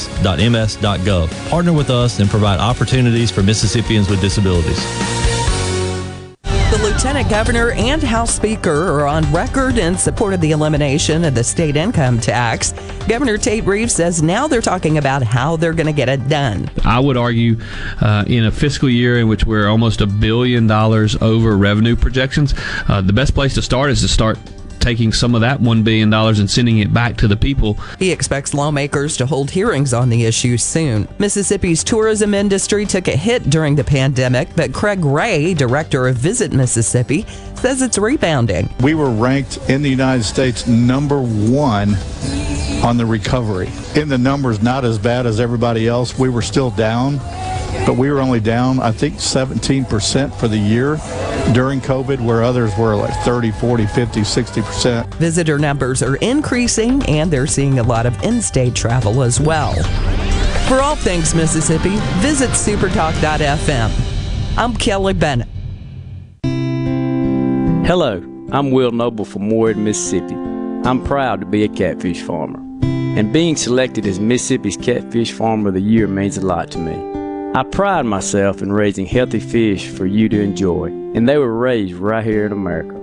Partner 1.51 1.73
with 1.75 1.91
us 1.91 2.19
and 2.19 2.31
provide 2.31 2.61
opportunities 2.61 3.31
for 3.31 3.43
Mississippians 3.43 4.09
with 4.09 4.23
disabilities. 4.23 5.22
Lieutenant 7.03 7.31
Governor 7.31 7.73
and 7.73 8.01
House 8.01 8.33
Speaker 8.33 8.71
are 8.71 9.09
on 9.09 9.25
record 9.33 9.77
in 9.77 9.99
support 9.99 10.35
of 10.35 10.41
the 10.41 10.53
elimination 10.53 11.25
of 11.25 11.35
the 11.35 11.43
state 11.43 11.75
income 11.75 12.21
tax. 12.21 12.71
Governor 13.09 13.39
Tate 13.39 13.65
Reeves 13.65 13.93
says 13.93 14.23
now 14.23 14.47
they're 14.47 14.61
talking 14.61 14.99
about 14.99 15.25
how 15.25 15.57
they're 15.57 15.73
going 15.73 15.89
to 15.89 15.93
get 15.93 16.09
it 16.09 16.29
done. 16.29 16.71
I 16.85 17.01
would 17.01 17.17
argue 17.17 17.59
uh, 18.01 18.25
in 18.29 18.45
a 18.45 18.53
fiscal 18.53 18.89
year 18.89 19.19
in 19.19 19.27
which 19.27 19.45
we're 19.45 19.67
almost 19.67 20.01
a 20.01 20.07
billion 20.07 20.69
dollars 20.69 21.21
over 21.21 21.57
revenue 21.57 21.97
projections, 21.97 22.55
uh, 22.87 23.01
the 23.01 23.13
best 23.13 23.35
place 23.35 23.55
to 23.55 23.63
start 23.63 23.91
is 23.91 24.01
to 24.03 24.09
start 24.09 24.39
taking 24.83 25.13
some 25.13 25.35
of 25.35 25.41
that 25.41 25.61
$1 25.61 25.85
billion 25.85 26.13
and 26.13 26.51
sending 26.51 26.81
it 26.81 26.93
back 26.93 27.17
to 27.19 27.29
the 27.29 27.37
people. 27.37 27.75
He 27.99 28.11
expects 28.11 28.53
lawmakers 28.53 29.17
to 29.19 29.27
hold 29.27 29.51
hearings 29.51 29.95
on 29.95 30.11
the 30.11 30.25
issue 30.25 30.59
soon. 30.59 31.09
Mississippi's 31.19 31.85
tourism 31.85 32.35
industry 32.35 32.85
took 32.85 33.09
a 33.09 33.17
hit 33.17 33.49
during 33.49 33.77
the 33.77 33.85
pandemic, 33.85 34.49
but 34.57 34.75
Craig 34.75 35.05
Ray, 35.05 35.55
director 35.55 36.09
of 36.09 36.17
Visit 36.17 36.53
Mississippi, 36.53 37.25
says 37.55 37.81
it's 37.81 37.97
rebounding. 37.97 38.69
We 38.81 38.95
were 38.95 39.11
ranked 39.11 39.59
in 39.71 39.83
the 39.83 39.91
United 39.91 40.25
States 40.25 40.67
number 40.67 41.23
one 41.23 41.95
on 42.83 42.97
the 42.97 43.07
recovery. 43.07 43.71
In 43.95 44.09
the 44.09 44.19
numbers, 44.19 44.61
not 44.61 44.85
as 44.85 44.99
bad 44.99 45.27
as 45.27 45.39
everybody 45.39 45.87
else. 45.87 46.19
We 46.19 46.29
were 46.29 46.43
still 46.43 46.71
down, 46.71 47.21
but 47.87 47.97
we 47.97 48.11
were 48.11 48.21
only 48.21 48.41
down, 48.41 48.81
I 48.81 48.93
think, 48.93 49.15
17% 49.17 50.35
for 50.35 50.49
the 50.49 50.59
year 50.59 50.99
during 51.53 51.81
COVID, 51.81 52.21
where 52.21 52.43
others 52.43 52.77
were 52.79 52.95
like 52.95 53.15
30, 53.25 53.51
40, 53.53 53.87
50, 53.87 54.21
60%. 54.21 55.15
Visitor 55.15 55.59
numbers 55.59 56.03
are 56.03 56.17
increasing, 56.17 57.03
and 57.07 57.31
they're 57.31 57.47
seeing 57.47 57.79
a 57.79 57.83
lot 57.83 58.07
of 58.07 58.21
in 58.23 58.41
state 58.41 58.75
travel 58.75 59.23
as 59.23 59.41
well. 59.41 59.75
For 60.69 60.81
all 60.81 60.97
things 60.97 61.35
Mississippi, 61.35 61.97
visit 62.21 62.51
supertalk.fm. 62.51 63.91
I'm 64.57 64.75
Kelly 64.77 65.15
Bennett. 65.15 65.49
Hello, 67.87 68.23
I'm 68.53 68.71
Will 68.71 68.93
Noble 68.93 69.25
from 69.25 69.51
Ward, 69.51 69.77
Mississippi. 69.77 70.35
I'm 70.85 71.05
proud 71.05 71.41
to 71.41 71.47
be 71.47 71.65
a 71.65 71.69
catfish 71.69 72.23
farmer. 72.23 72.61
And 72.83 73.33
being 73.33 73.57
selected 73.57 74.07
as 74.07 74.19
Mississippi's 74.19 74.77
Catfish 74.77 75.33
Farmer 75.33 75.69
of 75.69 75.75
the 75.75 75.81
Year 75.81 76.09
means 76.09 76.39
a 76.39 76.41
lot 76.41 76.71
to 76.71 76.79
me. 76.79 77.12
I 77.55 77.65
pride 77.65 78.07
myself 78.07 78.63
in 78.63 78.73
raising 78.73 79.05
healthy 79.05 79.39
fish 79.39 79.87
for 79.87 80.07
you 80.07 80.27
to 80.31 80.41
enjoy, 80.41 80.87
and 80.87 81.29
they 81.29 81.37
were 81.37 81.55
raised 81.55 81.93
right 81.93 82.25
here 82.25 82.47
in 82.47 82.53
America. 82.53 82.99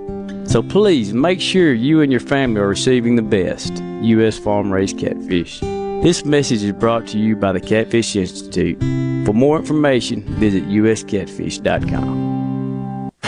So 0.50 0.64
please 0.64 1.14
make 1.14 1.40
sure 1.40 1.72
you 1.72 2.02
and 2.02 2.12
your 2.12 2.20
family 2.20 2.60
are 2.60 2.68
receiving 2.68 3.16
the 3.16 3.22
best 3.22 3.78
U.S. 4.02 4.40
farm 4.40 4.74
raised 4.74 4.98
catfish. 4.98 5.60
This 5.60 6.26
message 6.26 6.64
is 6.64 6.72
brought 6.72 7.06
to 7.10 7.20
you 7.20 7.36
by 7.36 7.52
the 7.52 7.60
Catfish 7.60 8.16
Institute. 8.16 8.80
For 9.28 9.34
more 9.34 9.60
information, 9.60 10.24
visit 10.40 10.64
uscatfish.com. 10.64 12.39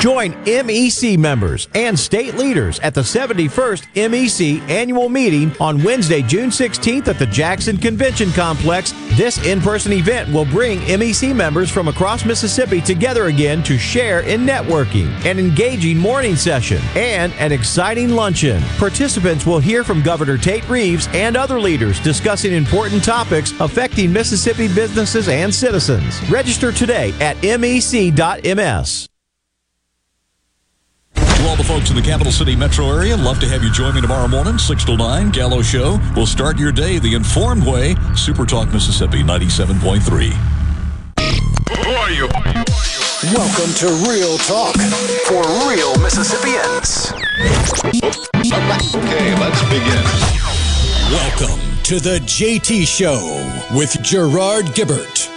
Join 0.02 0.34
MEC 0.46 1.16
members 1.20 1.68
and 1.76 1.98
state 1.98 2.34
leaders 2.34 2.80
at 2.80 2.96
the 2.96 3.02
71st 3.02 3.84
MEC 3.94 4.60
annual 4.68 5.10
meeting 5.10 5.56
on 5.60 5.84
Wednesday, 5.84 6.24
June 6.24 6.50
16th 6.50 7.08
at 7.08 7.20
the 7.20 7.28
Jackson 7.28 7.78
Convention 7.78 8.32
Complex. 8.32 8.94
This 9.16 9.46
in 9.46 9.62
person 9.62 9.94
event 9.94 10.34
will 10.34 10.46
bring 10.46 10.80
MEC 10.80 11.36
members 11.36 11.70
from 11.70 11.88
across 11.88 12.26
Mississippi 12.26 12.82
together 12.82 13.26
again 13.26 13.62
to 13.62 13.78
share 13.78 14.22
in 14.22 14.42
networking, 14.42 15.14
an 15.24 15.38
engaging 15.38 16.00
morning 16.00 16.36
session, 16.36 16.82
and 16.96 17.32
an 17.34 17.52
exciting 17.52 18.10
luncheon. 18.10 18.64
Participants 18.80 19.46
will 19.46 19.60
hear 19.60 19.84
from 19.84 20.02
Governor 20.02 20.40
Tate 20.40 20.68
Reeves 20.68 21.10
and 21.10 21.38
other 21.38 21.60
leaders 21.60 22.00
discussing 22.00 22.54
important 22.54 23.04
topics 23.04 23.54
affecting 23.60 24.12
Mississippi 24.12 24.68
businesses 24.68 25.28
and 25.28 25.54
citizens. 25.54 26.28
Register 26.28 26.72
today 26.72 27.14
at 27.20 27.38
mec.ms. 27.44 29.11
To 31.42 31.48
all 31.48 31.56
the 31.56 31.64
folks 31.64 31.90
in 31.90 31.96
the 31.96 32.04
capital 32.04 32.32
city 32.32 32.56
metro 32.56 32.88
area, 32.88 33.18
love 33.18 33.40
to 33.40 33.48
have 33.48 33.64
you 33.64 33.72
join 33.72 33.96
me 33.96 34.02
tomorrow 34.02 34.28
morning, 34.28 34.60
6 34.60 34.86
to 34.86 34.96
9, 34.96 35.32
Gallo 35.32 35.64
Show. 35.64 36.00
We'll 36.16 36.28
start 36.28 36.60
your 36.60 36.72
day 36.72 37.00
the 37.00 37.16
informed 37.16 37.66
way. 37.66 37.96
Super 38.16 38.46
Talk 38.46 38.72
Mississippi 38.72 39.24
97.3. 39.24 40.34
Who 41.84 41.92
are 41.94 42.12
you? 42.12 42.28
Welcome 43.34 43.74
to 43.74 43.88
Real 44.08 44.38
Talk 44.38 44.76
for 45.26 45.42
real 45.68 45.98
Mississippians. 46.04 47.12
Okay, 48.94 49.34
let's 49.40 49.64
begin. 49.64 50.06
Welcome 51.10 51.60
to 51.86 52.00
the 52.00 52.20
JT 52.22 52.86
Show 52.86 53.18
with 53.76 54.00
Gerard 54.04 54.66
Gibert. 54.76 55.28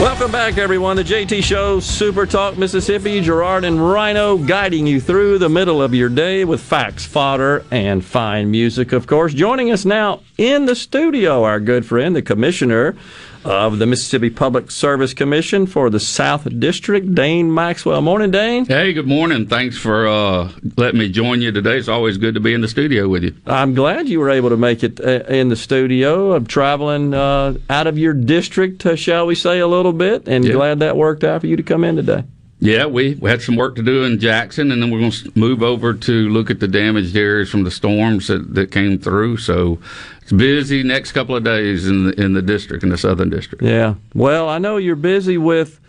Welcome 0.00 0.32
back, 0.32 0.56
everyone. 0.56 0.96
The 0.96 1.04
JT 1.04 1.44
Show, 1.44 1.78
Super 1.78 2.24
Talk 2.24 2.56
Mississippi. 2.56 3.20
Gerard 3.20 3.66
and 3.66 3.86
Rhino 3.86 4.38
guiding 4.38 4.86
you 4.86 4.98
through 4.98 5.36
the 5.36 5.50
middle 5.50 5.82
of 5.82 5.94
your 5.94 6.08
day 6.08 6.42
with 6.46 6.62
facts, 6.62 7.04
fodder, 7.04 7.66
and 7.70 8.02
fine 8.02 8.50
music, 8.50 8.92
of 8.92 9.06
course. 9.06 9.34
Joining 9.34 9.70
us 9.70 9.84
now 9.84 10.20
in 10.38 10.64
the 10.64 10.74
studio, 10.74 11.44
our 11.44 11.60
good 11.60 11.84
friend, 11.84 12.16
the 12.16 12.22
Commissioner 12.22 12.96
of 13.44 13.78
the 13.78 13.86
Mississippi 13.86 14.30
Public 14.30 14.70
Service 14.70 15.14
Commission 15.14 15.66
for 15.66 15.90
the 15.90 16.00
South 16.00 16.46
District, 16.58 17.14
Dane 17.14 17.52
Maxwell. 17.52 18.00
Morning, 18.02 18.30
Dane. 18.30 18.66
Hey, 18.66 18.92
good 18.92 19.06
morning. 19.06 19.46
Thanks 19.46 19.76
for 19.76 20.06
uh, 20.06 20.50
letting 20.76 20.98
me 20.98 21.08
join 21.08 21.40
you 21.40 21.52
today. 21.52 21.78
It's 21.78 21.88
always 21.88 22.18
good 22.18 22.34
to 22.34 22.40
be 22.40 22.54
in 22.54 22.60
the 22.60 22.68
studio 22.68 23.08
with 23.08 23.24
you. 23.24 23.34
I'm 23.46 23.74
glad 23.74 24.08
you 24.08 24.20
were 24.20 24.30
able 24.30 24.50
to 24.50 24.56
make 24.56 24.82
it 24.82 25.00
uh, 25.00 25.24
in 25.28 25.48
the 25.48 25.56
studio. 25.56 26.34
I'm 26.34 26.46
traveling 26.46 27.14
uh, 27.14 27.54
out 27.68 27.86
of 27.86 27.98
your 27.98 28.14
district, 28.14 28.84
uh, 28.84 28.96
shall 28.96 29.26
we 29.26 29.34
say, 29.34 29.58
a 29.58 29.66
little 29.66 29.92
bit, 29.92 30.28
and 30.28 30.44
glad 30.44 30.80
that 30.80 30.96
worked 30.96 31.24
out 31.24 31.40
for 31.40 31.46
you 31.46 31.56
to 31.56 31.62
come 31.62 31.84
in 31.84 31.96
today. 31.96 32.24
Yeah, 32.60 32.84
we, 32.86 33.14
we 33.14 33.30
had 33.30 33.40
some 33.40 33.56
work 33.56 33.74
to 33.76 33.82
do 33.82 34.04
in 34.04 34.20
Jackson, 34.20 34.70
and 34.70 34.82
then 34.82 34.90
we're 34.90 35.00
going 35.00 35.10
to 35.10 35.32
move 35.34 35.62
over 35.62 35.94
to 35.94 36.28
look 36.28 36.50
at 36.50 36.60
the 36.60 36.68
damaged 36.68 37.16
areas 37.16 37.48
from 37.48 37.64
the 37.64 37.70
storms 37.70 38.26
that, 38.26 38.54
that 38.54 38.70
came 38.70 38.98
through. 38.98 39.38
So 39.38 39.78
it's 40.20 40.30
busy 40.32 40.82
next 40.82 41.12
couple 41.12 41.34
of 41.34 41.42
days 41.42 41.88
in 41.88 42.06
the, 42.06 42.20
in 42.20 42.34
the 42.34 42.42
district, 42.42 42.82
in 42.82 42.90
the 42.90 42.98
southern 42.98 43.30
district. 43.30 43.64
Yeah. 43.64 43.94
Well, 44.14 44.46
I 44.46 44.58
know 44.58 44.76
you're 44.76 44.94
busy 44.94 45.38
with 45.38 45.80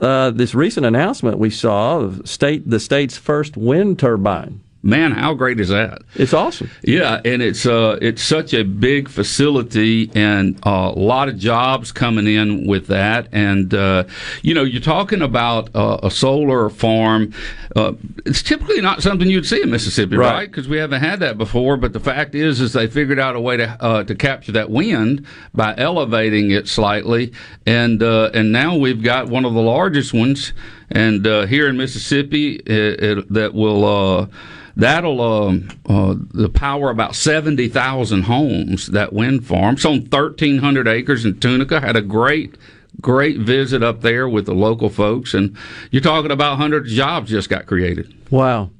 uh, 0.00 0.30
this 0.30 0.54
recent 0.54 0.86
announcement 0.86 1.38
we 1.38 1.50
saw 1.50 2.00
of 2.00 2.26
state 2.26 2.68
the 2.68 2.80
state's 2.80 3.18
first 3.18 3.56
wind 3.56 3.98
turbine. 3.98 4.62
Man, 4.86 5.10
how 5.10 5.34
great 5.34 5.58
is 5.58 5.70
that? 5.70 6.02
It's 6.14 6.32
awesome. 6.32 6.70
Yeah, 6.84 7.20
and 7.24 7.42
it's 7.42 7.66
uh, 7.66 7.98
it's 8.00 8.22
such 8.22 8.54
a 8.54 8.62
big 8.62 9.08
facility 9.08 10.12
and 10.14 10.56
uh, 10.64 10.92
a 10.94 10.98
lot 10.98 11.28
of 11.28 11.36
jobs 11.38 11.90
coming 11.90 12.28
in 12.28 12.68
with 12.68 12.86
that. 12.86 13.26
And 13.32 13.74
uh, 13.74 14.04
you 14.42 14.54
know, 14.54 14.62
you're 14.62 14.80
talking 14.80 15.22
about 15.22 15.74
uh, 15.74 15.98
a 16.04 16.10
solar 16.12 16.68
farm. 16.70 17.34
Uh, 17.74 17.94
it's 18.24 18.44
typically 18.44 18.80
not 18.80 19.02
something 19.02 19.28
you'd 19.28 19.44
see 19.44 19.60
in 19.60 19.70
Mississippi, 19.72 20.16
Right. 20.16 20.32
right? 20.32 20.48
Because 20.48 20.68
we 20.68 20.76
haven't 20.76 21.00
had 21.00 21.18
that 21.18 21.36
before. 21.36 21.76
But 21.76 21.92
the 21.92 21.98
fact 22.00 22.36
is, 22.36 22.60
is 22.60 22.72
they 22.72 22.86
figured 22.86 23.18
out 23.18 23.34
a 23.34 23.40
way 23.40 23.56
to 23.56 23.76
uh, 23.80 24.04
to 24.04 24.14
capture 24.14 24.52
that 24.52 24.70
wind 24.70 25.26
by 25.52 25.74
elevating 25.76 26.52
it 26.52 26.68
slightly, 26.68 27.32
and 27.66 28.04
uh, 28.04 28.30
and 28.32 28.52
now 28.52 28.76
we've 28.76 29.02
got 29.02 29.26
one 29.28 29.44
of 29.44 29.52
the 29.52 29.62
largest 29.62 30.14
ones. 30.14 30.52
And 30.92 31.26
uh, 31.26 31.46
here 31.46 31.66
in 31.68 31.76
Mississippi, 31.76 32.54
it, 32.64 33.02
it, 33.02 33.32
that 33.32 33.52
will. 33.52 34.30
Uh, 34.76 34.80
That'll 34.80 35.20
um, 35.20 35.68
uh, 35.88 36.14
the 36.32 36.48
power 36.48 36.90
about 36.90 37.14
seventy 37.14 37.68
thousand 37.68 38.22
homes. 38.22 38.88
That 38.88 39.12
wind 39.12 39.46
farm. 39.46 39.74
It's 39.74 39.84
on 39.84 40.02
thirteen 40.06 40.58
hundred 40.58 40.86
acres 40.86 41.24
in 41.24 41.40
Tunica. 41.40 41.80
Had 41.80 41.96
a 41.96 42.02
great, 42.02 42.56
great 43.00 43.38
visit 43.38 43.82
up 43.82 44.02
there 44.02 44.28
with 44.28 44.46
the 44.46 44.54
local 44.54 44.90
folks, 44.90 45.34
and 45.34 45.56
you're 45.90 46.02
talking 46.02 46.30
about 46.30 46.58
hundreds 46.58 46.90
of 46.90 46.96
jobs 46.96 47.30
just 47.30 47.48
got 47.48 47.66
created. 47.66 48.14
Wow. 48.30 48.70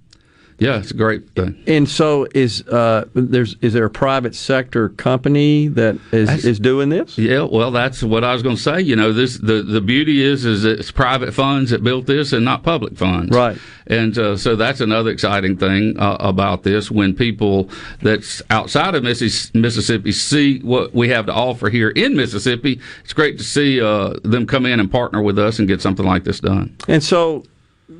Yeah, 0.59 0.79
it's 0.79 0.91
a 0.91 0.95
great 0.95 1.29
thing. 1.31 1.63
And 1.67 1.87
so 1.89 2.27
is 2.35 2.67
uh, 2.69 3.05
there's 3.15 3.57
is 3.61 3.75
there 3.75 3.85
a 3.85 3.91
private 3.91 4.35
sector 4.35 4.89
company 4.91 5.69
that 5.69 5.97
is, 6.13 6.29
That's- 6.29 6.45
is 6.45 6.59
doing 6.59 6.89
this? 6.89 7.19
Yeah, 7.19 7.43
well, 7.43 7.71
that's 7.71 8.03
what 8.03 8.25
I 8.25 8.33
was 8.33 8.43
going 8.43 8.57
to 8.57 8.63
say. 8.63 8.81
You 8.81 8.97
know, 8.97 9.13
this 9.13 9.37
the 9.39 9.63
the 9.63 9.81
beauty 9.83 10.23
is 10.23 10.45
is 10.47 10.65
it's 10.65 10.91
private 10.91 11.35
funds 11.35 11.71
that 11.73 11.85
built 11.85 12.07
this 12.07 12.33
and 12.33 12.45
not 12.45 12.63
public 12.63 12.97
funds, 12.97 13.35
Right. 13.37 13.59
And 13.89 14.19
uh, 14.19 14.37
so 14.37 14.57
that's 14.57 14.81
another 14.81 15.11
exciting 15.11 15.57
thing 15.59 15.97
uh, 15.99 16.17
about 16.19 16.65
this. 16.65 16.91
When 16.91 17.15
people 17.15 17.69
that's 18.03 18.43
outside 18.51 18.95
of 18.97 19.05
Missis- 19.05 19.55
Mississippi 19.55 20.11
see 20.11 20.59
what 20.61 20.93
we 20.95 21.09
have 21.11 21.27
to 21.27 21.33
offer 21.33 21.69
here 21.71 21.91
in 21.91 22.17
Mississippi, 22.17 22.81
it's 23.05 23.13
great 23.13 23.39
to 23.39 23.45
see 23.45 23.81
uh, 23.81 24.15
them 24.25 24.47
come 24.47 24.67
in 24.67 24.81
and 24.81 24.91
partner 24.91 25.23
with 25.23 25.39
us 25.39 25.59
and 25.61 25.69
get 25.69 25.81
something 25.83 26.05
like 26.07 26.25
this 26.25 26.41
done. 26.41 26.75
And 26.89 27.03
so 27.03 27.45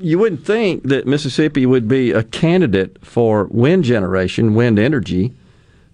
you 0.01 0.19
wouldn't 0.19 0.45
think 0.45 0.85
that 0.85 1.07
Mississippi 1.07 1.67
would 1.67 1.89
be 1.89 2.11
a 2.13 2.23
candidate 2.23 2.99
for 3.05 3.45
wind 3.51 3.85
generation, 3.85 4.55
wind 4.55 4.79
energy. 4.79 5.33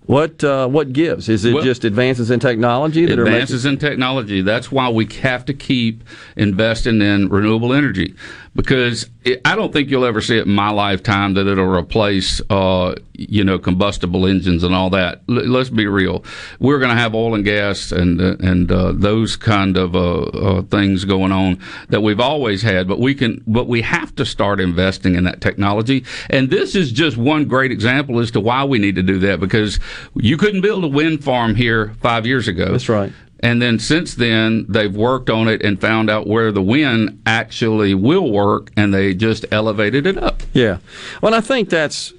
What 0.07 0.43
uh, 0.43 0.67
what 0.67 0.93
gives? 0.93 1.29
Is 1.29 1.45
it 1.45 1.55
Well- 1.55 1.63
just 1.63 1.85
advances 1.85 2.31
in 2.31 2.41
technology 2.41 3.07
that 3.07 3.19
advances 3.19 3.65
in 3.65 3.79
technology. 3.79 4.43
That's 4.43 4.73
why 4.73 4.89
we 4.89 5.07
have 5.23 5.45
to 5.45 5.55
keep 5.55 6.03
investing 6.37 7.01
in 7.01 7.29
renewable 7.29 7.73
energy 7.73 8.15
because 8.55 9.09
it, 9.25 9.41
I 9.45 9.57
don't 9.57 9.73
think 9.73 9.91
you'll 9.91 10.05
ever 10.05 10.21
see 10.21 10.37
it 10.37 10.47
in 10.47 10.55
my 10.55 10.71
lifetime 10.71 11.35
that 11.35 11.47
it'll 11.47 11.65
replace, 11.65 12.41
uh, 12.51 12.95
you 13.15 13.45
know, 13.45 13.59
combustible 13.59 14.27
engines 14.27 14.63
and 14.63 14.75
all 14.75 14.91
that. 14.91 15.23
L- 15.29 15.47
let's 15.47 15.71
be 15.71 15.87
real. 15.87 16.25
We're 16.59 16.79
going 16.79 16.91
to 16.91 17.01
have 17.01 17.15
oil 17.15 17.35
and 17.35 17.45
gas 17.45 17.93
and 17.93 18.21
uh, 18.21 18.37
and 18.41 18.71
uh, 18.71 18.93
those 18.93 19.37
kind 19.37 19.77
of 19.77 19.95
uh, 19.95 20.23
uh, 20.23 20.63
things 20.63 21.05
going 21.05 21.33
on 21.33 21.59
that 21.89 22.03
we've 22.03 22.21
always 22.21 22.63
had, 22.63 22.87
but 22.87 22.99
we 22.99 23.15
can, 23.15 23.43
but 23.47 23.69
we 23.69 23.83
have 23.83 24.15
to 24.17 24.27
start 24.27 24.61
investing 24.61 25.15
in 25.15 25.25
that 25.25 25.41
technology. 25.41 26.05
And 26.29 26.51
this 26.51 26.75
is 26.75 26.93
just 26.93 27.17
one 27.17 27.47
great 27.47 27.73
example 27.73 28.19
as 28.19 28.31
to 28.33 28.41
why 28.41 28.65
we 28.65 28.79
need 28.79 28.97
to 28.97 29.03
do 29.03 29.19
that 29.21 29.41
because 29.41 29.81
you 30.15 30.37
couldn't 30.37 30.61
build 30.61 30.85
a 30.85 30.89
wind 30.89 31.25
farm 31.25 31.55
here 31.55 31.95
five 32.01 32.27
years 32.27 32.49
ago. 32.49 32.71
That's 32.71 32.89
right. 32.89 33.13
And 33.43 33.61
then 33.61 33.81
since 33.81 34.15
then, 34.15 34.67
they've 34.69 34.95
worked 34.95 35.29
on 35.29 35.49
it 35.49 35.63
and 35.63 35.81
found 35.81 36.09
out 36.09 36.29
where 36.29 36.53
the 36.53 36.63
wind 36.63 37.21
actually 37.27 37.93
will 37.93 38.31
work, 38.31 38.71
and 38.77 38.95
they 38.95 39.15
just 39.15 39.45
elevated 39.51 40.07
it 40.07 40.17
up. 40.17 40.43
Yeah. 40.53 40.79
Well, 41.21 41.35
I 41.35 41.41
think 41.41 41.69
that's. 41.69 42.13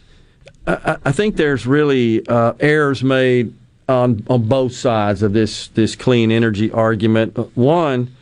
I, 0.65 1.11
think 1.11 1.35
there's 1.35 1.67
really 1.67 2.25
uh, 2.27 2.53
errors 2.61 3.03
made 3.03 3.53
on 3.89 4.25
on 4.29 4.47
both 4.47 4.73
sides 4.73 5.21
of 5.21 5.33
this 5.33 5.67
this 5.69 5.95
clean 5.95 6.31
energy 6.31 6.71
argument. 6.71 7.37
One, 7.57 8.15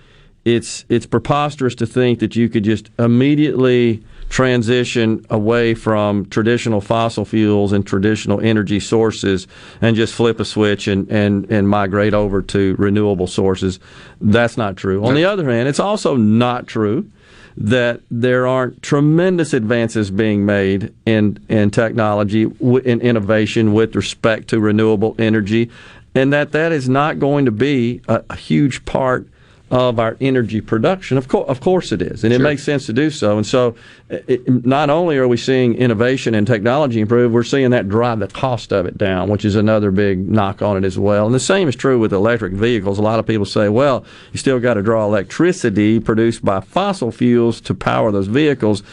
it's 0.44 0.86
it's 0.90 1.06
preposterous 1.06 1.76
to 1.76 1.86
think 1.86 2.20
that 2.20 2.36
you 2.36 2.50
could 2.50 2.64
just 2.64 2.90
immediately 2.98 4.04
transition 4.32 5.26
away 5.30 5.74
from 5.74 6.26
traditional 6.28 6.80
fossil 6.80 7.26
fuels 7.26 7.74
and 7.74 7.86
traditional 7.86 8.40
energy 8.40 8.80
sources 8.80 9.46
and 9.82 9.94
just 9.94 10.14
flip 10.14 10.40
a 10.40 10.46
switch 10.46 10.88
and, 10.88 11.12
and, 11.12 11.52
and 11.52 11.68
migrate 11.68 12.14
over 12.14 12.42
to 12.42 12.74
renewable 12.80 13.28
sources. 13.28 13.78
That's 14.22 14.56
not 14.56 14.78
true. 14.78 15.04
On 15.04 15.16
the 15.16 15.26
other 15.26 15.52
hand, 15.52 15.68
it's 15.68 15.82
also 15.82 16.16
not 16.16 16.66
true 16.66 17.12
that 17.58 18.00
there 18.10 18.48
aren't 18.48 18.82
tremendous 18.82 19.54
advances 19.54 20.10
being 20.10 20.46
made 20.46 20.94
in 21.06 21.38
in 21.50 21.70
technology 21.70 22.44
in 22.44 23.02
innovation 23.02 23.74
with 23.74 23.94
respect 23.94 24.48
to 24.48 24.62
renewable 24.62 25.14
energy 25.20 25.70
and 26.16 26.32
that 26.32 26.54
that 26.54 26.72
is 26.72 26.88
not 26.88 27.20
going 27.20 27.44
to 27.44 27.52
be 27.52 28.00
a, 28.08 28.24
a 28.30 28.38
huge 28.38 28.86
part 28.86 29.28
of 29.72 30.00
our 30.00 30.18
energy 30.20 30.60
production. 30.60 31.18
Of 31.18 31.30
course, 31.30 31.50
of 31.50 31.62
course 31.62 31.92
it 31.94 32.02
is, 32.02 32.26
and 32.26 32.34
it 32.34 32.42
makes 32.42 32.62
sense 32.62 32.86
to 32.88 32.94
do 32.94 33.10
so. 33.10 33.38
And 33.38 33.48
so, 33.48 33.74
it, 34.10 34.66
not 34.66 34.90
only 34.90 35.18
are 35.18 35.30
we 35.30 35.38
seeing 35.38 35.76
innovation 35.76 36.36
and 36.36 36.46
technology 36.46 37.00
improve, 37.00 37.32
we're 37.32 37.44
seeing 37.44 37.72
that 37.72 37.88
drive 37.88 38.20
the 38.20 38.28
cost 38.28 38.74
of 38.74 38.86
it 38.86 38.98
down, 38.98 39.30
which 39.30 39.46
is 39.46 39.56
another 39.56 39.90
big 39.90 40.30
knock 40.30 40.62
on 40.62 40.76
it 40.76 40.84
as 40.84 41.00
well. 41.00 41.26
And 41.26 41.34
the 41.34 41.40
same 41.40 41.70
is 41.70 41.76
true 41.78 41.98
with 41.98 42.12
electric 42.12 42.52
vehicles. 42.52 43.00
A 43.00 43.02
lot 43.02 43.18
of 43.18 43.26
people 43.26 43.46
say, 43.46 43.70
well, 43.70 44.04
you 44.34 44.40
still 44.40 44.60
got 44.60 44.74
to 44.74 44.82
draw 44.82 45.06
electricity 45.06 46.02
produced 46.02 46.44
by 46.44 46.60
fossil 46.60 47.10
fuels 47.10 47.62
to 47.62 47.74
power 47.74 48.12
those 48.12 48.28
vehicles. 48.28 48.84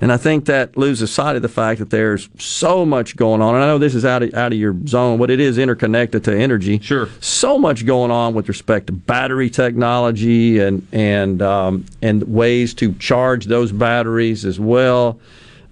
And 0.00 0.12
I 0.12 0.16
think 0.16 0.44
that 0.46 0.76
loses 0.76 1.10
sight 1.10 1.36
of 1.36 1.42
the 1.42 1.48
fact 1.48 1.78
that 1.78 1.90
there's 1.90 2.28
so 2.38 2.84
much 2.84 3.16
going 3.16 3.40
on. 3.40 3.54
And 3.54 3.64
I 3.64 3.66
know 3.66 3.78
this 3.78 3.94
is 3.94 4.04
out 4.04 4.22
of, 4.22 4.34
out 4.34 4.52
of 4.52 4.58
your 4.58 4.76
zone, 4.86 5.18
but 5.18 5.30
it 5.30 5.40
is 5.40 5.58
interconnected 5.58 6.24
to 6.24 6.36
energy. 6.36 6.78
Sure. 6.80 7.08
So 7.20 7.58
much 7.58 7.86
going 7.86 8.10
on 8.10 8.34
with 8.34 8.48
respect 8.48 8.88
to 8.88 8.92
battery 8.92 9.50
technology 9.50 10.58
and 10.58 10.86
and 10.92 11.40
um, 11.42 11.86
and 12.02 12.22
ways 12.24 12.74
to 12.74 12.92
charge 12.94 13.46
those 13.46 13.72
batteries 13.72 14.44
as 14.44 14.60
well. 14.60 15.18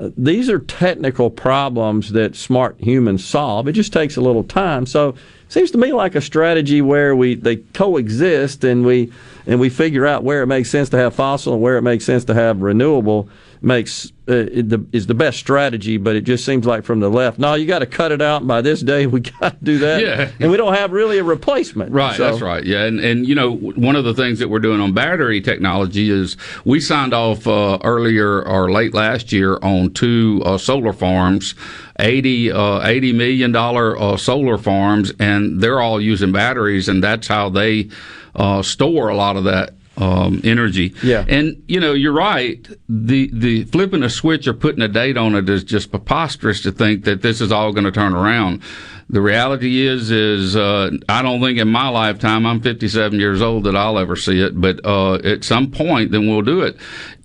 Uh, 0.00 0.10
these 0.16 0.48
are 0.48 0.58
technical 0.58 1.30
problems 1.30 2.12
that 2.12 2.34
smart 2.34 2.76
humans 2.80 3.24
solve. 3.24 3.68
It 3.68 3.72
just 3.72 3.92
takes 3.92 4.16
a 4.16 4.20
little 4.20 4.42
time. 4.42 4.86
So 4.86 5.10
it 5.10 5.16
seems 5.48 5.70
to 5.72 5.78
me 5.78 5.92
like 5.92 6.14
a 6.14 6.20
strategy 6.20 6.82
where 6.82 7.14
we 7.14 7.34
they 7.34 7.56
coexist 7.56 8.64
and 8.64 8.84
we 8.84 9.12
and 9.46 9.60
we 9.60 9.68
figure 9.68 10.06
out 10.06 10.24
where 10.24 10.42
it 10.42 10.46
makes 10.46 10.70
sense 10.70 10.88
to 10.90 10.96
have 10.98 11.14
fossil 11.14 11.52
and 11.54 11.62
where 11.62 11.76
it 11.76 11.82
makes 11.82 12.04
sense 12.04 12.24
to 12.26 12.34
have 12.34 12.62
renewable 12.62 13.28
makes 13.60 14.12
uh, 14.28 14.44
the, 14.44 14.84
is 14.92 15.06
the 15.06 15.14
best 15.14 15.38
strategy. 15.38 15.96
But 15.96 16.16
it 16.16 16.22
just 16.22 16.44
seems 16.44 16.66
like 16.66 16.84
from 16.84 17.00
the 17.00 17.08
left, 17.08 17.38
no, 17.38 17.54
you 17.54 17.66
got 17.66 17.78
to 17.78 17.86
cut 17.86 18.12
it 18.12 18.20
out. 18.20 18.42
And 18.42 18.48
by 18.48 18.60
this 18.60 18.80
day, 18.82 19.06
we 19.14 19.20
got 19.20 19.58
to 19.58 19.64
do 19.64 19.78
that. 19.78 20.02
Yeah. 20.02 20.30
and 20.38 20.50
we 20.50 20.56
don't 20.58 20.74
have 20.74 20.92
really 20.92 21.18
a 21.18 21.24
replacement. 21.24 21.90
Right, 21.92 22.16
So- 22.16 22.24
that's 22.24 22.42
right. 22.42 22.62
Yeah, 22.64 22.84
and 22.84 23.00
and 23.00 23.26
you 23.26 23.34
know 23.34 23.52
one 23.56 23.96
of 23.96 24.04
the 24.04 24.14
things 24.14 24.38
that 24.38 24.48
we're 24.50 24.58
doing 24.60 24.80
on 24.80 24.92
battery 24.92 25.40
technology 25.40 26.10
is 26.10 26.36
we 26.64 26.78
signed 26.80 27.14
off 27.14 27.46
uh, 27.46 27.78
earlier 27.84 28.42
or 28.42 28.70
late 28.70 28.92
last 28.94 29.32
year 29.32 29.58
on 29.62 29.92
two 29.92 30.42
uh, 30.44 30.58
solar 30.58 30.92
farms, 30.92 31.54
80, 32.00 32.52
uh, 32.52 32.86
80 32.86 33.12
million 33.14 33.52
dollar 33.52 33.98
uh, 33.98 34.16
solar 34.16 34.58
farms, 34.58 35.12
and 35.18 35.60
they're 35.60 35.80
all 35.80 36.00
using 36.00 36.32
batteries, 36.32 36.88
and 36.88 37.02
that's 37.02 37.28
how 37.28 37.48
they 37.48 37.88
uh, 38.36 38.62
store 38.62 39.08
a 39.08 39.16
lot 39.16 39.36
of 39.36 39.44
that. 39.44 39.74
Um, 39.96 40.40
energy, 40.42 40.92
Yeah. 41.04 41.24
and 41.28 41.62
you 41.68 41.78
know 41.78 41.92
you're 41.92 42.10
right. 42.12 42.66
The 42.88 43.30
the 43.32 43.62
flipping 43.62 44.02
a 44.02 44.10
switch 44.10 44.48
or 44.48 44.52
putting 44.52 44.82
a 44.82 44.88
date 44.88 45.16
on 45.16 45.36
it 45.36 45.48
is 45.48 45.62
just 45.62 45.92
preposterous 45.92 46.62
to 46.62 46.72
think 46.72 47.04
that 47.04 47.22
this 47.22 47.40
is 47.40 47.52
all 47.52 47.70
going 47.72 47.84
to 47.84 47.92
turn 47.92 48.12
around. 48.12 48.60
The 49.08 49.20
reality 49.20 49.86
is, 49.86 50.10
is 50.10 50.56
uh, 50.56 50.90
I 51.08 51.22
don't 51.22 51.40
think 51.40 51.60
in 51.60 51.68
my 51.68 51.90
lifetime, 51.90 52.44
I'm 52.44 52.60
57 52.60 53.20
years 53.20 53.40
old, 53.40 53.62
that 53.64 53.76
I'll 53.76 53.96
ever 54.00 54.16
see 54.16 54.40
it. 54.40 54.60
But 54.60 54.84
uh, 54.84 55.14
at 55.22 55.44
some 55.44 55.70
point, 55.70 56.10
then 56.10 56.26
we'll 56.26 56.42
do 56.42 56.62
it. 56.62 56.76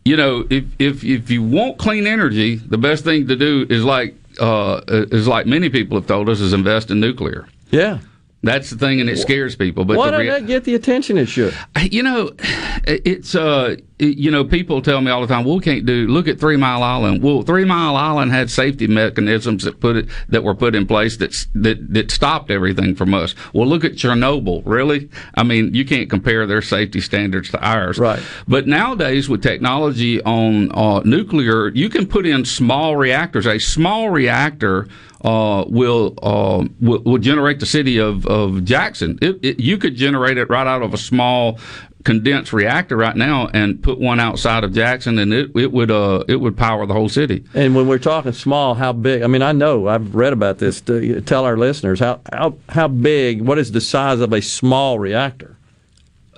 You 0.06 0.16
know, 0.16 0.46
if 0.52 0.66
if 0.78 1.04
if 1.04 1.32
you 1.32 1.42
want 1.42 1.80
clean 1.80 2.06
energy, 2.06 2.58
the 2.58 2.78
best 2.78 3.04
thing 3.04 3.28
to 3.30 3.36
do 3.36 3.66
is 3.68 3.84
like 3.84 4.14
uh, 4.40 4.82
is 4.88 5.28
like 5.28 5.48
many 5.48 5.70
people 5.72 5.98
have 5.98 6.06
told 6.06 6.30
us 6.30 6.40
is 6.40 6.54
invest 6.54 6.92
in 6.92 7.00
nuclear. 7.00 7.48
Yeah. 7.72 7.98
That's 8.42 8.70
the 8.70 8.78
thing, 8.78 9.02
and 9.02 9.10
it 9.10 9.18
scares 9.18 9.56
people. 9.56 9.86
But 9.86 9.98
Why 9.98 10.06
the 10.08 10.12
doesn't 10.12 10.26
rea- 10.26 10.40
that 10.40 10.48
get 10.48 10.64
the 10.64 10.76
attention 10.76 11.18
it 11.18 11.28
should? 11.28 11.54
you 11.92 12.04
know, 12.04 12.32
it's 12.88 13.36
uh, 13.36 13.76
you 14.00 14.32
know, 14.32 14.44
people 14.44 14.82
tell 14.82 15.02
me 15.02 15.12
all 15.12 15.22
the 15.22 15.28
time, 15.28 15.44
"Well, 15.44 15.58
we 15.58 15.62
can't 15.62 15.86
do." 15.86 16.08
Look 16.08 16.28
at 16.28 16.40
Three 16.40 16.56
Mile 16.56 16.82
Island. 16.82 17.22
Well, 17.22 17.42
Three 17.42 17.66
Mile 17.66 17.96
Island 17.96 18.32
had 18.32 18.50
safety 18.50 18.88
mechanisms 18.88 19.64
that 19.66 19.80
put 19.80 19.98
it 19.98 20.08
that 20.30 20.44
were 20.44 20.56
put 20.56 20.74
in 20.74 20.86
place 20.86 21.18
that 21.18 21.48
that 21.56 21.94
that 21.94 22.12
stopped 22.12 22.50
everything 22.50 22.96
from 22.96 23.14
us. 23.14 23.36
Well, 23.54 23.68
look 23.68 23.84
at 23.84 23.94
Chernobyl. 23.94 24.62
Really, 24.66 25.10
I 25.36 25.44
mean, 25.44 25.74
you 25.74 25.86
can't 25.86 26.10
compare 26.10 26.48
their 26.48 26.62
safety 26.62 27.02
standards 27.02 27.50
to 27.52 27.62
ours. 27.62 28.00
Right. 28.00 28.22
But 28.48 28.68
nowadays, 28.68 29.28
with 29.28 29.44
technology 29.44 30.22
on 30.24 30.72
uh, 30.74 31.02
nuclear, 31.02 31.70
you 31.70 31.90
can 31.90 32.08
put 32.08 32.26
in 32.26 32.46
small 32.46 32.96
reactors. 32.96 33.46
A 33.46 33.60
small 33.60 34.10
reactor 34.10 34.88
uh, 35.22 35.66
will, 35.68 36.14
uh, 36.24 36.66
will 36.80 37.02
will 37.04 37.18
generate 37.18 37.60
the 37.60 37.66
city 37.66 37.98
of 37.98 38.26
of 38.26 38.64
Jackson. 38.64 39.20
It, 39.22 39.40
it, 39.44 39.60
you 39.60 39.78
could 39.78 39.96
generate 39.96 40.38
it 40.38 40.50
right 40.50 40.68
out 40.68 40.82
of 40.82 40.94
a 40.94 40.98
small 40.98 41.60
condensed 42.04 42.54
reactor 42.54 42.96
right 42.96 43.16
now 43.16 43.50
and 43.54 43.82
put 43.84 44.00
one 44.00 44.20
outside 44.20 44.64
of 44.64 44.74
Jackson, 44.74 45.20
and 45.20 45.34
it 45.34 45.52
it 45.56 45.72
would 45.72 45.92
uh 45.92 46.24
it 46.28 46.38
would 46.38 46.58
power 46.58 46.86
the 46.86 46.94
whole 46.94 47.10
city. 47.10 47.44
And 47.54 47.76
when 47.76 47.88
we're 47.88 48.00
talking 48.00 48.32
small, 48.32 48.76
how 48.76 48.94
big? 48.94 49.22
I 49.22 49.28
mean, 49.28 49.42
I 49.42 49.52
know 49.52 49.88
I've 49.88 50.16
read 50.16 50.34
about 50.34 50.60
this. 50.60 50.82
To 50.82 51.22
tell 51.22 51.46
our 51.46 51.58
listeners 51.58 52.00
how 52.00 52.22
how 52.32 52.58
how 52.70 52.88
big? 52.88 53.42
What 53.42 53.58
is 53.58 53.72
the 53.72 53.82
size 53.82 54.20
of 54.22 54.34
a 54.34 54.42
small 54.42 55.00
reactor? 55.00 55.58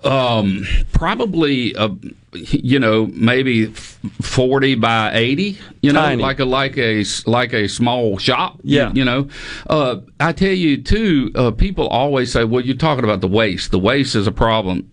Um, 0.04 0.66
probably 0.94 1.76
uh, 1.76 1.90
you 2.34 2.80
know 2.80 3.06
maybe 3.14 3.68
forty 3.68 4.74
by 4.74 5.12
eighty. 5.14 5.60
You 5.82 5.94
know, 5.94 6.02
Tiny. 6.02 6.24
like 6.24 6.40
a 6.40 6.46
like 6.46 6.76
a 6.78 7.06
like 7.28 7.54
a 7.54 7.68
small 7.68 8.18
shop. 8.18 8.60
Yeah. 8.64 8.90
You, 8.90 8.96
you 8.96 9.06
know, 9.06 9.30
uh, 9.70 9.98
I 10.20 10.32
tell 10.32 10.54
you 10.54 10.82
too. 10.82 11.32
Uh, 11.36 11.52
people 11.52 11.88
always 11.88 12.32
say, 12.32 12.46
"Well, 12.46 12.66
you're 12.66 12.78
talking 12.78 13.04
about 13.04 13.22
the 13.22 13.28
waste. 13.28 13.70
The 13.70 13.80
waste 13.80 14.16
is 14.16 14.26
a 14.26 14.32
problem." 14.32 14.90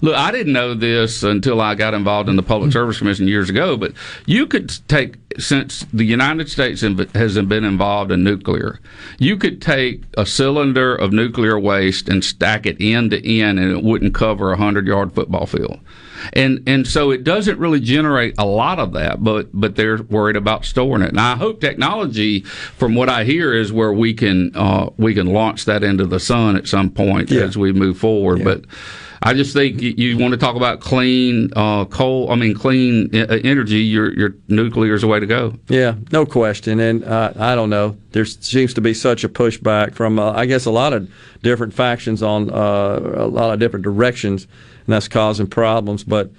Look, 0.00 0.16
I 0.16 0.30
didn't 0.30 0.52
know 0.52 0.74
this 0.74 1.22
until 1.22 1.60
I 1.60 1.74
got 1.74 1.94
involved 1.94 2.28
in 2.28 2.36
the 2.36 2.42
Public 2.42 2.72
Service 2.72 2.98
Commission 2.98 3.28
years 3.28 3.48
ago, 3.50 3.76
but 3.76 3.92
you 4.26 4.46
could 4.46 4.70
take, 4.88 5.16
since 5.38 5.86
the 5.92 6.04
United 6.04 6.48
States 6.48 6.82
inv- 6.82 7.14
has 7.14 7.38
been 7.42 7.64
involved 7.64 8.10
in 8.10 8.22
nuclear, 8.24 8.80
you 9.18 9.36
could 9.36 9.62
take 9.62 10.02
a 10.16 10.26
cylinder 10.26 10.94
of 10.94 11.12
nuclear 11.12 11.58
waste 11.58 12.08
and 12.08 12.24
stack 12.24 12.66
it 12.66 12.76
end 12.80 13.10
to 13.12 13.28
end, 13.28 13.58
and 13.58 13.70
it 13.70 13.82
wouldn't 13.82 14.14
cover 14.14 14.48
a 14.48 14.56
100 14.56 14.86
yard 14.86 15.12
football 15.12 15.46
field. 15.46 15.80
And 16.32 16.62
and 16.66 16.86
so 16.86 17.10
it 17.10 17.24
doesn't 17.24 17.58
really 17.58 17.80
generate 17.80 18.34
a 18.38 18.46
lot 18.46 18.78
of 18.78 18.92
that, 18.92 19.22
but 19.22 19.48
but 19.52 19.76
they're 19.76 20.02
worried 20.02 20.36
about 20.36 20.64
storing 20.64 21.02
it. 21.02 21.10
And 21.10 21.20
I 21.20 21.36
hope 21.36 21.60
technology, 21.60 22.40
from 22.40 22.94
what 22.94 23.08
I 23.08 23.24
hear, 23.24 23.54
is 23.54 23.72
where 23.72 23.92
we 23.92 24.14
can 24.14 24.52
uh, 24.54 24.90
we 24.96 25.14
can 25.14 25.26
launch 25.26 25.64
that 25.66 25.82
into 25.82 26.04
the 26.06 26.20
sun 26.20 26.56
at 26.56 26.66
some 26.68 26.90
point 26.90 27.30
Yeah. 27.30 27.42
as 27.42 27.56
we 27.56 27.72
move 27.72 27.98
forward. 27.98 28.44
But 28.44 28.64
I 29.20 29.34
just 29.34 29.52
think 29.52 29.82
you, 29.82 29.94
you 29.96 30.16
want 30.18 30.30
to 30.32 30.38
talk 30.38 30.54
about 30.54 30.78
clean 30.80 31.50
uh, 31.56 31.86
coal. 31.86 32.30
I 32.30 32.36
mean, 32.36 32.54
clean 32.54 33.10
uh, 33.14 33.38
energy. 33.42 33.80
Your 33.80 34.12
your 34.14 34.34
nuclear 34.48 34.94
is 34.94 35.00
the 35.00 35.08
way 35.08 35.18
to 35.18 35.26
go. 35.26 35.54
Yeah, 35.68 35.94
no 36.12 36.24
question. 36.24 36.78
And 36.78 37.04
uh, 37.04 37.32
I 37.36 37.54
don't 37.56 37.70
know. 37.70 37.96
There 38.12 38.24
seems 38.24 38.74
to 38.74 38.80
be 38.80 38.94
such 38.94 39.24
a 39.24 39.28
pushback 39.28 39.94
from, 39.94 40.18
uh, 40.18 40.32
I 40.32 40.46
guess, 40.46 40.64
a 40.66 40.70
lot 40.70 40.92
of 40.92 41.10
different 41.42 41.74
factions 41.74 42.22
on 42.22 42.50
uh, 42.50 43.00
a 43.16 43.26
lot 43.26 43.52
of 43.52 43.58
different 43.58 43.82
directions, 43.84 44.46
and 44.88 44.94
that's 44.94 45.06
causing 45.06 45.46
problems. 45.46 46.02
But 46.02 46.30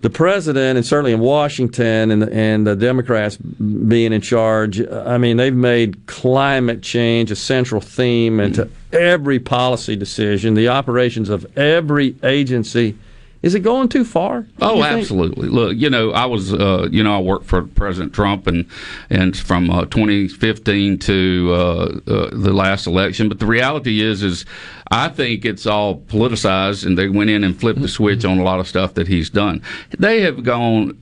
the 0.00 0.08
president, 0.08 0.78
and 0.78 0.86
certainly 0.86 1.12
in 1.12 1.20
Washington, 1.20 2.10
and 2.10 2.22
and 2.24 2.66
the 2.66 2.74
Democrats 2.74 3.36
being 3.36 4.14
in 4.14 4.22
charge, 4.22 4.80
I 4.80 5.18
mean, 5.18 5.36
they've 5.36 5.54
made 5.54 6.06
climate 6.06 6.82
change 6.82 7.30
a 7.30 7.36
central 7.36 7.82
theme 7.82 8.40
into 8.40 8.68
every 8.90 9.38
policy 9.38 9.96
decision, 9.96 10.54
the 10.54 10.68
operations 10.68 11.28
of 11.28 11.46
every 11.58 12.16
agency. 12.22 12.96
Is 13.44 13.54
it 13.54 13.60
going 13.60 13.90
too 13.90 14.06
far? 14.06 14.46
Oh, 14.62 14.82
absolutely. 14.82 15.48
Look, 15.48 15.76
you 15.76 15.90
know, 15.90 16.12
I 16.12 16.24
was, 16.24 16.54
uh, 16.54 16.88
you 16.90 17.04
know, 17.04 17.14
I 17.14 17.20
worked 17.20 17.44
for 17.44 17.60
President 17.62 18.14
Trump 18.14 18.46
and 18.46 18.64
and 19.10 19.36
from 19.36 19.68
uh, 19.68 19.84
2015 19.84 20.98
to 21.00 21.50
uh, 21.52 21.56
uh, 21.56 22.30
the 22.32 22.54
last 22.54 22.86
election. 22.86 23.28
But 23.28 23.40
the 23.40 23.46
reality 23.46 24.00
is, 24.00 24.22
is 24.22 24.46
I 24.90 25.08
think 25.08 25.44
it's 25.44 25.66
all 25.66 26.00
politicized, 26.00 26.86
and 26.86 26.96
they 26.96 27.10
went 27.10 27.28
in 27.28 27.44
and 27.44 27.54
flipped 27.54 27.82
the 27.82 27.88
switch 27.88 28.24
on 28.24 28.38
a 28.38 28.42
lot 28.42 28.60
of 28.60 28.66
stuff 28.66 28.94
that 28.94 29.08
he's 29.08 29.28
done. 29.28 29.60
They 29.98 30.22
have 30.22 30.42
gone 30.42 30.98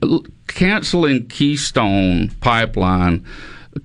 canceling 0.47 1.27
Keystone 1.27 2.31
Pipeline 2.41 3.25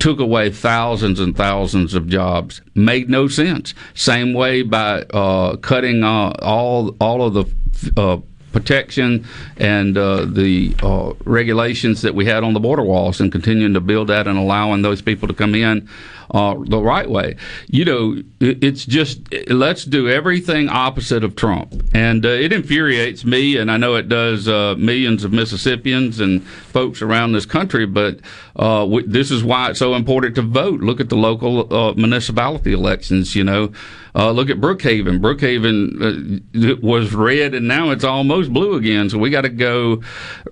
took 0.01 0.19
away 0.19 0.51
thousands 0.51 1.21
and 1.21 1.37
thousands 1.37 1.95
of 1.95 2.09
jobs. 2.09 2.61
Made 2.75 3.09
no 3.09 3.29
sense. 3.29 3.73
Same 3.95 4.35
way 4.35 4.63
by 4.63 5.03
uh, 5.03 5.57
cutting 5.59 6.03
uh, 6.03 6.33
all 6.43 6.97
all 7.01 7.23
of 7.23 7.35
the 7.35 7.93
uh, 7.97 8.19
protection 8.53 9.27
and 9.57 9.97
uh, 9.97 10.25
the 10.25 10.75
uh, 10.83 11.13
regulations 11.25 12.03
that 12.03 12.15
we 12.15 12.27
had 12.27 12.45
on 12.45 12.55
the 12.55 12.61
border 12.61 12.83
walls, 12.83 13.21
and 13.21 13.31
continuing 13.31 13.75
to 13.75 13.81
build 13.81 14.09
that 14.09 14.27
and 14.27 14.39
allowing 14.39 14.83
those 14.83 15.03
people 15.03 15.29
to 15.29 15.35
come 15.35 15.55
in. 15.55 15.89
Uh, 16.31 16.57
the 16.67 16.79
right 16.79 17.09
way, 17.09 17.37
you 17.69 17.87
know, 17.87 18.23
it, 18.39 18.63
it's 18.63 18.85
just 18.85 19.21
let's 19.49 19.87
do 19.87 20.11
everything 20.11 20.69
opposite 20.69 21.25
of 21.25 21.35
Trump, 21.35 21.75
and 21.95 22.27
uh, 22.27 22.29
it 22.29 22.53
infuriates 22.53 23.25
me, 23.25 23.57
and 23.57 23.71
I 23.71 23.79
know 23.79 23.95
it 23.95 24.11
does 24.11 24.47
uh, 24.47 24.75
millions 24.77 25.25
of 25.25 25.33
Mississippians 25.33 26.21
and 26.21 26.45
folks 26.47 27.01
around 27.01 27.33
this 27.33 27.47
country. 27.47 27.87
But 27.87 28.21
uh, 28.57 28.81
w- 28.81 29.07
this 29.07 29.31
is 29.31 29.43
why 29.43 29.71
it's 29.71 29.79
so 29.79 29.95
important 29.95 30.35
to 30.35 30.43
vote. 30.43 30.81
Look 30.81 31.01
at 31.01 31.09
the 31.09 31.17
local 31.17 31.73
uh, 31.73 31.95
municipality 31.95 32.75
elections. 32.75 33.35
You 33.35 33.45
know, 33.45 33.73
uh, 34.15 34.31
look 34.31 34.51
at 34.51 34.59
Brookhaven. 34.59 35.21
Brookhaven 35.21 36.83
was 36.83 37.15
red, 37.15 37.55
and 37.55 37.67
now 37.67 37.89
it's 37.91 38.05
almost 38.05 38.53
blue 38.53 38.75
again. 38.75 39.09
So 39.09 39.17
we 39.17 39.31
got 39.31 39.43
to 39.43 39.49
go 39.49 40.03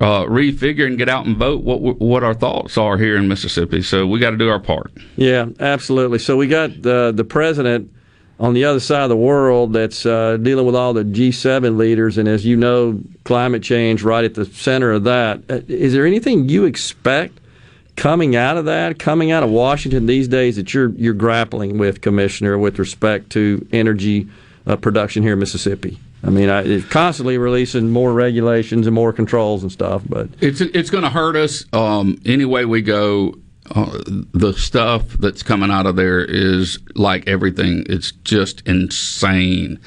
refigure 0.00 0.86
and 0.86 0.96
get 0.96 1.10
out 1.10 1.26
and 1.26 1.36
vote 1.36 1.62
what 1.62 2.00
what 2.00 2.24
our 2.24 2.34
thoughts 2.34 2.78
are 2.78 2.96
here 2.96 3.16
in 3.16 3.28
Mississippi. 3.28 3.82
So 3.82 4.06
we 4.06 4.20
got 4.20 4.30
to 4.30 4.36
do 4.38 4.48
our 4.48 4.60
part. 4.60 4.90
Yeah, 5.16 5.46
absolutely. 5.72 6.18
So 6.18 6.36
we 6.36 6.46
got 6.46 6.82
the 6.82 7.12
the 7.14 7.24
president 7.24 7.90
on 8.38 8.54
the 8.54 8.64
other 8.64 8.80
side 8.80 9.02
of 9.02 9.08
the 9.08 9.16
world 9.16 9.72
that's 9.72 10.04
uh, 10.04 10.36
dealing 10.36 10.66
with 10.66 10.76
all 10.76 10.92
the 10.92 11.04
G7 11.04 11.76
leaders, 11.76 12.18
and 12.18 12.28
as 12.28 12.44
you 12.44 12.56
know, 12.56 13.00
climate 13.24 13.62
change 13.62 14.02
right 14.02 14.24
at 14.24 14.34
the 14.34 14.44
center 14.44 14.92
of 14.92 15.04
that. 15.04 15.38
Uh, 15.48 15.60
there 15.66 16.06
anything 16.06 16.48
you 16.48 16.64
expect 16.64 17.40
coming 17.96 18.36
out 18.36 18.58
of 18.58 18.66
that, 18.66 18.98
coming 18.98 19.30
out 19.30 19.42
of 19.42 19.50
Washington 19.50 20.06
these 20.06 20.28
days 20.28 20.56
that 20.56 20.74
you're 20.74 20.90
you're 20.90 21.14
grappling 21.14 21.78
with, 21.78 22.00
Commissioner, 22.00 22.58
with 22.58 22.78
respect 22.78 23.30
to 23.30 23.66
energy 23.72 24.28
uh, 24.66 24.76
production 24.76 25.22
here 25.22 25.32
in 25.32 25.38
Mississippi? 25.38 25.98
I 26.22 26.30
mean, 26.30 26.48
I, 26.48 26.62
it's 26.62 26.86
constantly 26.86 27.38
releasing 27.38 27.90
more 27.90 28.12
regulations 28.12 28.86
and 28.86 28.94
more 28.94 29.12
controls 29.12 29.62
and 29.62 29.70
stuff, 29.70 30.02
but 30.08 30.28
it's 30.40 30.60
it's 30.60 30.90
going 30.90 31.04
to 31.04 31.10
hurt 31.10 31.36
us 31.36 31.64
um, 31.72 32.20
any 32.24 32.44
way 32.44 32.64
we 32.64 32.82
go 32.82 33.34
uh, 33.74 33.98
the 34.32 34.52
stuff 34.52 35.08
that's 35.14 35.42
coming 35.42 35.70
out 35.70 35.86
of 35.86 35.96
there 35.96 36.24
is 36.24 36.78
like 36.94 37.28
everything. 37.28 37.84
It's 37.88 38.12
just 38.12 38.62
insane, 38.66 39.80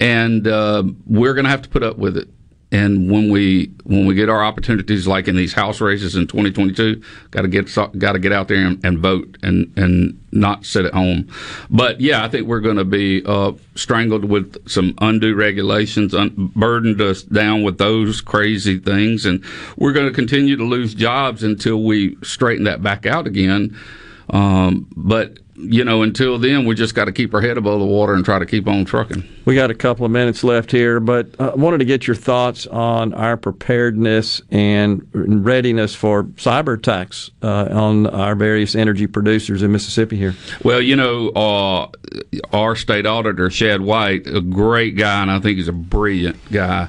and 0.00 0.46
uh, 0.46 0.84
we're 1.06 1.34
going 1.34 1.44
to 1.44 1.50
have 1.50 1.62
to 1.62 1.68
put 1.68 1.82
up 1.82 1.98
with 1.98 2.16
it. 2.16 2.28
And 2.76 3.10
when 3.10 3.30
we 3.30 3.70
when 3.84 4.04
we 4.04 4.14
get 4.14 4.28
our 4.28 4.44
opportunities, 4.44 5.06
like 5.06 5.28
in 5.28 5.36
these 5.36 5.54
House 5.54 5.80
races 5.80 6.14
in 6.14 6.26
2022, 6.26 7.02
got 7.30 7.42
to 7.42 7.48
get 7.48 7.74
got 7.98 8.12
to 8.12 8.18
get 8.18 8.32
out 8.32 8.48
there 8.48 8.66
and, 8.66 8.84
and, 8.84 8.98
vote 8.98 9.38
and 9.42 9.72
and 9.78 10.20
not 10.30 10.66
sit 10.66 10.84
at 10.84 10.92
home. 10.92 11.26
But 11.70 12.02
yeah, 12.02 12.22
I 12.22 12.28
think 12.28 12.46
we're 12.46 12.60
going 12.60 12.76
to 12.76 12.84
be 12.84 13.24
uh, 13.24 13.52
strangled 13.76 14.26
with 14.26 14.68
some 14.68 14.94
undue 15.00 15.34
regulations, 15.34 16.14
un- 16.14 16.52
burdened 16.54 17.00
us 17.00 17.22
down 17.22 17.62
with 17.62 17.78
those 17.78 18.20
crazy 18.20 18.78
things, 18.78 19.24
and 19.24 19.42
we're 19.78 19.94
going 19.94 20.08
to 20.08 20.14
continue 20.14 20.56
to 20.56 20.64
lose 20.64 20.92
jobs 20.92 21.42
until 21.42 21.82
we 21.82 22.18
straighten 22.22 22.64
that 22.64 22.82
back 22.82 23.06
out 23.06 23.26
again. 23.26 23.74
Um, 24.28 24.86
but 24.94 25.38
you 25.58 25.84
know, 25.84 26.02
until 26.02 26.38
then, 26.38 26.66
we 26.66 26.74
just 26.74 26.94
got 26.94 27.06
to 27.06 27.12
keep 27.12 27.32
our 27.32 27.40
head 27.40 27.56
above 27.56 27.80
the 27.80 27.86
water 27.86 28.14
and 28.14 28.24
try 28.24 28.38
to 28.38 28.46
keep 28.46 28.68
on 28.68 28.84
trucking. 28.84 29.26
We 29.44 29.54
got 29.54 29.70
a 29.70 29.74
couple 29.74 30.04
of 30.04 30.12
minutes 30.12 30.44
left 30.44 30.70
here, 30.70 31.00
but 31.00 31.28
I 31.38 31.48
uh, 31.48 31.56
wanted 31.56 31.78
to 31.78 31.84
get 31.84 32.06
your 32.06 32.16
thoughts 32.16 32.66
on 32.66 33.14
our 33.14 33.36
preparedness 33.36 34.42
and 34.50 35.06
readiness 35.12 35.94
for 35.94 36.24
cyber 36.24 36.74
attacks 36.78 37.30
uh, 37.42 37.68
on 37.70 38.06
our 38.06 38.34
various 38.34 38.74
energy 38.74 39.06
producers 39.06 39.62
in 39.62 39.72
Mississippi 39.72 40.16
here. 40.16 40.34
Well, 40.62 40.80
you 40.80 40.96
know, 40.96 41.28
uh, 41.30 41.88
our 42.52 42.76
state 42.76 43.06
auditor, 43.06 43.48
Shad 43.50 43.80
White, 43.80 44.26
a 44.26 44.40
great 44.40 44.96
guy, 44.96 45.22
and 45.22 45.30
I 45.30 45.40
think 45.40 45.56
he's 45.56 45.68
a 45.68 45.72
brilliant 45.72 46.36
guy. 46.52 46.88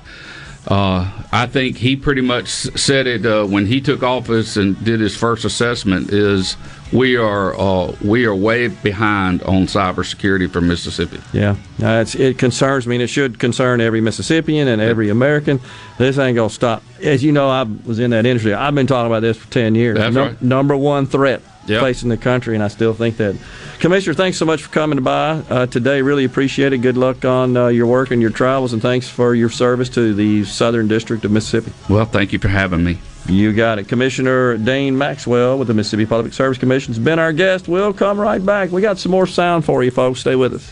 Uh, 0.68 1.10
I 1.32 1.46
think 1.46 1.78
he 1.78 1.96
pretty 1.96 2.22
much 2.22 2.50
said 2.50 3.08
it 3.08 3.26
uh, 3.26 3.46
when 3.46 3.68
he 3.68 3.80
took 3.80 4.04
office 4.04 4.58
and 4.58 4.84
did 4.84 5.00
his 5.00 5.16
first 5.16 5.46
assessment. 5.46 6.12
Is 6.12 6.58
we 6.92 7.18
are 7.18 7.54
uh, 7.60 7.96
we 8.04 8.26
are 8.26 8.36
way 8.36 8.68
behind 8.68 9.44
on 9.44 9.64
cybersecurity 9.64 10.50
for 10.50 10.62
Mississippi. 10.62 11.20
Yeah, 11.34 11.56
it 11.80 12.38
concerns 12.38 12.88
me, 12.88 12.96
and 12.96 13.04
it 13.04 13.08
should 13.08 13.40
concern 13.40 13.82
every 13.82 14.02
Mississippian 14.02 14.68
and 14.68 14.82
every 14.82 15.10
American. 15.10 15.60
This 15.98 16.18
ain't 16.18 16.36
gonna 16.36 16.50
stop. 16.50 16.84
As 17.02 17.24
you 17.24 17.32
know, 17.32 17.50
I 17.50 17.64
was 17.64 18.00
in 18.00 18.12
that 18.12 18.26
industry. 18.26 18.54
I've 18.54 18.76
been 18.76 18.88
talking 18.88 19.08
about 19.08 19.22
this 19.22 19.38
for 19.38 19.52
ten 19.52 19.76
years. 19.76 19.98
That's 19.98 20.16
right. 20.16 20.42
Number 20.42 20.76
one 20.78 21.06
threat 21.06 21.42
yep. 21.68 21.82
facing 21.82 22.10
the 22.10 22.18
country, 22.18 22.56
and 22.56 22.64
I 22.64 22.68
still 22.68 22.94
think 22.94 23.18
that. 23.18 23.36
Commissioner, 23.80 24.14
thanks 24.14 24.38
so 24.38 24.46
much 24.46 24.64
for 24.64 24.70
coming 24.70 25.04
by 25.04 25.44
uh, 25.50 25.66
today. 25.68 26.02
Really 26.02 26.26
appreciate 26.26 26.74
it. 26.74 26.80
Good 26.80 26.98
luck 26.98 27.26
on 27.26 27.56
uh, 27.56 27.68
your 27.68 27.86
work 27.86 28.12
and 28.12 28.22
your 28.22 28.32
travels, 28.32 28.74
and 28.74 28.82
thanks 28.82 29.08
for 29.08 29.36
your 29.36 29.50
service 29.50 29.90
to 29.90 30.14
the 30.14 30.46
Southern 30.46 30.88
District 30.88 31.24
of 31.26 31.32
Mississippi. 31.32 31.74
Well, 31.90 32.06
thank 32.06 32.34
you 32.34 32.40
for 32.40 32.48
having 32.48 32.84
me. 32.84 33.00
You 33.28 33.52
got 33.52 33.78
it. 33.78 33.90
Commissioner 33.90 34.58
Dane 34.58 34.98
Maxwell 34.98 35.58
with 35.60 35.68
the 35.68 35.74
Mississippi 35.74 36.06
Public 36.06 36.32
Service 36.32 36.58
Commission 36.58 36.94
has 36.94 37.00
been 37.04 37.20
our 37.20 37.34
guest. 37.34 37.68
We'll 37.68 37.94
come 37.94 38.20
right 38.20 38.44
back. 38.44 38.72
We 38.72 38.82
got 38.82 38.98
some 38.98 39.12
more 39.12 39.28
sound 39.28 39.66
for 39.66 39.84
you, 39.84 39.92
folks. 39.92 40.22
Stay 40.22 40.36
with 40.36 40.54
us. 40.54 40.72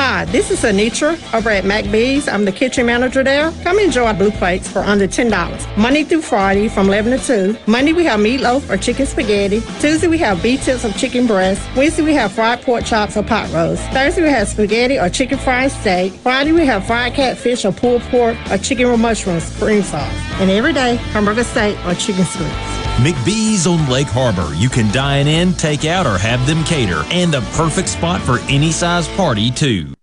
Hi, 0.00 0.26
this 0.26 0.52
is 0.52 0.60
Anitra 0.60 1.18
over 1.34 1.50
at 1.50 1.64
McB's. 1.64 2.28
I'm 2.28 2.44
the 2.44 2.52
kitchen 2.52 2.86
manager 2.86 3.24
there. 3.24 3.50
Come 3.64 3.80
enjoy 3.80 4.12
blue 4.12 4.30
plates 4.30 4.70
for 4.70 4.78
under 4.78 5.08
$10. 5.08 5.76
Monday 5.76 6.04
through 6.04 6.22
Friday 6.22 6.68
from 6.68 6.86
11 6.86 7.18
to 7.18 7.54
2. 7.56 7.58
Monday 7.66 7.92
we 7.92 8.04
have 8.04 8.20
meatloaf 8.20 8.70
or 8.70 8.76
chicken 8.76 9.06
spaghetti. 9.06 9.60
Tuesday 9.80 10.06
we 10.06 10.16
have 10.18 10.40
beef 10.40 10.62
tips 10.62 10.84
or 10.84 10.92
chicken 10.92 11.26
breast. 11.26 11.60
Wednesday 11.74 12.04
we 12.04 12.14
have 12.14 12.30
fried 12.30 12.62
pork 12.62 12.84
chops 12.84 13.16
or 13.16 13.24
pot 13.24 13.52
roast. 13.52 13.82
Thursday 13.90 14.22
we 14.22 14.28
have 14.28 14.46
spaghetti 14.46 15.00
or 15.00 15.08
chicken 15.08 15.36
fried 15.36 15.72
steak. 15.72 16.12
Friday 16.12 16.52
we 16.52 16.64
have 16.64 16.86
fried 16.86 17.14
catfish 17.14 17.64
or 17.64 17.72
pulled 17.72 18.02
pork 18.02 18.36
or 18.52 18.58
chicken 18.58 18.88
with 18.88 19.00
mushrooms, 19.00 19.52
cream 19.58 19.82
sauce. 19.82 20.14
And 20.34 20.48
every 20.48 20.74
day, 20.74 20.94
hamburger 21.10 21.42
steak 21.42 21.76
or 21.84 21.94
chicken 21.94 22.24
strips. 22.24 22.87
McB's 22.98 23.68
on 23.68 23.88
Lake 23.88 24.08
Harbor. 24.08 24.52
You 24.54 24.68
can 24.68 24.90
dine 24.90 25.28
in, 25.28 25.54
take 25.54 25.84
out, 25.84 26.04
or 26.04 26.18
have 26.18 26.44
them 26.48 26.64
cater. 26.64 27.04
And 27.10 27.32
the 27.32 27.42
perfect 27.52 27.88
spot 27.88 28.20
for 28.20 28.40
any 28.48 28.72
size 28.72 29.06
party, 29.10 29.52
too. 29.52 29.94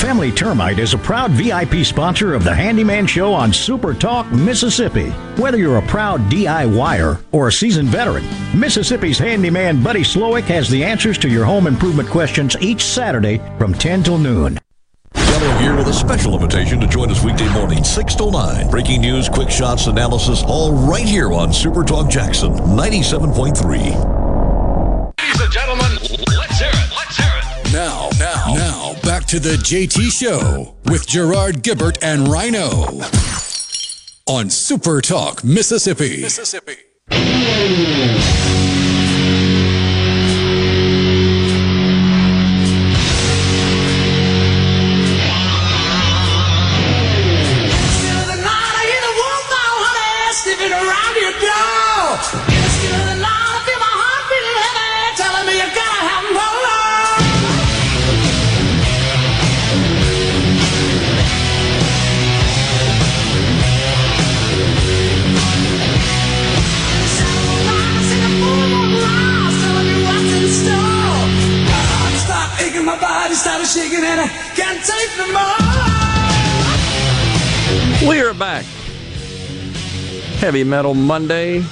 Family 0.00 0.32
Termite 0.32 0.78
is 0.78 0.94
a 0.94 0.98
proud 0.98 1.30
VIP 1.32 1.84
sponsor 1.84 2.32
of 2.32 2.42
the 2.42 2.54
Handyman 2.54 3.06
Show 3.06 3.34
on 3.34 3.52
Super 3.52 3.92
Talk, 3.92 4.32
Mississippi. 4.32 5.10
Whether 5.36 5.58
you're 5.58 5.76
a 5.76 5.86
proud 5.86 6.22
DIYer 6.30 7.22
or 7.32 7.48
a 7.48 7.52
seasoned 7.52 7.90
veteran, 7.90 8.24
Mississippi's 8.58 9.18
handyman 9.18 9.82
Buddy 9.82 10.00
Slowick 10.00 10.44
has 10.44 10.70
the 10.70 10.82
answers 10.82 11.18
to 11.18 11.28
your 11.28 11.44
home 11.44 11.66
improvement 11.66 12.08
questions 12.08 12.56
each 12.62 12.82
Saturday 12.82 13.42
from 13.58 13.74
10 13.74 14.02
till 14.04 14.16
noon. 14.16 14.58
Gallo 15.12 15.58
here 15.58 15.76
with 15.76 15.88
a 15.88 15.92
special 15.92 16.32
invitation 16.32 16.80
to 16.80 16.86
join 16.86 17.10
us 17.10 17.22
weekday 17.22 17.52
morning, 17.52 17.84
6 17.84 18.14
to 18.14 18.30
9. 18.30 18.70
Breaking 18.70 19.02
news, 19.02 19.28
quick 19.28 19.50
shots, 19.50 19.86
analysis, 19.86 20.42
all 20.46 20.72
right 20.72 21.06
here 21.06 21.30
on 21.34 21.52
Super 21.52 21.84
Talk 21.84 22.08
Jackson 22.08 22.54
97.3. 22.54 23.60
Ladies 25.18 25.40
and 25.42 25.52
gentlemen, 25.52 25.92
let's 26.38 26.58
hear 26.58 26.70
it. 26.70 26.90
Let's 26.96 27.16
hear 27.18 27.32
it. 27.34 27.72
Now, 27.74 27.80
now, 27.80 28.09
now, 28.09 28.09
back 29.02 29.24
to 29.26 29.38
the 29.38 29.56
JT 29.56 30.10
Show 30.10 30.76
with 30.86 31.06
Gerard 31.06 31.62
Gibert 31.62 31.98
and 32.02 32.28
Rhino 32.28 32.68
on 34.26 34.50
Super 34.50 35.00
Talk, 35.00 35.44
Mississippi. 35.44 36.20
Mississippi. 36.20 36.76
Shaking 73.70 74.02
and 74.02 74.20
I 74.20 74.26
can't 74.56 74.84
take 74.84 75.16
no 75.16 75.26
more. 78.00 78.10
We 78.10 78.20
are 78.20 78.34
back. 78.34 78.64
Heavy 80.40 80.64
Metal 80.64 80.94
Monday. 80.94 81.64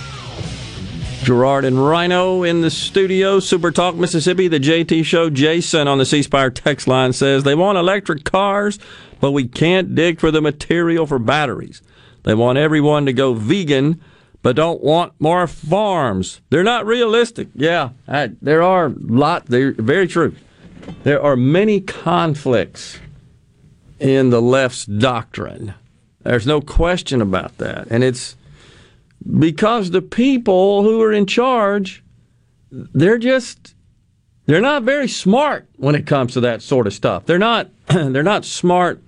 Gerard 1.24 1.64
and 1.64 1.84
Rhino 1.84 2.44
in 2.44 2.60
the 2.60 2.70
studio. 2.70 3.40
Super 3.40 3.72
Talk 3.72 3.96
Mississippi, 3.96 4.46
the 4.46 4.60
JT 4.60 5.04
Show. 5.04 5.28
Jason 5.28 5.88
on 5.88 5.98
the 5.98 6.06
C 6.06 6.22
Spire 6.22 6.50
text 6.50 6.86
line 6.86 7.12
says 7.12 7.42
they 7.42 7.56
want 7.56 7.76
electric 7.78 8.22
cars, 8.22 8.78
but 9.20 9.32
we 9.32 9.48
can't 9.48 9.96
dig 9.96 10.20
for 10.20 10.30
the 10.30 10.40
material 10.40 11.04
for 11.04 11.18
batteries. 11.18 11.82
They 12.22 12.34
want 12.34 12.58
everyone 12.58 13.06
to 13.06 13.12
go 13.12 13.34
vegan, 13.34 14.00
but 14.42 14.54
don't 14.54 14.84
want 14.84 15.14
more 15.18 15.48
farms. 15.48 16.42
They're 16.50 16.62
not 16.62 16.86
realistic. 16.86 17.48
Yeah, 17.56 17.90
I, 18.06 18.30
there 18.40 18.62
are 18.62 18.90
lot. 18.90 19.46
They're 19.46 19.72
very 19.72 20.06
true. 20.06 20.36
There 21.04 21.22
are 21.22 21.36
many 21.36 21.80
conflicts 21.80 22.98
in 24.00 24.30
the 24.30 24.42
left's 24.42 24.84
doctrine. 24.84 25.74
There's 26.22 26.46
no 26.46 26.60
question 26.60 27.22
about 27.22 27.58
that. 27.58 27.86
And 27.90 28.02
it's 28.02 28.36
because 29.38 29.90
the 29.90 30.02
people 30.02 30.82
who 30.82 31.00
are 31.02 31.12
in 31.12 31.26
charge, 31.26 32.02
they're 32.70 33.18
just 33.18 33.74
they're 34.46 34.60
not 34.60 34.82
very 34.82 35.08
smart 35.08 35.68
when 35.76 35.94
it 35.94 36.06
comes 36.06 36.32
to 36.32 36.40
that 36.40 36.62
sort 36.62 36.86
of 36.86 36.94
stuff. 36.94 37.26
They're 37.26 37.38
not 37.38 37.68
they're 37.86 38.22
not 38.22 38.44
smart 38.44 39.02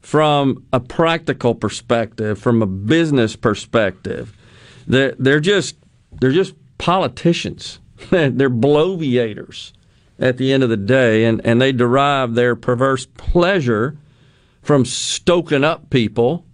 from 0.00 0.64
a 0.72 0.80
practical 0.80 1.54
perspective, 1.54 2.38
from 2.38 2.60
a 2.62 2.66
business 2.66 3.36
perspective. 3.36 4.36
They're, 4.86 5.14
they're 5.18 5.40
just 5.40 5.76
they're 6.20 6.30
just 6.30 6.54
politicians. 6.78 7.80
they're 8.10 8.50
bloviators 8.50 9.72
at 10.18 10.36
the 10.36 10.52
end 10.52 10.62
of 10.62 10.68
the 10.68 10.76
day, 10.76 11.24
and, 11.24 11.44
and 11.44 11.60
they 11.60 11.72
derive 11.72 12.34
their 12.34 12.54
perverse 12.54 13.06
pleasure 13.06 13.96
from 14.62 14.84
stoking 14.84 15.64
up 15.64 15.90
people 15.90 16.44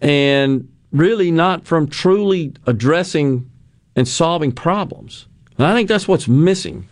and 0.00 0.68
really 0.90 1.30
not 1.30 1.64
from 1.64 1.88
truly 1.88 2.52
addressing 2.66 3.48
and 3.96 4.06
solving 4.06 4.52
problems. 4.52 5.26
And 5.56 5.66
I 5.66 5.74
think 5.74 5.88
that's 5.88 6.08
what's 6.08 6.28
missing. 6.28 6.88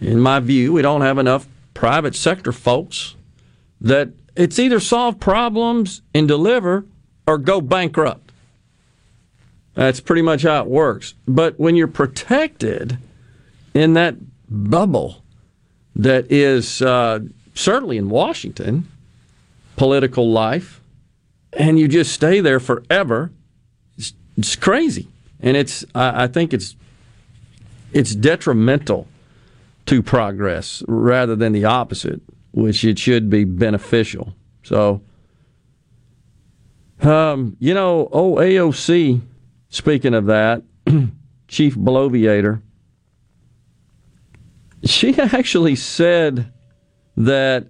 In 0.00 0.20
my 0.20 0.40
view, 0.40 0.72
we 0.72 0.82
don't 0.82 1.00
have 1.00 1.18
enough 1.18 1.46
private 1.74 2.14
sector 2.14 2.52
folks 2.52 3.14
that 3.80 4.10
it's 4.36 4.58
either 4.58 4.80
solve 4.80 5.18
problems 5.18 6.02
and 6.14 6.28
deliver 6.28 6.84
or 7.26 7.38
go 7.38 7.60
bankrupt. 7.60 8.32
That's 9.74 10.00
pretty 10.00 10.22
much 10.22 10.42
how 10.42 10.62
it 10.62 10.68
works. 10.68 11.14
But 11.26 11.58
when 11.58 11.76
you're 11.76 11.88
protected 11.88 12.98
in 13.72 13.94
that 13.94 14.16
bubble 14.50 15.22
that 15.94 16.30
is 16.30 16.82
uh, 16.82 17.20
certainly 17.54 17.96
in 17.96 18.08
Washington, 18.08 18.88
political 19.76 20.30
life, 20.30 20.80
and 21.52 21.78
you 21.78 21.88
just 21.88 22.12
stay 22.12 22.40
there 22.40 22.60
forever. 22.60 23.30
It's, 23.96 24.12
it's 24.36 24.56
crazy, 24.56 25.08
and 25.40 25.56
it's 25.56 25.84
I, 25.94 26.24
I 26.24 26.26
think 26.26 26.52
it's 26.52 26.76
it's 27.92 28.14
detrimental 28.14 29.08
to 29.86 30.02
progress 30.02 30.82
rather 30.86 31.34
than 31.34 31.52
the 31.52 31.64
opposite, 31.64 32.20
which 32.52 32.84
it 32.84 32.98
should 32.98 33.28
be 33.28 33.44
beneficial. 33.44 34.34
So, 34.62 35.02
um, 37.02 37.56
you 37.58 37.74
know, 37.74 38.08
oh 38.12 38.36
AOC. 38.36 39.20
Speaking 39.72 40.14
of 40.14 40.26
that, 40.26 40.62
Chief 41.48 41.76
Bloviator 41.76 42.60
she 44.84 45.18
actually 45.18 45.76
said 45.76 46.52
that 47.16 47.66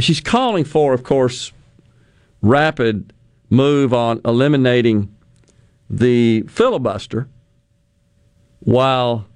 she's 0.00 0.20
calling 0.20 0.64
for, 0.64 0.92
of 0.92 1.02
course, 1.02 1.52
rapid 2.42 3.12
move 3.48 3.94
on 3.94 4.20
eliminating 4.24 5.14
the 5.88 6.42
filibuster 6.48 7.28
while 8.60 9.26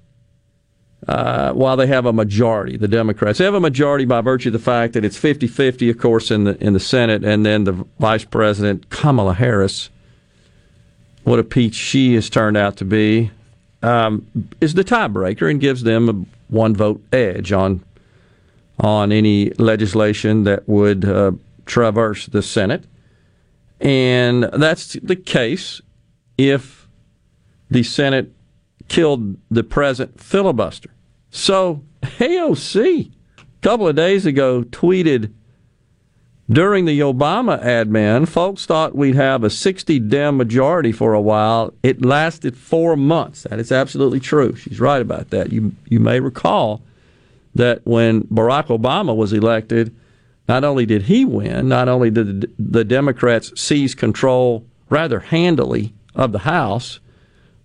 uh, 1.09 1.53
while 1.53 1.77
they 1.77 1.87
have 1.87 2.05
a 2.05 2.13
majority, 2.13 2.77
the 2.77 2.87
Democrats. 2.87 3.39
They 3.39 3.45
have 3.47 3.55
a 3.55 3.61
majority 3.61 4.05
by 4.05 4.21
virtue 4.21 4.51
of 4.51 4.53
the 4.53 4.59
fact 4.59 4.93
that 4.93 5.05
it's 5.05 5.19
50-50, 5.19 5.89
of 5.89 5.99
course, 5.99 6.31
in 6.31 6.45
the 6.45 6.63
in 6.63 6.75
the 6.75 6.81
Senate, 6.81 7.25
and 7.25 7.47
then 7.47 7.65
the 7.65 7.73
Vice 7.99 8.25
President 8.25 8.91
Kamala 8.91 9.35
Harris, 9.35 9.89
what 11.25 11.39
a 11.39 11.45
peach 11.45 11.75
she 11.75 12.15
has 12.15 12.29
turned 12.29 12.57
out 12.57 12.77
to 12.77 12.85
be, 12.85 13.31
um, 13.83 14.27
is 14.61 14.75
the 14.75 14.85
tiebreaker 14.85 15.51
and 15.51 15.59
gives 15.61 15.85
them 15.85 16.09
a 16.09 16.40
one 16.51 16.75
vote 16.75 17.03
edge 17.13 17.53
on 17.53 17.85
on 18.79 19.13
any 19.13 19.51
legislation 19.59 20.45
that 20.45 20.67
would 20.69 21.05
uh, 21.05 21.33
traverse 21.67 22.27
the 22.27 22.43
Senate. 22.43 22.85
And 23.79 24.45
that's 24.45 24.95
the 25.03 25.17
case 25.17 25.83
if 26.39 26.89
the 27.71 27.83
Senate 27.83 28.33
killed 28.89 29.37
the 29.51 29.63
present 29.63 30.19
filibuster. 30.21 30.91
So 31.31 31.83
AOC 32.03 33.13
a 33.39 33.45
couple 33.61 33.87
of 33.87 33.97
days 33.97 34.27
ago 34.27 34.63
tweeted 34.63 35.33
during 36.51 36.85
the 36.85 36.99
Obama 37.01 37.63
admin, 37.63 38.27
folks 38.27 38.67
thought 38.67 38.97
we'd 38.97 39.15
have 39.15 39.45
a 39.45 39.51
60 39.51 40.01
Dem 40.01 40.37
majority 40.37 40.91
for 40.91 41.15
a 41.15 41.21
while. 41.21 41.73
It 41.83 42.05
lasted 42.05 42.57
four 42.57 42.97
months. 42.97 43.45
That 43.45 43.61
is 43.61 43.71
absolutely 43.71 44.19
true. 44.19 44.57
She's 44.57 44.81
right 44.81 45.01
about 45.01 45.31
that. 45.31 45.53
You, 45.53 45.73
you 45.87 46.01
may 46.01 46.19
recall 46.19 46.83
that 47.55 47.81
when 47.85 48.23
Barack 48.25 48.67
Obama 48.67 49.15
was 49.15 49.33
elected, 49.33 49.95
not 50.49 50.65
only 50.65 50.87
did 50.87 51.03
he 51.03 51.25
win, 51.25 51.69
not 51.69 51.89
only 51.89 52.11
did 52.11 52.53
the 52.59 52.85
Democrats 52.85 53.53
seize 53.61 53.95
control 53.95 54.67
rather 54.89 55.21
handily 55.21 55.93
of 56.17 56.33
the 56.33 56.41
House, 56.41 56.99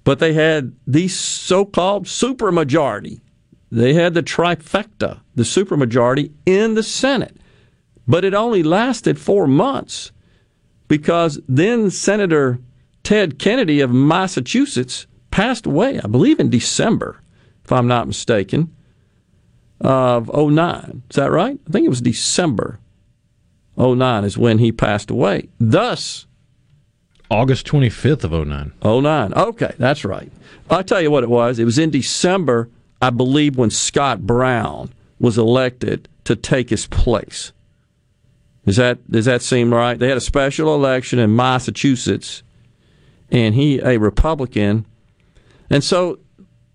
but 0.04 0.20
they 0.20 0.34
had 0.34 0.74
the 0.86 1.08
so 1.08 1.66
called 1.66 2.06
supermajority. 2.06 3.22
They 3.72 3.96
had 3.96 4.14
the 4.14 4.22
trifecta, 4.22 5.22
the 5.34 5.44
supermajority 5.44 6.32
in 6.46 6.76
the 6.76 6.84
Senate. 6.84 7.36
But 8.08 8.26
it 8.26 8.34
only 8.34 8.64
lasted 8.64 9.20
four 9.20 9.48
months 9.48 10.12
because 10.88 11.40
then 11.48 11.90
Senator 11.90 12.60
Ted 13.04 13.40
Kennedy 13.40 13.82
of 13.82 13.92
Massachusetts 13.92 15.08
passed 15.32 15.66
away, 15.66 16.00
I 16.00 16.08
believe 16.08 16.40
in 16.40 16.50
December, 16.50 17.22
if 17.64 17.72
I'm 17.72 17.88
not 17.88 18.08
mistaken, 18.08 18.76
of 19.82 20.32
09. 20.34 21.04
Is 21.10 21.16
that 21.16 21.32
right? 21.32 21.60
I 21.68 21.72
think 21.72 21.86
it 21.86 21.90
was 21.90 22.02
December 22.02 22.80
09 23.78 24.24
is 24.24 24.38
when 24.38 24.60
he 24.60 24.72
passed 24.72 25.12
away. 25.12 25.50
Thus, 25.60 26.26
August 27.30 27.66
25th 27.68 28.24
of 28.24 28.48
09. 28.48 28.72
09. 28.84 29.34
Okay, 29.34 29.74
that's 29.78 30.06
right. 30.06 30.32
I'll 30.70 30.84
tell 30.84 31.02
you 31.02 31.12
what 31.12 31.24
it 31.24 31.30
was. 31.30 31.60
It 31.60 31.66
was 31.66 31.78
in 31.78 31.90
December. 31.90 32.70
I 33.02 33.10
believe, 33.10 33.58
when 33.58 33.70
Scott 33.70 34.26
Brown 34.26 34.92
was 35.20 35.38
elected 35.38 36.08
to 36.24 36.36
take 36.36 36.70
his 36.70 36.88
place. 36.88 37.52
Does 38.66 38.78
that 38.78 39.10
does 39.10 39.26
that 39.26 39.42
seem 39.42 39.74
right? 39.74 39.98
They 39.98 40.08
had 40.08 40.18
a 40.18 40.22
special 40.22 40.74
election 40.74 41.20
in 41.20 41.36
Massachusetts, 41.36 42.44
and 43.30 43.54
he 43.54 43.80
a 43.80 43.98
Republican, 43.98 44.86
and 45.70 45.84
so 45.84 46.20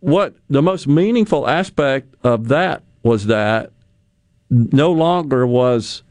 what 0.01 0.35
the 0.49 0.63
most 0.63 0.87
meaningful 0.87 1.49
aspect 1.49 2.15
of 2.25 2.49
that 2.49 2.83
was 3.03 3.27
that 3.27 3.73
no 4.51 4.93
longer 4.93 5.47
was 5.47 6.03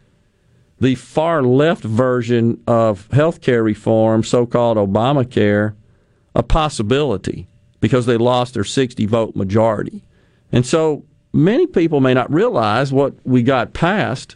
the 0.79 0.95
far 0.95 1.43
left 1.43 1.83
version 1.83 2.61
of 2.67 3.09
health 3.11 3.41
care 3.41 3.63
reform, 3.63 4.23
so 4.23 4.45
called 4.45 4.77
Obamacare, 4.77 5.75
a 6.35 6.43
possibility 6.43 7.47
because 7.81 8.05
they 8.05 8.17
lost 8.17 8.53
their 8.53 8.63
60 8.63 9.05
vote 9.05 9.35
majority. 9.35 10.03
And 10.51 10.65
so 10.65 11.03
many 11.33 11.67
people 11.67 11.99
may 11.99 12.13
not 12.13 12.31
realize 12.31 12.93
what 12.93 13.13
we 13.25 13.43
got 13.43 13.73
passed 13.73 14.35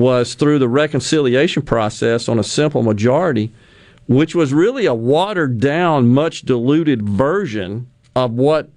was 0.00 0.34
through 0.34 0.58
the 0.58 0.68
reconciliation 0.68 1.62
process 1.62 2.28
on 2.28 2.38
a 2.38 2.44
simple 2.44 2.82
majority, 2.82 3.52
which 4.08 4.34
was 4.34 4.52
really 4.52 4.86
a 4.86 4.94
watered 4.94 5.60
down, 5.60 6.08
much 6.08 6.42
diluted 6.42 7.02
version 7.02 7.88
of 8.16 8.32
what 8.32 8.70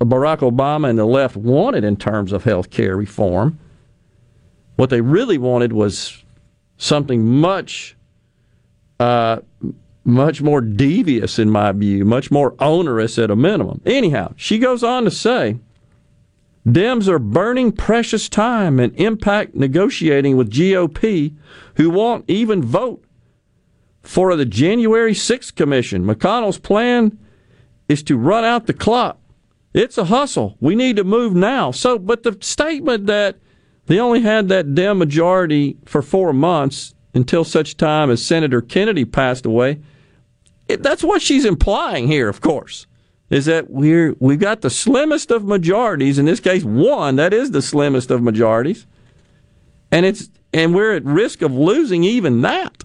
Barack 0.00 0.38
Obama 0.38 0.90
and 0.90 0.98
the 0.98 1.04
left 1.04 1.36
wanted 1.36 1.84
in 1.84 1.96
terms 1.96 2.32
of 2.32 2.44
health 2.44 2.70
care 2.70 2.96
reform. 2.96 3.58
What 4.76 4.90
they 4.90 5.00
really 5.00 5.38
wanted 5.38 5.72
was 5.72 6.22
something 6.76 7.24
much, 7.24 7.96
uh, 9.00 9.38
much 10.04 10.40
more 10.40 10.60
devious, 10.60 11.38
in 11.38 11.50
my 11.50 11.72
view, 11.72 12.04
much 12.04 12.30
more 12.30 12.54
onerous 12.60 13.18
at 13.18 13.30
a 13.30 13.36
minimum. 13.36 13.80
Anyhow, 13.84 14.34
she 14.36 14.58
goes 14.58 14.84
on 14.84 15.04
to 15.04 15.10
say 15.10 15.56
Dems 16.72 17.08
are 17.08 17.18
burning 17.18 17.72
precious 17.72 18.28
time 18.28 18.78
and 18.78 18.94
impact 18.96 19.54
negotiating 19.54 20.36
with 20.36 20.50
GOP, 20.50 21.34
who 21.76 21.90
won't 21.90 22.24
even 22.28 22.62
vote 22.62 23.04
for 24.02 24.34
the 24.36 24.44
January 24.44 25.12
6th 25.12 25.54
commission. 25.54 26.04
McConnell's 26.04 26.58
plan 26.58 27.18
is 27.88 28.02
to 28.04 28.16
run 28.16 28.44
out 28.44 28.66
the 28.66 28.72
clock. 28.74 29.18
It's 29.72 29.98
a 29.98 30.06
hustle. 30.06 30.56
We 30.60 30.74
need 30.74 30.96
to 30.96 31.04
move 31.04 31.34
now. 31.34 31.70
So, 31.70 31.98
but 31.98 32.22
the 32.22 32.36
statement 32.40 33.06
that 33.06 33.38
they 33.86 34.00
only 34.00 34.20
had 34.20 34.48
that 34.48 34.74
Dem 34.74 34.98
majority 34.98 35.76
for 35.84 36.02
four 36.02 36.32
months 36.32 36.94
until 37.14 37.44
such 37.44 37.76
time 37.76 38.10
as 38.10 38.24
Senator 38.24 38.60
Kennedy 38.60 39.04
passed 39.04 39.46
away, 39.46 39.80
it, 40.68 40.82
that's 40.82 41.04
what 41.04 41.22
she's 41.22 41.44
implying 41.44 42.08
here, 42.08 42.28
of 42.28 42.40
course, 42.40 42.87
is 43.30 43.46
that 43.46 43.70
we're 43.70 44.14
we've 44.18 44.38
got 44.38 44.60
the 44.60 44.70
slimmest 44.70 45.30
of 45.30 45.44
majorities. 45.44 46.18
In 46.18 46.26
this 46.26 46.40
case, 46.40 46.64
one 46.64 47.16
that 47.16 47.32
is 47.32 47.50
the 47.50 47.62
slimmest 47.62 48.10
of 48.10 48.22
majorities, 48.22 48.86
and 49.90 50.06
it's 50.06 50.30
and 50.52 50.74
we're 50.74 50.94
at 50.94 51.04
risk 51.04 51.42
of 51.42 51.52
losing 51.52 52.04
even 52.04 52.40
that 52.42 52.84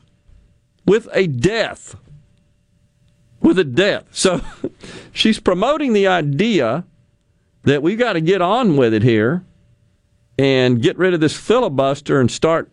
with 0.85 1.07
a 1.13 1.27
death 1.27 1.95
with 3.43 3.59
a 3.59 3.63
death. 3.63 4.05
So 4.11 4.41
she's 5.13 5.39
promoting 5.39 5.93
the 5.93 6.07
idea 6.07 6.85
that 7.63 7.83
we've 7.83 7.99
got 7.99 8.13
to 8.13 8.21
get 8.21 8.41
on 8.41 8.75
with 8.75 8.93
it 8.93 9.03
here 9.03 9.45
and 10.39 10.81
get 10.81 10.97
rid 10.97 11.13
of 11.13 11.19
this 11.19 11.37
filibuster 11.37 12.19
and 12.19 12.31
start 12.31 12.71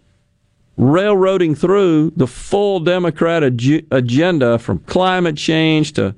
railroading 0.77 1.55
through 1.55 2.13
the 2.17 2.27
full 2.27 2.81
Democrat 2.81 3.45
ag- 3.45 3.87
agenda 3.91 4.59
from 4.59 4.79
climate 4.79 5.37
change 5.37 5.93
to 5.93 6.15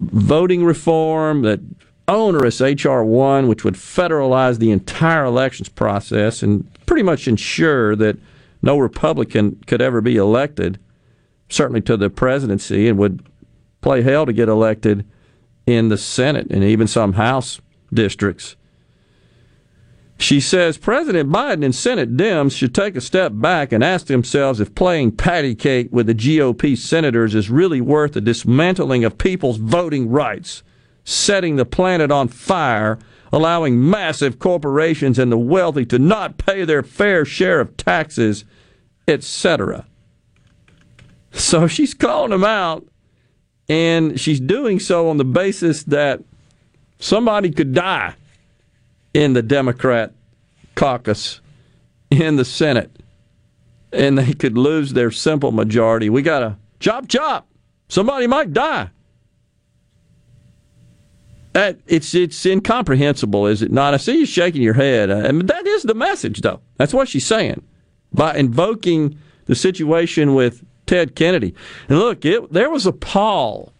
voting 0.00 0.64
reform, 0.64 1.42
that 1.42 1.60
onerous 2.06 2.60
H.R. 2.60 3.04
1, 3.04 3.48
which 3.48 3.64
would 3.64 3.74
federalize 3.74 4.58
the 4.58 4.70
entire 4.70 5.24
elections 5.24 5.68
process 5.68 6.42
and 6.42 6.68
pretty 6.86 7.02
much 7.02 7.28
ensure 7.28 7.94
that 7.96 8.18
no 8.62 8.78
Republican 8.78 9.62
could 9.66 9.82
ever 9.82 10.00
be 10.00 10.16
elected, 10.16 10.80
certainly 11.48 11.80
to 11.82 11.96
the 11.96 12.10
presidency, 12.10 12.88
and 12.88 12.98
would 12.98 13.26
play 13.80 14.02
hell 14.02 14.26
to 14.26 14.32
get 14.32 14.48
elected 14.48 15.06
in 15.66 15.88
the 15.88 15.98
Senate 15.98 16.48
and 16.50 16.64
even 16.64 16.86
some 16.86 17.12
House 17.14 17.60
districts. 17.92 18.56
She 20.20 20.40
says 20.40 20.76
President 20.76 21.30
Biden 21.30 21.64
and 21.64 21.74
Senate 21.74 22.16
Dems 22.16 22.56
should 22.56 22.74
take 22.74 22.96
a 22.96 23.00
step 23.00 23.32
back 23.36 23.70
and 23.70 23.84
ask 23.84 24.06
themselves 24.06 24.58
if 24.58 24.74
playing 24.74 25.12
patty 25.12 25.54
cake 25.54 25.88
with 25.92 26.08
the 26.08 26.14
GOP 26.14 26.76
senators 26.76 27.36
is 27.36 27.50
really 27.50 27.80
worth 27.80 28.14
the 28.14 28.20
dismantling 28.20 29.04
of 29.04 29.16
people's 29.16 29.58
voting 29.58 30.10
rights, 30.10 30.64
setting 31.04 31.54
the 31.54 31.64
planet 31.64 32.10
on 32.10 32.26
fire, 32.26 32.98
allowing 33.32 33.88
massive 33.88 34.40
corporations 34.40 35.20
and 35.20 35.30
the 35.30 35.38
wealthy 35.38 35.86
to 35.86 36.00
not 36.00 36.36
pay 36.36 36.64
their 36.64 36.82
fair 36.82 37.24
share 37.24 37.60
of 37.60 37.76
taxes, 37.76 38.44
etc. 39.06 39.86
So 41.30 41.66
she's 41.68 41.94
calling 41.94 42.30
them 42.30 42.44
out 42.44 42.84
and 43.68 44.18
she's 44.18 44.40
doing 44.40 44.80
so 44.80 45.08
on 45.10 45.16
the 45.16 45.24
basis 45.24 45.84
that 45.84 46.24
somebody 46.98 47.52
could 47.52 47.72
die 47.72 48.16
in 49.14 49.32
the 49.32 49.42
Democrat 49.42 50.12
caucus 50.74 51.40
in 52.10 52.36
the 52.36 52.44
Senate 52.44 52.90
and 53.92 54.18
they 54.18 54.34
could 54.34 54.56
lose 54.56 54.92
their 54.92 55.10
simple 55.10 55.52
majority. 55.52 56.10
We 56.10 56.22
got 56.22 56.40
to 56.40 56.56
chop 56.80 57.08
chop. 57.08 57.48
Somebody 57.88 58.26
might 58.26 58.52
die. 58.52 58.90
That, 61.54 61.78
it's 61.86 62.14
it's 62.14 62.44
incomprehensible, 62.44 63.46
is 63.46 63.62
it 63.62 63.72
not? 63.72 63.94
I 63.94 63.96
see 63.96 64.18
you 64.18 64.26
shaking 64.26 64.62
your 64.62 64.74
head. 64.74 65.10
Uh, 65.10 65.16
and 65.16 65.48
that 65.48 65.66
is 65.66 65.82
the 65.82 65.94
message, 65.94 66.42
though. 66.42 66.60
That's 66.76 66.92
what 66.92 67.08
she's 67.08 67.26
saying 67.26 67.62
by 68.12 68.36
invoking 68.36 69.18
the 69.46 69.54
situation 69.54 70.34
with 70.34 70.62
Ted 70.86 71.14
Kennedy. 71.14 71.54
And 71.88 71.98
look, 71.98 72.24
it, 72.24 72.52
there 72.52 72.70
was 72.70 72.86
a 72.86 72.92
pall 72.92 73.72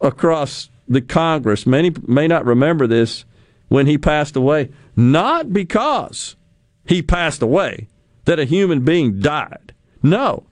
across 0.00 0.68
the 0.88 1.00
Congress. 1.00 1.66
Many 1.66 1.92
may 2.06 2.26
not 2.26 2.44
remember 2.44 2.86
this 2.86 3.24
when 3.68 3.86
he 3.86 3.98
passed 3.98 4.36
away. 4.36 4.70
Not 4.94 5.52
because 5.52 6.36
he 6.84 7.02
passed 7.02 7.42
away, 7.42 7.88
that 8.24 8.38
a 8.38 8.44
human 8.44 8.80
being 8.84 9.20
died. 9.20 9.74
No, 10.02 10.46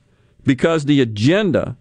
because 0.45 0.85
the 0.85 1.01
agenda 1.01 1.77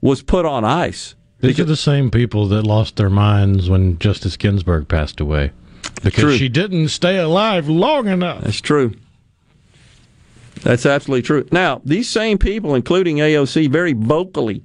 was 0.00 0.22
put 0.22 0.44
on 0.44 0.64
ice. 0.64 1.14
These 1.40 1.60
are 1.60 1.64
the 1.64 1.76
same 1.76 2.10
people 2.10 2.48
that 2.48 2.62
lost 2.62 2.96
their 2.96 3.10
minds 3.10 3.70
when 3.70 3.98
Justice 3.98 4.36
Ginsburg 4.36 4.88
passed 4.88 5.20
away. 5.20 5.52
Because 6.02 6.22
True. 6.22 6.36
she 6.36 6.48
didn't 6.48 6.88
stay 6.88 7.18
alive 7.18 7.68
long 7.68 8.08
enough. 8.08 8.42
That's 8.42 8.60
true. 8.60 8.94
That's 10.62 10.86
absolutely 10.86 11.22
true. 11.22 11.46
Now, 11.52 11.80
these 11.84 12.08
same 12.08 12.38
people, 12.38 12.74
including 12.74 13.16
AOC, 13.18 13.70
very 13.70 13.92
vocally 13.92 14.64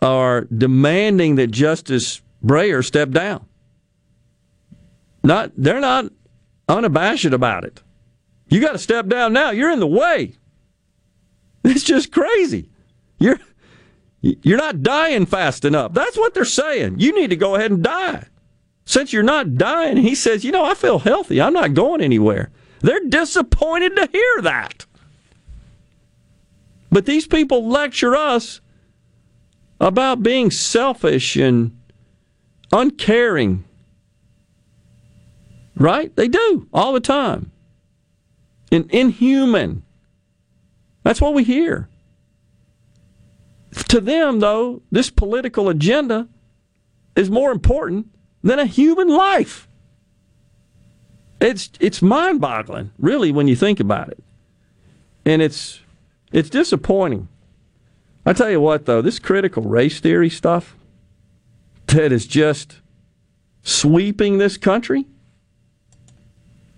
are 0.00 0.42
demanding 0.44 1.36
that 1.36 1.48
Justice 1.50 2.22
Breyer 2.44 2.84
step 2.84 3.10
down. 3.10 3.44
Not 5.22 5.52
they're 5.56 5.80
not 5.80 6.06
unabashed 6.68 7.26
about 7.26 7.64
it. 7.64 7.82
You 8.48 8.60
got 8.60 8.72
to 8.72 8.78
step 8.78 9.06
down 9.06 9.32
now. 9.32 9.50
You're 9.50 9.70
in 9.70 9.80
the 9.80 9.86
way. 9.86 10.34
It's 11.64 11.84
just 11.84 12.10
crazy. 12.10 12.68
You're 13.20 13.38
you're 14.20 14.58
not 14.58 14.82
dying 14.82 15.26
fast 15.26 15.64
enough. 15.64 15.92
That's 15.92 16.16
what 16.16 16.34
they're 16.34 16.44
saying. 16.44 16.98
You 16.98 17.14
need 17.14 17.30
to 17.30 17.36
go 17.36 17.54
ahead 17.54 17.70
and 17.70 17.84
die. 17.84 18.26
Since 18.84 19.12
you're 19.12 19.22
not 19.22 19.56
dying, 19.56 19.96
he 19.96 20.16
says, 20.16 20.44
"You 20.44 20.50
know, 20.50 20.64
I 20.64 20.74
feel 20.74 20.98
healthy. 20.98 21.40
I'm 21.40 21.52
not 21.52 21.74
going 21.74 22.00
anywhere." 22.00 22.50
They're 22.80 23.08
disappointed 23.08 23.94
to 23.94 24.08
hear 24.10 24.42
that. 24.42 24.86
But 26.90 27.06
these 27.06 27.26
people 27.26 27.68
lecture 27.68 28.16
us 28.16 28.60
about 29.80 30.22
being 30.22 30.50
selfish 30.50 31.36
and 31.36 31.78
uncaring. 32.72 33.64
Right? 35.74 36.14
They 36.16 36.28
do 36.28 36.68
all 36.72 36.92
the 36.92 37.00
time. 37.00 37.50
And 38.70 38.90
inhuman. 38.90 39.82
That's 41.02 41.20
what 41.20 41.34
we 41.34 41.44
hear. 41.44 41.88
To 43.88 44.00
them, 44.00 44.40
though, 44.40 44.82
this 44.90 45.10
political 45.10 45.68
agenda 45.68 46.28
is 47.16 47.30
more 47.30 47.52
important 47.52 48.08
than 48.42 48.58
a 48.58 48.66
human 48.66 49.08
life. 49.08 49.68
It's 51.40 51.70
it's 51.80 52.00
mind-boggling, 52.00 52.92
really, 52.98 53.32
when 53.32 53.48
you 53.48 53.56
think 53.56 53.80
about 53.80 54.08
it, 54.10 54.22
and 55.24 55.42
it's 55.42 55.80
it's 56.32 56.48
disappointing. 56.48 57.28
I 58.24 58.32
tell 58.32 58.50
you 58.50 58.60
what, 58.60 58.86
though, 58.86 59.02
this 59.02 59.18
critical 59.18 59.64
race 59.64 59.98
theory 59.98 60.30
stuff 60.30 60.76
that 61.86 62.12
is 62.12 62.26
just 62.26 62.80
sweeping 63.62 64.38
this 64.38 64.56
country 64.56 65.06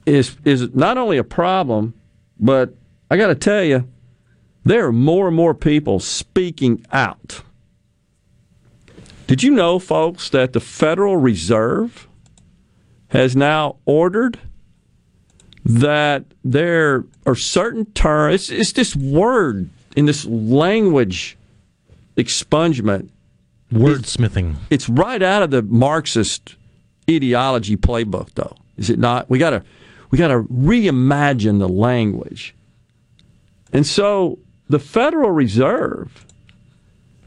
is 0.06 0.36
is 0.44 0.74
not 0.74 0.98
only 0.98 1.18
a 1.18 1.24
problem, 1.24 1.94
but 2.38 2.74
I 3.10 3.16
got 3.16 3.28
to 3.28 3.34
tell 3.34 3.62
you, 3.62 3.88
there 4.64 4.86
are 4.86 4.92
more 4.92 5.28
and 5.28 5.36
more 5.36 5.54
people 5.54 6.00
speaking 6.00 6.84
out. 6.92 7.42
Did 9.26 9.42
you 9.42 9.50
know, 9.50 9.78
folks, 9.78 10.28
that 10.30 10.52
the 10.52 10.60
Federal 10.60 11.16
Reserve 11.16 12.06
has 13.08 13.36
now 13.36 13.76
ordered 13.84 14.38
that 15.64 16.24
there 16.44 17.04
are 17.24 17.34
certain 17.34 17.86
terms. 17.92 18.34
It's, 18.34 18.50
it's 18.50 18.72
this 18.72 18.96
word 18.96 19.70
in 19.96 20.06
this 20.06 20.24
language 20.26 21.38
expungement. 22.16 23.08
Wordsmithing. 23.72 24.56
It's 24.70 24.88
right 24.88 25.22
out 25.22 25.42
of 25.42 25.50
the 25.50 25.62
Marxist 25.62 26.56
ideology 27.08 27.76
playbook, 27.76 28.30
though, 28.34 28.56
is 28.76 28.90
it 28.90 28.98
not? 28.98 29.30
We 29.30 29.38
gotta 29.38 29.64
we 30.14 30.18
gotta 30.18 30.44
reimagine 30.44 31.58
the 31.58 31.68
language. 31.68 32.54
And 33.72 33.84
so 33.84 34.38
the 34.68 34.78
Federal 34.78 35.32
Reserve 35.32 36.24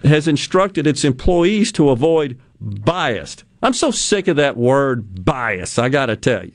has 0.06 0.26
instructed 0.26 0.88
its 0.88 1.04
employees 1.04 1.74
to 1.74 1.90
avoid 1.90 2.40
biased. 2.62 3.44
I'm 3.62 3.74
so 3.74 3.92
sick 3.92 4.30
of 4.30 4.38
that 4.38 4.56
word 4.56 5.26
bias, 5.26 5.78
I 5.78 5.90
gotta 5.90 6.16
tell 6.16 6.46
you. 6.46 6.54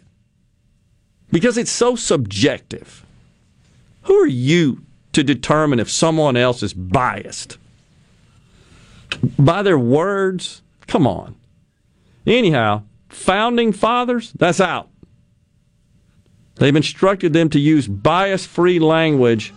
Because 1.30 1.58
it's 1.58 1.70
so 1.70 1.96
subjective. 1.96 3.04
Who 4.04 4.14
are 4.14 4.26
you 4.26 4.86
to 5.12 5.22
determine 5.22 5.80
if 5.80 5.90
someone 5.90 6.38
else 6.38 6.62
is 6.62 6.72
biased? 6.72 7.58
By 9.38 9.62
their 9.62 9.78
words? 9.78 10.62
Come 10.86 11.06
on. 11.06 11.36
Anyhow, 12.26 12.84
founding 13.10 13.74
fathers, 13.74 14.32
that's 14.32 14.62
out. 14.62 14.88
They've 16.62 16.76
instructed 16.76 17.32
them 17.32 17.48
to 17.48 17.58
use 17.58 17.88
bias 17.88 18.46
free 18.46 18.78
language. 18.78 19.52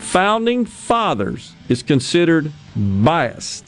Founding 0.00 0.66
fathers 0.66 1.54
is 1.70 1.82
considered 1.82 2.52
biased. 2.76 3.66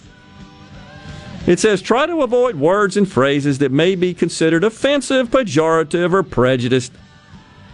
It 1.46 1.58
says 1.60 1.80
try 1.80 2.04
to 2.04 2.20
avoid 2.20 2.56
words 2.56 2.98
and 2.98 3.10
phrases 3.10 3.56
that 3.60 3.72
may 3.72 3.94
be 3.94 4.12
considered 4.12 4.64
offensive, 4.64 5.30
pejorative, 5.30 6.12
or 6.12 6.22
prejudiced. 6.22 6.92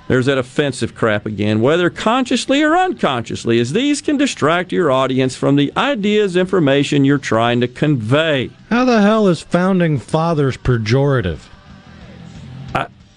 There's 0.07 0.27
that 0.27 0.39
offensive 0.39 0.95
crap 0.95 1.27
again, 1.27 1.61
whether 1.61 1.91
consciously 1.91 2.63
or 2.63 2.77
unconsciously, 2.77 3.59
as 3.59 3.73
these 3.73 4.01
can 4.01 4.17
distract 4.17 4.71
your 4.71 4.93
audience 4.93 5.35
from 5.35 5.57
the 5.57 5.73
ideas, 5.77 6.37
information 6.37 7.05
you're 7.05 7.19
trying 7.19 7.61
to 7.63 7.67
convey. 7.67 8.51
How 8.71 8.85
the 8.85 9.03
hell 9.03 9.27
is 9.27 9.41
founding 9.41 9.99
fathers 9.99 10.57
pejorative? 10.57 11.49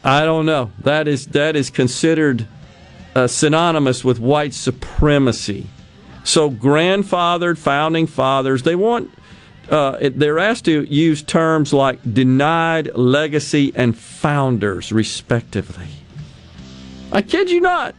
I, 0.07 0.25
don't 0.25 0.45
know. 0.45 0.71
That 0.79 1.07
is 1.07 1.27
that 1.27 1.55
is 1.55 1.69
considered 1.69 2.47
uh, 3.15 3.27
synonymous 3.27 4.03
with 4.03 4.19
white 4.19 4.53
supremacy. 4.53 5.67
So 6.23 6.49
grandfathered, 6.49 7.57
founding 7.57 8.07
fathers, 8.07 8.63
they 8.63 8.75
want 8.75 9.11
uh, 9.69 9.97
they're 10.15 10.39
asked 10.39 10.65
to 10.65 10.83
use 10.83 11.21
terms 11.23 11.73
like 11.73 11.99
denied, 12.13 12.95
legacy, 12.95 13.73
and 13.75 13.97
founders, 13.97 14.91
respectively. 14.91 15.87
I 17.11 17.21
kid 17.21 17.49
you 17.49 17.61
not. 17.61 17.95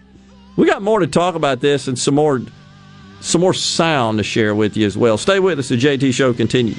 We 0.56 0.66
got 0.66 0.82
more 0.82 1.00
to 1.00 1.06
talk 1.06 1.34
about 1.34 1.60
this 1.60 1.88
and 1.88 1.98
some 1.98 2.14
more 2.14 2.40
some 3.20 3.40
more 3.40 3.54
sound 3.54 4.18
to 4.18 4.24
share 4.24 4.54
with 4.54 4.76
you 4.76 4.86
as 4.86 4.96
well. 4.96 5.18
Stay 5.18 5.40
with 5.40 5.58
us. 5.58 5.68
The 5.68 5.76
JT 5.76 6.12
Show 6.14 6.32
continues. 6.32 6.78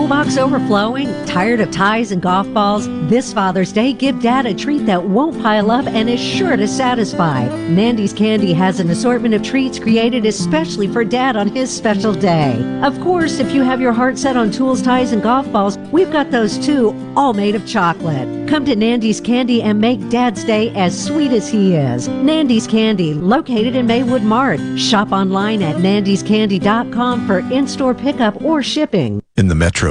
toolbox 0.01 0.35
overflowing? 0.35 1.07
Tired 1.27 1.59
of 1.59 1.69
ties 1.69 2.11
and 2.11 2.23
golf 2.23 2.51
balls? 2.55 2.87
This 3.07 3.31
Father's 3.31 3.71
Day, 3.71 3.93
give 3.93 4.19
Dad 4.19 4.47
a 4.47 4.53
treat 4.53 4.87
that 4.87 5.03
won't 5.03 5.39
pile 5.43 5.69
up 5.69 5.85
and 5.85 6.09
is 6.09 6.19
sure 6.19 6.57
to 6.57 6.67
satisfy. 6.67 7.47
Nandy's 7.67 8.11
Candy 8.11 8.51
has 8.51 8.79
an 8.79 8.89
assortment 8.89 9.35
of 9.35 9.43
treats 9.43 9.77
created 9.77 10.25
especially 10.25 10.87
for 10.87 11.03
Dad 11.03 11.35
on 11.35 11.49
his 11.49 11.69
special 11.69 12.13
day. 12.13 12.53
Of 12.81 12.99
course, 12.99 13.37
if 13.37 13.51
you 13.51 13.61
have 13.61 13.79
your 13.79 13.93
heart 13.93 14.17
set 14.17 14.35
on 14.35 14.49
tools, 14.49 14.81
ties, 14.81 15.11
and 15.11 15.21
golf 15.21 15.51
balls, 15.51 15.77
we've 15.91 16.11
got 16.11 16.31
those 16.31 16.57
too, 16.57 16.95
all 17.15 17.33
made 17.33 17.53
of 17.53 17.67
chocolate. 17.67 18.49
Come 18.49 18.65
to 18.65 18.75
Nandy's 18.75 19.21
Candy 19.21 19.61
and 19.61 19.79
make 19.79 20.09
Dad's 20.09 20.43
day 20.43 20.71
as 20.71 20.99
sweet 20.99 21.31
as 21.31 21.47
he 21.47 21.75
is. 21.75 22.07
Nandy's 22.07 22.65
Candy, 22.65 23.13
located 23.13 23.75
in 23.75 23.85
Maywood 23.85 24.23
Mart. 24.23 24.59
Shop 24.79 25.11
online 25.11 25.61
at 25.61 25.75
nandyscandy.com 25.75 27.27
for 27.27 27.39
in-store 27.51 27.93
pickup 27.93 28.41
or 28.41 28.63
shipping. 28.63 29.21
In 29.37 29.47
the 29.47 29.55
metro 29.55 29.90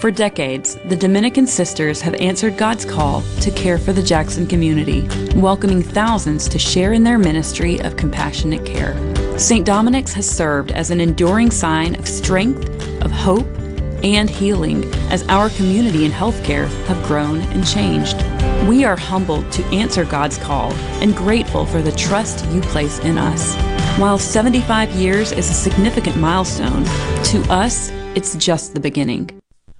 For 0.00 0.10
decades, 0.10 0.78
the 0.86 0.96
Dominican 0.96 1.46
Sisters 1.46 2.00
have 2.00 2.14
answered 2.14 2.56
God's 2.56 2.86
call 2.86 3.20
to 3.42 3.50
care 3.50 3.76
for 3.76 3.92
the 3.92 4.02
Jackson 4.02 4.46
community, 4.46 5.06
welcoming 5.38 5.82
thousands 5.82 6.48
to 6.48 6.58
share 6.58 6.94
in 6.94 7.04
their 7.04 7.18
ministry 7.18 7.78
of 7.82 7.98
compassionate 7.98 8.64
care. 8.64 8.96
St. 9.38 9.66
Dominic's 9.66 10.14
has 10.14 10.26
served 10.26 10.72
as 10.72 10.90
an 10.90 11.02
enduring 11.02 11.50
sign 11.50 11.96
of 11.96 12.08
strength, 12.08 12.66
of 13.04 13.10
hope, 13.10 13.46
and 14.02 14.30
healing 14.30 14.90
as 15.10 15.22
our 15.28 15.50
community 15.50 16.06
and 16.06 16.14
healthcare 16.14 16.66
have 16.86 17.06
grown 17.06 17.40
and 17.52 17.66
changed. 17.66 18.16
We 18.66 18.86
are 18.86 18.96
humbled 18.96 19.52
to 19.52 19.64
answer 19.66 20.06
God's 20.06 20.38
call 20.38 20.72
and 21.02 21.14
grateful 21.14 21.66
for 21.66 21.82
the 21.82 21.92
trust 21.92 22.46
you 22.46 22.62
place 22.62 23.00
in 23.00 23.18
us. 23.18 23.54
While 23.98 24.16
75 24.16 24.92
years 24.92 25.30
is 25.32 25.50
a 25.50 25.54
significant 25.54 26.16
milestone, 26.16 26.84
to 27.24 27.44
us, 27.50 27.90
it's 28.14 28.34
just 28.36 28.72
the 28.72 28.80
beginning. 28.80 29.30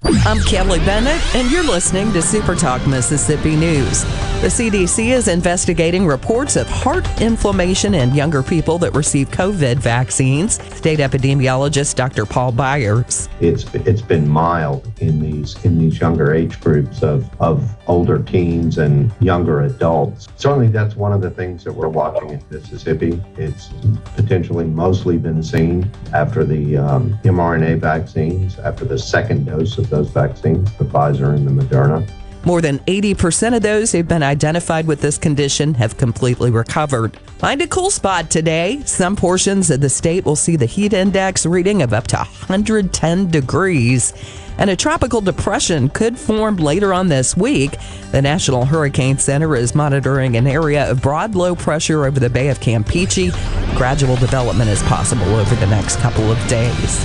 I'm 0.03 0.41
Kelly 0.45 0.79
Bennett, 0.79 1.21
and 1.35 1.51
you're 1.51 1.63
listening 1.63 2.11
to 2.15 2.23
Super 2.23 2.55
Talk 2.55 2.87
Mississippi 2.87 3.55
News. 3.55 4.03
The 4.41 4.47
CDC 4.49 5.11
is 5.11 5.29
investigating 5.29 6.07
reports 6.07 6.57
of 6.57 6.67
heart 6.67 7.07
inflammation 7.21 7.93
in 7.93 8.15
younger 8.15 8.43
people 8.43 8.79
that 8.79 8.95
receive 8.95 9.31
COVID 9.31 9.77
vaccines. 9.77 10.55
State 10.75 11.01
epidemiologist 11.01 11.97
Dr. 11.97 12.25
Paul 12.25 12.53
Byers. 12.53 13.29
It's 13.43 13.75
it's 13.75 14.01
been 14.01 14.27
mild 14.27 14.91
in 15.01 15.21
these 15.21 15.63
in 15.67 15.79
these 15.79 16.01
younger 16.01 16.33
age 16.33 16.59
groups 16.61 17.03
of 17.03 17.29
of 17.39 17.77
older 17.87 18.19
teens 18.19 18.79
and 18.79 19.13
younger 19.21 19.65
adults. 19.65 20.29
Certainly, 20.37 20.69
that's 20.69 20.97
one 20.97 21.13
of 21.13 21.21
the 21.21 21.31
things 21.31 21.63
that 21.65 21.73
we're 21.73 21.89
watching 21.89 22.31
in 22.31 22.43
Mississippi. 22.51 23.23
It's 23.37 23.69
potentially 24.17 24.65
mostly 24.65 25.19
been 25.19 25.43
seen 25.43 25.91
after 26.15 26.45
the 26.45 26.79
um, 26.79 27.19
mRNA 27.25 27.79
vaccines, 27.81 28.59
after 28.61 28.87
the 28.87 28.99
second 28.99 29.45
dose 29.45 29.77
of 29.77 29.90
those 29.91 30.09
vaccines, 30.11 30.73
the 30.77 30.85
Pfizer 30.85 31.35
and 31.35 31.47
the 31.47 31.63
Moderna. 31.63 32.09
More 32.45 32.63
than 32.63 32.79
80% 32.81 33.55
of 33.55 33.63
those 33.63 33.93
who've 33.93 34.09
been 34.09 34.23
identified 34.23 34.87
with 34.87 35.03
this 35.03 35.19
condition 35.19 35.75
have 35.75 35.99
completely 35.99 36.51
recovered. 36.51 37.17
Find 37.39 37.61
a 37.61 37.67
cool 37.67 37.91
spot 37.91 38.31
today. 38.31 38.81
Some 38.87 39.15
portions 39.15 39.71
of 39.71 39.83
the 39.83 39.91
state 39.91 40.25
will 40.25 40.37
see 40.37 40.57
the 40.57 40.67
heat 40.67 40.95
index 40.95 41.45
reading 41.45 41.83
of 41.83 41.93
up 41.93 42.07
to 42.09 42.17
110 42.17 43.31
degrees. 43.31 44.15
And 44.57 44.71
a 44.71 44.77
tropical 44.77 45.21
depression 45.21 45.91
could 45.91 46.19
form 46.19 46.57
later 46.57 46.95
on 46.95 47.09
this 47.09 47.37
week. 47.37 47.77
The 48.11 48.23
National 48.23 48.65
Hurricane 48.65 49.19
Center 49.19 49.55
is 49.55 49.75
monitoring 49.75 50.37
an 50.37 50.47
area 50.47 50.91
of 50.91 51.03
broad 51.03 51.35
low 51.35 51.55
pressure 51.55 52.07
over 52.07 52.19
the 52.19 52.31
Bay 52.31 52.49
of 52.49 52.61
Campeche. 52.61 53.33
Gradual 53.77 54.17
development 54.17 54.71
is 54.71 54.83
possible 54.85 55.35
over 55.35 55.55
the 55.57 55.67
next 55.67 55.99
couple 55.99 56.31
of 56.31 56.39
days. 56.49 57.05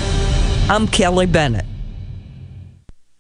I'm 0.70 0.88
Kelly 0.88 1.26
Bennett. 1.26 1.66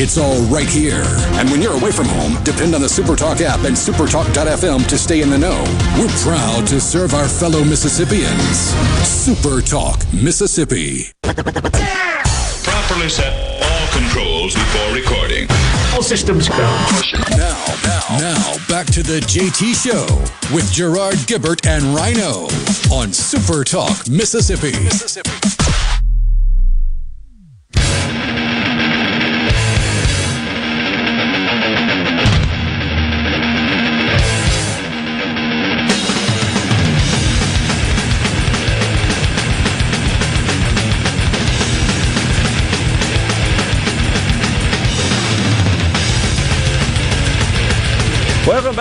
It's 0.00 0.16
all 0.16 0.40
right 0.42 0.68
here. 0.68 1.02
And 1.40 1.50
when 1.50 1.60
you're 1.60 1.74
away 1.74 1.90
from 1.90 2.06
home, 2.06 2.40
depend 2.44 2.72
on 2.76 2.80
the 2.80 2.86
Supertalk 2.86 3.40
app 3.40 3.64
and 3.64 3.74
supertalk.fm 3.74 4.86
to 4.86 4.96
stay 4.96 5.22
in 5.22 5.28
the 5.28 5.38
know. 5.38 5.64
We're 5.98 6.06
proud 6.22 6.68
to 6.68 6.80
serve 6.80 7.14
our 7.14 7.28
fellow 7.28 7.64
Mississippians. 7.64 8.72
Supertalk, 9.02 10.06
Mississippi. 10.14 11.06
Properly 12.62 13.08
set 13.08 13.60
all 13.60 13.88
controls 13.90 14.54
before 14.54 14.94
recording. 14.94 15.48
All 15.92 16.04
systems 16.04 16.48
go. 16.48 16.58
Now, 17.36 17.66
now, 17.82 18.18
now, 18.20 18.54
back 18.68 18.86
to 18.86 19.02
the 19.02 19.18
JT 19.26 19.74
Show 19.74 20.06
with 20.54 20.70
Gerard 20.70 21.16
Gibert 21.26 21.66
and 21.66 21.82
Rhino 21.86 22.44
on 22.94 23.08
Supertalk, 23.08 24.08
Mississippi. 24.08 24.78
Mississippi. 24.78 25.87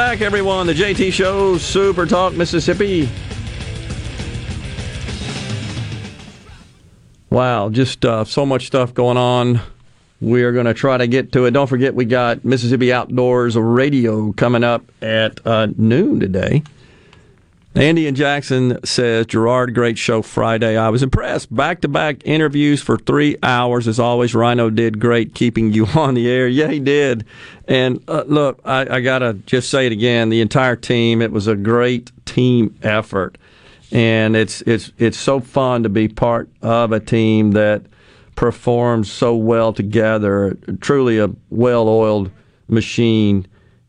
Back, 0.08 0.22
everyone. 0.22 0.66
The 0.66 0.74
JT 0.74 1.12
Show, 1.12 1.58
Super 1.58 2.06
Talk, 2.06 2.34
Mississippi. 2.34 3.10
Wow, 7.30 7.68
just 7.68 8.06
uh, 8.06 8.24
so 8.24 8.46
much 8.46 8.68
stuff 8.68 8.94
going 8.94 9.18
on. 9.18 9.60
We 10.22 10.44
are 10.44 10.54
going 10.54 10.66
to 10.66 10.74
try 10.74 10.96
to 10.96 11.08
get 11.08 11.34
to 11.34 11.44
it. 11.44 11.52
Don't 11.52 11.68
forget, 11.68 11.94
we 11.94 12.06
got 12.06 12.46
Mississippi 12.46 12.94
Outdoors 12.94 13.58
Radio 13.58 14.32
coming 14.32 14.64
up 14.64 14.90
at 15.02 15.46
uh, 15.46 15.68
noon 15.76 16.22
today. 16.22 16.64
Andy 17.78 18.08
and 18.08 18.18
Jackson 18.18 18.84
says, 18.84 19.28
Gerard, 19.28 19.76
great 19.76 20.00
show 20.00 20.24
Friday. 20.24 20.76
I 20.78 20.90
was 20.90 21.04
impressed. 21.04 21.56
Back 21.56 21.82
to 21.82 21.88
back 21.88 22.26
interviews 22.26 22.82
for 22.82 22.98
three 22.98 23.38
hours. 23.44 23.88
As 23.88 24.00
always, 24.00 24.34
Rhino 24.34 24.72
did 24.72 25.00
great 25.00 25.36
keeping 25.36 25.72
you 25.72 25.86
on 25.96 26.16
the 26.16 26.28
air. 26.28 26.48
Yeah, 26.48 26.70
he 26.70 26.80
did. 26.80 27.24
And 27.68 28.04
uh, 28.08 28.24
look, 28.26 28.60
I, 28.66 28.96
I 28.96 29.02
got 29.02 29.20
to 29.20 29.34
just 29.46 29.70
say 29.70 29.86
it 29.86 29.92
again 29.92 30.30
the 30.30 30.42
entire 30.42 30.76
team, 30.76 31.22
it 31.22 31.32
was 31.32 31.46
a 31.46 31.56
great 31.56 32.12
team 32.26 32.76
effort. 32.82 33.38
And 33.92 34.36
it's, 34.36 34.62
it's, 34.62 34.92
it's 34.98 35.18
so 35.18 35.40
fun 35.40 35.84
to 35.84 35.90
be 35.90 36.08
part 36.08 36.50
of 36.64 36.92
a 36.92 37.00
team 37.00 37.52
that 37.52 37.84
performs 38.36 39.12
so 39.12 39.36
well 39.36 39.72
together. 39.72 40.58
Truly 40.82 41.20
a 41.20 41.30
well 41.52 41.88
oiled 41.88 42.32
machine. 42.68 43.46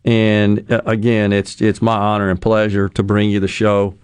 And 0.09 0.73
uh, 0.73 0.81
again, 0.87 1.35
it's 1.35 1.61
it's 1.61 1.83
my 1.83 1.95
honor 1.95 2.31
and 2.31 2.41
pleasure 2.41 2.89
to 2.89 3.03
bring 3.03 3.29
you 3.29 3.41
the 3.41 3.49
show 3.49 3.95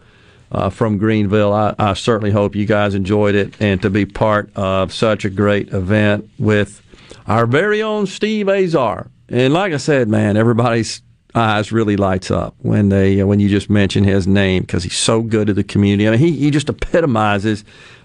uh, 0.52 0.68
from 0.68 0.98
Greenville. 0.98 1.54
I, 1.54 1.74
I, 1.78 1.94
certainly 1.94 2.30
hope 2.30 2.54
you 2.54 2.66
guys 2.66 2.94
enjoyed 2.94 3.34
it 3.34 3.54
and 3.58 3.80
to 3.80 3.88
be 3.88 4.04
part 4.04 4.54
of 4.54 4.92
such 4.92 5.24
a 5.24 5.30
great 5.30 5.72
event 5.72 6.28
with 6.38 6.82
our 7.26 7.46
very 7.46 7.82
own 7.82 8.06
Steve 8.06 8.50
Azar. 8.50 9.08
And 9.30 9.54
like 9.54 9.72
I 9.72 9.78
said, 9.78 10.08
man, 10.08 10.36
everybody's 10.36 11.00
eyes 11.34 11.72
really 11.72 11.96
lights 11.96 12.30
up 12.30 12.54
when 12.58 12.90
they 12.90 13.22
uh, 13.22 13.26
when 13.26 13.40
you 13.40 13.48
just 13.48 13.70
mention 13.70 14.04
his 14.04 14.26
name 14.26 14.60
because 14.60 14.82
he's 14.82 14.98
so 14.98 15.22
good 15.22 15.46
to 15.46 15.54
the 15.54 15.64
community. 15.64 16.06
I 16.06 16.10
mean, 16.10 16.20
he 16.20 16.32
he 16.32 16.50
just 16.50 16.68
epitomizes, 16.68 17.64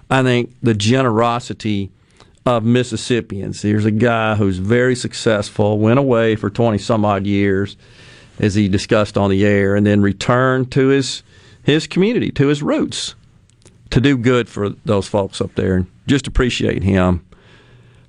I 0.10 0.24
think, 0.24 0.56
the 0.64 0.74
generosity 0.74 1.92
of 2.46 2.64
Mississippians. 2.64 3.62
Here's 3.62 3.86
a 3.86 3.92
guy 3.92 4.36
who's 4.36 4.58
very 4.58 4.96
successful, 4.96 5.78
went 5.78 6.00
away 6.00 6.36
for 6.36 6.50
20 6.50 6.78
some 6.78 7.06
odd 7.06 7.26
years, 7.26 7.78
as 8.40 8.56
he 8.56 8.68
discussed 8.68 9.18
on 9.18 9.30
the 9.30 9.46
air, 9.46 9.76
and 9.76 9.86
then 9.86 10.02
returned 10.02 10.72
to 10.74 10.88
his 10.88 11.24
his 11.64 11.86
community, 11.86 12.32
to 12.32 12.48
his 12.48 12.64
roots, 12.64 13.16
to 13.92 14.02
do 14.02 14.18
good 14.18 14.50
for 14.50 14.70
those 14.86 15.08
folks 15.08 15.42
up 15.42 15.54
there. 15.56 15.76
And 15.76 15.88
just 16.08 16.26
appreciate 16.26 16.84
him. 16.84 17.26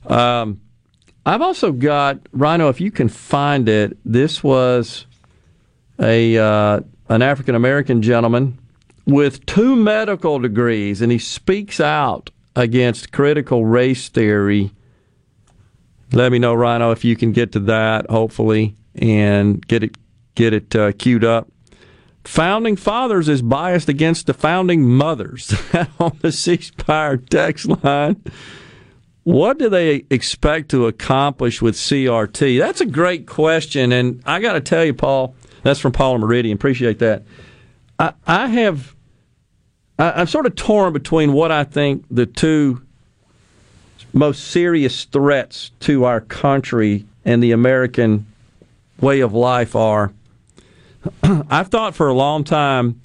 Um, 0.06 0.60
I've 1.26 1.42
also 1.42 1.72
got 1.72 2.20
Rhino. 2.32 2.68
If 2.68 2.80
you 2.80 2.90
can 2.90 3.08
find 3.08 3.68
it, 3.68 3.98
this 4.04 4.42
was 4.42 5.06
a 5.98 6.38
uh, 6.38 6.80
an 7.08 7.22
African 7.22 7.54
American 7.54 8.00
gentleman 8.00 8.58
with 9.06 9.44
two 9.46 9.76
medical 9.76 10.38
degrees, 10.38 11.02
and 11.02 11.12
he 11.12 11.18
speaks 11.18 11.80
out 11.80 12.30
against 12.56 13.12
critical 13.12 13.64
race 13.64 14.08
theory. 14.08 14.72
Let 16.12 16.32
me 16.32 16.38
know, 16.38 16.54
Rhino, 16.54 16.90
if 16.90 17.04
you 17.04 17.16
can 17.16 17.32
get 17.32 17.52
to 17.52 17.60
that, 17.60 18.10
hopefully, 18.10 18.74
and 18.94 19.66
get 19.66 19.82
it 19.84 19.96
get 20.34 20.52
it 20.52 20.74
uh, 20.74 20.92
queued 20.92 21.24
up. 21.24 21.48
founding 22.24 22.76
fathers 22.76 23.28
is 23.28 23.42
biased 23.42 23.88
against 23.88 24.26
the 24.26 24.34
founding 24.34 24.88
mothers 24.88 25.52
on 25.98 26.16
the 26.20 26.28
ceasefire 26.28 27.28
text 27.28 27.66
line. 27.84 28.22
What 29.24 29.58
do 29.58 29.68
they 29.68 30.06
expect 30.10 30.70
to 30.70 30.86
accomplish 30.86 31.60
with 31.60 31.74
CRT? 31.74 32.58
That's 32.58 32.80
a 32.80 32.86
great 32.86 33.26
question, 33.26 33.92
and 33.92 34.22
I 34.24 34.40
got 34.40 34.54
to 34.54 34.60
tell 34.60 34.84
you, 34.84 34.94
Paul. 34.94 35.34
That's 35.62 35.78
from 35.78 35.92
Paul 35.92 36.18
Meridian. 36.18 36.54
Appreciate 36.54 36.98
that. 37.00 37.24
I, 37.98 38.14
I 38.26 38.46
have. 38.48 38.96
I, 40.00 40.20
I'm 40.20 40.26
sort 40.26 40.46
of 40.46 40.56
torn 40.56 40.92
between 40.92 41.32
what 41.32 41.52
I 41.52 41.64
think 41.64 42.04
the 42.10 42.26
two 42.26 42.82
most 44.12 44.48
serious 44.48 45.04
threats 45.04 45.70
to 45.80 46.04
our 46.04 46.20
country 46.20 47.04
and 47.24 47.42
the 47.42 47.52
American 47.52 48.26
way 49.00 49.20
of 49.20 49.32
life 49.34 49.76
are. 49.76 50.12
I've 51.22 51.68
thought 51.68 51.94
for 51.94 52.08
a 52.08 52.14
long 52.14 52.44
time 52.44 53.00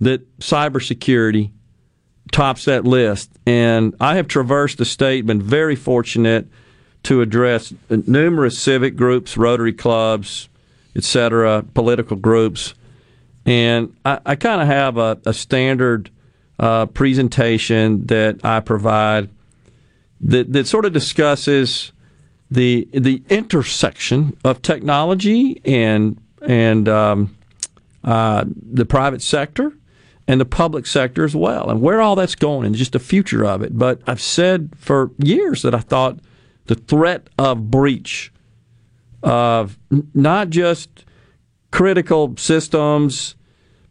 that 0.00 0.38
cybersecurity 0.40 1.50
tops 2.32 2.64
that 2.64 2.84
list, 2.84 3.30
and 3.46 3.94
I 4.00 4.16
have 4.16 4.26
traversed 4.26 4.78
the 4.78 4.84
state, 4.84 5.26
been 5.26 5.42
very 5.42 5.76
fortunate 5.76 6.46
to 7.04 7.20
address 7.22 7.72
numerous 7.88 8.58
civic 8.58 8.96
groups, 8.96 9.36
Rotary 9.36 9.72
clubs, 9.72 10.48
etc., 10.96 11.64
political 11.74 12.16
groups, 12.16 12.74
and 13.46 13.94
I, 14.04 14.20
I 14.26 14.34
kind 14.34 14.60
of 14.60 14.66
have 14.66 14.98
a, 14.98 15.18
a 15.24 15.32
standard 15.32 16.10
uh, 16.58 16.86
presentation 16.86 18.06
that 18.06 18.44
I 18.44 18.60
provide 18.60 19.28
that, 20.20 20.52
that 20.52 20.66
sort 20.66 20.84
of 20.84 20.92
discusses 20.92 21.92
the 22.50 22.88
the 22.92 23.22
intersection 23.28 24.36
of 24.44 24.62
technology 24.62 25.60
and 25.64 26.20
and 26.42 26.88
um, 26.88 27.36
uh, 28.04 28.44
the 28.46 28.86
private 28.86 29.22
sector 29.22 29.72
and 30.26 30.40
the 30.40 30.46
public 30.46 30.86
sector 30.86 31.24
as 31.24 31.34
well, 31.34 31.70
and 31.70 31.80
where 31.80 32.00
all 32.00 32.16
that's 32.16 32.34
going 32.34 32.66
and 32.66 32.74
just 32.74 32.92
the 32.92 32.98
future 32.98 33.44
of 33.44 33.62
it. 33.62 33.78
But 33.78 34.00
I've 34.06 34.20
said 34.20 34.70
for 34.76 35.10
years 35.18 35.62
that 35.62 35.74
I 35.74 35.80
thought 35.80 36.18
the 36.66 36.74
threat 36.74 37.28
of 37.38 37.70
breach 37.70 38.32
of 39.22 39.78
not 40.14 40.50
just 40.50 41.04
critical 41.70 42.34
systems 42.36 43.34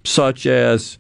such 0.04 0.46
as 0.46 0.98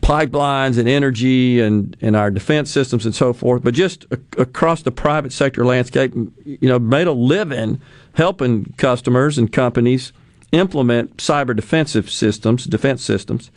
pipelines 0.00 0.78
and 0.78 0.88
energy 0.88 1.60
and, 1.60 1.96
and 2.00 2.16
our 2.16 2.30
defense 2.30 2.70
systems 2.70 3.06
and 3.06 3.14
so 3.14 3.32
forth, 3.32 3.62
but 3.62 3.74
just 3.74 4.04
a, 4.10 4.20
across 4.38 4.82
the 4.82 4.90
private 4.90 5.32
sector 5.32 5.64
landscape, 5.64 6.12
you 6.44 6.68
know, 6.68 6.78
made 6.78 7.06
a 7.06 7.12
living 7.12 7.80
helping 8.14 8.74
customers 8.76 9.38
and 9.38 9.52
companies 9.52 10.12
implement 10.52 11.16
cyber 11.16 11.54
defensive 11.54 12.10
systems, 12.10 12.64
defense 12.64 13.02
systems. 13.02 13.50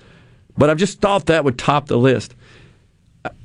But 0.57 0.69
I've 0.69 0.77
just 0.77 1.01
thought 1.01 1.25
that 1.25 1.43
would 1.43 1.57
top 1.57 1.87
the 1.87 1.97
list. 1.97 2.35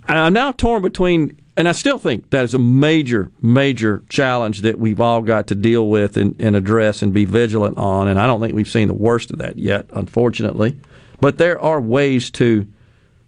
I'm 0.06 0.32
now 0.32 0.52
torn 0.52 0.82
between, 0.82 1.38
and 1.56 1.68
I 1.68 1.72
still 1.72 1.98
think 1.98 2.30
that 2.30 2.44
is 2.44 2.54
a 2.54 2.58
major, 2.58 3.30
major 3.40 4.02
challenge 4.08 4.62
that 4.62 4.78
we've 4.78 5.00
all 5.00 5.22
got 5.22 5.46
to 5.48 5.54
deal 5.54 5.88
with 5.88 6.16
and, 6.16 6.34
and 6.38 6.56
address 6.56 7.02
and 7.02 7.12
be 7.12 7.24
vigilant 7.24 7.78
on. 7.78 8.08
And 8.08 8.20
I 8.20 8.26
don't 8.26 8.40
think 8.40 8.54
we've 8.54 8.68
seen 8.68 8.88
the 8.88 8.94
worst 8.94 9.30
of 9.30 9.38
that 9.38 9.58
yet, 9.58 9.86
unfortunately. 9.92 10.78
But 11.20 11.38
there 11.38 11.60
are 11.60 11.80
ways 11.80 12.30
to 12.32 12.66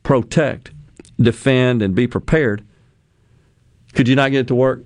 protect, 0.02 0.70
defend, 1.18 1.82
and 1.82 1.94
be 1.94 2.06
prepared. 2.06 2.64
Could 3.94 4.08
you 4.08 4.16
not 4.16 4.30
get 4.30 4.40
it 4.40 4.48
to 4.48 4.54
work 4.54 4.84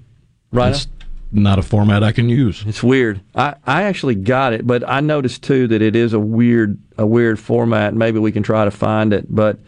right 0.51 0.71
It's 0.71 0.89
not 1.33 1.59
a 1.59 1.63
format 1.63 2.03
I 2.03 2.13
can 2.13 2.29
use. 2.29 2.65
It's 2.67 2.83
weird. 2.83 3.21
I, 3.35 3.57
I 3.67 3.83
actually 3.83 4.15
got 4.15 4.53
it, 4.53 4.67
but 4.67 4.89
I 4.89 5.01
noticed 5.01 5.43
too 5.43 5.67
that 5.69 5.83
it 5.83 5.97
is 5.97 6.13
a 6.13 6.21
weird 6.21 6.79
a 6.97 7.07
weird 7.07 7.39
format. 7.39 7.95
Maybe 7.95 8.19
we 8.19 8.33
can 8.33 8.43
try 8.43 8.65
to 8.65 8.71
find 8.71 9.13
it, 9.13 9.27
but 9.29 9.59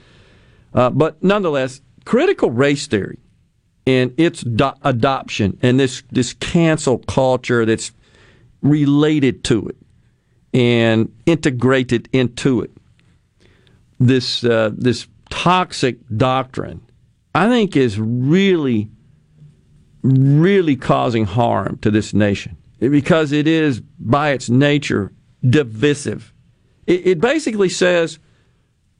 uh, 0.75 0.91
but 0.91 1.23
nonetheless, 1.23 1.81
critical 2.05 2.51
race 2.51 2.87
theory 2.87 3.19
and 3.87 4.13
its 4.17 4.43
do- 4.43 4.73
adoption 4.83 5.59
and 5.63 5.79
this 5.79 6.03
this 6.11 6.35
cancel 6.35 6.99
culture 6.99 7.65
that's 7.67 7.93
related 8.63 9.45
to 9.45 9.69
it 9.69 9.77
and 10.55 11.13
integrated 11.27 12.09
into 12.13 12.63
it. 12.63 12.71
This 13.99 14.45
uh, 14.45 14.71
this 14.77 15.07
toxic 15.31 15.99
doctrine, 16.17 16.81
I 17.35 17.49
think, 17.49 17.77
is 17.77 17.99
really 17.99 18.91
really 20.03 20.77
causing 20.77 21.25
harm 21.25 21.79
to 21.79 21.91
this 21.91 22.15
nation 22.15 22.57
because 22.79 23.33
it 23.33 23.49
is 23.49 23.81
by 23.99 24.31
its 24.31 24.49
nature 24.49 25.13
divisive. 25.49 26.33
It, 26.87 27.07
it 27.07 27.21
basically 27.21 27.69
says, 27.69 28.19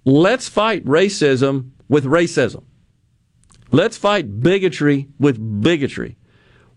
let's 0.05 0.49
fight 0.49 0.85
racism 0.85 1.71
with 1.89 2.05
racism. 2.05 2.65
Let's 3.71 3.97
fight 3.97 4.41
bigotry 4.41 5.09
with 5.19 5.63
bigotry. 5.63 6.17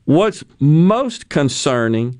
What's 0.05 0.43
most 0.59 1.29
concerning, 1.29 2.19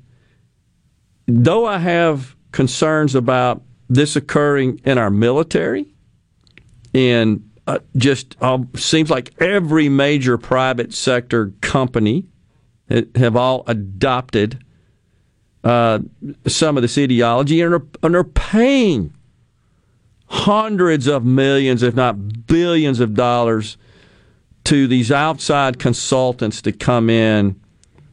though 1.26 1.66
I 1.66 1.78
have 1.78 2.36
concerns 2.52 3.14
about 3.14 3.62
this 3.88 4.16
occurring 4.16 4.80
in 4.84 4.96
our 4.96 5.10
military, 5.10 5.89
and 6.94 7.48
uh, 7.66 7.78
just 7.96 8.36
uh, 8.40 8.58
seems 8.76 9.10
like 9.10 9.32
every 9.40 9.88
major 9.88 10.38
private 10.38 10.92
sector 10.92 11.52
company 11.60 12.24
have 13.14 13.36
all 13.36 13.62
adopted 13.66 14.64
uh, 15.62 16.00
some 16.46 16.76
of 16.76 16.82
this 16.82 16.96
ideology 16.98 17.60
and 17.60 17.74
are, 17.74 17.86
and 18.02 18.16
are 18.16 18.24
paying 18.24 19.12
hundreds 20.26 21.06
of 21.06 21.24
millions, 21.24 21.82
if 21.82 21.94
not 21.94 22.46
billions 22.46 23.00
of 23.00 23.14
dollars 23.14 23.76
to 24.64 24.86
these 24.86 25.12
outside 25.12 25.78
consultants 25.78 26.62
to 26.62 26.72
come 26.72 27.10
in 27.10 27.60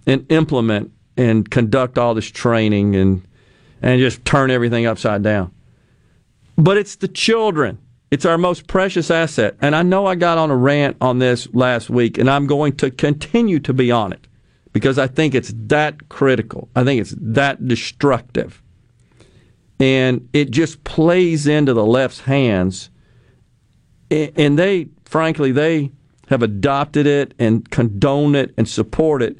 and 0.05 0.25
implement 0.31 0.91
and 1.15 1.49
conduct 1.49 1.97
all 1.97 2.13
this 2.13 2.27
training 2.27 2.95
and 2.95 3.23
and 3.81 3.99
just 3.99 4.25
turn 4.25 4.49
everything 4.49 4.87
upside 4.87 5.21
down. 5.21 5.51
But 6.57 6.77
it's 6.77 6.95
the 6.95 7.07
children. 7.07 7.77
It's 8.09 8.25
our 8.25 8.37
most 8.37 8.67
precious 8.67 9.11
asset. 9.11 9.55
And 9.61 9.75
I 9.75 9.83
know 9.83 10.05
I 10.05 10.15
got 10.15 10.37
on 10.37 10.49
a 10.49 10.55
rant 10.55 10.97
on 11.01 11.19
this 11.19 11.53
last 11.53 11.89
week, 11.89 12.17
and 12.17 12.29
I'm 12.29 12.47
going 12.47 12.75
to 12.77 12.89
continue 12.89 13.59
to 13.59 13.73
be 13.73 13.91
on 13.91 14.13
it 14.13 14.27
because 14.71 14.97
I 14.97 15.07
think 15.07 15.35
it's 15.35 15.53
that 15.67 16.07
critical. 16.09 16.69
I 16.75 16.83
think 16.83 17.01
it's 17.01 17.15
that 17.19 17.67
destructive. 17.67 18.61
And 19.79 20.27
it 20.33 20.51
just 20.51 20.83
plays 20.83 21.47
into 21.47 21.73
the 21.73 21.85
left's 21.85 22.21
hands. 22.21 22.89
And 24.09 24.57
they, 24.57 24.87
frankly, 25.05 25.51
they 25.51 25.91
have 26.27 26.41
adopted 26.41 27.07
it 27.07 27.33
and 27.37 27.69
condone 27.69 28.35
it 28.35 28.53
and 28.57 28.67
support 28.67 29.21
it 29.21 29.37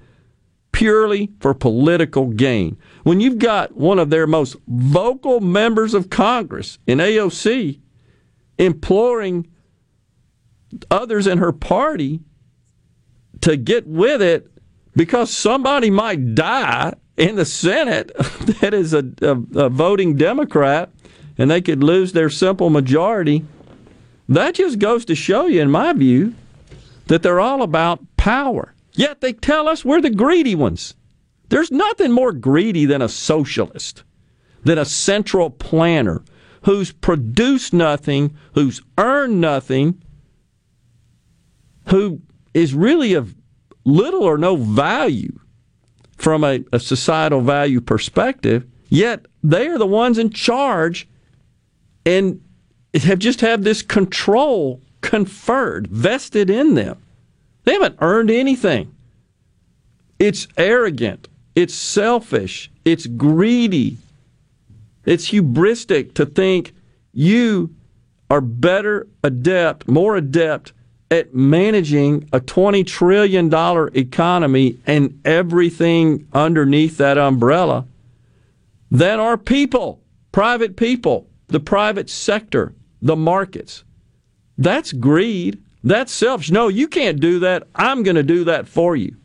purely 0.74 1.32
for 1.40 1.54
political 1.54 2.28
gain. 2.28 2.78
When 3.04 3.20
you've 3.20 3.40
got 3.40 3.76
one 3.76 3.98
of 3.98 4.10
their 4.10 4.28
most 4.28 4.56
vocal 4.68 5.40
members 5.40 5.94
of 5.94 6.10
Congress 6.10 6.78
in 6.86 7.00
AOC 7.00 7.80
imploring 8.58 9.48
others 10.92 11.28
in 11.28 11.38
her 11.38 11.52
party 11.52 12.22
to 13.42 13.56
get 13.58 13.88
with 13.88 14.22
it 14.22 14.52
because 14.96 15.32
somebody 15.32 15.90
might 15.90 16.36
die 16.36 16.94
in 17.16 17.36
the 17.36 17.46
Senate 17.46 18.12
that 18.62 18.74
is 18.74 18.94
a, 18.94 19.04
a, 19.22 19.32
a, 19.56 19.70
voting 19.70 20.16
Democrat 20.16 20.90
and 21.38 21.50
they 21.50 21.62
could 21.62 21.84
lose 21.84 22.14
their 22.14 22.30
simple 22.30 22.70
majority. 22.70 23.46
That 24.28 24.56
just 24.56 24.80
goes 24.80 25.06
to 25.06 25.16
show 25.16 25.46
you, 25.46 25.62
in 25.62 25.72
my 25.72 25.94
view, 25.94 26.34
that 27.06 27.24
they're 27.24 27.40
all 27.40 27.62
about 27.62 28.04
power. 28.18 28.74
Yet 28.94 29.22
they 29.22 29.34
tell 29.34 29.68
us 29.70 29.86
we're 29.86 30.02
the 30.02 30.10
greedy 30.10 30.56
ones. 30.56 30.96
There's 31.50 31.72
nothing 31.72 32.12
more 32.12 32.34
greedy 32.34 32.86
than 32.86 33.02
a 33.02 33.08
socialist, 33.08 34.04
than 34.64 34.78
a 34.78 34.86
central 34.86 35.50
planner 35.50 36.24
who's 36.68 36.92
produced 36.92 37.72
nothing, 37.72 38.36
who's 38.52 38.82
earned 38.98 39.40
nothing, 39.40 40.04
who 41.88 42.22
is 42.54 42.74
really 42.74 43.14
of 43.14 43.34
little 43.86 44.22
or 44.22 44.38
no 44.38 44.58
value 44.58 45.40
from 46.18 46.44
a, 46.44 46.60
a, 46.74 46.80
societal 46.82 47.40
value 47.40 47.80
perspective, 47.80 48.66
yet 48.90 49.28
they 49.42 49.70
are 49.70 49.78
the 49.78 49.88
ones 49.88 50.18
in 50.18 50.30
charge 50.30 51.08
and 52.06 52.42
have 52.96 53.20
just 53.20 53.40
have 53.40 53.64
this 53.64 53.82
control 53.82 54.82
conferred, 55.00 55.88
vested 55.88 56.50
in 56.50 56.76
them. 56.76 57.02
They 57.64 57.76
haven't 57.76 57.96
earned 58.02 58.30
anything. 58.30 58.94
It's 60.20 60.50
arrogant, 60.58 61.30
it's 61.56 61.74
selfish, 61.74 62.70
it's 62.84 63.08
greedy, 63.08 64.00
it's 65.08 65.32
hubristic 65.32 66.14
to 66.16 66.26
think 66.26 66.74
you 67.14 67.74
are 68.30 68.42
better 68.42 69.08
adept, 69.24 69.88
more 69.88 70.18
adept 70.18 70.74
at 71.10 71.34
managing 71.34 72.28
a 72.34 72.42
$20 72.42 72.86
trillion 72.86 73.52
economy 73.96 74.78
and 74.86 75.20
everything 75.24 76.28
underneath 76.34 76.98
that 76.98 77.18
umbrella 77.18 77.86
than 78.92 79.20
are 79.20 79.38
people, 79.38 80.02
private 80.32 80.76
people, 80.76 81.28
the 81.48 81.60
private 81.60 82.10
sector. 82.10 82.74
the 83.02 83.16
markets. 83.16 83.84
That's 84.58 84.92
greed. 84.92 85.64
That's 85.84 86.12
selfish. 86.12 86.52
No, 86.52 86.68
you 86.68 86.88
can't 86.88 87.20
do 87.20 87.40
that. 87.40 87.68
I'm 87.76 88.04
going 88.04 88.16
to 88.16 88.24
do 88.24 88.44
that 88.46 88.68
for 88.68 88.96
you. 88.96 89.16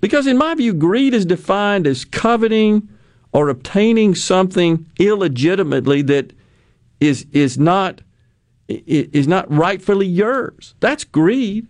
Because 0.00 0.28
in 0.28 0.38
my 0.38 0.54
view, 0.54 0.72
greed 0.72 1.12
is 1.12 1.26
defined 1.26 1.86
as 1.86 2.04
coveting 2.04 2.88
or 3.32 3.48
obtaining 3.48 4.14
something 4.14 4.86
illegitimately 4.98 6.02
that 6.02 6.32
is 7.00 7.26
is 7.32 7.58
not 7.58 8.00
is 8.68 9.26
not 9.26 9.50
rightfully 9.50 10.06
yours. 10.06 10.74
That's 10.80 11.04
greed. 11.04 11.68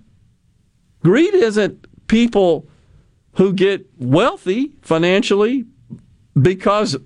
Greed 1.03 1.35
isn't 1.35 1.87
people 2.09 2.69
who 3.35 3.53
get 3.53 3.87
wealthy 3.99 4.73
financially 4.83 5.65
because 6.41 6.97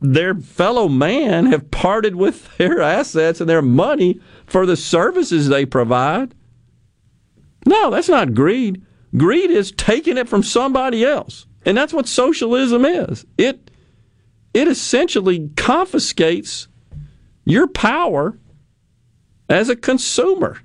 their 0.00 0.34
fellow 0.34 0.88
man 0.88 1.46
have 1.46 1.70
parted 1.70 2.16
with 2.16 2.56
their 2.58 2.80
assets 2.80 3.40
and 3.40 3.48
their 3.48 3.62
money 3.62 4.20
for 4.46 4.66
the 4.66 4.76
services 4.76 5.48
they 5.48 5.66
provide. 5.66 6.34
No, 7.66 7.90
that's 7.90 8.08
not 8.08 8.34
greed. 8.34 8.84
Greed 9.16 9.50
is 9.50 9.72
taking 9.72 10.16
it 10.16 10.28
from 10.28 10.42
somebody 10.42 11.04
else. 11.04 11.46
And 11.64 11.76
that's 11.76 11.92
what 11.92 12.08
socialism 12.08 12.84
is. 12.84 13.24
It 13.38 13.70
it 14.54 14.68
essentially 14.68 15.50
confiscates 15.56 16.68
your 17.44 17.66
power 17.66 18.38
as 19.48 19.68
a 19.68 19.76
consumer. 19.76 20.58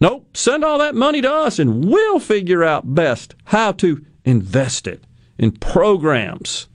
Nope, 0.00 0.36
send 0.36 0.64
all 0.64 0.78
that 0.78 0.94
money 0.94 1.20
to 1.20 1.32
us 1.32 1.58
and 1.58 1.84
we'll 1.84 2.20
figure 2.20 2.62
out 2.62 2.94
best 2.94 3.34
how 3.44 3.72
to 3.72 4.04
invest 4.24 4.86
it 4.86 5.04
in 5.38 5.52
programs. 5.52 6.68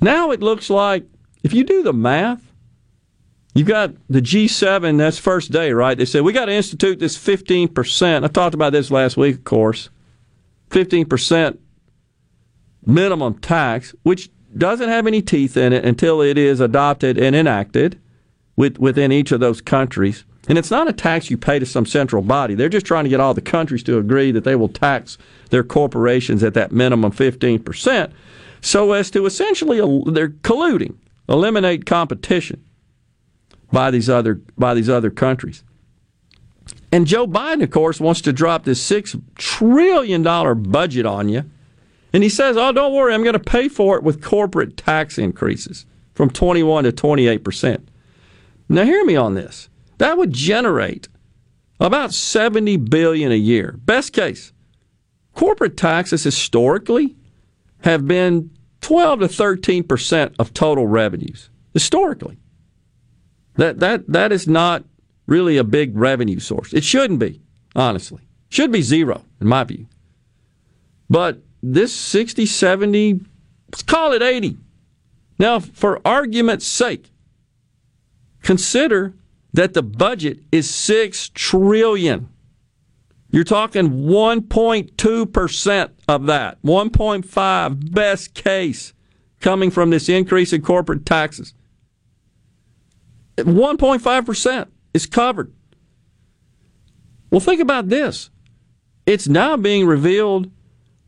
Now 0.00 0.30
it 0.30 0.40
looks 0.40 0.70
like 0.70 1.04
if 1.42 1.52
you 1.52 1.64
do 1.64 1.82
the 1.82 1.92
math, 1.92 2.52
you've 3.54 3.66
got 3.66 3.94
the 4.08 4.20
G7, 4.20 4.98
that's 4.98 5.18
first 5.18 5.50
day, 5.50 5.72
right? 5.72 5.96
They 5.96 6.04
said 6.04 6.22
we 6.22 6.32
got 6.32 6.46
to 6.46 6.52
institute 6.52 6.98
this 6.98 7.18
15%. 7.18 8.24
I 8.24 8.28
talked 8.28 8.54
about 8.54 8.72
this 8.72 8.90
last 8.90 9.16
week, 9.16 9.36
of 9.36 9.44
course. 9.44 9.90
15% 10.70 11.58
minimum 12.84 13.38
tax, 13.38 13.94
which 14.02 14.30
doesn't 14.56 14.88
have 14.88 15.06
any 15.06 15.22
teeth 15.22 15.56
in 15.56 15.72
it 15.72 15.84
until 15.84 16.20
it 16.20 16.36
is 16.36 16.60
adopted 16.60 17.18
and 17.18 17.36
enacted 17.36 18.00
with, 18.56 18.78
within 18.78 19.12
each 19.12 19.32
of 19.32 19.40
those 19.40 19.60
countries. 19.60 20.24
And 20.48 20.58
it's 20.58 20.70
not 20.70 20.88
a 20.88 20.92
tax 20.92 21.30
you 21.30 21.36
pay 21.36 21.58
to 21.58 21.66
some 21.66 21.86
central 21.86 22.22
body. 22.22 22.54
They're 22.54 22.68
just 22.68 22.86
trying 22.86 23.04
to 23.04 23.10
get 23.10 23.20
all 23.20 23.34
the 23.34 23.40
countries 23.40 23.82
to 23.84 23.98
agree 23.98 24.32
that 24.32 24.44
they 24.44 24.56
will 24.56 24.68
tax 24.68 25.18
their 25.50 25.62
corporations 25.62 26.42
at 26.42 26.54
that 26.54 26.72
minimum 26.72 27.12
15% 27.12 28.12
so 28.60 28.92
as 28.92 29.10
to 29.10 29.26
essentially 29.26 29.78
they're 30.12 30.28
colluding, 30.28 30.96
eliminate 31.28 31.86
competition 31.86 32.62
by 33.72 33.90
these 33.90 34.08
other 34.08 34.40
by 34.58 34.74
these 34.74 34.88
other 34.88 35.10
countries. 35.10 35.62
And 36.92 37.06
Joe 37.06 37.26
Biden, 37.26 37.62
of 37.62 37.70
course, 37.70 38.00
wants 38.00 38.20
to 38.22 38.32
drop 38.32 38.64
this 38.64 38.82
six 38.82 39.16
trillion 39.36 40.22
dollar 40.22 40.54
budget 40.54 41.06
on 41.06 41.28
you. 41.28 41.48
And 42.12 42.22
he 42.22 42.28
says, 42.28 42.56
Oh, 42.56 42.72
don't 42.72 42.94
worry, 42.94 43.14
I'm 43.14 43.22
going 43.22 43.34
to 43.34 43.38
pay 43.38 43.68
for 43.68 43.96
it 43.96 44.02
with 44.02 44.22
corporate 44.22 44.76
tax 44.76 45.18
increases 45.18 45.86
from 46.14 46.30
21 46.30 46.84
to 46.84 46.92
28%. 46.92 47.86
Now 48.68 48.84
hear 48.84 49.04
me 49.04 49.16
on 49.16 49.34
this. 49.34 49.68
That 49.98 50.16
would 50.16 50.32
generate 50.32 51.08
about 51.78 52.12
70 52.12 52.76
billion 52.76 53.32
a 53.32 53.36
year. 53.36 53.78
Best 53.84 54.12
case. 54.12 54.52
Corporate 55.34 55.76
taxes 55.76 56.24
historically 56.24 57.16
have 57.82 58.06
been 58.06 58.50
12 58.80 59.20
to 59.20 59.28
13 59.28 59.84
percent 59.84 60.34
of 60.38 60.52
total 60.52 60.86
revenues 60.86 61.50
historically. 61.72 62.38
That 63.54 63.80
that 63.80 64.06
that 64.08 64.32
is 64.32 64.46
not 64.46 64.84
really 65.26 65.56
a 65.56 65.64
big 65.64 65.96
revenue 65.96 66.40
source. 66.40 66.72
It 66.72 66.84
shouldn't 66.84 67.20
be, 67.20 67.40
honestly. 67.74 68.22
Should 68.48 68.72
be 68.72 68.82
zero 68.82 69.24
in 69.40 69.46
my 69.46 69.64
view. 69.64 69.86
But 71.08 71.42
this 71.62 71.94
60, 71.94 72.46
70, 72.46 73.20
let's 73.70 73.82
call 73.82 74.12
it 74.12 74.22
80. 74.22 74.56
Now, 75.38 75.60
for 75.60 76.00
argument's 76.04 76.66
sake, 76.66 77.10
consider 78.42 79.14
that 79.52 79.74
the 79.74 79.82
budget 79.82 80.40
is 80.52 80.70
6 80.70 81.30
trillion. 81.34 82.28
You're 83.30 83.44
talking 83.44 84.06
1.2% 84.06 85.90
of 86.08 86.26
that, 86.26 86.62
1.5 86.62 87.92
best 87.92 88.34
case 88.34 88.92
coming 89.40 89.70
from 89.70 89.90
this 89.90 90.08
increase 90.08 90.52
in 90.52 90.62
corporate 90.62 91.06
taxes. 91.06 91.54
1.5% 93.36 94.68
is 94.92 95.06
covered. 95.06 95.52
Well, 97.30 97.40
think 97.40 97.60
about 97.60 97.88
this. 97.88 98.30
It's 99.06 99.28
now 99.28 99.56
being 99.56 99.86
revealed 99.86 100.50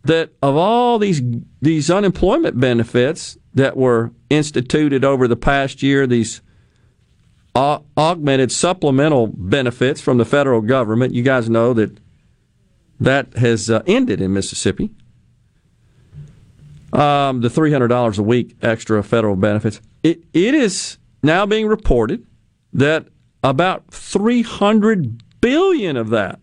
that 0.05 0.31
of 0.43 0.57
all 0.57 0.99
these 0.99 1.23
these 1.61 1.91
unemployment 1.91 2.59
benefits 2.59 3.39
that 3.55 3.77
were 3.77 4.13
instituted 4.31 5.05
over 5.05 5.29
the 5.29 5.37
past 5.37 5.83
year, 5.83 6.07
these 6.07 6.41
augmented 7.55 8.51
supplemental 8.51 9.27
benefits 9.27 10.01
from 10.01 10.19
the 10.19 10.25
federal 10.25 10.61
government, 10.63 11.15
you 11.15 11.23
guys 11.23 11.51
know 11.51 11.75
that 11.75 11.99
that 12.99 13.35
has 13.37 13.69
uh, 13.69 13.83
ended 13.87 14.21
in 14.21 14.33
Mississippi. 14.33 14.91
Um, 16.93 17.41
the 17.41 17.49
$300 17.49 18.19
a 18.19 18.23
week 18.23 18.55
extra 18.61 19.03
federal 19.03 19.35
benefits. 19.35 19.81
It, 20.03 20.25
it 20.35 20.55
is 20.55 20.99
now 21.23 21.47
being 21.47 21.67
reported 21.67 22.27
that 22.75 23.07
about 23.43 23.91
300 23.91 25.41
billion 25.41 25.97
of 25.97 26.11
that 26.11 26.39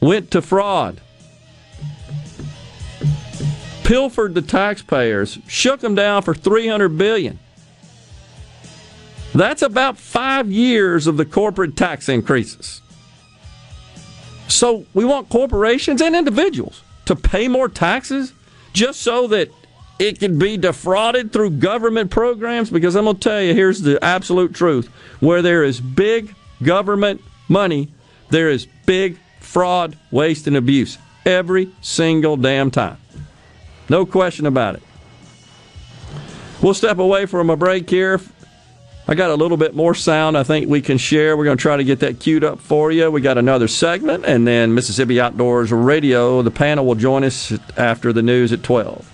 went 0.00 0.30
to 0.30 0.40
fraud. 0.40 1.00
Pilfered 3.86 4.34
the 4.34 4.42
taxpayers, 4.42 5.38
shook 5.46 5.78
them 5.78 5.94
down 5.94 6.22
for 6.22 6.34
300 6.34 6.98
billion. 6.98 7.38
That's 9.32 9.62
about 9.62 9.96
five 9.96 10.50
years 10.50 11.06
of 11.06 11.16
the 11.16 11.24
corporate 11.24 11.76
tax 11.76 12.08
increases. 12.08 12.80
So 14.48 14.86
we 14.92 15.04
want 15.04 15.28
corporations 15.28 16.02
and 16.02 16.16
individuals 16.16 16.82
to 17.04 17.14
pay 17.14 17.46
more 17.46 17.68
taxes 17.68 18.32
just 18.72 19.02
so 19.02 19.28
that 19.28 19.50
it 20.00 20.18
can 20.18 20.36
be 20.36 20.56
defrauded 20.56 21.32
through 21.32 21.50
government 21.50 22.10
programs? 22.10 22.70
Because 22.70 22.96
I'm 22.96 23.04
going 23.04 23.16
to 23.16 23.20
tell 23.20 23.40
you, 23.40 23.54
here's 23.54 23.82
the 23.82 24.02
absolute 24.04 24.52
truth. 24.52 24.88
Where 25.20 25.42
there 25.42 25.62
is 25.62 25.80
big 25.80 26.34
government 26.60 27.22
money, 27.48 27.92
there 28.30 28.50
is 28.50 28.66
big 28.84 29.18
fraud, 29.38 29.96
waste, 30.10 30.48
and 30.48 30.56
abuse 30.56 30.98
every 31.24 31.70
single 31.80 32.36
damn 32.36 32.70
time. 32.70 32.98
No 33.88 34.06
question 34.06 34.46
about 34.46 34.76
it. 34.76 34.82
We'll 36.62 36.74
step 36.74 36.98
away 36.98 37.26
from 37.26 37.50
a 37.50 37.56
break 37.56 37.88
here. 37.88 38.20
I 39.08 39.14
got 39.14 39.30
a 39.30 39.34
little 39.34 39.56
bit 39.56 39.76
more 39.76 39.94
sound 39.94 40.36
I 40.36 40.42
think 40.42 40.68
we 40.68 40.82
can 40.82 40.98
share. 40.98 41.36
We're 41.36 41.44
going 41.44 41.56
to 41.56 41.62
try 41.62 41.76
to 41.76 41.84
get 41.84 42.00
that 42.00 42.18
queued 42.18 42.42
up 42.42 42.58
for 42.58 42.90
you. 42.90 43.08
We 43.08 43.20
got 43.20 43.38
another 43.38 43.68
segment, 43.68 44.24
and 44.24 44.46
then 44.46 44.74
Mississippi 44.74 45.20
Outdoors 45.20 45.70
Radio. 45.70 46.42
The 46.42 46.50
panel 46.50 46.84
will 46.84 46.96
join 46.96 47.22
us 47.22 47.52
after 47.76 48.12
the 48.12 48.22
news 48.22 48.52
at 48.52 48.64
12. 48.64 49.12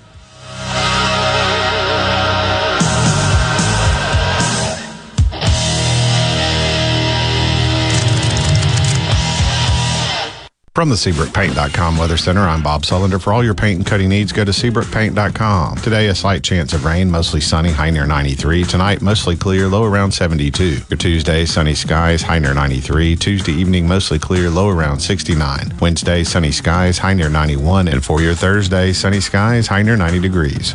From 10.75 10.89
the 10.89 10.95
SeabrookPaint.com 10.95 11.99
Weather 11.99 12.17
Center, 12.17 12.41
I'm 12.41 12.63
Bob 12.63 12.85
Sullender. 12.85 13.21
For 13.21 13.35
all 13.35 13.45
your 13.45 13.53
paint 13.53 13.77
and 13.77 13.87
coating 13.87 14.09
needs, 14.09 14.33
go 14.33 14.43
to 14.43 14.53
SeabrookPaint.com. 14.53 15.77
Today, 15.77 16.07
a 16.07 16.15
slight 16.15 16.43
chance 16.43 16.73
of 16.73 16.87
rain, 16.87 17.11
mostly 17.11 17.43
sunny, 17.43 17.73
high 17.73 17.91
near 17.91 18.07
93. 18.07 18.65
Tonight, 18.65 19.03
mostly 19.03 19.37
clear, 19.37 19.69
low 19.69 19.85
around 19.85 20.13
72. 20.13 20.79
Your 20.89 20.97
Tuesday, 20.97 21.45
sunny 21.45 21.75
skies, 21.75 22.23
high 22.23 22.39
near 22.39 22.55
93. 22.55 23.17
Tuesday 23.17 23.53
evening, 23.53 23.87
mostly 23.87 24.19
clear, 24.19 24.49
low 24.49 24.71
around 24.71 25.01
69. 25.01 25.75
Wednesday, 25.79 26.25
sunny 26.25 26.51
skies, 26.51 26.97
high 26.97 27.13
near 27.13 27.29
91. 27.29 27.89
And 27.89 28.03
for 28.03 28.23
your 28.23 28.35
Thursday, 28.35 28.95
sunny 28.95 29.21
skies, 29.21 29.67
high 29.67 29.83
near 29.83 29.99
90 29.99 30.21
degrees. 30.21 30.75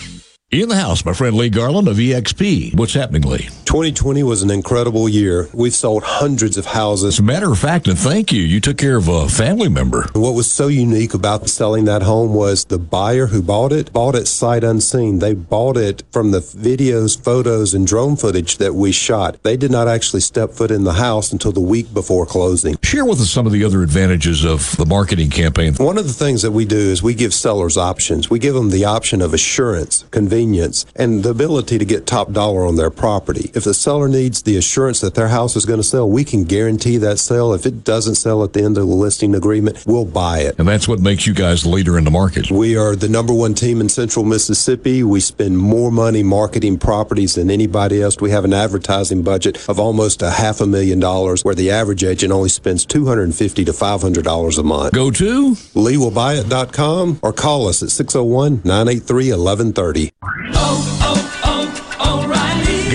In 0.51 0.67
the 0.67 0.75
house, 0.75 1.05
my 1.05 1.13
friend 1.13 1.37
Lee 1.37 1.47
Garland 1.49 1.87
of 1.87 1.95
EXP. 1.95 2.75
What's 2.75 2.93
happening, 2.93 3.21
Lee? 3.21 3.47
2020 3.63 4.21
was 4.23 4.43
an 4.43 4.51
incredible 4.51 5.07
year. 5.07 5.47
We've 5.53 5.73
sold 5.73 6.03
hundreds 6.03 6.57
of 6.57 6.65
houses. 6.65 7.15
As 7.15 7.19
a 7.19 7.23
matter 7.23 7.49
of 7.49 7.57
fact, 7.57 7.87
and 7.87 7.97
thank 7.97 8.33
you, 8.33 8.41
you 8.41 8.59
took 8.59 8.77
care 8.77 8.97
of 8.97 9.07
a 9.07 9.29
family 9.29 9.69
member. 9.69 10.09
What 10.11 10.33
was 10.33 10.51
so 10.51 10.67
unique 10.67 11.13
about 11.13 11.47
selling 11.47 11.85
that 11.85 12.01
home 12.01 12.33
was 12.33 12.65
the 12.65 12.77
buyer 12.77 13.27
who 13.27 13.41
bought 13.41 13.71
it 13.71 13.93
bought 13.93 14.13
it 14.13 14.27
sight 14.27 14.65
unseen. 14.65 15.19
They 15.19 15.33
bought 15.33 15.77
it 15.77 16.03
from 16.11 16.31
the 16.31 16.41
videos, 16.41 17.17
photos, 17.17 17.73
and 17.73 17.87
drone 17.87 18.17
footage 18.17 18.57
that 18.57 18.75
we 18.75 18.91
shot. 18.91 19.41
They 19.43 19.55
did 19.55 19.71
not 19.71 19.87
actually 19.87 20.19
step 20.19 20.51
foot 20.51 20.69
in 20.69 20.83
the 20.83 20.95
house 20.95 21.31
until 21.31 21.53
the 21.53 21.61
week 21.61 21.93
before 21.93 22.25
closing. 22.25 22.75
Share 22.91 23.05
with 23.05 23.21
us 23.21 23.31
some 23.31 23.45
of 23.45 23.53
the 23.53 23.63
other 23.63 23.83
advantages 23.83 24.43
of 24.43 24.75
the 24.75 24.85
marketing 24.85 25.29
campaign. 25.29 25.73
One 25.75 25.97
of 25.97 26.05
the 26.07 26.11
things 26.11 26.41
that 26.41 26.51
we 26.51 26.65
do 26.65 26.75
is 26.75 27.01
we 27.01 27.13
give 27.13 27.33
sellers 27.33 27.77
options. 27.77 28.29
We 28.29 28.37
give 28.37 28.53
them 28.53 28.69
the 28.69 28.83
option 28.83 29.21
of 29.21 29.33
assurance, 29.33 30.03
convenience, 30.11 30.85
and 30.97 31.23
the 31.23 31.29
ability 31.29 31.77
to 31.77 31.85
get 31.85 32.05
top 32.05 32.33
dollar 32.33 32.65
on 32.65 32.75
their 32.75 32.89
property. 32.89 33.49
If 33.53 33.63
the 33.63 33.73
seller 33.73 34.09
needs 34.09 34.41
the 34.41 34.57
assurance 34.57 34.99
that 34.99 35.15
their 35.15 35.29
house 35.29 35.55
is 35.55 35.65
going 35.65 35.79
to 35.79 35.85
sell, 35.85 36.09
we 36.09 36.25
can 36.25 36.43
guarantee 36.43 36.97
that 36.97 37.17
sale. 37.17 37.53
If 37.53 37.65
it 37.65 37.85
doesn't 37.85 38.15
sell 38.15 38.43
at 38.43 38.51
the 38.51 38.61
end 38.61 38.77
of 38.77 38.85
the 38.85 38.93
listing 38.93 39.35
agreement, 39.35 39.85
we'll 39.87 40.03
buy 40.03 40.39
it. 40.39 40.59
And 40.59 40.67
that's 40.67 40.89
what 40.89 40.99
makes 40.99 41.25
you 41.25 41.33
guys 41.33 41.63
the 41.63 41.69
leader 41.69 41.97
in 41.97 42.03
the 42.03 42.11
market. 42.11 42.51
We 42.51 42.75
are 42.75 42.97
the 42.97 43.07
number 43.07 43.33
one 43.33 43.53
team 43.53 43.79
in 43.79 43.87
central 43.87 44.25
Mississippi. 44.25 45.01
We 45.01 45.21
spend 45.21 45.57
more 45.57 45.93
money 45.93 46.23
marketing 46.23 46.77
properties 46.79 47.35
than 47.35 47.49
anybody 47.49 48.01
else. 48.01 48.19
We 48.19 48.31
have 48.31 48.43
an 48.43 48.51
advertising 48.53 49.23
budget 49.23 49.69
of 49.69 49.79
almost 49.79 50.21
a 50.21 50.31
half 50.31 50.59
a 50.59 50.67
million 50.67 50.99
dollars, 50.99 51.45
where 51.45 51.55
the 51.55 51.71
average 51.71 52.03
agent 52.03 52.33
only 52.33 52.49
spends 52.49 52.80
250 52.85 53.65
to 53.65 53.71
$500 53.71 54.57
a 54.57 54.63
month. 54.63 54.93
Go 54.93 55.11
to 55.11 55.51
LeeWillBuyIt.com 55.51 57.19
or 57.21 57.33
call 57.33 57.67
us 57.67 57.83
at 57.83 57.89
601 57.89 58.61
983 58.63 59.31
1130. 59.31 61.40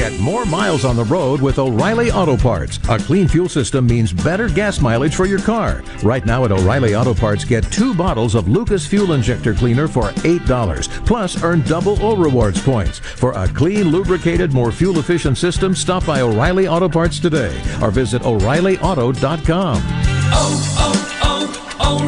Get 0.07 0.21
more 0.21 0.47
miles 0.47 0.85
on 0.85 0.95
the 0.95 1.03
road 1.03 1.41
with 1.43 1.59
O'Reilly 1.59 2.13
Auto 2.13 2.37
Parts. 2.37 2.79
A 2.89 2.97
clean 2.97 3.27
fuel 3.27 3.49
system 3.49 3.89
means 3.89 4.13
better 4.13 4.49
gas 4.49 4.81
mileage 4.81 5.17
for 5.17 5.27
your 5.27 5.41
car. 5.41 5.83
Right 6.05 6.25
now 6.25 6.45
at 6.45 6.53
O'Reilly 6.53 6.95
Auto 6.95 7.13
Parts, 7.13 7.45
get 7.45 7.65
two 7.73 7.93
bottles 7.93 8.37
of 8.37 8.47
Lucas 8.47 8.87
Fuel 8.87 9.15
Injector 9.15 9.53
Cleaner 9.53 9.89
for 9.89 10.11
$8. 10.23 11.05
Plus, 11.07 11.43
earn 11.43 11.63
double 11.63 12.01
O 12.01 12.15
Rewards 12.15 12.63
points. 12.63 13.01
For 13.01 13.33
a 13.33 13.49
clean, 13.49 13.89
lubricated, 13.89 14.53
more 14.53 14.71
fuel 14.71 15.01
efficient 15.01 15.39
system, 15.39 15.75
stop 15.75 16.07
by 16.07 16.21
O'Reilly 16.21 16.69
Auto 16.69 16.89
Parts 16.89 17.19
today 17.19 17.61
or 17.83 17.91
visit 17.91 18.23
O'ReillyAuto.com. 18.23 19.83
Oh, 20.29 20.63
oh, 20.79 21.51
oh, 21.81 22.07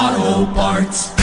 O'Reilly 0.00 0.46
Auto 0.46 0.50
Parts. 0.54 1.21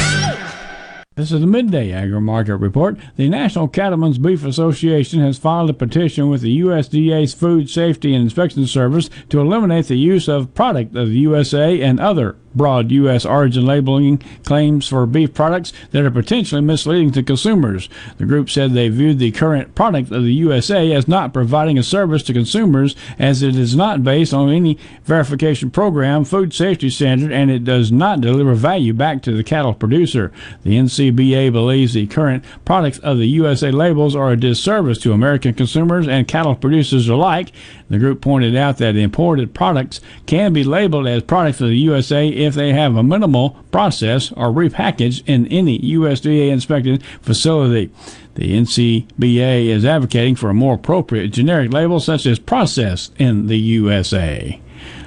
This 1.19 1.33
is 1.33 1.41
the 1.41 1.47
Midday 1.47 1.91
Agri 1.91 2.21
Market 2.21 2.55
Report. 2.55 2.97
The 3.17 3.27
National 3.27 3.67
Cattlemen's 3.67 4.17
Beef 4.17 4.45
Association 4.45 5.19
has 5.19 5.37
filed 5.37 5.69
a 5.69 5.73
petition 5.73 6.29
with 6.29 6.39
the 6.39 6.61
USDA's 6.61 7.33
Food 7.33 7.69
Safety 7.69 8.15
and 8.15 8.23
Inspection 8.23 8.65
Service 8.65 9.09
to 9.27 9.41
eliminate 9.41 9.87
the 9.87 9.97
use 9.97 10.29
of 10.29 10.53
product 10.53 10.95
of 10.95 11.09
the 11.09 11.19
USA 11.19 11.81
and 11.81 11.99
other 11.99 12.37
broad 12.55 12.91
U.S. 12.91 13.25
origin 13.25 13.65
labeling 13.65 14.17
claims 14.43 14.87
for 14.87 15.05
beef 15.05 15.33
products 15.33 15.73
that 15.91 16.03
are 16.03 16.11
potentially 16.11 16.61
misleading 16.61 17.11
to 17.11 17.23
consumers. 17.23 17.89
The 18.17 18.25
group 18.25 18.49
said 18.49 18.73
they 18.73 18.89
viewed 18.89 19.19
the 19.19 19.31
current 19.31 19.75
product 19.75 20.11
of 20.11 20.23
the 20.23 20.33
USA 20.33 20.91
as 20.91 21.07
not 21.07 21.33
providing 21.33 21.77
a 21.77 21.83
service 21.83 22.23
to 22.23 22.33
consumers 22.33 22.95
as 23.17 23.43
it 23.43 23.55
is 23.55 23.75
not 23.75 24.03
based 24.03 24.33
on 24.33 24.49
any 24.49 24.77
verification 25.03 25.69
program, 25.71 26.25
food 26.25 26.53
safety 26.53 26.89
standard, 26.89 27.31
and 27.31 27.51
it 27.51 27.63
does 27.63 27.91
not 27.91 28.21
deliver 28.21 28.53
value 28.53 28.93
back 28.93 29.21
to 29.23 29.31
the 29.31 29.43
cattle 29.43 29.73
producer. 29.73 30.31
The 30.63 30.77
NCBA 31.11 31.51
believes 31.51 31.93
the 31.93 32.07
current 32.07 32.43
products 32.65 32.99
of 32.99 33.17
the 33.17 33.27
USA 33.27 33.71
labels 33.71 34.15
are 34.15 34.31
a 34.31 34.37
disservice 34.37 34.97
to 34.99 35.13
American 35.13 35.53
consumers 35.53 36.07
and 36.07 36.27
cattle 36.27 36.55
producers 36.55 37.09
alike. 37.09 37.51
The 37.89 37.99
group 37.99 38.21
pointed 38.21 38.55
out 38.55 38.77
that 38.77 38.95
imported 38.95 39.53
products 39.53 40.01
can 40.25 40.53
be 40.53 40.63
labeled 40.63 41.07
as 41.07 41.23
products 41.23 41.61
of 41.61 41.69
the 41.69 41.77
USA 41.77 42.27
if 42.27 42.53
they 42.53 42.73
have 42.73 42.95
a 42.95 43.03
minimal 43.03 43.51
process 43.71 44.31
or 44.33 44.47
repackaged 44.47 45.23
in 45.25 45.47
any 45.47 45.79
USDA 45.79 46.49
inspected 46.49 47.03
facility. 47.21 47.91
The 48.35 48.53
NCBA 48.53 49.65
is 49.65 49.85
advocating 49.85 50.35
for 50.35 50.49
a 50.49 50.53
more 50.53 50.75
appropriate 50.75 51.29
generic 51.29 51.73
label 51.73 51.99
such 51.99 52.25
as 52.25 52.39
processed 52.39 53.13
in 53.19 53.47
the 53.47 53.57
USA. 53.57 54.61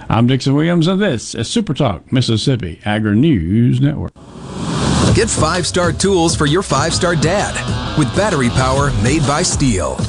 I'm 0.09 0.27
Dixon 0.27 0.55
Williams, 0.55 0.89
and 0.89 1.01
this 1.01 1.35
is 1.35 1.49
Super 1.49 1.73
Talk 1.73 2.13
Mississippi 2.13 2.81
Agri 2.85 3.17
News 3.17 3.81
Network. 3.81 4.13
Get 5.15 5.29
five 5.29 5.67
star 5.67 5.93
tools 5.93 6.35
for 6.35 6.47
your 6.47 6.63
five 6.63 6.95
star 6.95 7.15
dad 7.15 7.53
with 7.99 8.15
battery 8.17 8.49
power 8.49 8.91
made 9.03 9.21
by 9.23 9.43
Stihl. 9.43 10.01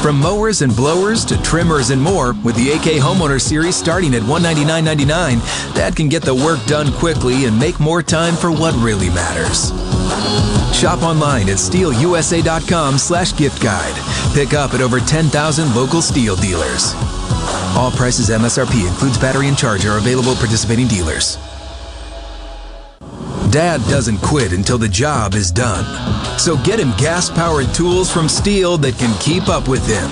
From 0.00 0.20
mowers 0.20 0.62
and 0.62 0.74
blowers 0.74 1.24
to 1.24 1.42
trimmers 1.42 1.90
and 1.90 2.00
more, 2.00 2.32
with 2.44 2.54
the 2.54 2.70
AK 2.70 3.02
Homeowner 3.02 3.40
Series 3.40 3.74
starting 3.74 4.14
at 4.14 4.22
$199.99, 4.22 5.74
Dad 5.74 5.96
can 5.96 6.08
get 6.08 6.22
the 6.22 6.34
work 6.34 6.64
done 6.66 6.92
quickly 6.92 7.46
and 7.46 7.58
make 7.58 7.80
more 7.80 8.00
time 8.00 8.36
for 8.36 8.52
what 8.52 8.72
really 8.76 9.08
matters. 9.08 9.70
Shop 10.72 11.02
online 11.02 11.48
at 11.48 11.56
stihlusa.com 11.56 12.98
slash 12.98 13.36
gift 13.36 13.60
guide. 13.60 13.96
Pick 14.32 14.54
up 14.54 14.74
at 14.74 14.80
over 14.80 15.00
10,000 15.00 15.74
local 15.74 16.00
Stihl 16.00 16.40
dealers. 16.40 16.94
All 17.76 17.90
prices 17.90 18.30
MSRP 18.30 18.86
includes 18.86 19.18
battery 19.18 19.48
and 19.48 19.58
charger 19.58 19.96
available 19.96 20.36
participating 20.36 20.86
dealers. 20.86 21.36
Dad 23.50 23.80
doesn't 23.88 24.18
quit 24.18 24.52
until 24.52 24.76
the 24.78 24.88
job 24.88 25.34
is 25.34 25.50
done. 25.50 25.84
So 26.38 26.56
get 26.62 26.78
him 26.78 26.92
gas 26.98 27.30
powered 27.30 27.72
tools 27.74 28.12
from 28.12 28.26
Stihl 28.26 28.78
that 28.82 28.98
can 28.98 29.18
keep 29.20 29.48
up 29.48 29.68
with 29.68 29.86
him. 29.86 30.10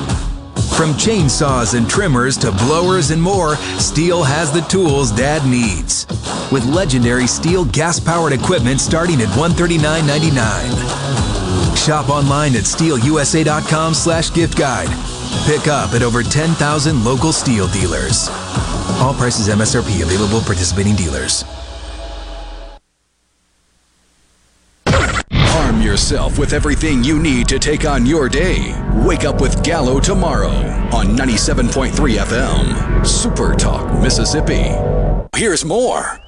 From 0.77 0.95
chainsaws 0.95 1.75
and 1.75 1.87
trimmers 1.89 2.37
to 2.39 2.51
blowers 2.53 3.11
and 3.11 3.21
more, 3.23 3.57
Stihl 3.79 4.25
has 4.27 4.51
the 4.53 4.63
tools 4.63 5.13
Dad 5.13 5.47
needs. 5.47 6.07
With 6.51 6.65
legendary 6.65 7.25
Stihl 7.25 7.71
gas 7.73 8.01
powered 8.01 8.33
equipment 8.33 8.81
starting 8.81 9.21
at 9.21 9.29
$139.99. 9.29 11.77
Shop 11.77 12.09
online 12.09 12.57
at 12.57 12.65
stihlusa.com 12.65 13.95
slash 13.95 14.33
gift 14.35 14.59
guide. 14.59 14.89
Pick 15.47 15.69
up 15.69 15.95
at 15.95 16.03
over 16.03 16.23
10,000 16.23 17.05
local 17.05 17.31
Stihl 17.31 17.73
dealers. 17.73 18.29
All 19.01 19.15
prices 19.15 19.49
MSRP 19.49 20.03
available 20.03 20.41
participating 20.41 20.97
dealers. 20.97 21.45
Arm 24.87 25.81
yourself 25.97 26.39
with 26.39 26.53
everything 26.53 27.03
you 27.03 27.19
need 27.19 27.49
to 27.49 27.59
take 27.59 27.87
on 27.87 28.05
your 28.05 28.29
day. 28.29 28.75
Wake 28.97 29.25
up 29.25 29.41
with 29.41 29.65
Gallo 29.65 29.99
tomorrow 29.99 30.53
on 30.93 31.17
97.3 31.17 32.19
FM. 32.19 33.07
Super 33.07 33.55
Talk, 33.55 33.99
Mississippi. 34.03 34.69
Here's 35.35 35.65
more. 35.65 36.26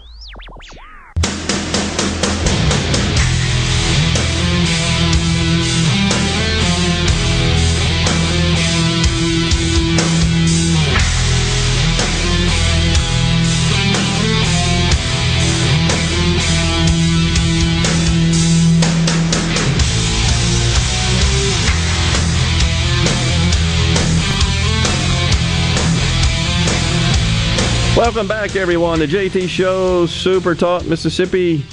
Welcome 27.99 28.29
back, 28.29 28.55
everyone. 28.55 29.01
The 29.01 29.09
JT 29.09 29.49
Show, 29.49 30.07
Super 30.07 30.55
Talk, 30.55 30.87
Mississippi. 30.87 31.65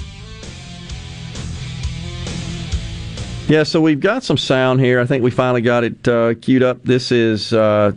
Yeah, 3.46 3.62
so 3.62 3.80
we've 3.80 4.00
got 4.00 4.24
some 4.24 4.36
sound 4.36 4.80
here. 4.80 4.98
I 4.98 5.06
think 5.06 5.22
we 5.22 5.30
finally 5.30 5.60
got 5.60 5.84
it 5.84 6.08
uh, 6.08 6.34
queued 6.34 6.64
up. 6.64 6.82
This 6.82 7.12
is 7.12 7.52
uh, 7.52 7.92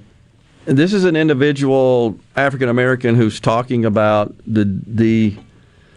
this 0.66 0.94
is 0.94 1.06
an 1.06 1.16
individual 1.16 2.20
African 2.36 2.70
American 2.70 3.16
who's 3.16 3.40
talking 3.40 3.84
about 3.84 4.36
the 4.46 4.80
the 4.86 5.36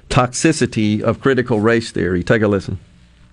toxicity 0.08 1.02
of 1.02 1.20
critical 1.20 1.60
race 1.60 1.90
theory. 1.90 2.24
Take 2.24 2.40
a 2.40 2.48
listen. 2.48 2.78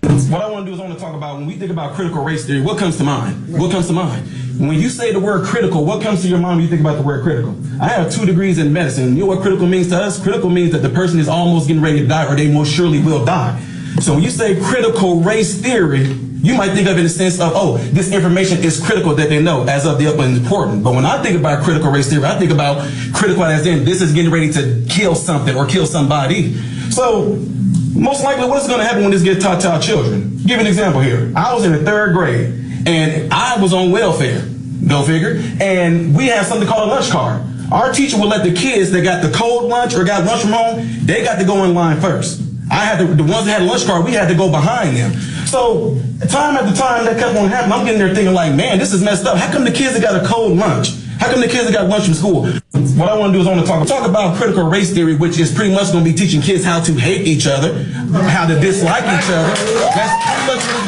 What 0.02 0.40
I 0.40 0.48
want 0.48 0.64
to 0.64 0.70
do 0.70 0.74
is 0.74 0.80
I 0.80 0.84
want 0.84 0.94
to 0.94 1.00
talk 1.00 1.14
about 1.14 1.36
when 1.36 1.46
we 1.46 1.56
think 1.56 1.70
about 1.70 1.94
critical 1.94 2.24
race 2.24 2.46
theory, 2.46 2.62
what 2.62 2.78
comes 2.78 2.96
to 2.96 3.04
mind? 3.04 3.58
What 3.58 3.70
comes 3.70 3.86
to 3.88 3.92
mind? 3.92 4.26
When 4.58 4.78
you 4.78 4.88
say 4.88 5.12
the 5.12 5.20
word 5.20 5.46
critical, 5.46 5.84
what 5.84 6.02
comes 6.02 6.22
to 6.22 6.28
your 6.28 6.38
mind 6.38 6.56
when 6.56 6.62
you 6.62 6.70
think 6.70 6.80
about 6.80 6.96
the 6.96 7.02
word 7.02 7.22
critical? 7.22 7.54
I 7.80 7.88
have 7.88 8.10
two 8.10 8.24
degrees 8.24 8.58
in 8.58 8.72
medicine. 8.72 9.14
You 9.14 9.20
know 9.20 9.26
what 9.26 9.42
critical 9.42 9.66
means 9.66 9.88
to 9.88 9.96
us? 9.96 10.22
Critical 10.22 10.48
means 10.48 10.72
that 10.72 10.78
the 10.78 10.88
person 10.88 11.18
is 11.18 11.28
almost 11.28 11.68
getting 11.68 11.82
ready 11.82 12.00
to 12.00 12.06
die 12.06 12.26
or 12.32 12.34
they 12.34 12.50
most 12.50 12.72
surely 12.72 13.02
will 13.02 13.24
die. 13.24 13.60
So 14.00 14.14
when 14.14 14.22
you 14.22 14.30
say 14.30 14.58
critical 14.58 15.20
race 15.20 15.60
theory, 15.60 16.04
you 16.06 16.56
might 16.56 16.70
think 16.70 16.88
of 16.88 16.94
it 16.94 17.00
in 17.00 17.04
the 17.04 17.10
sense 17.10 17.38
of, 17.38 17.52
oh, 17.54 17.76
this 17.78 18.12
information 18.12 18.58
is 18.64 18.82
critical 18.84 19.14
that 19.16 19.28
they 19.28 19.42
know 19.42 19.64
as 19.64 19.84
of 19.84 19.98
the 19.98 20.06
up 20.06 20.18
and 20.18 20.38
important. 20.38 20.82
But 20.82 20.94
when 20.94 21.04
I 21.04 21.22
think 21.22 21.38
about 21.38 21.62
critical 21.62 21.90
race 21.90 22.08
theory, 22.08 22.24
I 22.24 22.38
think 22.38 22.50
about 22.50 22.88
critical 23.12 23.44
as 23.44 23.66
in 23.66 23.84
this 23.84 24.00
is 24.00 24.14
getting 24.14 24.30
ready 24.30 24.50
to 24.52 24.86
kill 24.88 25.14
something 25.14 25.54
or 25.56 25.66
kill 25.66 25.84
somebody. 25.84 26.54
So 26.90 27.36
most 27.94 28.22
likely 28.24 28.48
what's 28.48 28.66
going 28.66 28.80
to 28.80 28.84
happen 28.84 29.02
when 29.02 29.10
this 29.10 29.22
gets 29.22 29.42
taught 29.42 29.60
to 29.62 29.70
our 29.70 29.80
children? 29.80 30.38
Give 30.46 30.60
an 30.60 30.66
example 30.66 31.00
here. 31.00 31.32
I 31.36 31.54
was 31.54 31.64
in 31.64 31.72
the 31.72 31.82
third 31.84 32.14
grade 32.14 32.54
and 32.86 33.32
I 33.32 33.60
was 33.60 33.72
on 33.72 33.90
welfare, 33.90 34.42
go 34.88 35.02
figure, 35.02 35.40
and 35.60 36.16
we 36.16 36.26
had 36.26 36.46
something 36.46 36.68
called 36.68 36.88
a 36.88 36.92
lunch 36.92 37.10
card. 37.10 37.42
Our 37.72 37.92
teacher 37.92 38.18
would 38.18 38.28
let 38.28 38.42
the 38.44 38.52
kids 38.52 38.90
that 38.90 39.02
got 39.02 39.22
the 39.22 39.30
cold 39.30 39.68
lunch 39.68 39.94
or 39.94 40.04
got 40.04 40.24
lunch 40.24 40.42
from 40.42 40.52
home, 40.52 40.88
they 41.04 41.22
got 41.22 41.38
to 41.38 41.44
go 41.44 41.64
in 41.64 41.74
line 41.74 42.00
first. 42.00 42.42
I 42.70 42.84
had 42.84 42.98
to, 42.98 43.14
the 43.14 43.22
ones 43.22 43.46
that 43.46 43.60
had 43.60 43.62
a 43.62 43.64
lunch 43.64 43.84
card, 43.84 44.04
we 44.04 44.12
had 44.12 44.28
to 44.28 44.34
go 44.34 44.50
behind 44.50 44.96
them. 44.96 45.12
So 45.46 46.00
time 46.28 46.56
after 46.56 46.74
time 46.74 47.04
that 47.04 47.18
kept 47.18 47.36
on 47.36 47.48
happening, 47.48 47.72
I'm 47.72 47.84
getting 47.84 47.98
there 47.98 48.14
thinking 48.14 48.34
like, 48.34 48.54
man, 48.54 48.78
this 48.78 48.92
is 48.92 49.02
messed 49.02 49.26
up. 49.26 49.36
How 49.36 49.52
come 49.52 49.64
the 49.64 49.72
kids 49.72 49.94
that 49.94 50.02
got 50.02 50.22
a 50.22 50.26
cold 50.26 50.56
lunch, 50.56 50.90
How 51.20 51.30
come 51.30 51.42
the 51.42 51.48
kids 51.48 51.66
that 51.66 51.74
got 51.74 51.86
lunch 51.86 52.06
from 52.06 52.14
school? 52.14 52.46
What 52.96 53.10
I 53.10 53.16
want 53.16 53.32
to 53.32 53.38
do 53.38 53.42
is 53.42 53.46
I 53.46 53.52
want 53.52 53.60
to 53.60 53.70
talk, 53.70 53.86
talk 53.86 54.08
about 54.08 54.38
critical 54.38 54.64
race 54.64 54.90
theory, 54.90 55.16
which 55.16 55.38
is 55.38 55.52
pretty 55.52 55.74
much 55.74 55.92
going 55.92 56.02
to 56.02 56.10
be 56.10 56.16
teaching 56.16 56.40
kids 56.40 56.64
how 56.64 56.80
to 56.80 56.92
hate 56.94 57.28
each 57.28 57.46
other, 57.46 57.84
how 58.32 58.48
to 58.48 58.58
dislike 58.58 59.04
each 59.04 59.28
other. 59.28 59.52
That's 59.92 60.16
pretty 60.24 60.46
much 60.48 60.80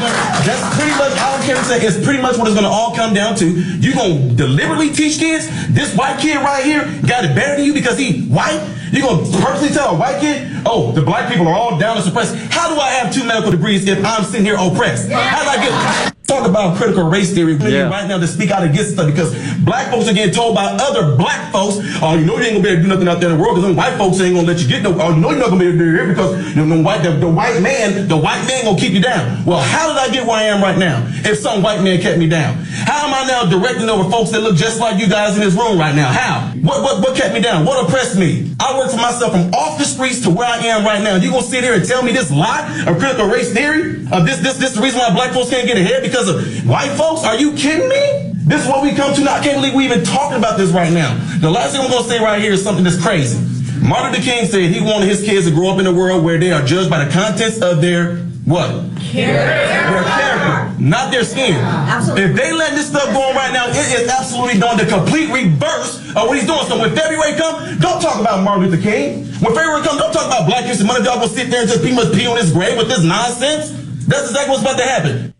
that's 0.43 0.77
pretty 0.77 0.97
much, 0.97 1.13
care 1.45 1.57
what 1.57 1.67
say, 1.67 1.85
it's 1.85 2.03
pretty 2.03 2.23
much 2.23 2.39
what 2.39 2.47
it's 2.49 2.57
going 2.57 2.65
to 2.65 2.73
all 2.73 2.97
come 2.97 3.13
down 3.13 3.37
to. 3.37 3.47
You're 3.47 3.95
going 3.95 4.31
to 4.31 4.35
deliberately 4.35 4.91
teach 4.91 5.19
kids, 5.19 5.47
this 5.69 5.95
white 5.95 6.19
kid 6.19 6.37
right 6.37 6.65
here 6.65 6.83
got 7.07 7.25
it 7.25 7.37
better 7.37 7.57
than 7.57 7.67
you 7.67 7.75
because 7.75 7.99
he 7.99 8.23
white? 8.23 8.59
You're 8.91 9.03
going 9.03 9.31
to 9.31 9.39
purposely 9.39 9.69
tell 9.69 9.95
a 9.95 9.99
white 9.99 10.21
kid, 10.21 10.63
oh, 10.65 10.93
the 10.93 11.03
black 11.03 11.31
people 11.31 11.47
are 11.47 11.55
all 11.55 11.79
down 11.79 11.97
and 11.97 12.05
suppressed. 12.05 12.35
How 12.51 12.73
do 12.73 12.81
I 12.81 12.91
have 12.91 13.13
two 13.13 13.25
medical 13.25 13.51
degrees 13.51 13.87
if 13.87 14.05
I'm 14.05 14.25
sitting 14.25 14.47
here 14.47 14.57
oppressed? 14.59 15.11
How 15.11 15.43
do 15.43 15.49
I 15.49 15.57
get 15.63 16.15
talk 16.33 16.49
about 16.49 16.77
critical 16.77 17.05
race 17.09 17.33
theory 17.33 17.55
Yeah. 17.55 17.89
right 17.91 18.09
now 18.09 18.19
to 18.19 18.27
speak 18.27 18.51
out 18.51 18.63
against 18.63 18.93
stuff 18.95 19.07
because 19.07 19.33
black 19.61 19.91
folks 19.91 20.09
are 20.09 20.15
getting 20.15 20.33
told 20.35 20.55
by 20.55 20.65
other 20.65 21.17
black 21.17 21.53
folks, 21.53 21.77
oh, 22.01 22.17
you 22.17 22.25
know 22.25 22.37
you 22.37 22.45
ain't 22.45 22.53
gonna 22.57 22.65
be 22.65 22.71
able 22.71 22.77
to 22.77 22.83
do 22.83 22.89
nothing 22.89 23.09
out 23.09 23.21
there 23.21 23.31
in 23.31 23.37
the 23.37 23.43
world 23.43 23.57
because 23.57 23.69
them 23.69 23.77
white 23.77 23.97
folks 23.99 24.21
ain't 24.21 24.35
gonna 24.35 24.47
let 24.47 24.61
you 24.61 24.69
get 24.69 24.83
no, 24.83 24.97
oh, 25.01 25.15
you 25.15 25.21
know 25.21 25.31
you're 25.31 25.39
not 25.39 25.51
gonna 25.51 25.61
be 25.61 25.69
able 25.69 25.79
to 25.79 25.85
do 25.85 25.91
it 25.93 25.97
here 25.97 26.09
because 26.09 26.57
you 26.57 26.65
know, 26.65 26.77
the, 26.77 26.83
white, 26.83 27.03
the, 27.03 27.13
the 27.13 27.29
white 27.29 27.61
man, 27.61 28.09
the 28.09 28.17
white 28.17 28.47
man 28.49 28.65
gonna 28.65 28.79
keep 28.81 28.93
you 28.93 29.03
down. 29.03 29.45
Well, 29.45 29.61
how 29.61 29.89
did 29.89 29.99
I 29.99 30.09
get 30.13 30.27
where 30.27 30.37
I 30.37 30.45
am 30.45 30.63
right 30.63 30.79
now 30.79 31.05
if 31.29 31.39
some 31.39 31.63
white 31.63 31.83
man 31.83 32.01
kept 32.01 32.19
me 32.19 32.29
down? 32.29 32.57
How 32.73 33.07
am 33.07 33.15
I 33.15 33.27
now 33.29 33.45
directing 33.45 33.89
over 33.89 34.09
folks 34.11 34.31
that 34.31 34.41
look 34.41 34.57
just 34.57 34.81
like 34.81 34.99
you 34.99 35.09
guys 35.09 35.37
in 35.37 35.41
this 35.41 35.55
room 35.55 35.79
right 35.79 35.95
now? 35.95 36.09
How? 36.11 36.51
What, 36.63 36.83
what, 36.83 37.03
what 37.05 37.17
kept 37.17 37.35
me 37.35 37.41
down? 37.41 37.65
What 37.65 37.87
oppressed 37.87 38.19
me? 38.19 38.55
I 38.59 38.79
worked 38.79 38.93
for 38.93 39.01
myself 39.01 39.33
from 39.33 39.53
off 39.55 39.79
the 39.79 39.85
streets 39.85 40.23
to 40.23 40.31
where 40.31 40.49
I 40.49 40.59
am 40.73 40.85
right 40.85 41.03
now. 41.03 41.17
You 41.17 41.31
gonna 41.31 41.43
sit 41.43 41.63
here 41.63 41.75
and 41.75 41.85
tell 41.85 42.03
me 42.03 42.13
this 42.13 42.31
lie 42.31 42.85
of 42.87 42.99
critical 42.99 43.27
race 43.27 43.53
theory? 43.53 44.01
Of 44.13 44.27
this, 44.27 44.39
this, 44.41 44.59
this 44.59 44.75
the 44.75 44.83
reason 44.83 45.01
why 45.01 45.13
black 45.15 45.33
folks 45.33 45.51
can't 45.51 45.67
get 45.67 45.77
ahead 45.77 46.03
because 46.03 46.22
of 46.29 46.67
white 46.69 46.91
folks? 46.93 47.25
Are 47.25 47.37
you 47.37 47.53
kidding 47.55 47.89
me? 47.89 48.33
This 48.45 48.63
is 48.65 48.69
what 48.69 48.83
we 48.83 48.93
come 48.93 49.15
to 49.15 49.23
now. 49.23 49.35
I 49.35 49.43
can't 49.43 49.57
believe 49.57 49.75
we 49.75 49.85
even 49.85 50.05
talking 50.05 50.37
about 50.37 50.59
this 50.59 50.71
right 50.71 50.93
now. 50.93 51.15
The 51.41 51.51
last 51.51 51.73
thing 51.73 51.81
I'm 51.81 51.91
gonna 51.91 52.09
say 52.09 52.19
right 52.23 52.41
here 52.41 52.53
is 52.53 52.63
something 52.63 52.85
that's 52.85 53.01
crazy. 53.01 53.39
Martin 53.81 54.13
Luther 54.13 54.23
King 54.23 54.47
said 54.47 54.71
he 54.71 54.81
wanted 54.81 55.09
his 55.09 55.25
kids 55.25 55.47
to 55.49 55.55
grow 55.55 55.71
up 55.71 55.81
in 55.81 55.87
a 55.87 55.93
world 55.93 56.25
where 56.25 56.39
they 56.39 56.53
are 56.53 56.63
judged 56.63 56.91
by 56.91 57.05
the 57.05 57.11
contents 57.11 57.61
of 57.61 57.81
their 57.81 58.17
what? 58.45 58.91
Their 59.13 60.03
character, 60.03 60.83
not 60.83 61.13
their 61.13 61.23
skin. 61.23 61.55
Absolutely. 61.55 62.25
If 62.25 62.37
they 62.37 62.53
let 62.53 62.75
this 62.75 62.89
stuff 62.89 63.07
go 63.13 63.23
on 63.23 63.37
right 63.37 63.53
now, 63.53 63.69
it 63.69 63.77
is 63.77 64.09
absolutely 64.09 64.59
doing 64.59 64.79
the 64.79 64.87
complete 64.87 65.31
reverse 65.31 65.99
of 66.17 66.27
what 66.27 66.37
he's 66.37 66.47
doing. 66.47 66.67
So 66.67 66.81
when 66.81 66.95
February 66.95 67.39
comes, 67.39 67.79
don't 67.79 68.03
talk 68.03 68.21
about 68.21 68.43
Martin 68.43 68.71
Luther 68.71 68.83
King. 68.83 69.27
When 69.39 69.55
February 69.55 69.83
comes, 69.83 70.01
don't 70.01 70.13
talk 70.13 70.27
about 70.27 70.47
black 70.47 70.65
history. 70.65 70.87
Money 70.87 71.05
y'all 71.05 71.17
gonna 71.17 71.29
sit 71.29 71.51
there 71.51 71.61
and 71.61 71.69
just 71.69 71.83
pretty 71.83 71.95
much 71.95 72.13
pee 72.13 72.27
on 72.27 72.37
his 72.37 72.51
grave 72.53 72.77
with 72.77 72.89
this 72.89 73.05
nonsense. 73.05 73.71
That's 74.07 74.31
exactly 74.31 74.51
what's 74.51 74.63
about 74.63 74.79
to 74.79 74.87
happen. 74.87 75.35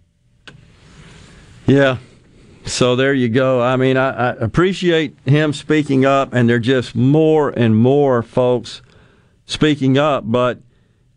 Yeah. 1.67 1.99
So 2.65 2.95
there 2.97 3.13
you 3.13 3.29
go. 3.29 3.61
I 3.61 3.77
mean, 3.77 3.97
I, 3.97 4.11
I 4.11 4.31
appreciate 4.37 5.17
him 5.25 5.53
speaking 5.53 6.05
up, 6.05 6.33
and 6.33 6.49
there 6.49 6.57
are 6.57 6.61
just 6.61 6.95
more 6.95 7.51
and 7.51 7.77
more 7.77 8.23
folks 8.23 8.83
speaking 9.47 9.99
up, 9.99 10.25
but 10.27 10.59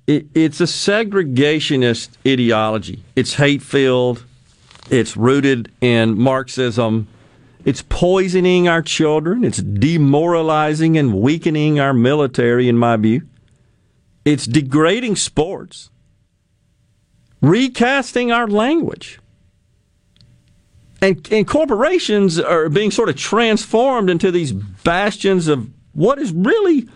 it, 0.07 0.27
it's 0.33 0.59
a 0.59 0.65
segregationist 0.65 2.09
ideology. 2.27 3.03
It's 3.15 3.35
hate 3.35 3.61
filled, 3.61 4.23
it's 4.89 5.15
rooted 5.15 5.71
in 5.81 6.19
Marxism. 6.19 7.07
It's 7.63 7.81
poisoning 7.81 8.67
our 8.67 8.83
children. 8.83 9.43
It's 9.43 9.57
demoralizing 9.57 10.99
and 10.99 11.19
weakening 11.19 11.79
our 11.79 11.93
military, 11.93 12.69
in 12.69 12.77
my 12.77 12.95
view. 12.95 13.27
It's 14.23 14.45
degrading 14.45 15.15
sports, 15.15 15.89
recasting 17.41 18.31
our 18.31 18.47
language. 18.47 19.19
And, 21.01 21.27
and 21.31 21.47
corporations 21.47 22.39
are 22.39 22.69
being 22.69 22.91
sort 22.91 23.09
of 23.09 23.15
transformed 23.15 24.09
into 24.09 24.31
these 24.31 24.53
bastions 24.53 25.47
of 25.47 25.69
what 25.93 26.19
is 26.19 26.31
really 26.31 26.87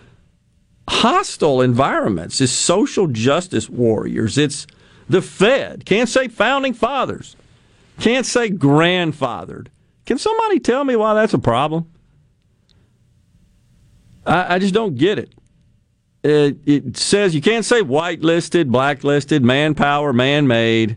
hostile 0.88 1.60
environments. 1.60 2.40
It's 2.40 2.52
social 2.52 3.06
justice 3.06 3.68
warriors. 3.68 4.36
It's 4.38 4.66
the 5.08 5.22
Fed. 5.22 5.84
Can't 5.84 6.08
say 6.08 6.28
founding 6.28 6.72
fathers. 6.72 7.36
Can't 8.00 8.26
say 8.26 8.50
grandfathered. 8.50 9.68
Can 10.06 10.18
somebody 10.18 10.58
tell 10.58 10.84
me 10.84 10.96
why 10.96 11.14
that's 11.14 11.34
a 11.34 11.38
problem? 11.38 11.90
I, 14.26 14.56
I 14.56 14.58
just 14.58 14.74
don't 14.74 14.96
get 14.96 15.18
it. 15.18 15.34
it. 16.22 16.56
It 16.66 16.96
says 16.96 17.34
you 17.34 17.40
can't 17.40 17.64
say 17.64 17.82
whitelisted, 17.82 18.70
blacklisted, 18.70 19.44
manpower, 19.44 20.12
man 20.12 20.46
made. 20.46 20.96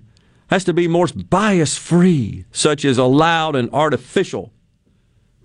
Has 0.53 0.63
to 0.65 0.73
be 0.73 0.88
more 0.88 1.07
bias 1.07 1.80
free, 1.80 2.45
such 2.51 2.85
as 2.85 2.99
allowed 2.99 3.55
and 3.55 3.71
artificial. 3.73 4.53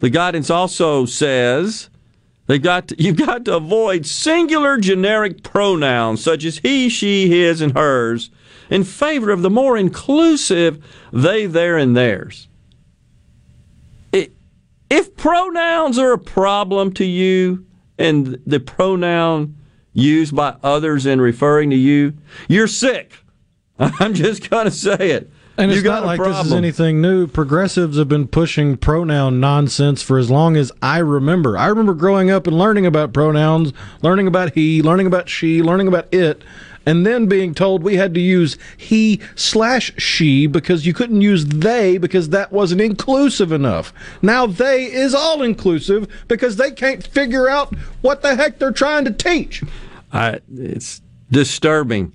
The 0.00 0.10
guidance 0.10 0.50
also 0.50 1.06
says 1.06 1.88
they've 2.46 2.60
got 2.60 2.88
to, 2.88 2.96
you've 3.02 3.16
got 3.16 3.46
to 3.46 3.56
avoid 3.56 4.04
singular 4.04 4.76
generic 4.76 5.42
pronouns 5.42 6.22
such 6.22 6.44
as 6.44 6.58
he, 6.58 6.90
she, 6.90 7.26
his, 7.26 7.62
and 7.62 7.72
hers 7.74 8.28
in 8.68 8.84
favor 8.84 9.30
of 9.30 9.40
the 9.40 9.48
more 9.48 9.78
inclusive 9.78 10.84
they, 11.10 11.46
their, 11.46 11.78
and 11.78 11.96
theirs. 11.96 12.46
If 14.12 15.16
pronouns 15.16 15.96
are 15.98 16.12
a 16.12 16.18
problem 16.18 16.92
to 16.92 17.06
you 17.06 17.64
and 17.98 18.38
the 18.46 18.60
pronoun 18.60 19.56
used 19.94 20.36
by 20.36 20.56
others 20.62 21.06
in 21.06 21.18
referring 21.18 21.70
to 21.70 21.76
you, 21.76 22.12
you're 22.46 22.68
sick. 22.68 23.14
I'm 24.00 24.14
just 24.14 24.50
going 24.50 24.64
to 24.64 24.70
say 24.70 25.10
it. 25.10 25.30
And 25.56 25.72
you 25.72 25.78
it's 25.78 25.84
got 25.84 26.00
not 26.00 26.06
like 26.06 26.18
problem. 26.18 26.36
this 26.36 26.46
is 26.46 26.52
anything 26.52 27.00
new. 27.00 27.26
Progressives 27.26 27.98
have 27.98 28.08
been 28.08 28.28
pushing 28.28 28.76
pronoun 28.76 29.40
nonsense 29.40 30.02
for 30.02 30.16
as 30.16 30.30
long 30.30 30.56
as 30.56 30.70
I 30.80 30.98
remember. 30.98 31.58
I 31.58 31.66
remember 31.66 31.94
growing 31.94 32.30
up 32.30 32.46
and 32.46 32.56
learning 32.56 32.86
about 32.86 33.12
pronouns, 33.12 33.72
learning 34.00 34.28
about 34.28 34.54
he, 34.54 34.82
learning 34.82 35.08
about 35.08 35.28
she, 35.28 35.60
learning 35.60 35.88
about 35.88 36.12
it, 36.14 36.44
and 36.86 37.04
then 37.04 37.26
being 37.26 37.54
told 37.54 37.82
we 37.82 37.96
had 37.96 38.14
to 38.14 38.20
use 38.20 38.56
he 38.76 39.20
slash 39.34 39.92
she 39.98 40.46
because 40.46 40.86
you 40.86 40.94
couldn't 40.94 41.20
use 41.22 41.44
they 41.44 41.98
because 41.98 42.28
that 42.28 42.52
wasn't 42.52 42.80
inclusive 42.80 43.50
enough. 43.50 43.92
Now 44.22 44.46
they 44.46 44.84
is 44.84 45.12
all 45.12 45.42
inclusive 45.42 46.06
because 46.28 46.54
they 46.54 46.70
can't 46.70 47.04
figure 47.04 47.48
out 47.48 47.74
what 48.00 48.22
the 48.22 48.36
heck 48.36 48.60
they're 48.60 48.70
trying 48.70 49.04
to 49.06 49.12
teach. 49.12 49.64
I, 50.12 50.40
it's 50.56 51.02
disturbing. 51.30 52.12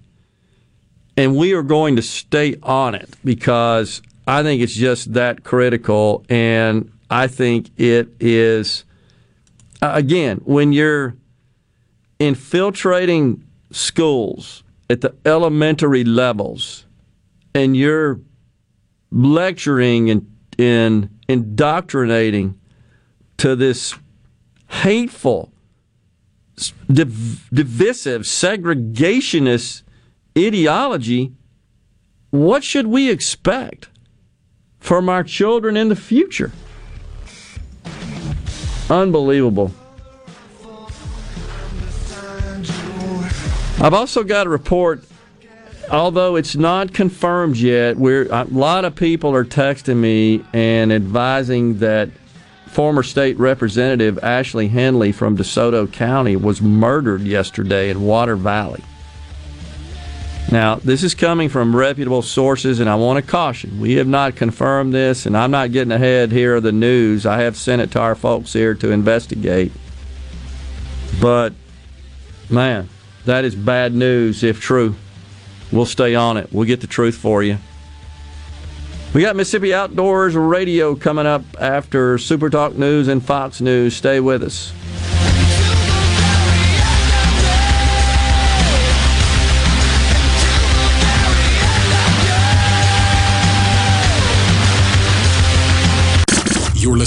And 1.16 1.36
we 1.36 1.54
are 1.54 1.64
going 1.64 1.96
to 1.96 2.02
stay 2.02 2.56
on 2.64 2.96
it 2.96 3.10
because 3.24 4.02
I 4.26 4.42
think 4.42 4.62
it's 4.62 4.74
just 4.74 5.14
that 5.14 5.44
critical. 5.44 6.26
And 6.30 6.92
I 7.10 7.28
think 7.28 7.70
it 7.78 8.10
is, 8.20 8.84
uh, 9.82 9.92
again, 9.94 10.42
when 10.44 10.72
you're 10.72 11.16
infiltrating 12.20 13.44
schools 13.72 14.64
at 14.90 15.02
the 15.02 15.14
elementary 15.26 16.04
levels 16.04 16.86
and 17.54 17.78
you're 17.78 18.20
lecturing 19.12 20.10
and, 20.10 20.36
and 20.58 21.10
indoctrinating 21.28 22.60
to 23.38 23.56
this 23.56 23.94
hateful, 24.68 25.52
div- 26.92 27.50
divisive, 27.54 28.22
segregationist 28.22 29.84
ideology, 30.38 31.34
what 32.30 32.64
should 32.64 32.88
we 32.88 33.10
expect 33.10 33.90
from 34.80 35.08
our 35.08 35.24
children 35.24 35.78
in 35.78 35.90
the 35.90 35.96
future? 35.96 36.52
Unbelievable. 38.90 39.72
I've 43.80 43.94
also 43.94 44.24
got 44.24 44.48
a 44.48 44.50
report, 44.50 45.04
although 45.92 46.36
it's 46.36 46.56
not 46.56 46.94
confirmed 46.94 47.58
yet. 47.58 47.98
Where 47.98 48.24
a 48.32 48.46
lot 48.46 48.86
of 48.86 48.96
people 48.96 49.36
are 49.36 49.46
texting 49.46 49.98
me 49.98 50.44
and 50.54 50.92
advising 50.92 51.80
that 51.80 52.10
former 52.68 53.04
state 53.04 53.38
representative 53.38 54.18
Ashley 54.24 54.70
Henley 54.70 55.12
from 55.12 55.38
DeSoto 55.38 55.92
County 55.92 56.36
was 56.36 56.62
murdered 56.62 57.22
yesterday 57.22 57.90
in 57.90 58.02
Water 58.02 58.36
Valley. 58.36 58.84
Now, 60.54 60.76
this 60.76 61.02
is 61.02 61.16
coming 61.16 61.50
from 61.50 61.76
reputable 61.76 62.22
sources, 62.22 62.80
and 62.80 62.88
I 62.88 62.94
want 62.94 63.18
to 63.18 63.28
caution 63.28 63.80
we 63.80 63.96
have 63.96 64.06
not 64.06 64.36
confirmed 64.36 64.94
this, 64.94 65.26
and 65.26 65.36
I'm 65.36 65.50
not 65.50 65.72
getting 65.72 65.92
ahead 65.92 66.32
here 66.32 66.58
of 66.58 66.62
the 66.62 66.72
news. 66.72 67.26
I 67.26 67.42
have 67.42 67.58
sent 67.58 67.82
it 67.82 67.90
to 67.94 68.00
our 68.00 68.14
folks 68.14 68.54
here 68.54 68.76
to 68.76 68.92
investigate. 68.92 69.72
But, 71.20 71.54
man, 72.52 72.88
that 73.26 73.46
is 73.46 73.56
bad 73.56 73.96
news 73.96 74.44
if 74.44 74.62
true. 74.62 74.94
We'll 75.72 75.88
stay 75.88 76.14
on 76.14 76.38
it. 76.38 76.50
We'll 76.52 76.68
get 76.68 76.82
the 76.82 76.88
truth 76.88 77.16
for 77.16 77.42
you. 77.42 77.58
We 79.16 79.24
got 79.24 79.36
Mississippi 79.36 79.74
Outdoors 79.74 80.36
Radio 80.36 80.94
coming 80.94 81.26
up 81.26 81.42
after 81.60 82.20
Super 82.20 82.52
Talk 82.52 82.76
News 82.76 83.08
and 83.08 83.26
Fox 83.26 83.60
News. 83.60 83.96
Stay 83.96 84.20
with 84.20 84.44
us. 84.44 84.72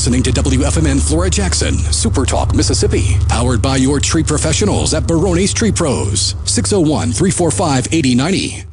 Listening 0.06 0.22
listening 0.22 0.34
to 0.34 0.58
WFMN 0.58 1.00
Flora 1.00 1.28
Jackson, 1.28 1.74
Super 1.74 2.24
Talk, 2.24 2.54
Mississippi, 2.54 3.16
powered 3.28 3.60
by 3.60 3.76
your 3.76 3.98
tree 3.98 4.22
professionals 4.22 4.94
at 4.94 5.04
Barone's 5.04 5.52
Tree 5.52 5.72
Pros, 5.72 6.36
601 6.44 7.10
345 7.10 7.88
8090. 7.92 8.64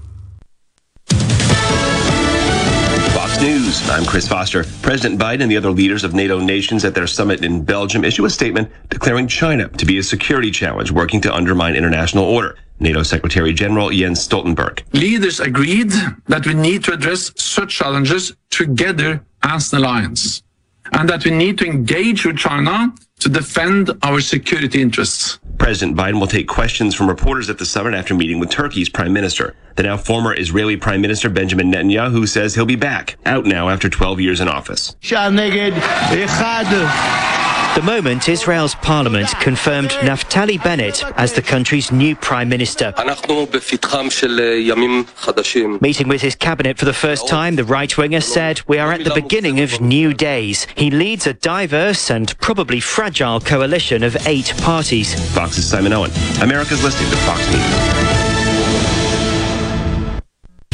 Fox 3.13 3.41
News. 3.41 3.89
I'm 3.89 4.05
Chris 4.05 4.27
Foster. 4.27 4.63
President 4.83 5.19
Biden 5.19 5.41
and 5.41 5.51
the 5.51 5.57
other 5.57 5.71
leaders 5.71 6.03
of 6.03 6.13
NATO 6.13 6.39
nations 6.39 6.85
at 6.85 6.93
their 6.93 7.07
summit 7.07 7.43
in 7.43 7.63
Belgium 7.63 8.05
issue 8.05 8.25
a 8.25 8.29
statement 8.29 8.69
declaring 8.89 9.27
China 9.27 9.69
to 9.69 9.85
be 9.87 9.97
a 9.97 10.03
security 10.03 10.51
challenge 10.51 10.91
working 10.91 11.19
to 11.21 11.33
undermine 11.33 11.75
international 11.75 12.25
order. 12.25 12.57
NATO 12.79 13.01
Secretary 13.01 13.53
General 13.53 13.89
Jens 13.89 14.27
Stoltenberg. 14.27 14.83
Leaders 14.93 15.39
agreed 15.39 15.91
that 16.27 16.45
we 16.45 16.53
need 16.53 16.83
to 16.83 16.93
address 16.93 17.31
such 17.37 17.75
challenges 17.75 18.35
together 18.51 19.25
as 19.41 19.73
an 19.73 19.79
alliance, 19.79 20.43
and 20.93 21.09
that 21.09 21.25
we 21.25 21.31
need 21.31 21.57
to 21.57 21.65
engage 21.65 22.25
with 22.25 22.37
China 22.37 22.93
to 23.19 23.29
defend 23.29 23.91
our 24.03 24.19
security 24.19 24.81
interests. 24.81 25.39
President 25.57 25.97
Biden 25.97 26.19
will 26.19 26.27
take 26.27 26.47
questions 26.47 26.93
from 26.93 27.07
reporters 27.07 27.49
at 27.49 27.57
the 27.57 27.65
summit 27.65 27.93
after 27.93 28.13
meeting 28.13 28.39
with 28.39 28.49
Turkey's 28.49 28.89
prime 28.89 29.13
minister. 29.13 29.55
The 29.75 29.83
now 29.83 29.97
former 29.97 30.37
Israeli 30.37 30.77
Prime 30.77 31.01
Minister 31.01 31.29
Benjamin 31.29 31.71
Netanyahu 31.71 32.27
says 32.27 32.53
he'll 32.55 32.65
be 32.65 32.75
back, 32.75 33.17
out 33.25 33.45
now 33.45 33.69
after 33.69 33.89
12 33.89 34.19
years 34.19 34.41
in 34.41 34.47
office. 34.47 34.95
The 37.75 37.81
moment 37.81 38.29
Israel's 38.29 38.75
parliament 38.75 39.29
confirmed 39.39 39.89
Naftali 39.89 40.63
Bennett 40.63 41.03
as 41.17 41.33
the 41.33 41.41
country's 41.41 41.91
new 41.91 42.15
prime 42.15 42.47
minister. 42.47 42.93
Meeting 45.81 46.07
with 46.07 46.21
his 46.21 46.35
cabinet 46.35 46.77
for 46.77 46.85
the 46.85 46.93
first 46.93 47.27
time, 47.27 47.55
the 47.55 47.63
right 47.63 47.97
winger 47.97 48.21
said, 48.21 48.61
We 48.67 48.77
are 48.77 48.91
at 48.91 49.03
the 49.03 49.15
beginning 49.15 49.59
of 49.59 49.81
new 49.81 50.13
days. 50.13 50.67
He 50.75 50.91
leads 50.91 51.25
a 51.25 51.33
diverse 51.33 52.11
and 52.11 52.37
probably 52.37 52.79
fragile 52.79 53.39
coalition 53.39 54.03
of 54.03 54.15
eight 54.27 54.53
parties. 54.57 55.15
Fox's 55.33 55.67
Simon 55.67 55.93
Owen. 55.93 56.11
America's 56.43 56.83
listening 56.83 57.09
to 57.09 57.17
Fox 57.17 57.41
News. 57.51 58.32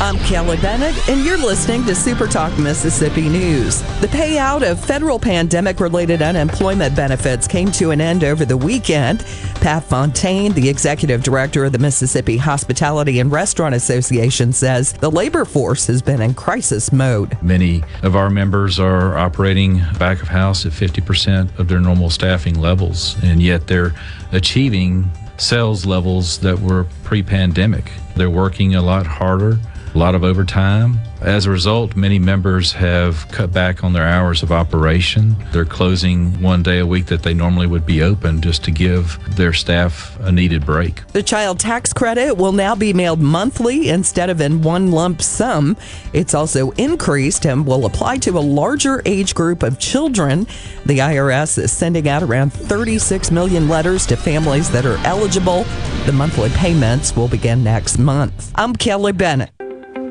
I'm 0.00 0.16
Kelly 0.20 0.56
Bennett, 0.58 1.08
and 1.08 1.24
you're 1.24 1.36
listening 1.36 1.84
to 1.86 1.92
Super 1.92 2.28
Talk 2.28 2.56
Mississippi 2.56 3.28
News. 3.28 3.82
The 4.00 4.06
payout 4.06 4.62
of 4.62 4.78
federal 4.78 5.18
pandemic 5.18 5.80
related 5.80 6.22
unemployment 6.22 6.94
benefits 6.94 7.48
came 7.48 7.72
to 7.72 7.90
an 7.90 8.00
end 8.00 8.22
over 8.22 8.44
the 8.44 8.56
weekend. 8.56 9.24
Pat 9.56 9.82
Fontaine, 9.82 10.52
the 10.52 10.68
executive 10.68 11.24
director 11.24 11.64
of 11.64 11.72
the 11.72 11.80
Mississippi 11.80 12.36
Hospitality 12.36 13.18
and 13.18 13.32
Restaurant 13.32 13.74
Association, 13.74 14.52
says 14.52 14.92
the 14.92 15.10
labor 15.10 15.44
force 15.44 15.88
has 15.88 16.00
been 16.00 16.22
in 16.22 16.32
crisis 16.32 16.92
mode. 16.92 17.36
Many 17.42 17.82
of 18.04 18.14
our 18.14 18.30
members 18.30 18.78
are 18.78 19.18
operating 19.18 19.78
back 19.98 20.22
of 20.22 20.28
house 20.28 20.64
at 20.64 20.70
50% 20.70 21.58
of 21.58 21.66
their 21.66 21.80
normal 21.80 22.08
staffing 22.08 22.60
levels, 22.60 23.16
and 23.24 23.42
yet 23.42 23.66
they're 23.66 23.94
achieving 24.30 25.10
sales 25.38 25.84
levels 25.84 26.38
that 26.38 26.60
were 26.60 26.86
pre 27.02 27.20
pandemic. 27.20 27.90
They're 28.14 28.30
working 28.30 28.76
a 28.76 28.82
lot 28.82 29.04
harder 29.04 29.58
a 29.94 29.98
lot 29.98 30.14
of 30.14 30.24
overtime. 30.24 30.98
As 31.20 31.46
a 31.46 31.50
result, 31.50 31.96
many 31.96 32.18
members 32.18 32.72
have 32.72 33.26
cut 33.32 33.52
back 33.52 33.82
on 33.82 33.92
their 33.92 34.06
hours 34.06 34.44
of 34.44 34.52
operation. 34.52 35.34
They're 35.50 35.64
closing 35.64 36.40
one 36.40 36.62
day 36.62 36.78
a 36.78 36.86
week 36.86 37.06
that 37.06 37.24
they 37.24 37.34
normally 37.34 37.66
would 37.66 37.84
be 37.84 38.02
open 38.02 38.40
just 38.40 38.62
to 38.64 38.70
give 38.70 39.18
their 39.36 39.52
staff 39.52 40.16
a 40.20 40.30
needed 40.30 40.64
break. 40.64 41.04
The 41.08 41.22
child 41.22 41.58
tax 41.58 41.92
credit 41.92 42.36
will 42.36 42.52
now 42.52 42.76
be 42.76 42.92
mailed 42.92 43.20
monthly 43.20 43.88
instead 43.88 44.30
of 44.30 44.40
in 44.40 44.62
one 44.62 44.92
lump 44.92 45.20
sum. 45.20 45.76
It's 46.12 46.34
also 46.34 46.70
increased 46.72 47.46
and 47.46 47.66
will 47.66 47.86
apply 47.86 48.18
to 48.18 48.38
a 48.38 48.40
larger 48.40 49.02
age 49.04 49.34
group 49.34 49.64
of 49.64 49.80
children. 49.80 50.46
The 50.86 50.98
IRS 50.98 51.58
is 51.58 51.72
sending 51.72 52.08
out 52.08 52.22
around 52.22 52.52
36 52.52 53.32
million 53.32 53.68
letters 53.68 54.06
to 54.06 54.16
families 54.16 54.70
that 54.70 54.86
are 54.86 54.98
eligible. 54.98 55.64
The 56.06 56.12
monthly 56.12 56.50
payments 56.50 57.16
will 57.16 57.28
begin 57.28 57.64
next 57.64 57.98
month. 57.98 58.52
I'm 58.54 58.76
Kelly 58.76 59.12
Bennett. 59.12 59.50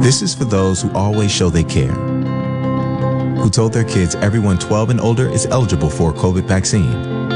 This 0.00 0.22
is 0.22 0.34
for 0.34 0.44
those 0.44 0.80
who 0.80 0.92
always 0.92 1.30
show 1.30 1.50
they 1.50 1.64
care, 1.64 1.92
who 1.92 3.50
told 3.50 3.72
their 3.72 3.84
kids 3.84 4.14
everyone 4.14 4.56
12 4.56 4.90
and 4.90 5.00
older 5.00 5.28
is 5.28 5.46
eligible 5.46 5.90
for 5.90 6.10
a 6.10 6.14
COVID 6.14 6.44
vaccine. 6.44 7.28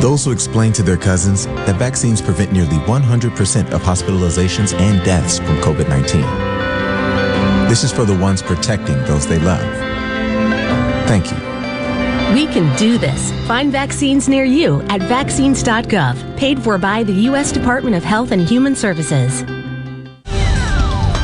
Those 0.00 0.24
who 0.24 0.30
explain 0.30 0.72
to 0.74 0.82
their 0.82 0.96
cousins 0.96 1.46
that 1.46 1.76
vaccines 1.76 2.22
prevent 2.22 2.52
nearly 2.52 2.76
100% 2.76 3.70
of 3.72 3.82
hospitalizations 3.82 4.72
and 4.74 5.04
deaths 5.04 5.38
from 5.38 5.56
COVID 5.58 5.88
19. 5.88 6.20
This 7.68 7.84
is 7.84 7.92
for 7.92 8.04
the 8.04 8.16
ones 8.16 8.40
protecting 8.40 8.98
those 9.04 9.26
they 9.26 9.38
love. 9.40 9.60
Thank 11.08 11.30
you. 11.30 11.36
We 12.34 12.46
can 12.46 12.74
do 12.78 12.98
this. 12.98 13.32
Find 13.46 13.70
vaccines 13.70 14.28
near 14.28 14.44
you 14.44 14.80
at 14.88 15.02
vaccines.gov, 15.02 16.36
paid 16.36 16.62
for 16.62 16.78
by 16.78 17.02
the 17.02 17.12
U.S. 17.30 17.52
Department 17.52 17.96
of 17.96 18.04
Health 18.04 18.30
and 18.30 18.42
Human 18.42 18.74
Services. 18.74 19.44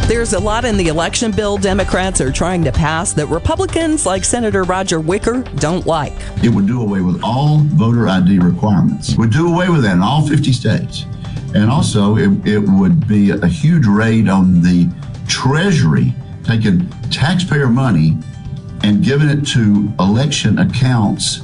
There's 0.09 0.33
a 0.33 0.41
lot 0.41 0.65
in 0.65 0.79
the 0.79 0.89
election 0.89 1.33
bill 1.33 1.59
Democrats 1.59 2.23
are 2.23 2.33
trying 2.33 2.65
to 2.65 2.73
pass 2.73 3.13
that 3.13 3.27
Republicans 3.27 4.07
like 4.07 4.25
Senator 4.25 4.63
Roger 4.63 5.01
Wicker 5.01 5.43
don't 5.57 5.87
like. 5.87 6.15
It 6.43 6.49
would 6.49 6.67
do 6.67 6.81
away 6.81 7.03
with 7.03 7.23
all 7.23 7.59
voter 7.59 8.09
ID 8.09 8.39
requirements. 8.39 9.15
Would 9.19 9.33
do 9.33 9.53
away 9.53 9.69
with 9.69 9.83
that 9.83 9.93
in 9.93 10.03
all 10.03 10.27
50 10.27 10.51
states. 10.55 11.05
And 11.55 11.71
also, 11.71 12.17
it, 12.17 12.31
it 12.47 12.59
would 12.59 13.07
be 13.07 13.33
a 13.33 13.47
huge 13.47 13.85
raid 13.87 14.31
on 14.31 14.63
the 14.63 14.89
Treasury, 15.29 16.15
taking 16.43 16.89
taxpayer 17.11 17.69
money 17.69 18.17
and 18.85 19.05
giving 19.05 19.29
it 19.29 19.47
to 19.49 19.93
election 20.01 20.59
accounts 20.61 21.43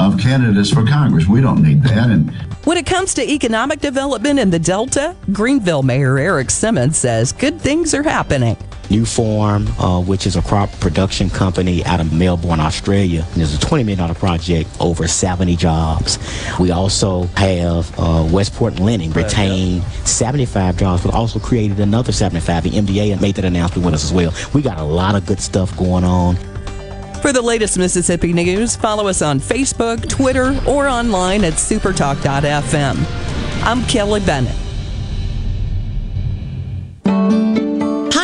of 0.00 0.18
candidates 0.18 0.70
for 0.70 0.84
Congress. 0.86 1.26
We 1.26 1.40
don't 1.40 1.62
need 1.62 1.82
that. 1.84 2.10
And 2.10 2.30
when 2.64 2.76
it 2.76 2.86
comes 2.86 3.14
to 3.14 3.28
economic 3.28 3.80
development 3.80 4.38
in 4.38 4.50
the 4.50 4.58
Delta, 4.58 5.16
Greenville 5.32 5.82
Mayor 5.82 6.14
Errick 6.14 6.50
Simmons 6.50 6.96
says 6.96 7.32
good 7.32 7.60
things 7.60 7.94
are 7.94 8.02
happening. 8.02 8.56
Nufarm, 8.84 9.68
uh, 9.80 10.02
which 10.02 10.26
is 10.26 10.36
a 10.36 10.42
crop 10.42 10.70
production 10.78 11.30
company 11.30 11.84
out 11.86 11.98
of 11.98 12.12
Melbourne, 12.12 12.60
Australia. 12.60 13.26
And 13.32 13.42
it's 13.42 13.54
a 13.54 13.58
$20 13.58 13.86
million 13.86 14.14
project, 14.14 14.68
over 14.80 15.08
70 15.08 15.56
jobs. 15.56 16.18
We 16.60 16.70
also 16.70 17.22
have 17.36 17.98
uh, 17.98 18.28
Westport 18.30 18.78
Lending 18.78 19.12
retained 19.12 19.82
75 20.04 20.76
jobs, 20.76 21.02
but 21.02 21.14
also 21.14 21.38
created 21.38 21.80
another 21.80 22.12
75. 22.12 22.64
The 22.64 22.70
MDA 22.70 23.20
made 23.20 23.36
that 23.36 23.44
announcement 23.44 23.86
with 23.86 23.94
us 23.94 24.04
as 24.04 24.12
well. 24.12 24.32
We 24.52 24.60
got 24.60 24.78
a 24.78 24.84
lot 24.84 25.14
of 25.14 25.24
good 25.26 25.40
stuff 25.40 25.76
going 25.76 26.04
on. 26.04 26.36
For 27.22 27.32
the 27.32 27.40
latest 27.40 27.78
Mississippi 27.78 28.32
news, 28.32 28.74
follow 28.74 29.06
us 29.06 29.22
on 29.22 29.38
Facebook, 29.38 30.08
Twitter, 30.08 30.60
or 30.66 30.88
online 30.88 31.44
at 31.44 31.52
supertalk.fm. 31.52 32.96
I'm 33.62 33.84
Kelly 33.84 34.18
Bennett. 34.18 34.61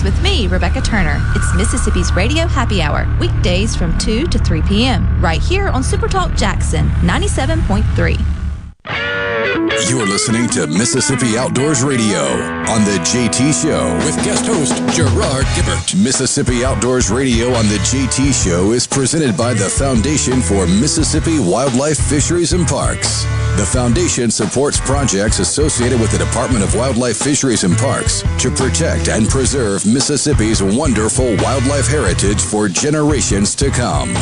Things 0.00 0.14
with 0.14 0.22
me, 0.22 0.46
Rebecca 0.46 0.80
Turner. 0.80 1.20
It's 1.36 1.54
Mississippi's 1.54 2.10
Radio 2.14 2.46
Happy 2.46 2.80
Hour, 2.80 3.06
weekdays 3.20 3.76
from 3.76 3.98
2 3.98 4.28
to 4.28 4.38
3 4.38 4.62
p.m., 4.62 5.20
right 5.20 5.42
here 5.42 5.68
on 5.68 5.82
Supertalk 5.82 6.38
Jackson 6.38 6.88
97.3. 7.02 9.19
You're 9.40 10.06
listening 10.06 10.48
to 10.50 10.66
Mississippi 10.66 11.38
Outdoors 11.38 11.82
Radio 11.82 12.20
on 12.20 12.84
the 12.84 12.98
JT 13.02 13.62
Show 13.62 13.94
with 14.04 14.22
guest 14.22 14.44
host 14.44 14.74
Gerard 14.94 15.46
Gibert. 15.56 15.94
Mississippi 15.94 16.62
Outdoors 16.62 17.10
Radio 17.10 17.46
on 17.54 17.66
the 17.68 17.78
JT 17.78 18.44
Show 18.44 18.72
is 18.72 18.86
presented 18.86 19.36
by 19.38 19.54
the 19.54 19.68
Foundation 19.68 20.42
for 20.42 20.66
Mississippi 20.66 21.38
Wildlife 21.38 21.98
Fisheries 21.98 22.52
and 22.52 22.68
Parks. 22.68 23.24
The 23.56 23.68
foundation 23.72 24.30
supports 24.30 24.78
projects 24.78 25.38
associated 25.38 25.98
with 26.00 26.12
the 26.12 26.18
Department 26.18 26.62
of 26.62 26.74
Wildlife 26.74 27.16
Fisheries 27.16 27.64
and 27.64 27.76
Parks 27.78 28.22
to 28.40 28.50
protect 28.50 29.08
and 29.08 29.26
preserve 29.26 29.86
Mississippi's 29.86 30.62
wonderful 30.62 31.34
wildlife 31.36 31.88
heritage 31.88 32.42
for 32.42 32.68
generations 32.68 33.54
to 33.54 33.70
come. 33.70 34.14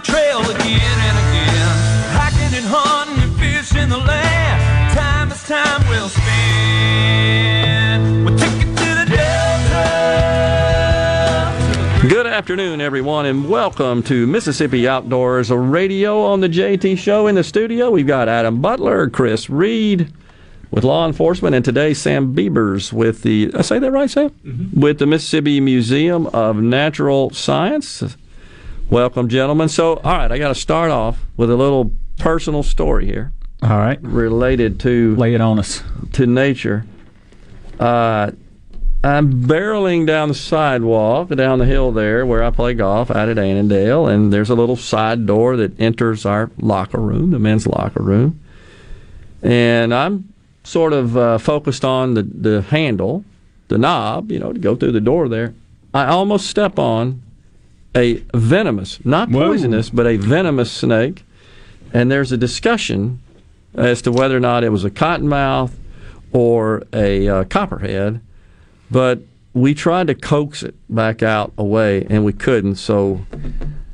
The 0.00 0.06
trail 0.12 0.40
again 0.40 0.80
and 0.80 1.18
again. 1.28 1.76
Hiking 2.16 2.54
and 2.56 2.64
hunting 2.66 3.22
and 3.22 3.36
fishing 3.38 3.90
the 3.90 3.98
land. 3.98 4.94
Time 4.94 5.30
is 5.30 5.42
time 5.42 5.86
well 5.88 6.08
spent. 6.08 7.44
We'll 8.24 8.38
take 8.38 8.62
it 8.62 8.76
to 8.78 8.94
the 8.94 9.04
Delta. 12.00 12.08
Good 12.08 12.26
afternoon, 12.26 12.80
everyone, 12.80 13.26
and 13.26 13.50
welcome 13.50 14.02
to 14.04 14.26
Mississippi 14.26 14.88
Outdoors 14.88 15.50
a 15.50 15.58
Radio 15.58 16.22
on 16.22 16.40
the 16.40 16.48
JT 16.48 16.96
Show. 16.96 17.26
In 17.26 17.34
the 17.34 17.44
studio, 17.44 17.90
we've 17.90 18.06
got 18.06 18.26
Adam 18.26 18.62
Butler, 18.62 19.10
Chris 19.10 19.50
Reed 19.50 20.10
with 20.70 20.82
law 20.82 21.06
enforcement, 21.06 21.54
and 21.54 21.62
today 21.62 21.92
Sam 21.92 22.32
Beavers 22.32 22.90
with 22.90 23.20
the 23.20 23.50
I 23.54 23.60
say 23.60 23.78
that 23.78 23.90
right, 23.90 24.08
Sam? 24.08 24.30
Mm-hmm. 24.30 24.80
With 24.80 24.98
the 24.98 25.04
Mississippi 25.06 25.60
Museum 25.60 26.26
of 26.28 26.56
Natural 26.56 27.28
Science. 27.30 28.16
Welcome, 28.90 29.28
gentlemen. 29.28 29.68
So, 29.68 29.98
all 29.98 30.16
right, 30.16 30.32
I 30.32 30.36
got 30.38 30.48
to 30.48 30.54
start 30.56 30.90
off 30.90 31.24
with 31.36 31.48
a 31.48 31.54
little 31.54 31.92
personal 32.18 32.64
story 32.64 33.06
here. 33.06 33.32
All 33.62 33.78
right. 33.78 34.02
Related 34.02 34.80
to 34.80 35.14
lay 35.14 35.32
it 35.32 35.40
on 35.40 35.60
us 35.60 35.84
to 36.14 36.26
nature. 36.26 36.84
Uh, 37.78 38.32
I'm 39.04 39.44
barreling 39.44 40.08
down 40.08 40.26
the 40.26 40.34
sidewalk 40.34 41.28
down 41.28 41.60
the 41.60 41.66
hill 41.66 41.92
there 41.92 42.26
where 42.26 42.42
I 42.42 42.50
play 42.50 42.74
golf 42.74 43.12
out 43.12 43.28
at 43.28 43.38
Annandale, 43.38 44.08
and 44.08 44.32
there's 44.32 44.50
a 44.50 44.56
little 44.56 44.74
side 44.74 45.24
door 45.24 45.56
that 45.58 45.78
enters 45.78 46.26
our 46.26 46.50
locker 46.58 47.00
room, 47.00 47.30
the 47.30 47.38
men's 47.38 47.68
locker 47.68 48.02
room. 48.02 48.40
And 49.40 49.94
I'm 49.94 50.34
sort 50.64 50.94
of 50.94 51.16
uh, 51.16 51.38
focused 51.38 51.84
on 51.84 52.14
the, 52.14 52.24
the 52.24 52.62
handle, 52.62 53.24
the 53.68 53.78
knob, 53.78 54.32
you 54.32 54.40
know, 54.40 54.52
to 54.52 54.58
go 54.58 54.74
through 54.74 54.92
the 54.92 55.00
door 55.00 55.28
there. 55.28 55.54
I 55.94 56.06
almost 56.06 56.48
step 56.48 56.76
on 56.76 57.22
a 57.94 58.22
venomous, 58.34 59.04
not 59.04 59.30
poisonous, 59.30 59.90
but 59.90 60.06
a 60.06 60.16
venomous 60.16 60.70
snake. 60.70 61.24
And 61.92 62.10
there's 62.10 62.30
a 62.32 62.36
discussion 62.36 63.20
as 63.74 64.00
to 64.02 64.12
whether 64.12 64.36
or 64.36 64.40
not 64.40 64.62
it 64.64 64.68
was 64.70 64.84
a 64.84 64.90
cottonmouth 64.90 65.72
or 66.32 66.84
a 66.92 67.28
uh, 67.28 67.44
copperhead. 67.44 68.20
But 68.90 69.20
we 69.54 69.74
tried 69.74 70.06
to 70.08 70.14
coax 70.14 70.62
it 70.62 70.74
back 70.88 71.22
out 71.22 71.52
away, 71.58 72.06
and 72.08 72.24
we 72.24 72.32
couldn't. 72.32 72.76
So 72.76 73.24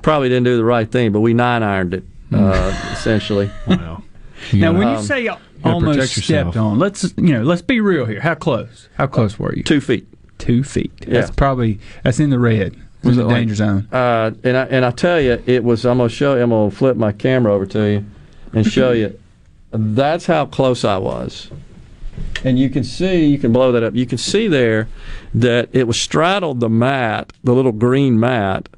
probably 0.02 0.28
didn't 0.28 0.44
do 0.44 0.56
the 0.56 0.64
right 0.64 0.90
thing, 0.90 1.12
but 1.12 1.20
we 1.20 1.34
nine 1.34 1.62
ironed 1.62 1.94
it 1.94 2.04
uh, 2.32 2.90
essentially. 2.92 3.50
Wow. 3.66 4.02
Now, 4.52 4.72
when 4.72 4.88
you 4.88 4.94
Um, 4.96 5.02
say 5.02 5.24
gotta 5.24 5.40
almost 5.64 6.22
stepped 6.22 6.56
on, 6.56 6.78
let's 6.78 7.02
you 7.16 7.32
know, 7.32 7.42
let's 7.42 7.62
be 7.62 7.80
real 7.80 8.04
here. 8.04 8.20
How 8.20 8.34
close? 8.34 8.88
How 8.96 9.06
close 9.06 9.38
were 9.38 9.54
you? 9.54 9.62
Two 9.64 9.80
feet. 9.80 10.06
Two 10.38 10.62
feet. 10.62 10.92
Yeah. 11.00 11.14
That's 11.20 11.30
probably 11.30 11.80
that's 12.04 12.20
in 12.20 12.30
the 12.30 12.38
red. 12.38 12.76
Was 13.08 13.18
it 13.18 13.24
like- 13.24 13.36
danger 13.36 13.54
zone? 13.54 13.88
Uh, 13.92 14.30
and 14.44 14.56
I 14.56 14.64
and 14.66 14.84
I 14.84 14.90
tell 14.90 15.20
you, 15.20 15.42
it 15.46 15.64
was. 15.64 15.84
I'm 15.86 15.98
gonna 15.98 16.08
show. 16.08 16.40
I'm 16.40 16.50
gonna 16.50 16.70
flip 16.70 16.96
my 16.96 17.12
camera 17.12 17.52
over 17.52 17.66
to 17.66 17.90
you 17.90 18.04
and 18.52 18.66
show 18.70 18.92
you. 18.92 19.18
That's 19.72 20.26
how 20.26 20.46
close 20.46 20.84
I 20.84 20.96
was. 20.98 21.50
And 22.44 22.58
you 22.58 22.70
can 22.70 22.84
see, 22.84 23.26
you 23.26 23.38
can 23.38 23.52
blow 23.52 23.72
that 23.72 23.82
up. 23.82 23.94
You 23.94 24.06
can 24.06 24.18
see 24.18 24.48
there 24.48 24.88
that 25.34 25.68
it 25.72 25.86
was 25.86 26.00
straddled 26.00 26.60
the 26.60 26.68
mat, 26.68 27.32
the 27.44 27.52
little 27.52 27.72
green 27.72 28.18
mat. 28.18 28.68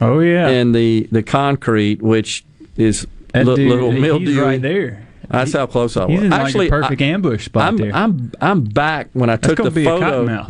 Oh 0.00 0.18
yeah. 0.20 0.48
And 0.48 0.74
the 0.74 1.08
the 1.12 1.22
concrete, 1.22 2.02
which 2.02 2.44
is 2.76 3.06
li- 3.34 3.44
dude, 3.44 3.58
little 3.70 3.92
mildew. 3.92 4.42
right 4.42 4.60
there. 4.60 5.06
That's 5.30 5.52
how 5.54 5.66
close 5.66 5.96
I 5.96 6.04
was. 6.04 6.10
He's 6.10 6.22
in 6.24 6.30
like 6.30 6.40
a 6.40 6.44
Actually, 6.44 6.68
perfect 6.68 7.00
I- 7.00 7.04
ambush 7.06 7.44
spot 7.46 7.68
I'm, 7.68 7.76
there. 7.78 7.94
I'm 7.94 8.32
I'm 8.40 8.64
back 8.64 9.08
when 9.14 9.30
I 9.30 9.36
That's 9.36 9.54
took 9.54 9.72
the 9.72 9.84
photo. 9.84 10.46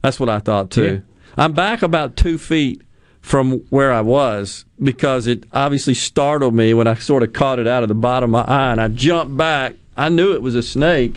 That's 0.00 0.18
what 0.18 0.28
I 0.30 0.38
thought 0.38 0.70
too. 0.70 1.02
I'm 1.36 1.52
back 1.52 1.82
about 1.82 2.16
two 2.16 2.38
feet 2.38 2.82
from 3.20 3.60
where 3.70 3.92
I 3.92 4.00
was 4.00 4.64
because 4.82 5.26
it 5.26 5.44
obviously 5.52 5.94
startled 5.94 6.54
me 6.54 6.74
when 6.74 6.86
I 6.86 6.94
sort 6.94 7.22
of 7.22 7.32
caught 7.32 7.58
it 7.58 7.66
out 7.66 7.82
of 7.82 7.88
the 7.88 7.94
bottom 7.94 8.34
of 8.34 8.46
my 8.46 8.54
eye, 8.54 8.72
and 8.72 8.80
I 8.80 8.88
jumped 8.88 9.36
back. 9.36 9.74
I 9.96 10.08
knew 10.08 10.32
it 10.32 10.42
was 10.42 10.54
a 10.54 10.62
snake, 10.62 11.16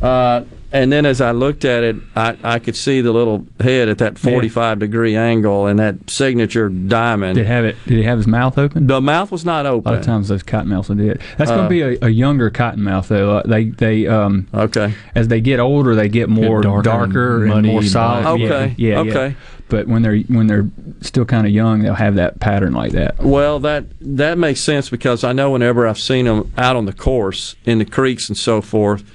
uh, 0.00 0.44
and 0.72 0.92
then 0.92 1.06
as 1.06 1.20
I 1.20 1.30
looked 1.32 1.64
at 1.64 1.82
it, 1.82 1.96
I, 2.14 2.36
I 2.44 2.58
could 2.58 2.76
see 2.76 3.00
the 3.00 3.12
little 3.12 3.46
head 3.60 3.88
at 3.88 3.98
that 3.98 4.18
45 4.18 4.78
degree 4.78 5.16
angle 5.16 5.66
and 5.66 5.78
that 5.78 6.10
signature 6.10 6.68
diamond. 6.68 7.36
Did 7.36 7.42
it 7.42 7.46
have 7.46 7.64
it? 7.64 7.76
Did 7.86 7.98
he 7.98 8.02
have 8.04 8.18
his 8.18 8.26
mouth 8.26 8.58
open? 8.58 8.86
The 8.86 9.00
mouth 9.00 9.30
was 9.32 9.44
not 9.44 9.64
open. 9.66 9.88
A 9.88 9.94
lot 9.94 10.00
of 10.00 10.04
times 10.06 10.28
those 10.28 10.42
cottonmouths 10.42 10.88
will 10.88 10.96
do 10.96 11.10
it. 11.10 11.20
That's 11.38 11.50
going 11.50 11.60
Uh, 11.60 11.64
to 11.64 11.68
be 11.68 11.80
a, 11.82 11.98
a 12.06 12.08
younger 12.10 12.50
cottonmouth 12.50 13.08
though. 13.08 13.38
Uh, 13.38 13.42
they 13.46 13.64
they 13.64 14.06
um 14.06 14.46
okay 14.52 14.92
as 15.14 15.28
they 15.28 15.40
get 15.40 15.58
older 15.60 15.94
they 15.94 16.08
get 16.08 16.28
more 16.28 16.60
darker 16.60 16.82
darker, 16.82 17.44
and 17.46 17.52
and, 17.54 17.66
more 17.66 17.80
and 17.80 17.88
solid. 17.90 18.26
Okay, 18.42 18.74
Yeah, 18.76 19.02
yeah. 19.02 19.10
okay. 19.10 19.36
But 19.70 19.86
when 19.86 20.00
they're 20.00 20.18
when 20.20 20.46
they're 20.46 20.66
still 21.02 21.26
kind 21.26 21.46
of 21.46 21.52
young, 21.52 21.82
they'll 21.82 21.92
have 21.94 22.14
that 22.14 22.40
pattern 22.40 22.72
like 22.72 22.92
that. 22.92 23.18
Well, 23.18 23.58
that 23.60 23.84
that 24.00 24.38
makes 24.38 24.60
sense 24.60 24.88
because 24.88 25.24
I 25.24 25.32
know 25.32 25.50
whenever 25.50 25.86
I've 25.86 25.98
seen 25.98 26.24
them 26.24 26.50
out 26.56 26.76
on 26.76 26.86
the 26.86 26.92
course 26.94 27.54
in 27.66 27.78
the 27.78 27.84
creeks 27.84 28.30
and 28.30 28.36
so 28.38 28.62
forth, 28.62 29.02
th- 29.04 29.12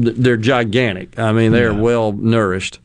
they're 0.00 0.36
gigantic. 0.36 1.18
I 1.18 1.32
mean, 1.32 1.52
they're 1.52 1.74
well 1.74 2.12
nourished, 2.12 2.78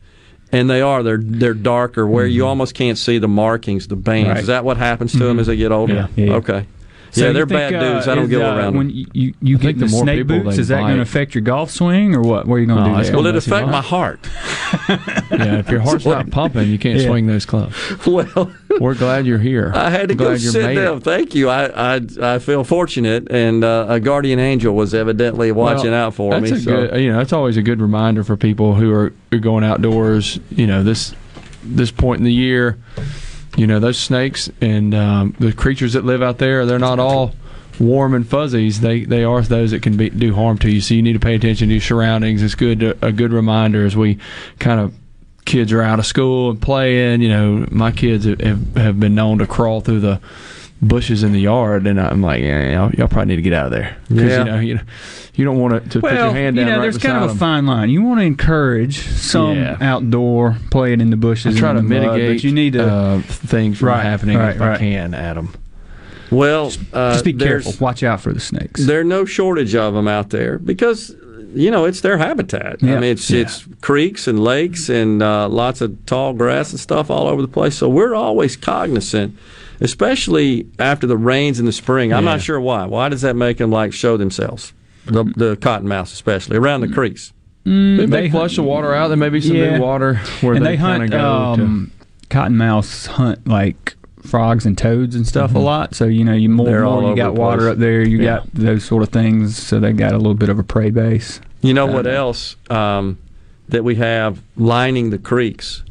and 0.52 0.70
they 0.70 0.82
are. 0.82 1.04
They're 1.04 1.20
they're 1.22 1.54
darker 1.54 2.06
where 2.06 2.26
you 2.26 2.46
almost 2.46 2.74
can't 2.74 2.98
see 2.98 3.18
the 3.18 3.28
markings, 3.28 3.88
the 3.88 3.96
bands. 3.96 4.30
Right. 4.30 4.38
Is 4.40 4.48
that 4.48 4.64
what 4.66 4.78
happens 4.78 5.12
to 5.14 5.20
them 5.20 5.38
Mhm. 5.38 5.42
as 5.42 5.48
they 5.48 5.56
get 5.58 5.72
older? 5.72 6.10
Yeah, 6.16 6.26
yeah. 6.26 6.34
Okay. 6.36 6.66
So 7.12 7.26
yeah, 7.28 7.32
they're 7.32 7.46
think, 7.46 7.72
bad 7.72 7.76
uh, 7.76 7.94
dudes. 7.94 8.08
I 8.08 8.16
don't 8.16 8.26
is, 8.26 8.30
go 8.32 8.46
uh, 8.46 8.56
around 8.56 8.78
When 8.78 8.88
them. 8.88 8.96
you 8.96 9.06
you, 9.14 9.34
you 9.42 9.58
think 9.58 9.78
get 9.78 9.80
the, 9.80 9.86
the 9.86 9.92
more 9.92 10.04
snake 10.04 10.18
people 10.28 10.40
boots, 10.42 10.58
is 10.58 10.68
that 10.68 10.82
going 10.82 10.96
to 10.98 11.02
affect 11.02 11.34
your 11.36 11.42
golf 11.42 11.72
swing 11.72 12.14
or 12.16 12.22
what? 12.22 12.48
What 12.48 12.56
are 12.56 12.60
you 12.60 12.66
going 12.68 12.84
to 12.84 12.90
No, 12.90 12.94
do? 12.96 13.00
it's 13.00 13.10
there? 13.10 13.18
Will 13.18 13.28
it 13.28 13.34
mess 13.34 13.48
affect 13.48 13.68
my 13.70 13.82
heart? 13.82 14.20
Yeah, 15.30 15.58
if 15.60 15.70
your 15.70 15.82
heart's 15.82 16.06
not 16.18 16.30
pumping, 16.32 16.70
you 16.70 16.78
can't 16.80 17.00
Yeah. 17.00 17.08
swing 17.08 17.28
those 17.28 17.46
clubs. 17.46 17.76
Well, 18.08 18.52
We're 18.80 18.96
glad 18.96 19.26
you're 19.26 19.38
here. 19.40 19.72
I 19.76 19.90
had 19.90 20.10
to 20.10 20.16
glad 20.16 20.30
go 20.32 20.38
sit 20.38 20.76
down. 20.76 21.02
Thank 21.02 21.36
you. 21.36 21.50
I, 21.50 21.96
I 21.96 22.02
I 22.22 22.40
feel 22.40 22.64
fortunate, 22.64 23.30
and 23.32 23.64
uh, 23.64 23.86
a 23.90 24.00
guardian 24.00 24.40
angel 24.40 24.74
was 24.76 24.94
evidently 24.94 25.52
watching 25.52 25.92
Well, 25.92 26.08
out 26.08 26.14
for 26.14 26.32
that's 26.40 26.52
me. 26.52 26.58
A 26.58 26.62
so. 26.62 26.72
good, 26.88 27.02
you 27.02 27.12
know, 27.12 27.18
that's 27.18 27.34
always 27.34 27.58
a 27.58 27.62
good 27.62 27.82
reminder 27.82 28.24
for 28.24 28.38
people 28.38 28.76
who 28.76 28.92
are, 28.94 29.14
who 29.32 29.38
are 29.38 29.40
going 29.40 29.64
outdoors. 29.64 30.40
You 30.52 30.68
know, 30.68 30.84
this 30.84 31.14
this 31.64 31.92
point 31.92 32.20
in 32.20 32.24
the 32.26 32.34
year, 32.34 32.78
you 33.58 33.68
know, 33.68 33.80
those 33.80 33.98
snakes 33.98 34.50
and 34.62 34.94
um, 34.94 35.36
the 35.40 35.52
creatures 35.52 35.94
that 35.94 36.06
live 36.06 36.22
out 36.22 36.38
there, 36.38 36.66
they're 36.66 36.80
not 36.80 37.00
all 37.00 37.34
warm 37.80 38.14
and 38.14 38.28
fuzzies. 38.28 38.82
They 38.82 39.04
they 39.04 39.24
are 39.24 39.42
those 39.42 39.72
that 39.72 39.82
can 39.82 39.98
be, 39.98 40.10
do 40.10 40.34
harm 40.36 40.60
to 40.60 40.72
you. 40.72 40.80
So 40.80 40.94
you 40.94 41.02
need 41.02 41.14
to 41.14 41.20
pay 41.20 41.36
attention 41.36 41.68
to 41.70 41.74
your 41.74 41.82
surroundings. 41.82 42.44
It's 42.44 42.56
good 42.56 42.80
to, 42.80 42.98
a 43.02 43.12
good 43.12 43.34
reminder 43.34 43.84
as 43.86 43.98
we 43.98 44.20
kind 44.60 44.80
of 44.80 44.94
kids 45.46 45.74
are 45.74 45.82
out 45.82 45.98
of 45.98 46.06
school 46.06 46.52
and 46.52 46.62
playing. 46.62 47.22
You 47.22 47.30
know, 47.30 47.68
my 47.72 47.92
kids 47.92 48.26
have, 48.26 48.40
have, 48.42 48.76
have 48.76 49.00
been 49.00 49.16
known 49.16 49.40
to 49.40 49.48
crawl 49.48 49.82
through 49.82 50.02
the 50.02 50.22
bushes 50.82 51.24
in 51.24 51.32
the 51.34 51.40
yard, 51.40 51.88
and 51.88 52.00
I'm 52.00 52.22
like, 52.22 52.42
yeah, 52.42 52.74
y'all, 52.74 52.92
y'all 52.92 53.08
probably 53.08 53.30
need 53.34 53.36
to 53.38 53.42
get 53.42 53.54
out 53.54 53.66
of 53.68 53.72
there. 53.72 53.98
'Cause, 54.10 54.18
Yeah. 54.22 54.40
you 54.40 54.46
know, 54.46 54.60
you, 54.60 54.80
you 55.36 55.46
don't 55.46 55.58
want 55.58 55.74
to, 55.84 55.90
to 55.90 56.00
put 56.02 56.14
your 56.14 56.24
well, 56.26 56.34
hand 56.34 56.56
you 56.56 56.64
down 56.64 56.72
know, 56.72 56.78
right 56.78 56.82
there's 56.84 56.98
kind 57.00 57.18
of 57.18 57.24
a 57.24 57.26
beside 57.28 57.32
'em. 57.34 57.38
fine 57.40 57.66
line. 57.66 57.90
You 57.90 58.02
want 58.04 58.20
to 58.20 58.26
encourage 58.26 59.00
some 59.08 59.56
Yeah. 59.58 59.78
outdoor 59.82 60.58
playing 60.70 61.02
in 61.02 61.10
the 61.10 61.18
bushes. 61.18 61.56
I 61.56 61.60
try 61.60 61.74
to 61.74 61.80
the 61.80 61.84
mud, 61.84 61.90
mitigate 61.90 62.38
but 62.38 62.44
you 62.44 62.52
need 62.52 62.74
to 62.74 62.86
uh, 62.86 63.22
things 63.22 63.80
from 63.80 63.88
Right, 63.90 64.04
happening 64.04 64.38
right, 64.38 64.56
if 64.56 64.62
I 64.62 64.78
can, 64.78 65.14
Adam. 65.14 65.50
Well, 66.30 66.72
uh, 66.94 67.14
just 67.14 67.26
be 67.26 67.34
careful. 67.34 67.74
Watch 67.80 68.04
out 68.04 68.22
for 68.22 68.34
the 68.34 68.40
snakes. 68.40 68.86
There's 68.86 69.06
no 69.06 69.24
shortage 69.26 69.74
of 69.76 69.94
them 69.94 70.08
out 70.08 70.30
there 70.30 70.60
because 70.60 71.16
you 71.56 71.72
know 71.72 71.86
it's 71.86 72.02
their 72.02 72.18
habitat. 72.18 72.78
I 72.84 72.86
Yeah. 72.86 72.94
mean, 72.96 73.04
it's 73.06 73.32
it's 73.32 73.66
creeks 73.82 74.28
and 74.28 74.44
lakes 74.44 74.90
and 74.90 75.24
uh, 75.24 75.48
lots 75.48 75.80
of 75.82 76.06
tall 76.06 76.34
grass 76.34 76.72
and 76.72 76.80
stuff 76.80 77.10
all 77.10 77.28
over 77.28 77.42
the 77.42 77.48
place. 77.48 77.76
So 77.78 77.88
we're 77.88 78.14
always 78.14 78.58
cognizant, 78.58 79.38
especially 79.80 80.68
after 80.80 81.08
the 81.08 81.18
rains 81.18 81.60
in 81.60 81.66
the 81.66 81.72
spring. 81.72 82.14
I'm 82.14 82.24
Yeah. 82.26 82.32
not 82.32 82.42
sure 82.42 82.60
why. 82.60 82.86
Why 82.86 83.10
does 83.10 83.22
that 83.22 83.36
make 83.36 83.58
them 83.58 83.72
like 83.72 83.94
show 83.94 84.18
themselves? 84.18 84.74
The, 85.06 85.24
the 85.24 85.56
cottonmouth, 85.58 86.12
especially 86.14 86.58
around 86.58 86.82
the 86.82 86.90
creeks. 86.90 87.32
Mm, 87.66 88.00
If 88.00 88.10
they 88.10 88.30
flush 88.30 88.56
the 88.58 88.64
water 88.64 88.94
out, 88.94 89.08
there 89.10 89.18
may 89.18 89.30
be 89.30 89.42
some 89.42 89.56
Yeah. 89.56 89.78
new 89.78 89.82
water 89.84 90.16
where 90.42 90.54
and 90.56 90.66
they, 90.66 90.72
they, 90.72 90.78
kind 90.78 91.02
hunt 91.02 91.04
of 91.04 91.10
go 91.20 91.64
um, 91.64 91.92
cottonmouths 92.30 93.08
hunt 93.08 93.48
like 93.48 93.96
frogs 94.26 94.66
and 94.66 94.78
toads 94.78 95.16
and 95.16 95.26
stuff 95.26 95.52
a 95.52 95.58
Mhm. 95.58 95.64
lot. 95.64 95.96
So 95.96 96.06
you 96.06 96.24
know, 96.26 96.34
you 96.34 96.50
more, 96.50 96.66
They're 96.66 96.86
all 96.86 97.02
more 97.02 97.10
you 97.12 97.16
got 97.16 97.36
water 97.36 97.60
place. 97.62 97.72
up 97.74 97.78
there, 97.78 98.06
you 98.06 98.18
Yeah. 98.18 98.24
got 98.38 98.48
those 98.54 98.84
sort 98.84 99.04
of 99.04 99.10
things. 99.10 99.56
So 99.58 99.80
they 99.80 99.94
got 99.94 100.12
a 100.14 100.18
little 100.18 100.34
bit 100.34 100.50
of 100.50 100.60
a 100.60 100.64
prey 100.64 100.90
base. 100.92 101.40
You 101.62 101.74
know 101.74 101.86
what 101.86 102.06
else 102.08 102.56
um, 102.70 103.18
that 103.70 103.84
we 103.84 103.96
have 103.96 104.42
lining 104.58 105.10
the 105.10 105.18
creeks 105.18 105.84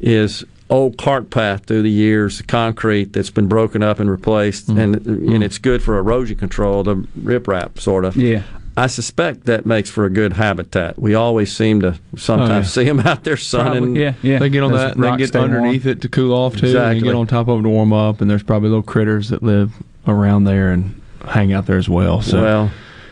is 0.00 0.44
old 0.70 0.96
cart 0.98 1.30
path 1.30 1.66
through 1.66 1.82
the 1.82 1.90
years, 1.90 2.40
concrete 2.42 3.12
that's 3.12 3.30
been 3.30 3.48
broken 3.48 3.82
up 3.82 4.00
and 4.00 4.10
replaced, 4.10 4.68
and 4.68 4.96
and 5.06 5.44
it's 5.44 5.58
good 5.58 5.82
for 5.82 5.98
erosion 5.98 6.36
control, 6.36 6.82
the 6.82 6.96
riprap 7.20 7.78
sort 7.78 8.04
of. 8.04 8.16
Yeah. 8.16 8.42
I 8.76 8.88
suspect 8.88 9.44
that 9.44 9.66
makes 9.66 9.88
for 9.88 10.04
a 10.04 10.10
good 10.10 10.32
habitat. 10.32 10.98
We 10.98 11.14
always 11.14 11.54
seem 11.54 11.80
to 11.82 11.96
sometimes 12.16 12.50
Oh, 12.50 12.56
yeah. 12.56 12.62
see 12.64 12.84
them 12.84 12.98
out 13.06 13.22
there 13.22 13.36
sunning. 13.36 13.94
yeah, 13.94 14.14
yeah. 14.20 14.40
They 14.40 14.48
get 14.48 14.64
on 14.64 14.72
that 14.72 14.96
and 14.96 15.04
they 15.04 15.16
get 15.16 15.36
underneath 15.36 15.86
it 15.86 16.00
to 16.00 16.08
cool 16.08 16.32
off 16.34 16.54
too. 16.54 16.66
And 16.66 16.74
Exactly. 16.74 16.98
you 16.98 17.04
get 17.04 17.14
on 17.14 17.28
top 17.28 17.46
of 17.46 17.60
it 17.60 17.62
to 17.62 17.68
warm 17.68 17.92
up, 17.92 18.20
and 18.20 18.28
there's 18.28 18.42
probably 18.42 18.70
little 18.70 18.82
critters 18.82 19.28
that 19.28 19.44
live 19.44 19.72
around 20.08 20.42
there 20.44 20.72
and 20.72 21.00
hang 21.28 21.52
out 21.52 21.66
there 21.66 21.78
as 21.78 21.88
well. 21.88 22.20
So 22.20 22.42
Well- 22.42 22.70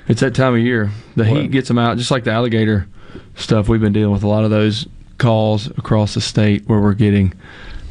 it's 0.09 0.21
that 0.21 0.35
time 0.35 0.55
of 0.55 0.61
year. 0.61 0.91
The 1.15 1.23
Well- 1.23 1.35
heat 1.43 1.53
gets 1.53 1.69
them 1.69 1.79
out, 1.79 1.97
just 1.97 2.11
like 2.11 2.25
the 2.25 2.33
alligator 2.33 2.89
stuff. 3.37 3.69
We've 3.69 3.81
been 3.81 3.93
dealing 3.93 4.13
with 4.13 4.25
a 4.25 4.29
lot 4.29 4.43
of 4.43 4.51
those 4.51 4.89
calls 5.27 5.69
across 5.79 6.15
the 6.15 6.21
state 6.21 6.65
where 6.67 6.81
we're 6.81 6.95
getting, 6.95 7.33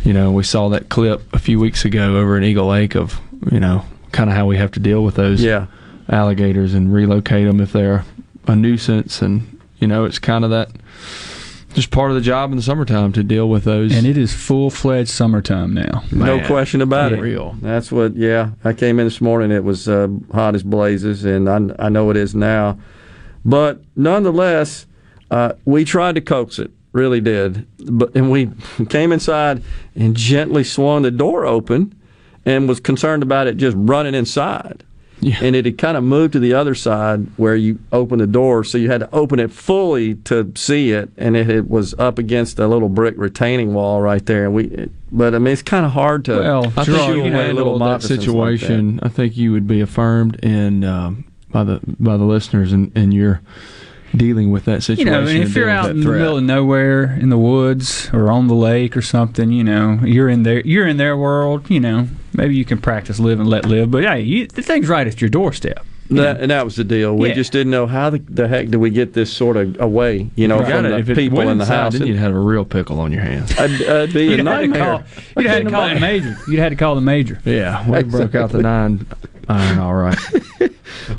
you 0.04 0.12
know, 0.12 0.32
we 0.32 0.44
saw 0.44 0.68
that 0.70 0.90
clip 0.90 1.22
a 1.34 1.40
few 1.40 1.60
weeks 1.60 1.86
ago 1.86 2.18
over 2.18 2.38
in 2.38 2.44
Eagle 2.44 2.68
Lake 2.68 2.94
of, 2.96 3.20
you 3.52 3.60
know, 3.60 3.86
kind 4.12 4.30
of 4.30 4.36
how 4.36 4.46
we 4.46 4.58
have 4.58 4.72
to 4.72 4.80
deal 4.82 5.02
with 5.04 5.16
those 5.16 5.42
Yeah. 5.42 5.68
alligators 6.10 6.74
and 6.74 6.94
relocate 6.94 7.48
them 7.48 7.62
if 7.62 7.72
they're 7.72 8.04
a 8.48 8.56
nuisance. 8.56 9.22
And, 9.22 9.60
you 9.80 9.88
know, 9.88 10.04
it's 10.04 10.20
kind 10.20 10.44
of 10.44 10.52
that 10.52 10.72
just 11.74 11.90
part 11.90 12.12
of 12.12 12.16
the 12.16 12.22
job 12.22 12.52
in 12.52 12.58
the 12.58 12.62
summertime 12.64 13.14
to 13.14 13.24
deal 13.24 13.48
with 13.48 13.64
those. 13.64 13.96
And 13.96 14.06
it 14.06 14.18
is 14.18 14.34
full 14.34 14.70
fledged 14.70 15.10
summertime 15.10 15.74
now. 15.74 16.04
No 16.12 16.46
question 16.46 16.82
about 16.82 17.14
it. 17.14 17.22
real. 17.22 17.56
That's 17.62 17.94
what. 17.94 18.18
Yeah, 18.18 18.50
I 18.66 18.74
came 18.74 19.00
in 19.00 19.06
this 19.06 19.22
morning. 19.22 19.52
It 19.52 19.64
was 19.64 19.88
uh, 19.88 20.10
hot 20.34 20.54
as 20.54 20.64
blazes, 20.64 21.24
and 21.24 21.48
I, 21.50 21.86
I 21.86 21.88
know 21.88 22.10
it 22.10 22.18
is 22.18 22.36
now. 22.36 22.78
But 23.46 23.82
nonetheless, 23.96 24.86
uh, 25.32 25.54
we 25.64 25.86
tried 25.86 26.16
to 26.16 26.22
coax 26.22 26.60
it. 26.60 26.72
Really 26.94 27.22
did. 27.22 27.66
But 27.80 28.16
and 28.16 28.30
we 28.30 28.52
came 28.90 29.12
inside 29.12 29.64
and 29.96 30.16
gently 30.16 30.64
swung 30.64 31.04
the 31.04 31.12
door 31.12 31.46
open, 31.46 31.96
and 32.46 32.68
was 32.68 32.80
concerned 32.80 33.24
about 33.24 33.48
it 33.48 33.58
just 33.58 33.78
running 33.80 34.14
inside. 34.14 34.84
And 35.40 35.56
it 35.56 35.66
had 35.66 35.78
kind 35.78 35.98
of 35.98 36.04
moved 36.04 36.34
to 36.34 36.40
the 36.40 36.56
other 36.56 36.74
side 36.74 37.28
where 37.38 37.56
you 37.56 37.78
open 37.92 38.18
the 38.18 38.26
door, 38.26 38.64
so 38.64 38.80
you 38.80 38.90
had 38.90 39.02
to 39.02 39.10
open 39.14 39.40
it 39.40 39.52
fully 39.52 40.16
to 40.16 40.52
see 40.56 40.92
it, 40.94 41.12
and 41.16 41.38
it, 41.38 41.48
it 41.48 41.70
was 41.70 41.94
up 42.00 42.18
against 42.18 42.58
a 42.58 42.68
little 42.68 42.90
brick 42.90 43.14
retaining 43.18 43.76
wall 43.76 44.02
right 44.02 44.26
there. 44.26 44.46
And 44.46 44.56
we, 44.56 44.64
it, 44.66 44.92
but 45.12 45.36
I 45.36 45.38
mean, 45.38 45.54
it's 45.54 45.62
kind 45.62 45.86
of 45.86 45.92
hard 45.92 46.26
to. 46.26 46.40
Well, 46.40 46.74
I 46.76 46.84
shoo 46.84 46.94
think 46.94 47.16
you 47.18 47.34
away 47.34 47.54
little 47.54 47.78
that 47.78 47.86
moccasins 47.86 48.28
like 48.30 48.60
that. 48.60 48.66
situation. 48.66 49.00
I 49.04 49.10
think 49.10 49.38
you 49.38 49.52
would 49.52 49.68
be 49.68 49.80
affirmed 49.80 50.44
in 50.44 50.84
um, 50.84 51.26
by 51.52 51.66
the 51.66 51.80
by 52.00 52.18
the 52.18 52.26
listeners 52.26 52.74
and 52.74 52.92
and 52.96 53.14
you're 53.14 53.42
dealing 54.16 54.52
with 54.52 54.66
that 54.66 54.84
situation. 54.84 55.08
You 55.08 55.14
situation. 55.14 55.26
know, 55.26 55.30
and 55.32 55.40
if 55.40 55.46
and 55.48 55.56
you're 55.56 55.70
out 55.70 55.84
with 55.84 55.92
in 55.92 55.98
that 55.98 56.04
the 56.04 56.10
threat. 56.10 56.20
middle 56.22 56.38
of 56.38 56.44
nowhere 56.44 57.18
in 57.20 57.30
the 57.30 57.38
woods 57.38 58.10
or 58.14 58.32
on 58.32 58.48
the 58.48 58.56
lake 58.56 58.96
or 58.98 59.02
something, 59.02 59.52
you 59.52 59.64
know, 59.64 60.00
you're 60.04 60.30
in 60.30 60.44
their 60.44 60.62
you're 60.62 60.88
in 60.88 60.98
their 60.98 61.16
world. 61.18 61.70
You 61.70 61.80
know, 61.80 62.08
maybe 62.34 62.56
you 62.56 62.66
can 62.66 62.80
practice 62.80 63.20
live 63.20 63.40
and 63.40 63.50
let 63.50 63.66
live. 63.66 63.92
But 63.92 64.04
hey, 64.04 64.22
you, 64.22 64.48
the 64.48 64.62
thing's 64.62 64.88
right 64.90 65.08
at 65.08 65.22
your 65.22 65.30
doorstep. 65.30 65.86
That, 66.10 66.42
and 66.42 66.52
that 66.52 66.66
was 66.66 66.76
the 66.76 66.84
deal. 66.84 67.16
We 67.16 67.30
Yeah. 67.30 67.36
just 67.36 67.54
didn't 67.54 67.72
know 67.72 67.88
how 67.88 68.10
the, 68.10 68.20
the 68.20 68.46
heck 68.50 68.68
do 68.68 68.78
we 68.78 68.90
get 68.90 69.14
this 69.14 69.32
sort 69.32 69.56
of 69.56 69.80
away, 69.80 70.30
you 70.36 70.46
know, 70.46 70.58
You 70.60 70.62
got 70.68 70.82
from 70.82 70.84
the 70.92 70.98
If 70.98 71.10
it 71.10 71.16
people 71.16 71.38
went 71.38 71.52
in 71.52 71.58
the 71.58 71.64
inside, 71.64 71.76
house. 71.78 71.94
then 71.94 72.06
you'd 72.06 72.18
have 72.18 72.34
a 72.36 72.38
real 72.40 72.66
pickle 72.66 73.00
on 73.00 73.14
your 73.14 73.22
hands. 73.22 73.58
I'd, 73.58 73.82
uh, 73.82 74.02
I'd 74.02 74.14
be 74.14 74.28
a 74.28 74.30
You'd 74.36 74.40
have 74.46 74.60
to 74.60 74.68
nightmare. 74.68 74.80
call, 74.82 75.04
you'd 75.42 75.50
have 75.50 75.64
to 75.64 75.70
call 75.72 75.88
the 75.88 76.00
major. 76.02 76.38
You'd 76.50 76.60
have 76.60 76.72
to 76.74 76.76
call 76.76 76.96
the 76.96 77.02
major. 77.02 77.40
Yeah, 77.46 77.90
we 77.90 78.04
broke 78.04 78.36
out 78.36 78.50
the 78.52 78.62
nine 78.62 79.08
iron. 79.48 79.80
All 79.80 79.94
right. 79.94 80.18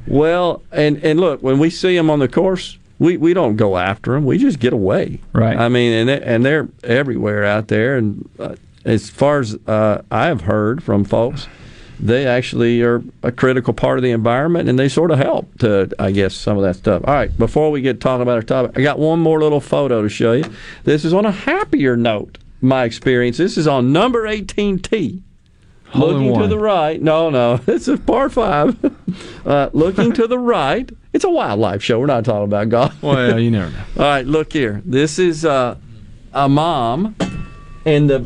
Well, 0.07 0.63
and 0.71 1.03
and 1.03 1.19
look, 1.21 1.43
when 1.43 1.59
we 1.59 1.71
see 1.71 1.97
them 1.97 2.11
on 2.11 2.19
the 2.19 2.29
course, 2.29 2.77
we, 3.03 3.17
we 3.17 3.35
don't 3.35 3.57
go 3.57 3.77
after 3.77 4.13
them. 4.13 4.25
We 4.25 4.39
just 4.39 4.61
get 4.61 4.73
away. 4.73 5.19
Right. 5.33 5.59
I 5.59 5.69
mean, 5.69 5.93
and 5.93 6.09
they, 6.09 6.23
and 6.23 6.45
they're 6.45 6.69
everywhere 6.85 7.45
out 7.45 7.67
there. 7.67 7.97
And 7.97 8.31
uh, 8.39 8.55
as 8.85 9.11
far 9.11 9.41
as 9.41 9.59
uh, 9.67 10.03
I 10.13 10.27
have 10.27 10.43
heard 10.43 10.85
from 10.85 11.03
folks, 11.03 11.49
they 11.99 12.27
actually 12.27 12.81
are 12.83 13.03
a 13.25 13.33
critical 13.33 13.75
part 13.75 13.99
of 13.99 14.05
the 14.05 14.13
environment, 14.13 14.69
and 14.69 14.79
they 14.79 14.89
sort 14.89 15.11
of 15.11 15.19
help 15.19 15.59
to, 15.59 15.91
I 15.99 16.13
guess, 16.13 16.33
some 16.33 16.57
of 16.57 16.63
that 16.63 16.77
stuff. 16.77 17.03
All 17.05 17.15
right. 17.15 17.37
Before 17.37 17.73
we 17.73 17.81
get 17.81 18.01
talking 18.01 18.23
about 18.23 18.37
our 18.37 18.43
topic, 18.43 18.79
I 18.79 18.83
got 18.83 19.01
one 19.01 19.19
more 19.19 19.41
little 19.41 19.61
photo 19.61 20.03
to 20.03 20.09
show 20.09 20.33
you. 20.33 20.45
This 20.85 21.05
is 21.05 21.13
on 21.13 21.27
a 21.27 21.33
happier 21.33 21.97
note. 21.97 22.39
My 22.61 22.85
experience. 22.85 23.37
This 23.37 23.59
is 23.59 23.67
on 23.67 23.93
number 23.93 24.29
18T. 24.29 25.23
Hole 25.93 26.09
looking 26.13 26.39
to 26.41 26.47
the 26.49 26.59
right. 26.59 27.01
No, 27.01 27.31
no, 27.31 27.61
it's 27.67 27.89
a 27.89 27.97
par 27.99 28.29
five. 28.31 28.77
Uh, 29.45 29.69
looking 29.73 30.13
to 30.13 30.27
the 30.29 30.39
right. 30.39 30.89
It's 31.13 31.25
a 31.25 31.29
wildlife 31.31 31.83
show. 31.83 31.99
We're 31.99 32.07
not 32.07 32.25
talking 32.25 32.45
about 32.45 32.69
golf. 32.69 33.03
Well, 33.03 33.39
you 33.41 33.51
never 33.51 33.71
know. 33.73 33.79
All 33.99 34.03
right, 34.05 34.25
look 34.25 34.53
here. 34.53 34.81
This 34.87 35.19
is 35.19 35.45
uh, 35.45 35.77
a 36.33 36.49
mom 36.49 37.17
and 37.85 38.09
the 38.09 38.25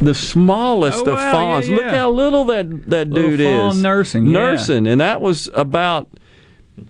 the 0.00 0.14
smallest 0.14 1.06
Oh, 1.06 1.10
of 1.12 1.16
wow, 1.18 1.32
fawns. 1.32 1.68
yeah, 1.68 1.76
Look 1.76 1.86
how 1.86 2.10
little 2.10 2.44
that 2.46 2.88
that 2.88 3.08
Little 3.10 3.30
dude 3.30 3.40
is. 3.40 3.82
nursing, 3.82 4.26
yeah. 4.26 4.32
nursing, 4.32 4.86
and 4.86 5.00
that 5.00 5.20
was 5.20 5.50
about 5.54 6.08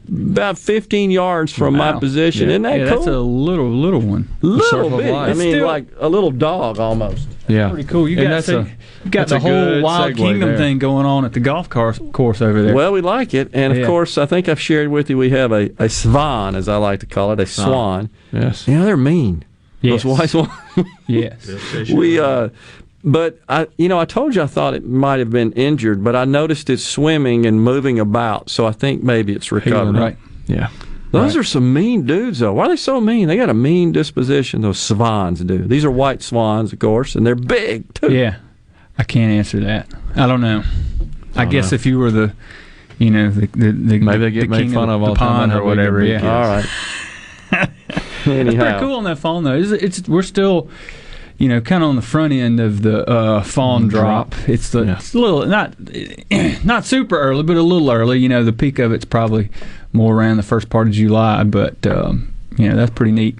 about 0.08 0.58
15 0.58 1.10
yards 1.10 1.52
from 1.52 1.76
my 1.76 1.92
position. 1.98 2.48
Yeah. 2.48 2.54
Isn't 2.54 2.62
that 2.62 2.78
yeah, 2.80 2.88
cool? 2.88 2.96
That's 2.96 3.06
a 3.08 3.18
little 3.20 3.70
little 3.70 4.00
one. 4.00 4.28
little 4.42 4.96
bit. 4.98 5.14
I 5.14 5.32
mean, 5.34 5.52
Still- 5.52 5.66
like 5.66 5.86
a 5.98 6.08
little 6.08 6.30
dog 6.30 6.78
almost. 6.78 7.28
Yeah. 7.48 7.68
Pretty 7.70 7.86
cool. 7.88 8.08
You 8.08 8.18
And 8.18 8.24
got, 8.28 8.30
that's 8.30 8.48
a- 8.48 8.68
you 9.04 9.10
got 9.10 9.28
that's 9.28 9.30
the 9.30 9.38
whole 9.38 9.80
Wild 9.82 10.16
Kingdom 10.16 10.48
there. 10.48 10.56
thing 10.58 10.78
going 10.80 11.06
on 11.06 11.24
at 11.24 11.32
the 11.32 11.38
golf 11.40 11.68
course, 11.68 12.00
course 12.12 12.42
over 12.42 12.60
there. 12.60 12.74
Well, 12.74 12.90
we 12.92 13.00
like 13.00 13.34
it, 13.34 13.50
and 13.52 13.72
of 13.72 13.78
Yeah. 13.78 13.86
course, 13.86 14.18
I 14.18 14.26
think 14.26 14.48
I've 14.48 14.60
shared 14.60 14.88
with 14.88 15.08
you 15.08 15.16
we 15.16 15.30
have 15.30 15.52
a, 15.52 15.70
a 15.78 15.88
swan, 15.88 16.56
as 16.56 16.68
I 16.68 16.76
like 16.76 16.98
to 17.00 17.06
call 17.06 17.30
it, 17.32 17.38
a 17.38 17.46
swan. 17.46 18.10
Yes. 18.32 18.66
You 18.66 18.78
know 18.78 18.84
they're 18.84 18.96
mean. 18.96 19.44
Yes. 19.80 20.02
Those 20.02 20.18
white 20.18 20.30
swans. 20.30 20.50
yes. 21.06 21.46
we, 21.92 22.18
uh, 22.18 22.48
but 23.06 23.38
I, 23.48 23.68
you 23.78 23.88
know, 23.88 23.98
I 23.98 24.04
told 24.04 24.34
you 24.34 24.42
I 24.42 24.46
thought 24.46 24.74
it 24.74 24.84
might 24.84 25.20
have 25.20 25.30
been 25.30 25.52
injured, 25.52 26.02
but 26.02 26.16
I 26.16 26.24
noticed 26.24 26.68
it's 26.68 26.84
swimming 26.84 27.46
and 27.46 27.62
moving 27.62 28.00
about, 28.00 28.50
so 28.50 28.66
I 28.66 28.72
think 28.72 29.02
maybe 29.02 29.32
it's 29.32 29.52
recovered. 29.52 29.96
right. 29.96 30.16
Yeah. 30.46 30.70
Those 31.12 31.34
are 31.34 31.44
some 31.44 31.72
mean 31.72 32.04
dudes, 32.04 32.40
though. 32.40 32.52
Why 32.52 32.66
are 32.66 32.68
they 32.68 32.76
so 32.76 33.00
mean? 33.00 33.28
They 33.28 33.36
got 33.36 33.48
a 33.48 33.54
mean 33.54 33.90
disposition. 33.92 34.60
Those 34.60 34.78
swans 34.78 35.40
do. 35.40 35.58
These 35.58 35.84
are 35.84 35.90
white 35.90 36.20
swans, 36.20 36.74
of 36.74 36.78
course, 36.78 37.14
and 37.14 37.26
they're 37.26 37.34
big 37.34 37.94
too. 37.94 38.12
Yeah. 38.12 38.36
I 38.98 39.04
can't 39.04 39.32
answer 39.32 39.60
that. 39.60 39.88
I 40.14 40.26
don't 40.26 40.42
know. 40.42 40.62
I, 41.34 41.44
don't 41.44 41.52
guess 41.52 41.70
know. 41.70 41.76
if 41.76 41.86
you 41.86 41.98
were 41.98 42.10
the, 42.10 42.34
you 42.98 43.10
know, 43.10 43.30
the 43.30 43.46
the, 43.46 43.72
the 43.72 43.98
Maybe 44.00 44.18
they 44.18 44.30
get 44.30 44.40
the 44.42 44.48
made 44.48 44.72
fun 44.72 44.90
of 44.90 45.00
the 45.00 45.06
all 45.06 45.16
pond 45.16 45.52
or 45.52 45.54
how 45.54 45.60
big 45.60 45.76
their 45.78 45.92
whatever. 45.92 46.04
Yeah. 46.04 46.36
All 46.36 46.48
right. 46.48 47.70
It's 48.26 48.26
Anyhow, 48.26 48.62
pretty 48.64 48.78
cool 48.80 48.96
on 48.96 49.04
that 49.04 49.18
phone 49.18 49.44
though. 49.44 49.54
It's, 49.54 49.70
it's 49.70 50.08
we're 50.08 50.22
still, 50.24 50.68
you 51.38 51.48
know, 51.48 51.60
kind 51.60 51.82
of 51.82 51.90
on 51.90 51.96
the 51.96 52.02
front 52.02 52.32
end 52.32 52.60
of 52.60 52.82
the 52.82 53.08
uh, 53.08 53.42
fawn 53.42 53.88
drop. 53.88 54.34
It's 54.48 54.70
the 54.70 54.92
it's 54.92 55.14
a 55.14 55.18
little 55.18 55.46
not 55.46 55.74
not 56.64 56.84
super 56.84 57.18
early, 57.18 57.42
but 57.42 57.56
a 57.56 57.62
little 57.62 57.90
early. 57.90 58.18
You 58.18 58.28
know, 58.28 58.42
the 58.44 58.52
peak 58.52 58.78
of 58.78 58.92
it's 58.92 59.04
probably 59.04 59.50
more 59.92 60.14
around 60.16 60.36
the 60.38 60.42
first 60.42 60.68
part 60.70 60.86
of 60.88 60.92
July, 60.94 61.44
but 61.44 61.86
um, 61.86 62.32
you 62.56 62.68
know 62.68 62.76
that's 62.76 62.90
pretty 62.92 63.12
neat. 63.12 63.38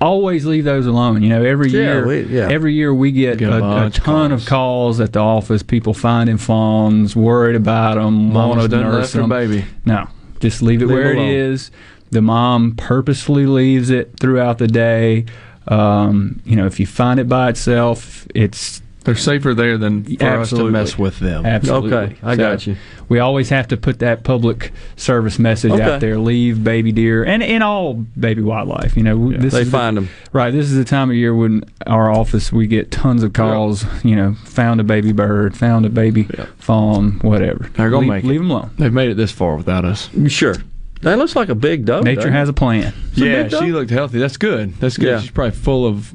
Always 0.00 0.46
leave 0.46 0.62
those 0.64 0.86
alone. 0.86 1.22
You 1.24 1.28
know, 1.30 1.42
every 1.44 1.70
Yeah, 1.70 1.80
year, 1.80 2.06
we- 2.06 2.22
yeah. 2.22 2.48
every 2.48 2.72
year 2.72 2.94
we 2.94 3.10
get, 3.10 3.38
Get 3.38 3.50
a 3.50 3.54
a, 3.54 3.58
a 3.58 3.60
bunch 3.60 3.98
of 3.98 4.04
ton 4.04 4.30
of 4.30 4.46
calls 4.46 5.00
at 5.00 5.12
the 5.12 5.18
office. 5.18 5.64
People 5.64 5.92
finding 5.92 6.36
fawns, 6.36 7.16
worried 7.16 7.56
about 7.56 7.96
them, 7.96 8.32
want 8.32 8.60
to 8.60 8.68
nurse 8.68 9.12
them. 9.12 9.28
baby. 9.28 9.64
No, 9.84 10.06
just 10.38 10.62
leave 10.62 10.82
it 10.82 10.86
Leave 10.86 10.94
where 10.96 11.10
it 11.12 11.16
it 11.16 11.18
alone. 11.18 11.30
is. 11.52 11.70
The 12.10 12.22
mom 12.22 12.74
purposefully 12.76 13.44
leaves 13.46 13.90
it 13.90 14.18
throughout 14.20 14.58
the 14.58 14.68
day. 14.68 15.26
Um, 15.68 16.40
you 16.44 16.56
know, 16.56 16.66
if 16.66 16.80
you 16.80 16.86
find 16.86 17.20
it 17.20 17.28
by 17.28 17.50
itself, 17.50 18.26
it's 18.34 18.82
they're 19.04 19.14
safer 19.14 19.54
there 19.54 19.78
than 19.78 20.04
for 20.04 20.26
us 20.26 20.50
to 20.50 20.70
mess 20.70 20.98
with 20.98 21.18
them. 21.18 21.46
Absolutely. 21.46 21.96
Okay, 21.96 22.16
I 22.22 22.36
got 22.36 22.66
you. 22.66 22.76
We 23.08 23.20
always 23.20 23.48
have 23.48 23.68
to 23.68 23.78
put 23.78 24.00
that 24.00 24.22
public 24.22 24.70
service 24.96 25.38
message 25.38 25.72
Okay. 25.72 25.82
out 25.82 26.00
there: 26.00 26.18
leave 26.18 26.62
baby 26.62 26.92
deer 26.92 27.24
and 27.24 27.42
and 27.42 27.62
all 27.62 27.94
baby 27.94 28.42
wildlife. 28.42 28.98
You 28.98 29.04
know, 29.04 29.32
this 29.32 29.54
they 29.54 29.62
is 29.62 29.70
find 29.70 29.96
the, 29.96 30.02
them. 30.02 30.10
Right. 30.32 30.50
This 30.50 30.66
is 30.66 30.76
the 30.76 30.84
time 30.84 31.08
of 31.08 31.16
year 31.16 31.34
when 31.34 31.64
our 31.86 32.10
office 32.10 32.52
we 32.52 32.66
get 32.66 32.90
tons 32.90 33.22
of 33.22 33.32
calls. 33.32 33.86
You 34.04 34.14
know, 34.16 34.34
found 34.44 34.80
a 34.80 34.84
baby 34.84 35.12
bird, 35.12 35.56
found 35.56 35.86
a 35.86 35.90
baby 35.90 36.24
fawn, 36.58 37.12
whatever. 37.20 37.70
They're 37.74 37.88
gonna 37.88 38.00
leave, 38.00 38.08
make 38.10 38.24
it. 38.24 38.26
leave 38.28 38.40
them 38.40 38.50
alone. 38.50 38.70
They've 38.78 38.92
made 38.92 39.10
it 39.10 39.16
this 39.16 39.32
far 39.32 39.56
without 39.56 39.86
us. 39.86 40.10
Sure. 40.26 40.54
That 41.02 41.18
looks 41.18 41.36
like 41.36 41.48
a 41.48 41.54
big 41.54 41.84
doe. 41.84 42.00
Nature 42.00 42.30
has 42.30 42.48
it? 42.48 42.52
a 42.52 42.54
plan. 42.54 42.92
It's 43.10 43.18
yeah, 43.18 43.42
big 43.42 43.52
doe? 43.52 43.60
she 43.60 43.72
looked 43.72 43.90
healthy. 43.90 44.18
That's 44.18 44.36
good. 44.36 44.74
That's 44.74 44.96
good. 44.96 45.06
Yeah. 45.06 45.20
She's 45.20 45.30
probably 45.30 45.52
full 45.52 45.86
of 45.86 46.14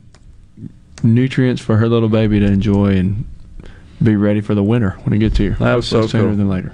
nutrients 1.03 1.61
for 1.61 1.77
her 1.77 1.87
little 1.87 2.09
baby 2.09 2.39
to 2.39 2.45
enjoy 2.45 2.95
and 2.97 3.25
be 4.01 4.15
ready 4.15 4.41
for 4.41 4.55
the 4.55 4.63
winter 4.63 4.91
when 5.03 5.13
it 5.13 5.19
gets 5.19 5.37
here. 5.37 5.55
That 5.59 5.75
was 5.75 5.87
so 5.87 6.07
sooner 6.07 6.29
cool. 6.29 6.35
than 6.35 6.49
later. 6.49 6.73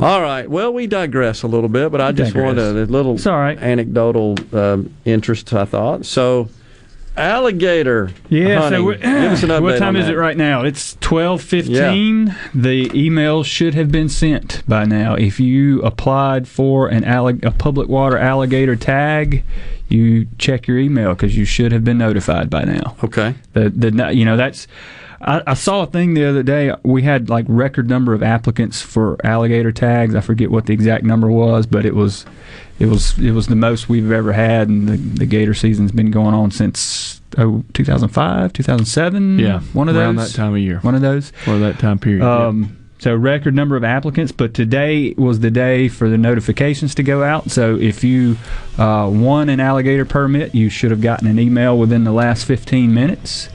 All 0.00 0.22
right. 0.22 0.48
Well, 0.48 0.72
we 0.72 0.86
digress 0.86 1.42
a 1.42 1.48
little 1.48 1.68
bit, 1.68 1.90
but 1.90 2.00
I 2.00 2.12
just 2.12 2.32
Digress. 2.32 2.56
wanted 2.56 2.76
a 2.76 2.92
little 2.92 3.18
anecdotal 3.28 4.36
um, 4.52 4.94
interest. 5.04 5.52
I 5.52 5.64
thought 5.64 6.06
so. 6.06 6.48
Alligator. 7.18 8.10
Yeah. 8.28 8.60
hunting. 8.60 8.80
So 8.80 8.84
we- 8.84 8.96
give 8.96 9.04
us 9.32 9.42
an 9.42 9.48
update. 9.50 9.62
what 9.62 9.78
time 9.78 9.96
is 9.96 10.08
it 10.08 10.14
right 10.16 10.36
now? 10.36 10.62
It's 10.64 10.96
twelve 11.00 11.42
fifteen. 11.42 12.28
Yeah. 12.28 12.34
The 12.54 12.90
email 12.94 13.42
should 13.42 13.74
have 13.74 13.90
been 13.90 14.08
sent 14.08 14.62
by 14.68 14.84
now. 14.84 15.14
If 15.14 15.40
you 15.40 15.82
applied 15.82 16.46
for 16.48 16.88
an 16.88 17.04
allig- 17.04 17.44
a 17.44 17.50
public 17.50 17.88
water 17.88 18.16
alligator 18.18 18.76
tag, 18.76 19.44
you 19.88 20.26
check 20.38 20.66
your 20.66 20.78
email 20.78 21.10
because 21.14 21.36
you 21.36 21.44
should 21.44 21.72
have 21.72 21.84
been 21.84 21.98
notified 21.98 22.48
by 22.50 22.64
now. 22.64 22.96
Okay. 23.02 23.34
The 23.52 23.70
the 23.70 24.12
you 24.12 24.24
know 24.24 24.36
that's. 24.36 24.66
I, 25.20 25.42
I 25.48 25.54
saw 25.54 25.82
a 25.82 25.86
thing 25.86 26.14
the 26.14 26.24
other 26.24 26.42
day. 26.42 26.72
We 26.84 27.02
had 27.02 27.28
like 27.28 27.44
record 27.48 27.88
number 27.88 28.14
of 28.14 28.22
applicants 28.22 28.80
for 28.80 29.16
alligator 29.24 29.72
tags. 29.72 30.14
I 30.14 30.20
forget 30.20 30.50
what 30.50 30.66
the 30.66 30.72
exact 30.72 31.04
number 31.04 31.28
was, 31.28 31.66
but 31.66 31.84
it 31.84 31.94
was, 31.94 32.24
it 32.78 32.86
was, 32.86 33.18
it 33.18 33.32
was 33.32 33.48
the 33.48 33.56
most 33.56 33.88
we've 33.88 34.12
ever 34.12 34.32
had, 34.32 34.68
and 34.68 34.88
the, 34.88 34.96
the 34.96 35.26
gator 35.26 35.54
season's 35.54 35.90
been 35.92 36.10
going 36.10 36.34
on 36.34 36.50
since 36.50 37.20
oh 37.36 37.64
2005, 37.74 38.52
2007. 38.52 39.38
Yeah, 39.38 39.60
one 39.72 39.88
of 39.88 39.96
around 39.96 40.16
those. 40.16 40.32
that 40.32 40.36
time 40.36 40.52
of 40.54 40.60
year. 40.60 40.78
One 40.80 40.94
of 40.94 41.00
those. 41.00 41.32
Or 41.46 41.58
that 41.58 41.78
time 41.78 41.98
period. 41.98 42.22
yeah. 42.22 42.46
Um, 42.46 42.74
So 43.00 43.14
record 43.14 43.54
number 43.54 43.76
of 43.76 43.84
applicants, 43.84 44.32
but 44.32 44.54
today 44.54 45.14
was 45.16 45.38
the 45.40 45.50
day 45.52 45.86
for 45.88 46.08
the 46.08 46.18
notifications 46.18 46.94
to 46.96 47.02
go 47.04 47.22
out. 47.22 47.48
So 47.50 47.76
if 47.76 48.02
you 48.02 48.36
uh, 48.76 49.08
won 49.12 49.48
an 49.50 49.60
alligator 49.60 50.04
permit, 50.04 50.52
you 50.54 50.68
should 50.68 50.90
have 50.90 51.00
gotten 51.00 51.28
an 51.28 51.38
email 51.38 51.78
within 51.78 52.02
the 52.04 52.10
last 52.12 52.44
15 52.44 52.92
minutes. 52.92 53.48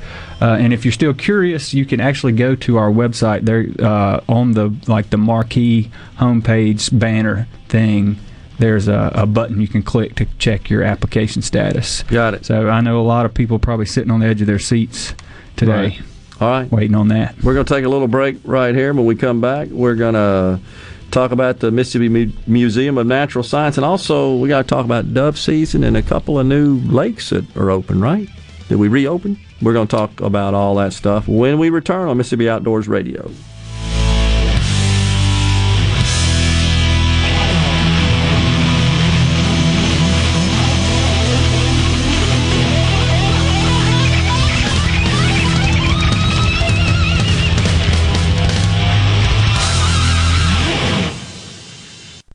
Uh, 0.43 0.57
and 0.59 0.73
if 0.73 0.83
you're 0.83 0.91
still 0.91 1.13
curious, 1.13 1.73
you 1.73 1.85
can 1.85 2.01
actually 2.01 2.33
go 2.33 2.53
to 2.53 2.77
our 2.77 2.91
website 2.91 3.43
there 3.45 3.65
uh, 3.79 4.19
on 4.27 4.51
the 4.51 4.75
like 4.87 5.09
the 5.09 5.17
marquee 5.17 5.89
homepage 6.17 6.97
banner 6.99 7.47
thing. 7.69 8.17
There's 8.59 8.87
a, 8.89 9.11
a 9.15 9.25
button 9.25 9.61
you 9.61 9.67
can 9.69 9.83
click 9.83 10.15
to 10.15 10.25
check 10.39 10.69
your 10.69 10.83
application 10.83 11.41
status. 11.41 12.03
Got 12.03 12.33
it. 12.33 12.45
So 12.45 12.69
I 12.69 12.81
know 12.81 12.99
a 12.99 13.07
lot 13.07 13.25
of 13.25 13.33
people 13.33 13.57
probably 13.57 13.85
sitting 13.85 14.11
on 14.11 14.19
the 14.19 14.27
edge 14.27 14.41
of 14.41 14.47
their 14.47 14.59
seats 14.59 15.15
today, 15.55 15.71
Right. 15.71 16.01
All 16.41 16.49
right. 16.49 16.71
waiting 16.71 16.95
on 16.95 17.07
that. 17.07 17.41
We're 17.41 17.53
going 17.53 17.65
to 17.65 17.73
take 17.73 17.85
a 17.85 17.89
little 17.89 18.07
break 18.09 18.37
right 18.43 18.75
here. 18.75 18.93
When 18.93 19.05
we 19.05 19.15
come 19.15 19.39
back, 19.41 19.69
we're 19.69 19.95
going 19.95 20.13
to 20.15 20.59
talk 21.11 21.31
about 21.31 21.59
the 21.61 21.71
Mississippi 21.71 22.09
Mu- 22.09 22.31
Museum 22.47 22.97
of 22.97 23.07
Natural 23.07 23.43
Science, 23.43 23.77
and 23.77 23.85
also 23.85 24.35
we 24.35 24.49
got 24.49 24.63
to 24.63 24.67
talk 24.67 24.83
about 24.85 25.13
dove 25.13 25.37
season 25.39 25.83
and 25.83 25.95
a 25.95 26.01
couple 26.01 26.37
of 26.39 26.45
new 26.45 26.75
lakes 26.79 27.29
that 27.29 27.55
are 27.55 27.71
open. 27.71 28.01
Right? 28.01 28.27
Did 28.73 28.79
we 28.79 28.87
reopen? 28.87 29.39
We're 29.61 29.73
going 29.73 29.87
to 29.87 29.95
talk 29.95 30.19
about 30.19 30.55
all 30.55 30.73
that 30.77 30.93
stuff 30.93 31.27
when 31.27 31.59
we 31.59 31.69
return 31.69 32.09
on 32.09 32.17
Mississippi 32.17 32.49
Outdoors 32.49 32.87
Radio. 32.87 33.29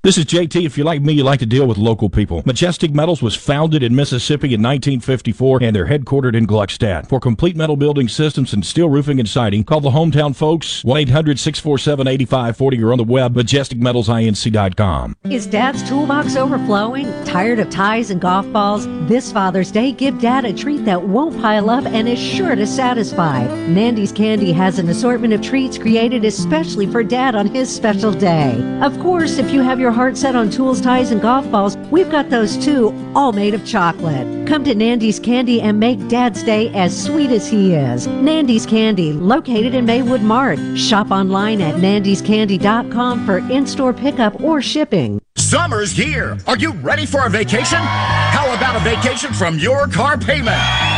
This 0.09 0.17
is 0.17 0.25
JT. 0.25 0.65
If 0.65 0.79
you're 0.79 0.87
like 0.87 1.03
me, 1.03 1.13
you 1.13 1.23
like 1.23 1.41
to 1.41 1.47
deal 1.47 1.67
with 1.67 1.77
local 1.77 2.09
people. 2.09 2.43
Majestic 2.47 2.95
Metals 2.95 3.21
was 3.21 3.35
founded 3.35 3.83
in 3.83 3.95
Mississippi 3.95 4.55
in 4.55 4.63
1954 4.63 5.59
and 5.63 5.77
they're 5.77 5.85
headquartered 5.85 6.35
in 6.35 6.47
Gluckstadt. 6.47 7.07
For 7.07 7.21
complete 7.21 7.57
metal 7.57 7.77
building 7.77 8.09
systems 8.09 8.55
and 8.55 8.65
steel 8.65 8.89
roofing 8.89 9.21
and 9.21 9.29
siding, 9.29 9.65
call 9.65 9.83
the 9.83 9.91
hometown 9.91 10.35
folks 10.35 10.83
1-800-647-8540 10.85 12.83
or 12.83 12.93
on 12.93 12.97
the 12.97 13.05
web 13.05 13.35
majesticmetalsinc.com. 13.35 15.17
Is 15.25 15.47
Dad's 15.47 15.87
toolbox 15.87 16.37
overflowing? 16.37 17.05
Tired 17.27 17.59
of 17.59 17.69
ties 17.69 18.09
and 18.09 18.19
golf 18.19 18.51
balls? 18.51 18.87
This 19.09 19.31
Father's 19.31 19.71
Day, 19.71 19.93
give 19.93 20.19
Dad 20.23 20.47
a 20.47 20.55
treat 20.55 20.87
that 20.87 21.03
won't 21.03 21.39
pile 21.39 21.69
up 21.69 21.85
and 21.85 22.09
is 22.09 22.19
sure 22.19 22.55
to 22.55 22.67
satisfy. 22.67 23.45
Nandy's 23.67 24.13
Candy 24.13 24.53
has 24.53 24.79
an 24.79 24.89
assortment 24.89 25.35
of 25.35 25.43
treats 25.43 25.77
created 25.77 26.25
especially 26.25 26.87
for 26.87 27.03
Dad 27.03 27.35
on 27.35 27.47
his 27.47 27.69
special 27.69 28.11
day. 28.11 28.59
Of 28.81 28.99
course, 29.01 29.37
if 29.37 29.51
you 29.51 29.61
have 29.61 29.79
your 29.79 29.98
heart 29.99 30.17
set 30.17 30.37
on 30.37 30.49
tools, 30.49 30.81
ties, 30.81 31.11
and 31.11 31.21
golf 31.21 31.51
balls, 31.51 31.77
we've 31.91 32.09
got 32.09 32.31
those 32.31 32.57
too, 32.57 32.95
all 33.17 33.33
made 33.33 33.53
of 33.53 33.67
chocolate. 33.67 34.47
Come 34.47 34.63
to 34.63 34.73
Nandy's 34.73 35.19
Candy 35.19 35.61
and 35.61 35.81
make 35.81 36.07
Dad's 36.07 36.45
Day 36.45 36.73
as 36.73 36.97
sweet 37.05 37.33
as 37.33 37.49
he 37.49 37.75
is. 37.75 38.07
Nandy's 38.07 38.65
Candy, 38.65 39.13
located 39.13 39.75
in 39.75 39.87
Maywood 39.87 40.23
Mart. 40.23 40.61
Shop 40.79 41.11
online 41.11 41.61
at 41.61 41.81
nandyscandy.com 41.81 43.27
for 43.27 43.39
in-store 43.51 43.93
pickup 43.93 44.41
or 44.41 44.63
shipping. 44.63 45.21
Summer's 45.37 45.91
here. 45.91 46.39
Are 46.47 46.57
you 46.57 46.71
ready 46.75 47.05
for 47.05 47.27
a 47.27 47.29
vacation? 47.29 47.81
How 47.81 48.55
about 48.55 48.77
a 48.77 48.85
vacation 48.85 49.33
from 49.33 49.59
your 49.59 49.89
car 49.89 50.17
payment? 50.17 50.98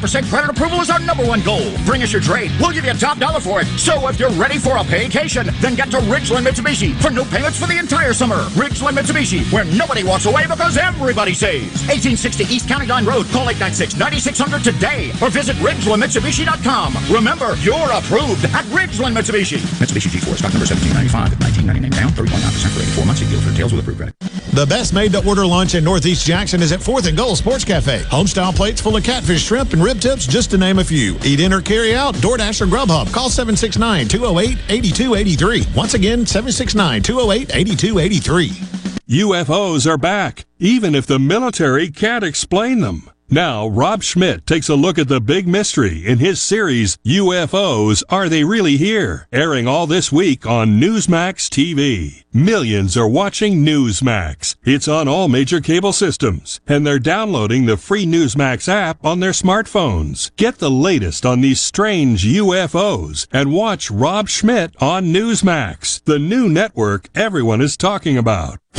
credit 0.00 0.50
approval 0.50 0.80
is 0.80 0.90
our 0.90 1.00
number 1.00 1.24
one 1.24 1.40
goal. 1.42 1.72
Bring 1.84 2.02
us 2.02 2.12
your 2.12 2.20
trade. 2.22 2.50
We'll 2.60 2.72
give 2.72 2.84
you 2.84 2.90
a 2.90 2.94
top 2.94 3.18
dollar 3.18 3.40
for 3.40 3.60
it. 3.60 3.66
So 3.78 4.08
if 4.08 4.18
you're 4.18 4.30
ready 4.30 4.58
for 4.58 4.76
a 4.76 4.84
vacation, 4.84 5.48
then 5.60 5.74
get 5.74 5.90
to 5.90 5.98
Ridgeland 5.98 6.46
Mitsubishi 6.46 6.94
for 7.00 7.10
no 7.10 7.24
payments 7.24 7.58
for 7.58 7.66
the 7.66 7.78
entire 7.78 8.12
summer. 8.12 8.36
Ridgeland 8.56 8.96
Mitsubishi, 8.98 9.50
where 9.52 9.64
nobody 9.64 10.04
walks 10.04 10.26
away 10.26 10.46
because 10.46 10.76
everybody 10.76 11.34
saves. 11.34 11.86
1860 11.88 12.44
East 12.44 12.68
County 12.68 12.86
Line 12.86 13.04
Road. 13.04 13.26
Call 13.26 13.46
896-9600 13.46 14.62
today 14.62 15.10
or 15.22 15.30
visit 15.30 15.56
RidgelandMitsubishi.com. 15.56 16.96
Remember, 17.10 17.56
you're 17.56 17.90
approved 17.92 18.44
at 18.46 18.64
Ridgeland 18.66 19.16
Mitsubishi. 19.16 19.58
Mitsubishi 19.80 20.08
G4 20.12 20.36
stock 20.36 20.52
number 20.52 20.66
1795 20.66 21.32
at 21.32 21.40
1999 21.40 21.90
down, 21.90 22.10
3.9% 22.12 22.70
for 22.72 22.80
84 22.80 23.06
months. 23.06 23.20
Deal 23.26 23.40
for 23.40 23.50
details 23.50 23.72
with 23.72 23.80
approved 23.80 23.98
credit. 23.98 24.14
The 24.56 24.64
best 24.64 24.94
made 24.94 25.12
to 25.12 25.26
order 25.28 25.44
lunch 25.44 25.74
in 25.74 25.84
Northeast 25.84 26.26
Jackson 26.26 26.62
is 26.62 26.72
at 26.72 26.80
4th 26.80 27.06
and 27.06 27.16
Gold 27.16 27.36
Sports 27.36 27.64
Cafe. 27.64 28.00
Homestyle 28.04 28.54
plates 28.56 28.80
full 28.80 28.96
of 28.96 29.04
catfish, 29.04 29.44
shrimp, 29.44 29.75
and 29.76 29.84
rib 29.84 30.00
tips, 30.00 30.26
just 30.26 30.50
to 30.50 30.58
name 30.58 30.78
a 30.78 30.84
few. 30.84 31.16
Eat 31.24 31.40
in 31.40 31.52
or 31.52 31.60
carry 31.60 31.94
out, 31.94 32.14
DoorDash 32.16 32.62
or 32.62 32.66
Grubhub. 32.66 33.12
Call 33.12 33.30
769 33.30 34.08
208 34.08 34.58
8283. 34.68 35.66
Once 35.76 35.94
again, 35.94 36.26
769 36.26 37.02
208 37.02 37.54
8283. 37.54 38.48
UFOs 39.20 39.86
are 39.86 39.98
back, 39.98 40.46
even 40.58 40.94
if 40.94 41.06
the 41.06 41.18
military 41.18 41.90
can't 41.90 42.24
explain 42.24 42.80
them. 42.80 43.08
Now, 43.28 43.66
Rob 43.66 44.04
Schmidt 44.04 44.46
takes 44.46 44.68
a 44.68 44.76
look 44.76 45.00
at 45.00 45.08
the 45.08 45.20
big 45.20 45.48
mystery 45.48 46.06
in 46.06 46.18
his 46.18 46.40
series, 46.40 46.96
UFOs 47.04 48.04
Are 48.08 48.28
They 48.28 48.44
Really 48.44 48.76
Here? 48.76 49.26
Airing 49.32 49.66
all 49.66 49.88
this 49.88 50.12
week 50.12 50.46
on 50.46 50.80
Newsmax 50.80 51.48
TV. 51.50 52.22
Millions 52.32 52.96
are 52.96 53.08
watching 53.08 53.64
Newsmax. 53.64 54.54
It's 54.62 54.86
on 54.86 55.08
all 55.08 55.26
major 55.26 55.60
cable 55.60 55.92
systems, 55.92 56.60
and 56.68 56.86
they're 56.86 57.00
downloading 57.00 57.66
the 57.66 57.76
free 57.76 58.06
Newsmax 58.06 58.68
app 58.68 59.04
on 59.04 59.18
their 59.18 59.32
smartphones. 59.32 60.30
Get 60.36 60.58
the 60.58 60.70
latest 60.70 61.26
on 61.26 61.40
these 61.40 61.60
strange 61.60 62.24
UFOs 62.24 63.26
and 63.32 63.52
watch 63.52 63.90
Rob 63.90 64.28
Schmidt 64.28 64.70
on 64.80 65.06
Newsmax, 65.06 66.04
the 66.04 66.20
new 66.20 66.48
network 66.48 67.08
everyone 67.16 67.60
is 67.60 67.76
talking 67.76 68.16
about. 68.16 68.58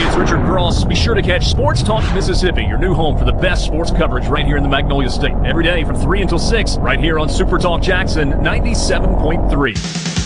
Hey, 0.00 0.06
it's 0.06 0.16
Richard 0.16 0.46
Cross. 0.46 0.84
Be 0.84 0.94
sure 0.94 1.12
to 1.14 1.20
catch 1.20 1.48
Sports 1.50 1.82
Talk 1.82 2.02
Mississippi, 2.14 2.64
your 2.64 2.78
new 2.78 2.94
home 2.94 3.18
for 3.18 3.26
the 3.26 3.32
best 3.32 3.66
sports 3.66 3.90
coverage 3.90 4.28
right 4.28 4.46
here 4.46 4.56
in 4.56 4.62
the 4.62 4.68
Magnolia 4.68 5.10
State. 5.10 5.34
Every 5.44 5.62
day 5.62 5.84
from 5.84 5.94
3 5.94 6.22
until 6.22 6.38
6, 6.38 6.78
right 6.78 6.98
here 6.98 7.18
on 7.18 7.28
Super 7.28 7.58
Talk 7.58 7.82
Jackson 7.82 8.30
97.3. 8.32 10.19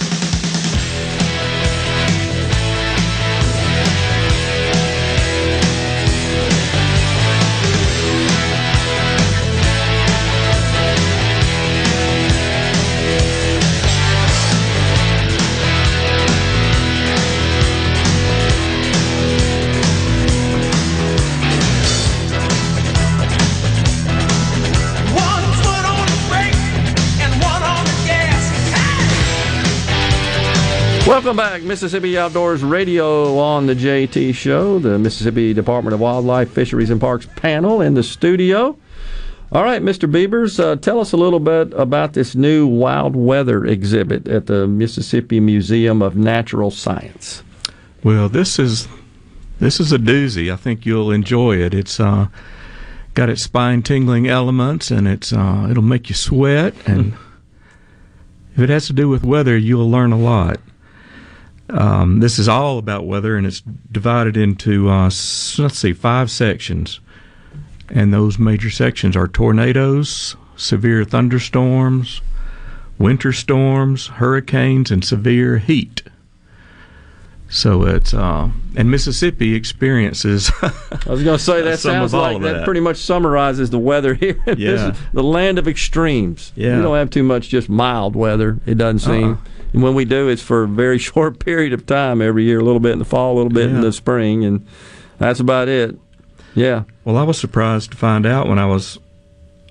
Welcome 31.06 31.36
back, 31.36 31.62
Mississippi 31.62 32.16
Outdoors 32.16 32.64
Radio 32.64 33.36
on 33.36 33.66
the 33.66 33.74
JT 33.74 34.34
Show, 34.34 34.78
the 34.78 34.98
Mississippi 34.98 35.52
Department 35.52 35.92
of 35.92 36.00
Wildlife, 36.00 36.50
Fisheries, 36.50 36.88
and 36.88 36.98
Parks 36.98 37.28
panel 37.36 37.82
in 37.82 37.92
the 37.92 38.02
studio. 38.02 38.74
All 39.52 39.62
right, 39.62 39.82
Mr. 39.82 40.10
Beavers, 40.10 40.58
uh, 40.58 40.76
tell 40.76 40.98
us 41.00 41.12
a 41.12 41.18
little 41.18 41.40
bit 41.40 41.74
about 41.74 42.14
this 42.14 42.34
new 42.34 42.66
wild 42.66 43.14
weather 43.14 43.66
exhibit 43.66 44.26
at 44.28 44.46
the 44.46 44.66
Mississippi 44.66 45.40
Museum 45.40 46.00
of 46.00 46.16
Natural 46.16 46.70
Science. 46.70 47.42
Well, 48.02 48.30
this 48.30 48.58
is 48.58 48.88
this 49.58 49.80
is 49.80 49.92
a 49.92 49.98
doozy. 49.98 50.50
I 50.50 50.56
think 50.56 50.86
you'll 50.86 51.10
enjoy 51.10 51.58
it. 51.58 51.74
It's 51.74 52.00
uh, 52.00 52.28
got 53.12 53.28
its 53.28 53.42
spine 53.42 53.82
tingling 53.82 54.26
elements, 54.26 54.90
and 54.90 55.06
it's 55.06 55.34
uh, 55.34 55.68
it'll 55.70 55.82
make 55.82 56.08
you 56.08 56.14
sweat. 56.14 56.74
And 56.86 57.12
if 58.54 58.60
it 58.62 58.70
has 58.70 58.86
to 58.86 58.94
do 58.94 59.10
with 59.10 59.22
weather, 59.22 59.54
you'll 59.54 59.90
learn 59.90 60.10
a 60.10 60.18
lot. 60.18 60.60
Um, 61.70 62.20
this 62.20 62.38
is 62.38 62.48
all 62.48 62.78
about 62.78 63.06
weather, 63.06 63.36
and 63.36 63.46
it's 63.46 63.62
divided 63.90 64.36
into 64.36 64.88
uh, 64.90 65.04
let's 65.04 65.78
see, 65.78 65.92
five 65.92 66.30
sections. 66.30 67.00
And 67.88 68.12
those 68.12 68.38
major 68.38 68.70
sections 68.70 69.16
are 69.16 69.28
tornadoes, 69.28 70.36
severe 70.56 71.04
thunderstorms, 71.04 72.20
winter 72.98 73.32
storms, 73.32 74.06
hurricanes, 74.06 74.90
and 74.90 75.04
severe 75.04 75.58
heat. 75.58 76.02
So 77.48 77.84
it's 77.84 78.12
uh, 78.12 78.50
and 78.74 78.90
Mississippi 78.90 79.54
experiences. 79.54 80.50
I 80.62 80.70
was 81.06 81.22
going 81.22 81.38
to 81.38 81.42
say 81.42 81.62
that 81.62 81.78
sounds 81.78 82.12
like 82.12 82.40
that. 82.42 82.52
that. 82.52 82.64
pretty 82.64 82.80
much 82.80 82.96
summarizes 82.96 83.70
the 83.70 83.78
weather 83.78 84.14
here. 84.24 84.42
This 84.46 84.58
Yeah. 84.80 84.96
the 85.12 85.22
land 85.22 85.58
of 85.58 85.68
extremes. 85.68 86.52
Yeah. 86.56 86.76
We 86.76 86.82
don't 86.82 86.96
have 86.96 87.10
too 87.10 87.22
much 87.22 87.48
just 87.48 87.68
mild 87.68 88.16
weather, 88.16 88.58
it 88.66 88.76
doesn't 88.76 89.00
seem. 89.00 89.32
Uh-uh. 89.34 89.36
And 89.72 89.82
when 89.82 89.94
we 89.94 90.04
do, 90.04 90.28
it's 90.28 90.42
for 90.42 90.64
a 90.64 90.68
very 90.68 90.98
short 91.10 91.38
period 91.38 91.72
of 91.72 91.86
time 91.86 92.20
every 92.22 92.44
year, 92.44 92.60
a 92.60 92.64
little 92.64 92.80
bit 92.80 92.92
in 92.92 92.98
the 92.98 93.04
fall, 93.04 93.34
a 93.34 93.36
little 93.36 93.50
bit 93.52 93.70
in 93.70 93.80
the 93.80 93.92
spring, 93.92 94.44
and 94.44 94.66
that's 95.18 95.40
about 95.40 95.68
it. 95.68 95.96
Yeah. 96.54 96.84
Well, 97.04 97.16
I 97.16 97.22
was 97.24 97.38
surprised 97.38 97.90
to 97.92 97.96
find 97.96 98.24
out 98.26 98.48
when 98.48 98.58
I 98.58 98.66
was 98.66 98.98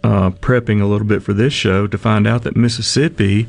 uh, 0.04 0.30
prepping 0.32 0.82
a 0.82 0.86
little 0.86 1.08
bit 1.08 1.24
for 1.24 1.34
this 1.34 1.54
show 1.54 1.88
to 1.88 1.98
find 1.98 2.28
out 2.28 2.44
that 2.44 2.56
Mississippi 2.58 3.48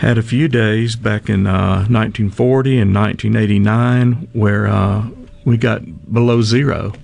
had 0.00 0.16
a 0.16 0.22
few 0.22 0.48
days 0.48 0.96
back 0.96 1.28
in 1.28 1.46
uh, 1.46 1.84
1940 1.88 2.78
and 2.78 2.94
1989 2.94 4.28
where 4.32 4.66
uh, 4.66 5.06
we 5.44 5.58
got 5.58 6.10
below 6.10 6.40
zero. 6.40 6.94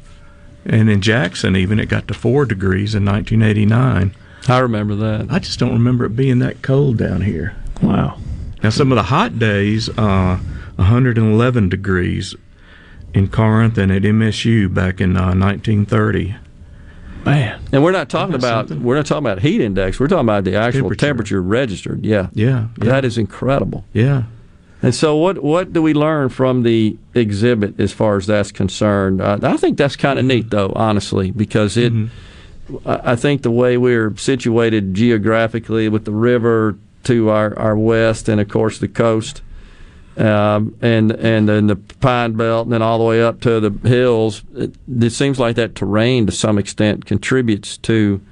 And 0.65 0.89
in 0.89 1.03
Jackson, 1.03 1.57
even, 1.57 1.79
it 1.79 1.91
got 1.91 2.09
to 2.09 2.15
four 2.15 2.47
degrees 2.47 2.95
in 2.95 3.05
1989. 3.05 4.15
I 4.49 4.59
remember 4.59 4.95
that. 4.95 5.27
I 5.31 5.39
just 5.41 5.59
don't 5.59 5.75
remember 5.75 6.07
it 6.07 6.17
being 6.17 6.39
that 6.39 6.63
cold 6.63 6.97
down 6.97 7.21
here. 7.21 7.55
Wow. 7.83 8.19
Now, 8.63 8.71
some 8.71 8.91
of 8.93 8.97
the 8.97 9.03
hot 9.03 9.39
days, 9.39 9.91
uh, 9.91 10.39
111 10.77 11.69
degrees 11.69 12.35
in 13.13 13.29
Corinth 13.29 13.77
and 13.77 13.93
at 13.93 14.03
MSU 14.03 14.73
back 14.73 15.03
in 15.03 15.19
uh, 15.19 15.35
1930. 15.35 16.37
Man. 17.27 17.61
And 17.73 17.83
we're 17.83 17.93
not 17.93 18.09
talking 18.09 18.35
about 18.35 18.71
we're 18.71 18.97
not 18.97 19.07
talking 19.07 19.25
about 19.25 19.41
heat 19.41 19.61
index. 19.61 20.01
We're 20.01 20.09
talking 20.09 20.27
about 20.27 20.45
the 20.45 20.57
actual 20.57 20.95
temperature, 20.95 21.43
registered. 21.43 22.05
Yeah. 22.05 22.29
Yeah, 22.33 22.69
yeah. 22.79 22.85
That 22.85 23.05
is 23.05 23.19
incredible. 23.19 23.85
Yeah. 23.93 24.25
And 24.83 24.95
so, 24.95 25.17
what 25.17 25.43
what 25.43 25.73
do 25.73 25.83
we 25.83 25.95
learn 25.95 26.29
from 26.29 26.63
the 26.63 26.97
exhibit 27.15 27.81
as 27.81 27.93
far 27.93 28.17
as 28.17 28.27
that's 28.27 28.53
concerned? 28.53 29.21
Uh, 29.21 29.39
I 29.43 29.57
think 29.57 29.79
that's 29.79 29.97
kind 29.97 30.19
of 30.19 30.25
neat, 30.25 30.51
though, 30.51 30.73
honestly, 30.77 31.31
because 31.31 31.77
it. 31.77 31.93
I 32.85 33.13
I 33.13 33.17
think 33.17 33.43
the 33.43 33.51
way 33.51 33.77
we're 33.77 34.17
situated 34.17 34.95
geographically 34.95 35.89
with 35.89 36.05
the 36.05 36.13
river 36.13 36.77
to 37.05 37.31
our, 37.31 37.57
our 37.59 37.77
west, 37.77 38.29
and 38.29 38.41
of 38.41 38.49
course 38.49 38.79
the 38.79 38.89
coast, 38.89 39.41
um, 40.17 40.75
and 40.81 41.13
and 41.13 41.49
then 41.49 41.67
the 41.67 41.77
pine 41.77 42.33
belt, 42.33 42.67
and 42.67 42.73
then 42.73 42.83
all 42.83 42.99
the 42.99 43.05
way 43.05 43.23
up 43.23 43.41
to 43.43 43.61
the 43.61 43.89
hills. 43.89 44.43
It, 44.55 44.75
it 44.89 45.11
seems 45.11 45.39
like 45.39 45.57
that 45.57 45.75
terrain, 45.75 46.27
to 46.27 46.33
some 46.33 46.59
extent, 46.59 47.05
contributes 47.05 47.77
to, 47.79 48.23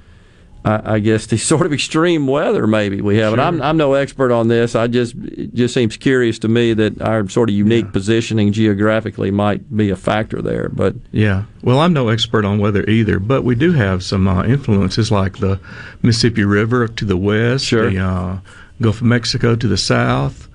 I, 0.63 0.95
I 0.95 0.99
guess, 0.99 1.27
the 1.27 1.37
sort 1.51 1.65
of 1.65 1.73
extreme 1.73 2.25
weather 2.25 2.65
maybe 2.65 3.01
we 3.01 3.17
have. 3.17 3.33
And 3.33 3.41
I'm 3.41 3.61
I'm 3.61 3.77
no 3.77 3.93
expert 3.93 4.31
on 4.31 4.47
this. 4.47 4.75
I 4.75 4.87
just 4.87 5.13
it 5.15 5.53
just 5.53 5.73
seems 5.75 5.95
curious 5.95 6.39
to 6.39 6.47
me 6.47 6.73
that 6.73 7.01
our 7.01 7.29
sort 7.29 7.49
of 7.49 7.55
unique 7.55 7.91
positioning 7.91 8.51
geographically 8.51 9.29
might 9.29 9.75
be 9.75 9.91
a 9.91 9.95
factor 9.95 10.41
there. 10.41 10.69
But 10.69 10.95
Yeah. 11.11 11.45
Well, 11.61 11.79
I'm 11.79 11.93
no 11.93 12.09
expert 12.09 12.45
on 12.45 12.57
weather 12.57 12.83
either, 12.89 13.19
but 13.19 13.43
we 13.43 13.53
do 13.55 13.73
have 13.73 14.03
some 14.03 14.27
uh, 14.27 14.43
influences 14.43 15.11
like 15.11 15.37
the 15.37 15.59
Mississippi 16.01 16.43
River 16.45 16.87
to 16.87 17.05
the 17.05 17.17
west, 17.17 17.69
the 17.69 17.99
uh, 17.99 18.37
Gulf 18.81 18.97
of 19.01 19.07
Mexico 19.07 19.55
to 19.55 19.67
the 19.67 19.77
south, 19.77 20.47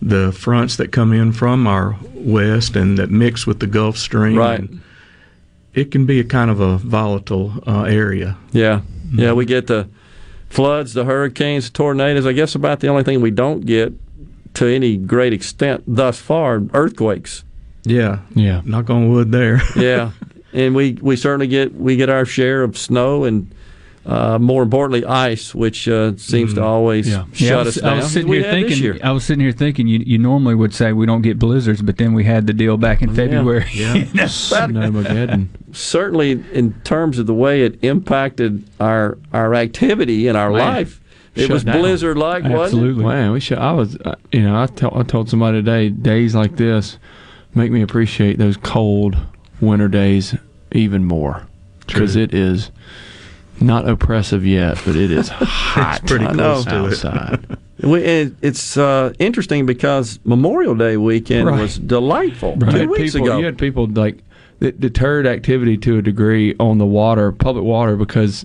the 0.00 0.32
fronts 0.32 0.76
that 0.76 0.92
come 0.92 1.12
in 1.12 1.32
from 1.32 1.66
our 1.66 1.96
west 2.14 2.76
and 2.76 2.98
that 2.98 3.10
mix 3.10 3.46
with 3.46 3.60
the 3.60 3.66
Gulf 3.66 3.96
Stream. 3.96 4.36
Right. 4.36 4.60
And 4.60 4.80
It 5.74 5.90
can 5.90 6.06
be 6.06 6.20
a 6.20 6.24
kind 6.24 6.50
of 6.50 6.60
a 6.60 6.78
volatile 6.78 7.52
uh, 7.66 7.82
area. 7.82 8.36
Yeah, 8.52 8.82
yeah, 9.12 9.32
we 9.32 9.44
get 9.44 9.66
the 9.66 9.88
floods, 10.50 10.94
the 10.94 11.04
hurricanes, 11.04 11.70
the 11.70 11.74
tornadoes. 11.74 12.26
I 12.26 12.32
guess 12.32 12.54
about 12.54 12.80
the 12.80 12.88
only 12.88 13.02
thing 13.02 13.20
we 13.20 13.30
don't 13.30 13.64
get 13.66 13.92
to 14.54 14.66
any 14.66 14.96
great 14.96 15.32
extent 15.32 15.84
thus 15.86 16.18
far 16.18 16.62
earthquakes. 16.74 17.44
Yeah. 17.84 18.20
Yeah. 18.34 18.62
Knock 18.64 18.90
on 18.90 19.08
wood 19.08 19.30
there. 19.32 19.60
yeah, 19.76 20.10
and 20.52 20.74
we 20.74 20.92
we 21.00 21.16
certainly 21.16 21.46
get 21.46 21.74
we 21.74 21.96
get 21.96 22.08
our 22.08 22.24
share 22.24 22.62
of 22.62 22.76
snow 22.78 23.24
and. 23.24 23.52
Uh, 24.08 24.38
more 24.38 24.62
importantly, 24.62 25.04
ice, 25.04 25.54
which 25.54 25.86
uh, 25.86 26.16
seems 26.16 26.54
to 26.54 26.62
always 26.62 27.06
Yeah, 27.06 27.26
shut 27.34 27.52
I 27.52 27.56
was, 27.62 27.76
us 27.76 27.82
down. 27.82 27.92
I 27.92 27.96
was 27.96 28.10
sitting 28.10 28.32
here 28.32 28.42
thinking. 28.42 29.02
I 29.02 29.12
was 29.12 29.22
sitting 29.24 29.42
here 29.42 29.52
thinking. 29.52 29.86
You, 29.86 29.98
you 29.98 30.16
normally 30.16 30.54
would 30.54 30.72
say 30.72 30.94
we 30.94 31.04
don't 31.04 31.20
get 31.20 31.38
blizzards, 31.38 31.82
but 31.82 31.98
then 31.98 32.14
we 32.14 32.24
had 32.24 32.46
the 32.46 32.54
deal 32.54 32.78
back 32.78 33.02
in 33.02 33.14
February. 33.14 33.66
You 33.74 34.06
know? 34.14 35.46
certainly 35.72 36.42
in 36.52 36.72
terms 36.84 37.18
of 37.18 37.26
the 37.26 37.34
way 37.34 37.62
it 37.62 37.82
impacted 37.84 38.64
our 38.80 39.18
our 39.32 39.54
activity 39.54 40.26
and 40.26 40.38
our 40.38 40.50
Man, 40.50 40.58
life, 40.58 41.00
it 41.34 41.42
shut 41.42 41.50
was 41.50 41.64
blizzard 41.64 42.16
like, 42.16 42.44
wasn't 42.44 42.54
it? 42.54 42.64
Absolutely. 42.64 43.04
Man, 43.04 43.32
we 43.32 43.40
should. 43.40 43.58
I 43.58 43.72
was, 43.72 43.96
uh, 43.96 44.14
you 44.32 44.42
know, 44.42 44.60
I, 44.62 44.66
tell, 44.66 44.96
I 44.96 45.02
told 45.02 45.28
somebody 45.28 45.58
today, 45.58 45.90
days 45.90 46.34
like 46.34 46.56
this 46.56 46.98
make 47.54 47.70
me 47.70 47.82
appreciate 47.82 48.38
those 48.38 48.56
cold 48.56 49.16
winter 49.60 49.88
days 49.88 50.34
even 50.72 51.04
more. 51.04 51.46
because 51.86 52.16
it 52.16 52.32
is 52.34 52.70
not 53.60 53.88
oppressive 53.88 54.46
yet, 54.46 54.80
but 54.84 54.96
it 54.96 55.10
is 55.10 55.28
hot. 55.32 56.00
it's 56.02 56.10
pretty 56.10 56.26
close 56.26 56.66
know, 56.66 56.90
to 56.90 57.32
it. 57.50 57.58
We, 57.80 58.02
it, 58.02 58.32
it's 58.42 58.76
uh, 58.76 59.12
interesting 59.20 59.64
because 59.64 60.18
Memorial 60.24 60.74
Day 60.74 60.96
weekend 60.96 61.46
Right. 61.46 61.60
was 61.60 61.78
delightful 61.78 62.54
You 62.58 62.66
two 62.72 62.76
had 62.76 62.88
weeks 62.90 63.12
people, 63.12 63.28
ago. 63.28 63.38
You 63.38 63.44
had 63.44 63.56
people 63.56 63.86
like 63.86 64.18
that 64.58 64.80
deterred 64.80 65.28
activity 65.28 65.76
to 65.78 65.98
a 65.98 66.02
degree 66.02 66.56
on 66.58 66.78
the 66.78 66.86
water, 66.86 67.30
public 67.30 67.64
water, 67.64 67.94
because 67.94 68.44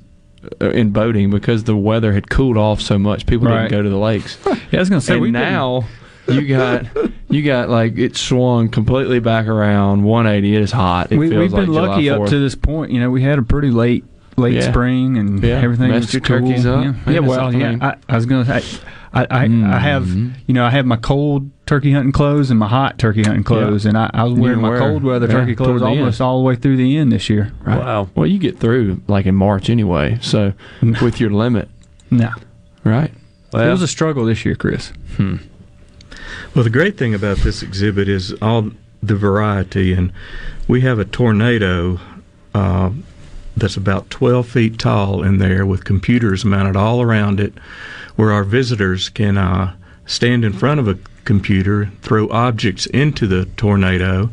uh, 0.62 0.70
in 0.70 0.92
boating 0.92 1.32
because 1.32 1.64
the 1.64 1.76
weather 1.76 2.14
had 2.14 2.30
cooled 2.30 2.58
off 2.58 2.80
so 2.80 3.00
much. 3.00 3.26
People 3.26 3.48
Right. 3.48 3.62
didn't 3.64 3.72
go 3.72 3.82
to 3.82 3.90
the 3.90 3.98
lakes. 3.98 4.38
Yeah, 4.46 4.56
I 4.74 4.78
was 4.82 4.90
gonna 4.90 5.02
say 5.02 5.14
and 5.14 5.22
we've 5.24 5.34
been- 5.34 5.42
now. 5.42 5.86
You 6.28 6.48
got, 6.48 6.86
you 7.30 7.42
got 7.42 7.70
like 7.70 7.98
it 7.98 8.16
swung 8.16 8.70
completely 8.70 9.20
back 9.20 9.48
around 9.48 10.04
180. 10.04 10.56
It 10.56 10.62
is 10.62 10.72
hot. 10.72 11.12
It 11.12 11.18
we, 11.18 11.28
feels 11.30 11.40
we've 11.42 11.52
been 11.52 11.74
like 11.74 11.90
lucky 11.90 12.06
July 12.06 12.24
up 12.24 12.30
to 12.30 12.40
this 12.40 12.56
point. 12.56 12.92
You 12.92 13.00
know, 13.02 13.10
we 13.10 13.22
had 13.24 13.40
a 13.40 13.44
pretty 13.44 13.72
late 13.72 14.06
late 14.38 14.56
Yeah. 14.56 14.70
spring 14.72 15.18
and 15.18 15.44
Yeah. 15.44 15.60
everything 15.62 15.90
Messed 15.92 16.14
your 16.14 16.22
cool. 16.22 16.40
turkeys 16.40 16.66
up. 16.66 16.84
Yeah, 16.84 16.94
yeah 17.14 17.20
well, 17.20 17.48
I 17.48 17.52
yeah. 17.52 17.78
I, 17.82 17.96
I 18.10 18.16
was 18.16 18.26
gonna 18.26 18.46
say, 18.46 18.80
I, 19.14 19.26
I, 19.30 19.44
I 19.44 19.80
have 19.80 20.06
Mm-hmm. 20.06 20.30
you 20.48 20.54
know 20.54 20.66
I 20.66 20.70
have 20.72 20.86
my 20.86 20.96
cold 20.98 21.50
turkey 21.66 21.92
hunting 21.92 22.12
clothes 22.12 22.50
and 22.50 22.60
my 22.60 22.68
hot 22.68 22.98
turkey 22.98 23.24
hunting 23.24 23.44
clothes, 23.44 23.86
and 23.86 23.98
I, 23.98 24.10
I 24.14 24.24
was 24.24 24.34
wearing 24.34 24.60
my 24.62 24.70
wear- 24.70 24.80
cold 24.80 25.04
weather 25.04 25.28
yeah, 25.28 25.34
turkey 25.34 25.56
clothes 25.56 25.82
the 25.82 25.88
end. 25.88 26.00
almost 26.00 26.20
all 26.22 26.40
the 26.40 26.44
way 26.44 26.56
through 26.56 26.78
the 26.78 26.98
end 26.98 27.12
this 27.12 27.30
year. 27.30 27.52
Right. 27.64 27.78
Wow. 27.80 28.10
Well, 28.16 28.28
you 28.28 28.40
get 28.40 28.60
through 28.60 29.02
like 29.08 29.26
in 29.26 29.36
March 29.36 29.70
anyway. 29.70 30.18
So 30.22 30.54
with 30.82 31.20
your 31.20 31.30
limit, 31.30 31.70
No, 32.10 32.32
right? 32.84 33.12
it 33.54 33.70
was 33.70 33.84
a 33.84 33.88
struggle 33.88 34.26
this 34.26 34.44
year, 34.46 34.56
Chris. 34.56 34.92
Hmm. 35.18 35.38
Well, 36.56 36.64
the 36.64 36.70
great 36.72 36.98
thing 36.98 37.14
about 37.14 37.38
this 37.38 37.62
exhibit 37.62 38.08
is 38.10 38.34
all 38.42 38.72
the 39.02 39.16
variety, 39.16 39.94
and 39.94 40.12
we 40.68 40.82
have 40.82 40.98
a 41.00 41.06
tornado 41.06 42.00
uh, 42.56 42.92
that's 43.56 43.78
about 43.78 44.10
12 44.10 44.48
feet 44.48 44.80
tall 44.80 45.24
in 45.24 45.38
there 45.38 45.66
with 45.66 45.86
computers 45.86 46.44
mounted 46.44 46.76
all 46.76 47.02
around 47.02 47.40
it, 47.40 47.54
where 48.16 48.32
our 48.32 48.44
visitors 48.44 49.10
can 49.10 49.38
uh, 49.38 49.76
stand 50.06 50.44
in 50.44 50.54
front 50.54 50.80
of 50.80 50.88
a 50.88 50.98
computer, 51.26 51.92
throw 52.02 52.30
objects 52.30 52.86
into 52.88 53.28
the 53.28 53.46
tornado, 53.58 54.30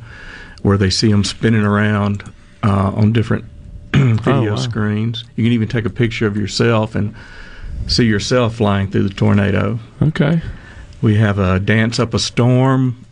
where 0.62 0.76
they 0.76 0.90
see 0.90 1.10
them 1.10 1.24
spinning 1.24 1.62
around 1.62 2.22
uh, 2.62 2.92
on 2.94 3.12
different 3.12 3.44
video 3.92 4.50
wow. 4.50 4.56
screens. 4.56 5.24
You 5.36 5.44
can 5.44 5.52
even 5.52 5.68
take 5.68 5.84
a 5.84 5.90
picture 5.90 6.26
of 6.26 6.36
yourself 6.36 6.94
and 6.94 7.14
see 7.86 8.04
yourself 8.04 8.56
flying 8.56 8.90
through 8.90 9.08
the 9.08 9.14
tornado. 9.14 9.78
Okay. 10.02 10.40
We 11.02 11.16
have 11.16 11.38
a 11.38 11.58
dance 11.58 11.98
up 11.98 12.14
a 12.14 12.18
storm 12.18 13.04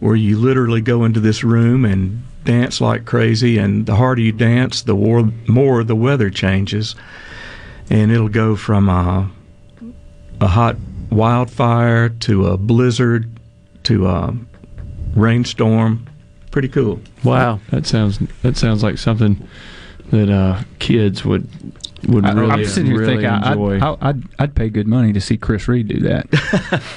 where 0.00 0.16
you 0.16 0.38
literally 0.38 0.80
go 0.80 1.04
into 1.04 1.20
this 1.20 1.44
room 1.44 1.84
and 1.84 2.22
dance 2.48 2.80
like 2.80 3.04
crazy, 3.04 3.58
and 3.58 3.84
the 3.84 3.94
harder 3.94 4.22
you 4.22 4.32
dance, 4.32 4.80
the 4.82 4.94
more, 4.94 5.30
more 5.46 5.84
the 5.84 5.94
weather 5.94 6.30
changes, 6.30 6.96
and 7.90 8.10
it'll 8.10 8.30
go 8.30 8.56
from 8.56 8.88
a, 8.88 9.30
a 10.40 10.46
hot 10.46 10.76
wildfire 11.10 12.08
to 12.08 12.46
a 12.46 12.56
blizzard 12.56 13.30
to 13.84 14.06
a 14.06 14.34
rainstorm. 15.14 16.06
Pretty 16.50 16.68
cool. 16.68 17.00
Wow, 17.22 17.60
that 17.70 17.86
sounds 17.86 18.18
that 18.42 18.56
sounds 18.56 18.82
like 18.82 18.96
something 18.96 19.46
that 20.10 20.30
uh, 20.30 20.62
kids 20.78 21.26
would 21.26 21.46
would 22.08 22.24
I, 22.24 22.32
really 22.32 22.50
I'm 22.50 22.64
sitting 22.64 22.86
here 22.86 23.00
really 23.00 23.12
thinking 23.12 23.28
I- 23.28 23.52
enjoy. 23.52 23.78
I'd, 23.80 23.98
I'd 24.00 24.22
I'd 24.38 24.54
pay 24.54 24.70
good 24.70 24.86
money 24.88 25.12
to 25.12 25.20
see 25.20 25.36
Chris 25.36 25.68
Reed 25.68 25.88
do 25.88 26.00
that. 26.00 26.30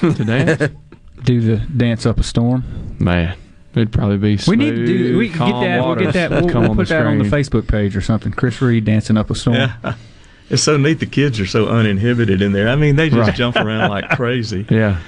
to 0.00 0.24
dance, 0.24 0.72
do 1.24 1.40
the 1.42 1.56
dance 1.76 2.06
up 2.06 2.18
a 2.18 2.22
storm. 2.22 2.64
man, 2.98 3.36
it'd 3.74 3.92
probably 3.92 4.18
be. 4.18 4.36
smooth, 4.36 4.58
We 4.58 4.64
need 4.64 4.76
to 4.76 4.86
do. 4.86 5.18
We 5.18 5.28
can 5.28 5.50
get 5.50 5.60
that. 5.60 5.84
We'll 5.84 5.94
get 5.96 6.12
that. 6.14 6.30
We'll, 6.30 6.48
come 6.48 6.62
we'll 6.62 6.74
put 6.74 6.88
the 6.88 6.94
that 6.94 7.06
on 7.06 7.18
the. 7.18 7.24
Facebook 7.24 7.68
page 7.68 7.96
or 7.96 8.00
something. 8.00 8.32
Chris 8.32 8.60
Reed 8.62 8.84
dancing 8.84 9.16
up 9.16 9.30
a 9.30 9.34
storm. 9.34 9.56
Yeah. 9.56 9.94
It's 10.50 10.62
so 10.62 10.76
neat. 10.76 10.98
The 11.00 11.06
kids 11.06 11.40
are 11.40 11.46
so 11.46 11.68
uninhibited 11.68 12.42
in 12.42 12.52
there. 12.52 12.68
I 12.68 12.76
mean, 12.76 12.96
they 12.96 13.08
just 13.08 13.28
Right. 13.28 13.34
jump 13.34 13.56
around 13.56 13.88
like 13.88 14.10
crazy. 14.16 14.66
Yeah, 14.68 14.98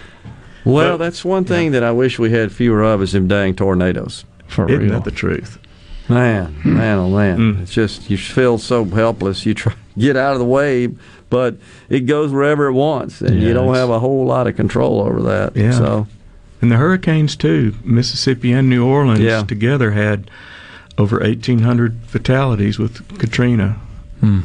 Well, 0.65 0.97
that's 0.97 1.23
one 1.23 1.45
thing 1.45 1.73
that 1.73 1.83
I 1.83 1.91
wish 1.93 2.19
we 2.19 2.31
had 2.31 2.51
fewer 2.51 2.83
of 2.83 3.03
is 3.03 3.13
them 3.13 3.29
dang 3.29 3.55
tornadoes. 3.55 4.25
for 4.47 4.67
Isn't 4.71 4.85
real. 4.85 4.93
that 4.95 5.05
the 5.05 5.11
truth? 5.11 5.59
Man, 6.09 6.57
man, 6.65 6.99
oh 6.99 7.11
man, 7.11 7.39
mm. 7.39 7.63
it's 7.63 7.73
just 7.73 8.09
you 8.09 8.17
feel 8.17 8.57
so 8.57 8.87
helpless. 8.87 9.45
You 9.45 9.53
try 9.53 9.73
to 9.73 9.79
get 9.99 10.17
out 10.17 10.33
of 10.33 10.39
the 10.39 10.45
way, 10.47 10.87
but 11.29 11.57
it 11.91 12.01
goes 12.07 12.31
wherever 12.33 12.67
it 12.69 12.73
wants, 12.73 13.21
and 13.21 13.43
you 13.43 13.53
don't 13.53 13.75
have 13.75 13.91
a 13.91 13.99
whole 13.99 14.25
lot 14.25 14.47
of 14.47 14.57
control 14.57 15.01
over 15.03 15.21
that. 15.23 15.57
Yeah. 15.57 15.73
So 15.73 16.07
And 16.65 16.73
the 16.73 16.77
hurricanes 16.79 17.37
too, 17.37 17.75
Mississippi 17.85 18.51
and 18.51 18.71
New 18.71 18.87
Orleans 18.87 19.21
Yeah. 19.21 19.43
together 19.43 19.91
had 19.91 20.31
over 20.97 21.19
1,800 21.21 21.95
fatalities 22.07 22.79
with 22.79 23.07
Katrina. 23.19 23.77
Hmm. 24.21 24.41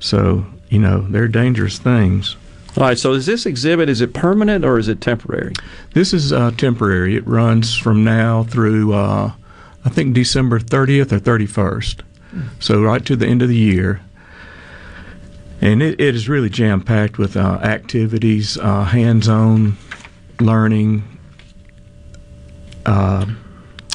So 0.00 0.46
you 0.68 0.80
know 0.80 1.06
they're 1.08 1.28
dangerous 1.28 1.78
things. 1.78 2.34
all 2.76 2.82
right. 2.82 2.98
So 2.98 3.12
is 3.12 3.26
this 3.26 3.46
exhibit 3.46 3.88
is 3.88 4.00
it 4.00 4.12
permanent 4.12 4.64
or 4.64 4.80
is 4.80 4.88
it 4.88 5.00
temporary? 5.00 5.52
This 5.92 6.12
is 6.12 6.32
uh, 6.32 6.50
temporary. 6.56 7.14
It 7.14 7.24
runs 7.24 7.76
from 7.76 8.02
now 8.02 8.42
through 8.42 8.92
uh, 8.92 9.30
I 9.84 9.88
think 9.90 10.12
December 10.12 10.58
30th 10.58 11.12
or 11.12 11.20
31st. 11.20 12.00
So 12.58 12.82
right 12.82 13.04
to 13.06 13.14
the 13.14 13.28
end 13.28 13.42
of 13.42 13.48
the 13.48 13.54
year. 13.56 14.00
And 15.60 15.84
it, 15.84 16.00
it 16.00 16.16
is 16.16 16.28
really 16.28 16.50
jam 16.50 16.80
packed 16.80 17.16
with 17.16 17.36
uh, 17.36 17.60
activities, 17.62 18.58
uh, 18.58 18.82
hands 18.82 19.28
on 19.28 19.76
learning. 20.40 21.04
Uh, 22.86 23.26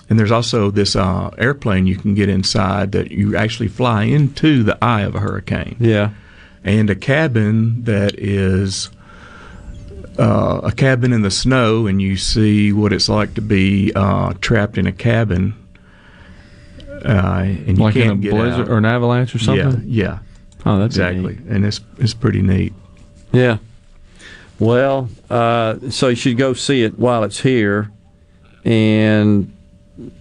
and 0.10 0.18
there's 0.18 0.32
also 0.32 0.72
this 0.72 0.96
uh, 0.96 1.30
airplane 1.38 1.86
you 1.86 1.96
can 1.96 2.16
get 2.16 2.30
inside 2.30 2.92
that 2.94 3.12
you 3.12 3.36
actually 3.36 3.68
fly 3.68 4.04
into 4.04 4.64
the 4.64 4.78
eye 4.84 5.02
of 5.02 5.16
a 5.16 5.20
hurricane. 5.20 5.76
Yeah. 5.80 6.12
And 6.64 6.90
a 6.90 6.96
cabin 6.96 7.84
that 7.84 8.18
is 8.18 8.90
uh, 10.18 10.62
a 10.64 10.72
cabin 10.72 11.14
in 11.14 11.22
the 11.22 11.32
snow, 11.32 11.88
and 11.88 12.02
you 12.02 12.18
see 12.18 12.74
what 12.74 12.92
it's 12.92 13.08
like 13.08 13.36
to 13.36 13.42
be 13.42 13.92
uh, 13.96 14.34
trapped 14.42 14.78
in 14.78 14.86
a 14.86 14.92
cabin. 14.92 15.54
Uh, 17.06 17.44
and 17.46 17.78
you 17.78 17.84
like 17.84 17.94
can't 17.94 18.12
in 18.12 18.12
a 18.12 18.16
get 18.18 18.32
blizzard 18.32 18.68
out. 18.68 18.70
or 18.70 18.78
an 18.78 18.86
avalanche 18.86 19.34
or 19.34 19.40
something. 19.40 19.84
Yeah, 19.86 20.06
yeah. 20.06 20.20
Oh, 20.66 20.78
that's 20.80 20.98
exactly, 20.98 21.40
and 21.48 21.66
it's 21.66 21.80
it's 21.98 22.14
pretty 22.14 22.42
neat. 22.42 22.74
Yeah. 23.32 23.60
Well, 24.60 25.10
uh, 25.30 25.78
so 25.90 26.10
you 26.10 26.16
should 26.18 26.38
go 26.38 26.54
see 26.54 26.84
it 26.84 27.00
while 27.00 27.24
it's 27.24 27.40
here, 27.40 27.90
and 28.66 29.56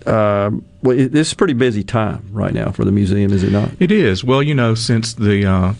uh, 0.06 0.50
well, 0.82 0.98
it, 0.98 1.12
this 1.12 1.28
is 1.28 1.32
a 1.32 1.36
pretty 1.36 1.54
busy 1.54 1.82
time 1.84 2.28
right 2.32 2.52
now 2.52 2.70
for 2.70 2.84
the 2.84 2.92
museum, 2.92 3.32
is 3.32 3.42
it 3.42 3.52
not? 3.52 3.70
It 3.78 3.92
is. 3.92 4.24
Well, 4.24 4.42
you 4.42 4.54
know, 4.54 4.74
since 4.74 5.14
the 5.14 5.46
uh, 5.46 5.74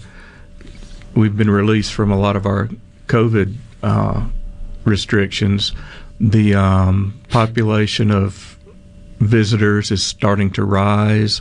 we've 1.15 1.37
been 1.37 1.51
released 1.51 1.93
from 1.93 2.11
a 2.11 2.19
lot 2.19 2.37
of 2.37 2.47
our 2.47 2.69
COVID 3.07 3.55
uh, 3.83 4.27
restrictions, 4.85 5.73
the 6.21 6.55
um, 6.55 7.21
population 7.29 8.11
of 8.11 8.59
visitors 9.21 9.91
is 9.91 10.03
starting 10.03 10.51
to 10.51 10.65
rise. 10.65 11.41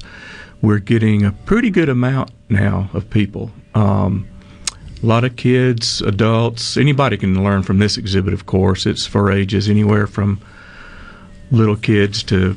We're 0.62 0.80
getting 0.80 1.24
a 1.24 1.32
pretty 1.32 1.70
good 1.70 1.90
amount 1.90 2.32
now 2.50 2.90
of 2.94 3.10
people. 3.10 3.52
Um, 3.76 4.28
a 5.04 5.06
lot 5.06 5.24
of 5.24 5.36
kids, 5.36 6.02
adults, 6.02 6.76
anybody 6.76 7.18
can 7.18 7.44
learn 7.44 7.62
from 7.62 7.78
this 7.78 7.98
exhibit, 7.98 8.34
of 8.34 8.48
course. 8.48 8.88
It's 8.88 9.06
for 9.06 9.32
ages 9.32 9.70
anywhere 9.70 10.08
from 10.08 10.42
little 11.52 11.76
kids 11.76 12.24
to 12.24 12.56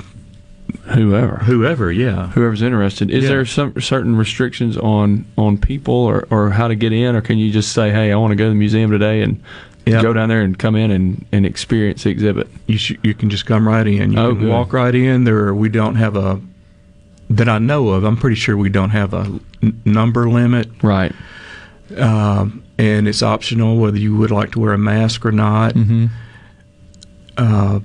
whoever. 0.94 1.36
Whoever, 1.38 1.90
yeah. 1.92 2.28
Whoever's 2.28 2.62
interested. 2.62 3.10
Is 3.10 3.24
Yeah. 3.24 3.30
there 3.30 3.46
some 3.46 3.80
certain 3.80 4.16
restrictions 4.16 4.76
on 4.76 5.24
on 5.36 5.58
people 5.58 5.94
or, 5.94 6.26
or 6.30 6.50
how 6.50 6.68
to 6.68 6.74
get 6.74 6.92
in, 6.92 7.14
or 7.16 7.20
can 7.20 7.38
you 7.38 7.50
just 7.50 7.72
say, 7.72 7.90
"Hey, 7.90 8.12
I 8.12 8.16
want 8.16 8.32
to 8.32 8.36
go 8.36 8.44
to 8.44 8.50
the 8.50 8.54
museum 8.56 8.90
today 8.90 9.22
and 9.22 9.40
go 9.86 10.12
down 10.12 10.28
there 10.28 10.42
and 10.42 10.56
come 10.56 10.76
in 10.76 10.90
and, 10.92 11.24
and 11.32 11.44
experience 11.46 12.04
the 12.04 12.10
exhibit"? 12.10 12.48
You 12.66 12.78
sh- 12.78 12.96
you 13.02 13.14
can 13.14 13.30
just 13.30 13.46
come 13.46 13.66
right 13.66 13.86
in. 13.86 14.12
You 14.12 14.18
Oh, 14.18 14.30
can 14.32 14.40
good. 14.40 14.48
walk 14.50 14.72
right 14.72 14.94
in. 14.94 15.24
There, 15.24 15.54
we 15.54 15.68
don't 15.68 15.96
have 15.96 16.16
a 16.16 16.40
that 17.30 17.48
I 17.48 17.58
know 17.58 17.88
of. 17.90 18.04
I'm 18.04 18.16
pretty 18.16 18.36
sure 18.36 18.56
we 18.56 18.68
don't 18.70 18.90
have 18.90 19.14
a 19.14 19.38
n- 19.62 19.80
number 19.84 20.28
limit. 20.28 20.68
Right. 20.82 21.12
Um, 21.96 22.62
and 22.78 23.06
it's 23.08 23.22
optional 23.22 23.76
whether 23.76 23.98
you 23.98 24.16
would 24.16 24.30
like 24.30 24.52
to 24.52 24.60
wear 24.60 24.72
a 24.72 24.78
mask 24.78 25.24
or 25.26 25.32
not. 25.32 25.74
Mm-hmm. 25.74 26.06
Uh, 27.36 27.80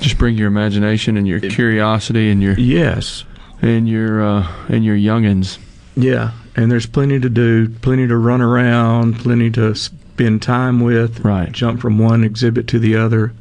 Just 0.00 0.18
bring 0.18 0.36
your 0.36 0.48
imagination 0.48 1.16
and 1.16 1.26
your 1.26 1.40
curiosity 1.40 2.30
and 2.30 2.42
your 2.42 2.54
yes 2.58 3.24
and 3.62 3.88
your 3.88 4.22
uh, 4.22 4.66
and 4.68 4.84
your 4.84 4.96
youngins. 4.96 5.58
yeah, 5.96 6.32
and 6.54 6.70
there's 6.70 6.86
plenty 6.86 7.18
to 7.20 7.28
do, 7.28 7.68
plenty 7.68 8.06
to 8.06 8.16
run 8.16 8.40
around, 8.40 9.18
plenty 9.18 9.50
to 9.52 9.74
spend 9.74 10.42
time 10.42 10.80
with. 10.80 11.20
Right. 11.20 11.50
Jump 11.52 11.80
from 11.80 11.98
one 11.98 12.24
exhibit 12.24 12.68
to 12.68 12.78
the 12.78 12.96
other. 12.96 13.32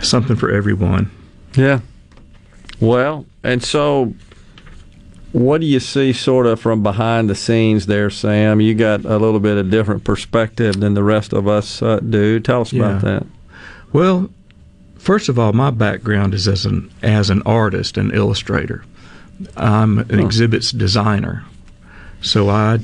Something 0.00 0.36
for 0.36 0.50
everyone. 0.50 1.10
Yeah. 1.54 1.80
Well, 2.80 3.26
and 3.44 3.62
so 3.62 4.14
what 5.32 5.60
do 5.60 5.66
you 5.66 5.80
see 5.80 6.12
sort 6.12 6.46
of 6.46 6.60
from 6.60 6.82
behind 6.82 7.30
the 7.30 7.34
scenes 7.34 7.86
there, 7.86 8.10
Sam? 8.10 8.60
You 8.60 8.74
got 8.74 9.04
a 9.04 9.16
little 9.16 9.40
bit 9.40 9.56
of 9.56 9.70
different 9.70 10.04
perspective 10.04 10.80
than 10.80 10.94
the 10.94 11.04
rest 11.04 11.32
of 11.32 11.46
us 11.46 11.80
uh, 11.82 12.00
do. 12.00 12.40
Tell 12.40 12.62
us 12.62 12.72
about 12.72 13.02
that. 13.02 13.26
Well, 13.92 14.30
first 15.02 15.28
of 15.28 15.38
all, 15.38 15.52
my 15.52 15.70
background 15.70 16.32
is 16.32 16.48
as 16.48 16.64
an 16.64 16.90
as 17.02 17.28
an 17.28 17.42
artist 17.42 17.98
and 17.98 18.14
illustrator. 18.14 18.84
I'm 19.56 19.98
an 19.98 20.20
exhibits 20.20 20.70
designer. 20.70 21.44
So 22.20 22.48
I 22.48 22.78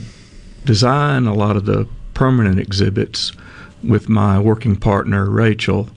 design 0.65 1.27
a 1.27 1.35
lot 1.35 1.57
of 1.57 1.67
the 1.67 1.89
permanent 2.15 2.59
exhibits 2.59 3.33
with 3.85 4.09
my 4.09 4.41
working 4.41 4.75
partner, 4.75 5.31
Rachel. 5.31 5.89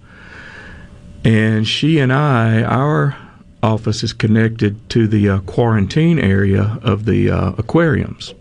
And 1.23 1.67
she 1.67 1.99
and 1.99 2.13
I, 2.13 2.61
our 2.61 3.17
office 3.63 4.03
is 4.03 4.13
connected 4.13 4.89
to 4.89 5.07
the 5.07 5.29
uh, 5.29 5.39
quarantine 5.41 6.19
area 6.19 6.79
of 6.83 7.05
the 7.05 7.31
uh, 7.31 7.53
aquariums. 7.57 8.33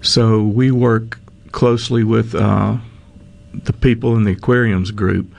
So 0.00 0.42
we 0.42 0.70
work 0.72 1.18
closely 1.52 2.02
with 2.02 2.34
uh, 2.34 2.78
the 3.52 3.72
people 3.72 4.16
in 4.16 4.24
the 4.24 4.32
aquariums 4.32 4.90
group. 4.90 5.32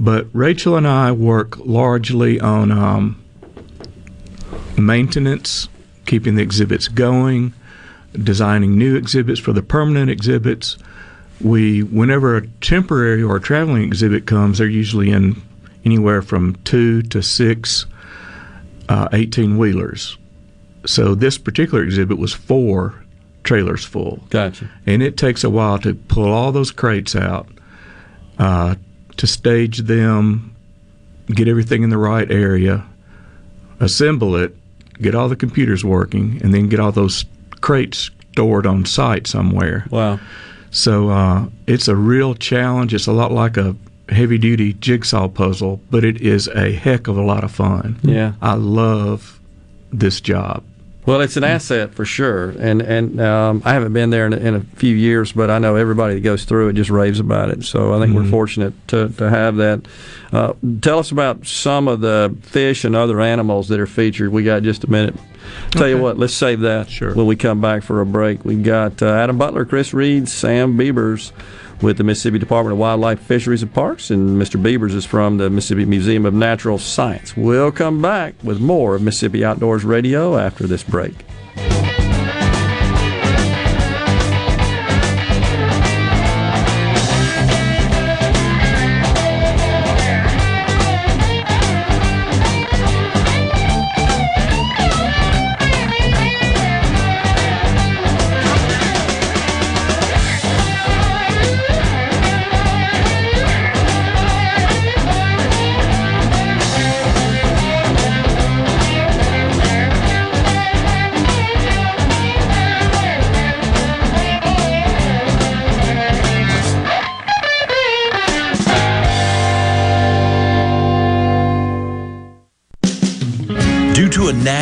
But 0.00 0.28
Rachel 0.32 0.76
and 0.76 0.86
I 0.86 1.12
work 1.12 1.58
largely 1.58 2.40
on 2.40 2.70
um, 2.70 3.22
maintenance, 4.76 5.68
keeping 6.06 6.36
the 6.36 6.42
exhibits 6.42 6.88
going, 6.88 7.52
designing 8.22 8.78
new 8.78 8.96
exhibits 8.96 9.40
for 9.40 9.52
the 9.52 9.62
permanent 9.62 10.10
exhibits. 10.10 10.78
We, 11.40 11.82
whenever 11.82 12.36
a 12.36 12.46
temporary 12.46 13.22
or 13.22 13.36
a 13.36 13.40
traveling 13.40 13.82
exhibit 13.82 14.26
comes, 14.26 14.58
they're 14.58 14.68
usually 14.68 15.10
in 15.10 15.40
anywhere 15.84 16.22
from 16.22 16.56
two 16.64 17.02
to 17.02 17.22
six 17.22 17.86
uh, 18.88 19.08
18 19.12 19.58
wheelers. 19.58 20.16
So 20.86 21.14
this 21.14 21.38
particular 21.38 21.82
exhibit 21.82 22.18
was 22.18 22.32
four 22.32 23.04
trailers 23.44 23.84
full. 23.84 24.24
Gotcha. 24.30 24.70
And 24.86 25.02
it 25.02 25.16
takes 25.16 25.44
a 25.44 25.50
while 25.50 25.78
to 25.78 25.94
pull 25.94 26.32
all 26.32 26.52
those 26.52 26.70
crates 26.70 27.14
out, 27.14 27.48
uh, 28.38 28.76
to 29.18 29.26
stage 29.26 29.78
them, 29.78 30.54
get 31.28 31.48
everything 31.48 31.82
in 31.82 31.90
the 31.90 31.98
right 31.98 32.30
area, 32.30 32.84
assemble 33.80 34.34
it, 34.36 34.56
get 35.00 35.14
all 35.14 35.28
the 35.28 35.36
computers 35.36 35.84
working, 35.84 36.40
and 36.42 36.54
then 36.54 36.68
get 36.68 36.80
all 36.80 36.92
those 36.92 37.24
crates 37.60 38.10
stored 38.32 38.66
on 38.66 38.84
site 38.84 39.26
somewhere. 39.26 39.86
Wow. 39.90 40.18
So 40.70 41.10
uh, 41.10 41.46
it's 41.66 41.88
a 41.88 41.96
real 41.96 42.34
challenge. 42.34 42.94
It's 42.94 43.06
a 43.06 43.12
lot 43.12 43.32
like 43.32 43.56
a 43.56 43.74
heavy 44.08 44.38
duty 44.38 44.74
jigsaw 44.74 45.28
puzzle, 45.28 45.80
but 45.90 46.04
it 46.04 46.20
is 46.20 46.48
a 46.48 46.72
heck 46.72 47.08
of 47.08 47.16
a 47.16 47.22
lot 47.22 47.44
of 47.44 47.50
fun. 47.50 47.98
Yeah. 48.02 48.34
I 48.40 48.54
love 48.54 49.40
this 49.92 50.20
job. 50.20 50.64
Well, 51.08 51.22
it's 51.22 51.38
an 51.38 51.44
asset 51.44 51.94
for 51.94 52.04
sure, 52.04 52.50
and 52.50 52.82
and 52.82 53.18
um, 53.18 53.62
I 53.64 53.72
haven't 53.72 53.94
been 53.94 54.10
there 54.10 54.26
in, 54.26 54.34
in, 54.34 54.54
a 54.54 54.60
few 54.60 54.94
years, 54.94 55.32
but 55.32 55.50
I 55.50 55.58
know 55.58 55.74
everybody 55.74 56.12
that 56.16 56.20
goes 56.20 56.44
through 56.44 56.68
it 56.68 56.74
just 56.74 56.90
raves 56.90 57.18
about 57.18 57.48
it. 57.48 57.64
So 57.64 57.94
I 57.94 57.98
think 57.98 58.12
mm-hmm. 58.12 58.24
we're 58.24 58.30
fortunate 58.30 58.74
to, 58.88 59.08
to 59.08 59.30
have 59.30 59.56
that. 59.56 59.88
Uh, 60.34 60.52
tell 60.82 60.98
us 60.98 61.10
about 61.10 61.46
some 61.46 61.88
of 61.88 62.02
the 62.02 62.36
fish 62.42 62.84
and 62.84 62.94
other 62.94 63.22
animals 63.22 63.68
that 63.68 63.80
are 63.80 63.86
featured. 63.86 64.32
We 64.32 64.44
got 64.44 64.64
just 64.64 64.84
a 64.84 64.90
minute. 64.90 65.14
Tell 65.70 65.82
okay. 65.82 65.90
you 65.90 65.98
what, 65.98 66.18
let's 66.18 66.34
save 66.34 66.60
that 66.60 66.90
sure. 66.90 67.14
when 67.14 67.26
we 67.26 67.36
come 67.36 67.60
back 67.60 67.82
for 67.82 68.00
a 68.00 68.06
break. 68.06 68.44
We've 68.44 68.62
got 68.62 69.02
uh, 69.02 69.06
Adam 69.06 69.38
Butler, 69.38 69.64
Chris 69.64 69.92
Reed, 69.92 70.28
Sam 70.28 70.76
Beavers 70.76 71.32
with 71.82 71.96
the 71.96 72.04
Mississippi 72.04 72.38
Department 72.38 72.72
of 72.72 72.78
Wildlife, 72.78 73.20
Fisheries, 73.20 73.62
and 73.62 73.72
Parks, 73.72 74.10
and 74.10 74.40
Mr. 74.40 74.60
Beavers 74.60 74.94
is 74.94 75.04
from 75.04 75.38
the 75.38 75.48
Mississippi 75.48 75.84
Museum 75.84 76.26
of 76.26 76.34
Natural 76.34 76.78
Science. 76.78 77.36
We'll 77.36 77.70
come 77.70 78.02
back 78.02 78.34
with 78.42 78.60
more 78.60 78.96
of 78.96 79.02
Mississippi 79.02 79.44
Outdoors 79.44 79.84
Radio 79.84 80.36
after 80.36 80.66
this 80.66 80.82
break. 80.82 81.14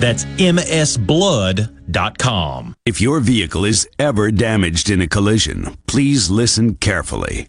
That's 0.00 0.24
msblood.com. 0.24 1.72
If 2.84 3.00
your 3.00 3.20
vehicle 3.20 3.64
is 3.64 3.88
ever 3.98 4.30
damaged 4.30 4.90
in 4.90 5.00
a 5.00 5.06
collision, 5.08 5.76
please 5.86 6.30
listen 6.30 6.74
carefully. 6.74 7.48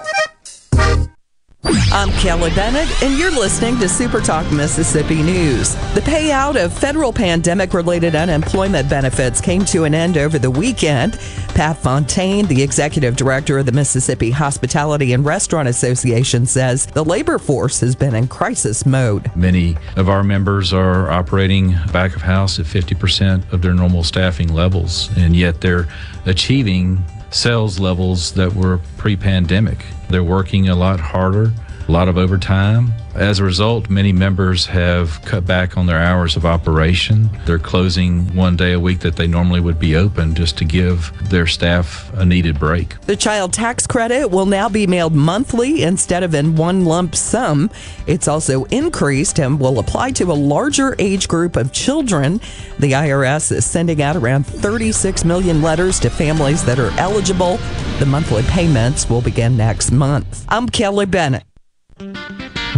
I'm 1.63 2.09
Kelly 2.13 2.49
Bennett, 2.51 3.03
and 3.03 3.19
you're 3.19 3.31
listening 3.31 3.77
to 3.79 3.87
Super 3.87 4.19
Talk 4.19 4.51
Mississippi 4.51 5.21
News. 5.21 5.75
The 5.93 6.01
payout 6.01 6.63
of 6.63 6.73
federal 6.73 7.13
pandemic 7.13 7.73
related 7.73 8.15
unemployment 8.15 8.89
benefits 8.89 9.39
came 9.39 9.63
to 9.65 9.83
an 9.83 9.93
end 9.93 10.17
over 10.17 10.39
the 10.39 10.49
weekend. 10.49 11.19
Pat 11.49 11.77
Fontaine, 11.77 12.47
the 12.47 12.63
executive 12.63 13.15
director 13.15 13.59
of 13.59 13.67
the 13.67 13.71
Mississippi 13.71 14.31
Hospitality 14.31 15.13
and 15.13 15.23
Restaurant 15.23 15.67
Association, 15.67 16.47
says 16.47 16.87
the 16.87 17.05
labor 17.05 17.37
force 17.37 17.79
has 17.81 17.95
been 17.95 18.15
in 18.15 18.27
crisis 18.27 18.85
mode. 18.85 19.29
Many 19.35 19.77
of 19.97 20.09
our 20.09 20.23
members 20.23 20.73
are 20.73 21.11
operating 21.11 21.75
back 21.93 22.15
of 22.15 22.23
house 22.23 22.57
at 22.57 22.65
50% 22.65 23.51
of 23.53 23.61
their 23.61 23.73
normal 23.73 24.03
staffing 24.03 24.51
levels, 24.51 25.09
and 25.15 25.35
yet 25.35 25.61
they're 25.61 25.87
achieving 26.25 27.03
sales 27.29 27.79
levels 27.79 28.31
that 28.33 28.53
were 28.53 28.79
pre 28.97 29.15
pandemic. 29.15 29.85
They're 30.11 30.23
working 30.23 30.67
a 30.67 30.75
lot 30.75 30.99
harder, 30.99 31.53
a 31.91 31.99
lot 32.01 32.07
of 32.07 32.17
overtime. 32.17 32.93
As 33.15 33.39
a 33.39 33.43
result, 33.43 33.89
many 33.89 34.13
members 34.13 34.65
have 34.67 35.21
cut 35.25 35.45
back 35.45 35.75
on 35.75 35.87
their 35.87 35.97
hours 35.97 36.37
of 36.37 36.45
operation. 36.45 37.29
They're 37.45 37.59
closing 37.59 38.33
one 38.33 38.55
day 38.55 38.71
a 38.71 38.79
week 38.79 39.01
that 39.01 39.17
they 39.17 39.27
normally 39.27 39.59
would 39.59 39.77
be 39.77 39.97
open 39.97 40.33
just 40.33 40.57
to 40.59 40.63
give 40.63 41.11
their 41.29 41.45
staff 41.45 42.09
a 42.13 42.23
needed 42.23 42.57
break. 42.57 42.97
The 43.01 43.17
child 43.17 43.51
tax 43.51 43.85
credit 43.85 44.31
will 44.31 44.45
now 44.45 44.69
be 44.69 44.87
mailed 44.87 45.13
monthly 45.13 45.83
instead 45.83 46.23
of 46.23 46.33
in 46.33 46.55
one 46.55 46.85
lump 46.85 47.13
sum. 47.13 47.69
It's 48.07 48.29
also 48.29 48.63
increased 48.65 49.37
and 49.37 49.59
will 49.59 49.77
apply 49.77 50.11
to 50.11 50.31
a 50.31 50.33
larger 50.33 50.95
age 50.97 51.27
group 51.27 51.57
of 51.57 51.73
children. 51.73 52.39
The 52.79 52.93
IRS 52.93 53.51
is 53.51 53.65
sending 53.65 54.01
out 54.01 54.15
around 54.15 54.45
36 54.47 55.25
million 55.25 55.61
letters 55.61 55.99
to 55.99 56.09
families 56.09 56.63
that 56.63 56.79
are 56.79 56.97
eligible. 56.97 57.57
The 57.99 58.05
monthly 58.05 58.43
payments 58.43 59.09
will 59.09 59.21
begin 59.21 59.57
next 59.57 59.91
month. 59.91 60.45
I'm 60.47 60.69
Kelly 60.69 61.05
Bennett. 61.05 61.43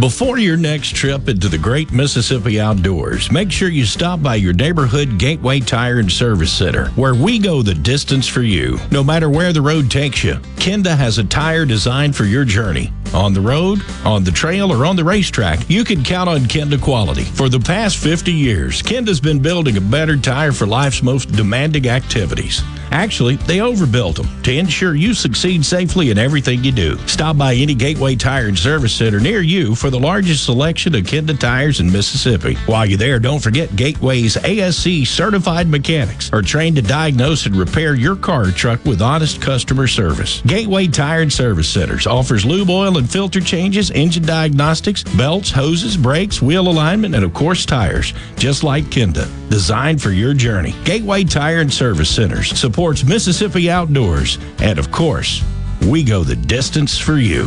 Before 0.00 0.38
your 0.38 0.56
next 0.56 0.96
trip 0.96 1.28
into 1.28 1.48
the 1.48 1.56
great 1.56 1.92
Mississippi 1.92 2.60
outdoors, 2.60 3.30
make 3.30 3.52
sure 3.52 3.68
you 3.68 3.84
stop 3.84 4.20
by 4.20 4.34
your 4.34 4.52
neighborhood 4.52 5.18
Gateway 5.18 5.60
Tire 5.60 6.00
and 6.00 6.10
Service 6.10 6.52
Center, 6.52 6.88
where 6.90 7.14
we 7.14 7.38
go 7.38 7.62
the 7.62 7.74
distance 7.74 8.26
for 8.26 8.42
you. 8.42 8.78
No 8.90 9.04
matter 9.04 9.30
where 9.30 9.52
the 9.52 9.62
road 9.62 9.90
takes 9.92 10.24
you, 10.24 10.34
Kenda 10.56 10.96
has 10.96 11.18
a 11.18 11.24
tire 11.24 11.64
designed 11.64 12.16
for 12.16 12.24
your 12.24 12.44
journey. 12.44 12.92
On 13.14 13.32
the 13.32 13.40
road, 13.40 13.82
on 14.04 14.24
the 14.24 14.32
trail, 14.32 14.72
or 14.72 14.84
on 14.84 14.96
the 14.96 15.04
racetrack, 15.04 15.70
you 15.70 15.84
can 15.84 16.02
count 16.02 16.28
on 16.28 16.40
Kenda 16.40 16.82
quality. 16.82 17.22
For 17.22 17.48
the 17.48 17.60
past 17.60 17.96
50 17.96 18.32
years, 18.32 18.82
Kenda's 18.82 19.20
been 19.20 19.40
building 19.40 19.76
a 19.76 19.80
better 19.80 20.16
tire 20.16 20.50
for 20.50 20.66
life's 20.66 21.02
most 21.02 21.30
demanding 21.30 21.88
activities. 21.88 22.62
Actually, 22.94 23.34
they 23.34 23.60
overbuilt 23.60 24.14
them 24.14 24.28
to 24.44 24.56
ensure 24.56 24.94
you 24.94 25.14
succeed 25.14 25.64
safely 25.64 26.12
in 26.12 26.16
everything 26.16 26.62
you 26.62 26.70
do. 26.70 26.96
Stop 27.08 27.36
by 27.36 27.52
any 27.52 27.74
Gateway 27.74 28.14
Tire 28.14 28.46
and 28.46 28.56
Service 28.56 28.94
Center 28.94 29.18
near 29.18 29.40
you 29.40 29.74
for 29.74 29.90
the 29.90 29.98
largest 29.98 30.44
selection 30.44 30.94
of 30.94 31.02
Kenda 31.02 31.36
tires 31.36 31.80
in 31.80 31.90
Mississippi. 31.90 32.54
While 32.66 32.86
you're 32.86 32.96
there, 32.96 33.18
don't 33.18 33.42
forget 33.42 33.74
Gateway's 33.74 34.36
ASE 34.36 35.08
certified 35.08 35.66
mechanics 35.66 36.32
are 36.32 36.40
trained 36.40 36.76
to 36.76 36.82
diagnose 36.82 37.46
and 37.46 37.56
repair 37.56 37.96
your 37.96 38.14
car 38.14 38.46
or 38.46 38.52
truck 38.52 38.84
with 38.84 39.02
honest 39.02 39.42
customer 39.42 39.88
service. 39.88 40.40
Gateway 40.42 40.86
Tire 40.86 41.22
and 41.22 41.32
Service 41.32 41.68
Centers 41.68 42.06
offers 42.06 42.46
lube 42.46 42.70
oil 42.70 42.96
and 42.98 43.10
filter 43.10 43.40
changes, 43.40 43.90
engine 43.90 44.24
diagnostics, 44.24 45.02
belts, 45.02 45.50
hoses, 45.50 45.96
brakes, 45.96 46.40
wheel 46.40 46.68
alignment, 46.68 47.16
and 47.16 47.24
of 47.24 47.34
course 47.34 47.66
tires, 47.66 48.14
just 48.36 48.62
like 48.62 48.84
Kenda. 48.84 49.28
Designed 49.50 50.00
for 50.00 50.10
your 50.10 50.32
journey. 50.34 50.74
Gateway 50.84 51.24
Tire 51.24 51.60
and 51.60 51.72
Service 51.72 52.08
Centers 52.08 52.50
supports 52.84 53.02
Mississippi 53.02 53.70
outdoors, 53.70 54.36
and 54.58 54.78
of 54.78 54.90
course, 54.90 55.42
we 55.86 56.04
go 56.04 56.22
the 56.22 56.36
distance 56.36 56.98
for 56.98 57.16
you. 57.16 57.46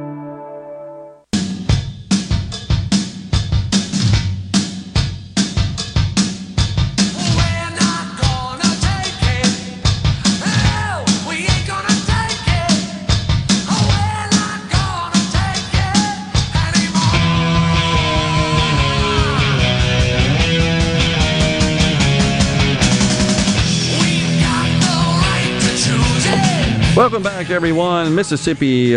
Everyone. 27.51 28.15
Mississippi 28.15 28.95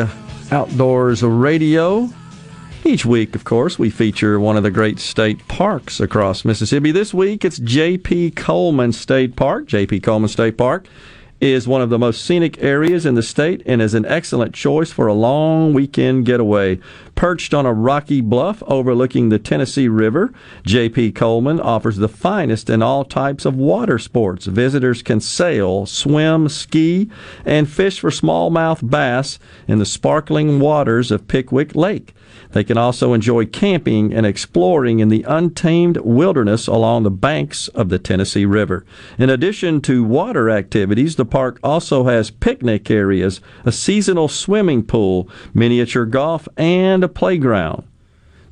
Outdoors 0.52 1.24
Radio. 1.24 2.08
Each 2.84 3.05
week, 3.05 3.34
of 3.34 3.42
course, 3.42 3.81
we 3.81 3.91
feature 3.91 4.39
one 4.39 4.57
of 4.57 4.62
the 4.62 4.70
great 4.70 5.00
state 5.00 5.47
parks 5.49 5.99
across 5.99 6.44
Mississippi. 6.44 6.92
This 6.92 7.12
week, 7.12 7.44
it's 7.44 7.58
J.P. 7.58 8.31
Coleman 8.33 8.92
State 8.92 9.34
Park. 9.34 9.66
J.P. 9.66 10.00
Coleman 10.00 10.28
State 10.28 10.57
Park 10.57 10.86
is 11.41 11.69
one 11.69 11.83
of 11.83 11.91
the 11.91 11.99
most 11.99 12.25
scenic 12.25 12.63
areas 12.63 13.05
in 13.05 13.15
the 13.15 13.23
state 13.23 13.63
and 13.67 13.83
is 13.83 13.95
an 13.95 14.07
excellent 14.07 14.55
choice 14.55 14.91
for 14.91 15.07
a 15.07 15.15
long 15.15 15.73
weekend 15.73 16.25
getaway. 16.25 16.79
Perched 17.15 17.53
on 17.53 17.67
a 17.67 17.73
rocky 17.73 18.21
bluff 18.21 18.63
overlooking 18.67 19.29
the 19.29 19.39
Tennessee 19.39 19.89
River, 19.89 20.33
J.P. 20.65 21.13
Coleman 21.13 21.61
offers 21.61 21.97
the 21.97 22.09
finest 22.09 22.71
in 22.71 22.83
all 22.83 23.05
types 23.05 23.45
of 23.45 23.57
water 23.57 23.99
sports. 23.99 24.47
Visitors 24.47 25.03
can 25.03 25.21
sail, 25.21 25.87
swim, 25.87 26.49
ski, 26.49 27.11
and 27.45 27.69
fish 27.69 28.01
for 28.01 28.11
smallmouth 28.11 28.89
bass 28.89 29.39
in 29.69 29.79
the 29.79 29.87
sparkling 29.87 30.61
waters 30.61 31.11
of 31.11 31.29
Pickwick 31.29 31.75
Lake. 31.75 32.15
They 32.55 32.62
can 32.62 32.78
also 32.78 33.15
enjoy 33.15 33.47
camping 33.47 34.15
and 34.15 34.24
exploring 34.24 35.00
in 35.00 35.08
the 35.08 35.24
untamed 35.26 35.97
wilderness 35.97 36.68
along 36.68 37.02
the 37.02 37.10
banks 37.10 37.66
of 37.66 37.89
the 37.89 37.99
Tennessee 37.99 38.47
River. 38.47 38.86
In 39.18 39.28
addition 39.28 39.81
to 39.83 40.05
water 40.05 40.49
activities, 40.49 41.16
the 41.16 41.24
park 41.24 41.58
also 41.65 42.05
has 42.05 42.31
picnic 42.31 42.92
areas, 42.92 43.41
a 43.65 43.73
seasonal 43.73 44.28
swimming 44.28 44.84
pool, 44.84 45.28
miniature 45.52 46.07
golf, 46.07 46.47
and 46.57 47.02
a 47.02 47.08
playground. 47.08 47.83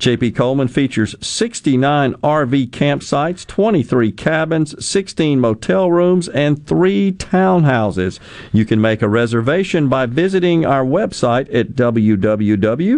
JP 0.03 0.35
Coleman 0.35 0.67
features 0.67 1.15
69 1.25 2.15
RV 2.15 2.71
campsites, 2.71 3.47
23 3.47 4.11
cabins, 4.11 4.85
16 4.85 5.39
motel 5.39 5.89
rooms, 5.89 6.27
and 6.27 6.67
three 6.67 7.13
townhouses. 7.13 8.19
You 8.51 8.65
can 8.65 8.81
make 8.81 9.01
a 9.01 9.07
reservation 9.07 9.87
by 9.87 10.07
visiting 10.07 10.65
our 10.65 10.83
website 10.83 11.47
at 11.55 11.69
www.mdwfp.com 11.69 12.93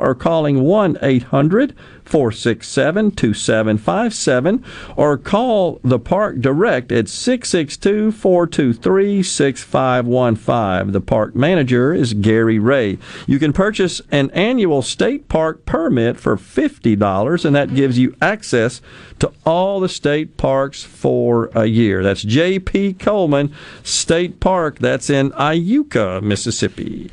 or 0.00 0.14
calling 0.14 0.62
1 0.62 0.98
800 1.02 1.74
467 2.10 3.12
2757 3.12 4.64
or 4.96 5.16
call 5.16 5.80
the 5.84 5.98
park 5.98 6.40
direct 6.40 6.90
at 6.90 7.08
662 7.08 8.10
423 8.10 9.22
6515. 9.22 10.92
The 10.92 11.00
park 11.00 11.34
manager 11.36 11.94
is 11.94 12.14
Gary 12.14 12.58
Ray. 12.58 12.98
You 13.26 13.38
can 13.38 13.52
purchase 13.52 14.02
an 14.10 14.30
annual 14.32 14.82
state 14.82 15.28
park 15.28 15.64
permit 15.64 16.18
for 16.18 16.36
$50, 16.36 17.44
and 17.44 17.54
that 17.54 17.74
gives 17.74 17.98
you 17.98 18.16
access 18.20 18.80
to 19.20 19.32
all 19.46 19.78
the 19.78 19.88
state 19.88 20.36
parks 20.36 20.82
for 20.82 21.50
a 21.54 21.66
year. 21.66 22.02
That's 22.02 22.22
J.P. 22.22 22.94
Coleman 22.94 23.54
State 23.84 24.40
Park. 24.40 24.78
That's 24.78 25.10
in 25.10 25.30
Iuka, 25.32 26.22
Mississippi. 26.22 27.10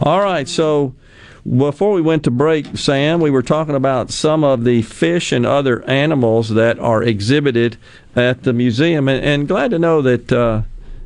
All 0.00 0.20
right, 0.20 0.48
so 0.48 0.94
before 1.46 1.92
we 1.92 2.00
went 2.00 2.24
to 2.24 2.30
break, 2.30 2.76
Sam, 2.76 3.20
we 3.20 3.30
were 3.30 3.42
talking 3.42 3.74
about 3.74 4.10
some 4.10 4.42
of 4.42 4.64
the 4.64 4.82
fish 4.82 5.32
and 5.32 5.46
other 5.46 5.82
animals 5.84 6.50
that 6.50 6.78
are 6.78 7.02
exhibited 7.02 7.76
at 8.14 8.42
the 8.42 8.52
museum, 8.52 9.08
and, 9.08 9.24
and 9.24 9.48
glad 9.48 9.70
to 9.70 9.78
know 9.78 10.02
that 10.02 10.32
uh, 10.32 10.62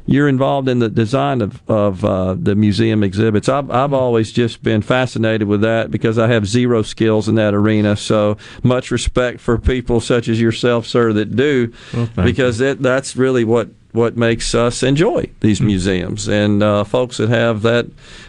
you're 0.06 0.28
involved 0.28 0.68
in 0.68 0.78
the 0.78 0.88
design 0.88 1.42
of, 1.42 1.62
of 1.70 2.04
uh, 2.04 2.34
the 2.34 2.54
museum 2.54 3.02
exhibits. 3.02 3.48
I've, 3.48 3.70
I've 3.70 3.92
always 3.92 4.32
just 4.32 4.62
been 4.62 4.82
fascinated 4.82 5.46
with 5.46 5.60
that 5.60 5.90
because 5.90 6.18
I 6.18 6.28
have 6.28 6.46
zero 6.46 6.82
skills 6.82 7.28
in 7.28 7.34
that 7.34 7.54
arena. 7.54 7.96
So 7.96 8.36
much 8.62 8.90
respect 8.90 9.40
for 9.40 9.58
people 9.58 10.00
such 10.00 10.28
as 10.28 10.40
yourself, 10.40 10.86
sir, 10.86 11.12
that 11.12 11.36
do, 11.36 11.72
Well, 11.92 12.08
because 12.16 12.60
it, 12.60 12.80
that's 12.80 13.14
really 13.16 13.44
what 13.44 13.68
what 13.92 14.16
makes 14.16 14.54
us 14.54 14.82
enjoy 14.82 15.28
these 15.40 15.60
museums 15.60 16.28
and 16.28 16.62
uh, 16.62 16.84
folks 16.84 17.16
that 17.16 17.28
have 17.28 17.62
that 17.62 17.86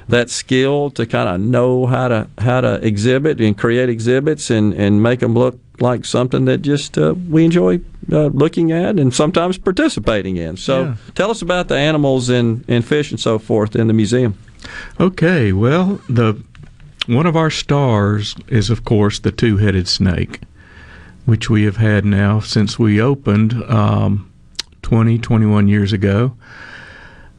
that 0.08 0.30
skill 0.30 0.90
to 0.90 1.06
kind 1.06 1.30
of 1.30 1.40
know 1.40 1.86
how 1.86 2.08
to 2.08 2.28
how 2.40 2.62
to 2.62 2.76
exhibit 2.86 3.40
and 3.40 3.58
create 3.58 3.90
exhibits 3.90 4.50
and 4.50 4.74
and 4.74 5.02
make 5.04 5.20
them 5.20 5.34
look 5.34 5.60
like 5.80 6.06
something 6.06 6.46
that 6.46 6.62
just 6.62 6.98
uh, 6.98 7.14
we 7.30 7.44
enjoy 7.46 7.80
uh, 8.12 8.28
looking 8.28 8.72
at 8.72 9.00
and 9.00 9.14
sometimes 9.14 9.58
participating 9.58 10.38
in. 10.38 10.56
So 10.58 10.84
Yeah. 10.84 10.96
tell 11.16 11.32
us 11.32 11.42
about 11.42 11.70
the 11.70 11.76
animals 11.78 12.30
and, 12.30 12.64
and 12.68 12.86
fish 12.86 13.10
and 13.12 13.20
so 13.20 13.40
forth 13.40 13.76
in 13.76 13.88
the 13.88 13.94
museum. 13.94 14.36
Okay, 15.00 15.52
well, 15.54 16.00
the 16.08 16.36
one 17.08 17.26
of 17.26 17.36
our 17.36 17.50
stars 17.50 18.36
is, 18.48 18.70
of 18.70 18.84
course, 18.86 19.18
the 19.18 19.32
two-headed 19.32 19.88
snake, 19.88 20.42
which 21.26 21.50
we 21.50 21.64
have 21.64 21.78
had 21.78 22.06
now 22.06 22.40
since 22.40 22.78
we 22.78 23.02
opened 23.02 23.54
um, 23.64 24.31
20, 24.82 25.18
21 25.20 25.68
years 25.68 25.94
ago. 25.94 26.36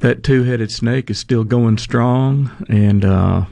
That 0.00 0.24
two-headed 0.24 0.70
snake 0.72 1.10
is 1.10 1.18
still 1.18 1.44
going 1.44 1.78
strong 1.78 2.50
and 2.68 3.04
uh, 3.04 3.44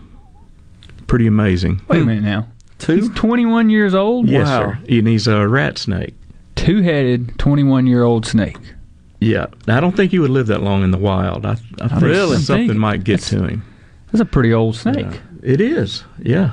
pretty 1.06 1.26
amazing. 1.28 1.80
Wait 1.88 2.02
a 2.02 2.04
minute 2.04 2.24
now. 2.24 2.48
Two? 2.78 2.96
He's 2.96 3.08
21 3.10 3.70
years 3.70 3.94
old? 3.94 4.28
Yes, 4.28 4.46
wow. 4.48 4.72
sir. 4.72 4.78
And 4.88 5.06
he's 5.06 5.28
a 5.28 5.46
rat 5.46 5.78
snake. 5.78 6.14
Two 6.56 6.82
headed, 6.82 7.38
21 7.38 7.86
year 7.86 8.02
old 8.02 8.26
snake. 8.26 8.56
Yeah, 9.20 9.46
I 9.68 9.80
don't 9.80 9.94
think 9.94 10.10
he 10.12 10.18
would 10.18 10.30
live 10.30 10.46
that 10.48 10.62
long 10.62 10.82
in 10.82 10.90
the 10.90 10.98
wild. 10.98 11.44
I, 11.46 11.52
I 11.80 11.88
think 11.88 12.02
Really? 12.02 12.38
something 12.38 12.68
Think- 12.68 12.78
might 12.80 13.04
get 13.04 13.20
to 13.20 13.44
him. 13.46 13.62
That's 14.10 14.20
a 14.20 14.24
pretty 14.24 14.52
old 14.52 14.74
snake. 14.76 15.20
It 15.42 15.60
is, 15.60 16.02
yeah. 16.20 16.52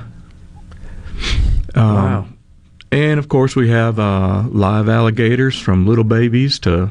Um, 1.74 1.94
Wow. 1.94 2.28
And 2.90 3.18
of 3.18 3.28
course, 3.28 3.54
we 3.56 3.68
have 3.70 3.98
uh, 3.98 4.44
live 4.48 4.88
alligators 4.88 5.58
from 5.58 5.86
little 5.86 6.04
babies 6.04 6.58
to 6.60 6.90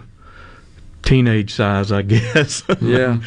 teenage 1.04 1.54
size, 1.54 1.92
I 1.92 2.02
guess. 2.04 2.64
Yeah. 2.82 3.20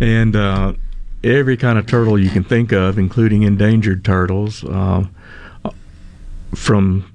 and 0.00 0.36
uh, 0.36 0.74
every 1.22 1.56
kind 1.56 1.78
of 1.78 1.86
turtle 1.86 2.18
you 2.18 2.30
can 2.30 2.44
think 2.44 2.72
of, 2.72 2.98
including 2.98 3.42
endangered 3.42 4.04
turtles, 4.04 4.64
um, 4.64 5.14
from 6.54 7.10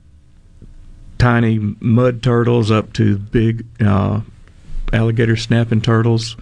tiny 1.18 1.60
mud 1.80 2.24
turtles 2.24 2.72
up 2.72 2.94
to 2.94 3.18
big 3.18 3.66
uh, 3.82 4.22
alligator 4.94 5.36
snapping 5.36 5.82
turtles, 5.82 6.36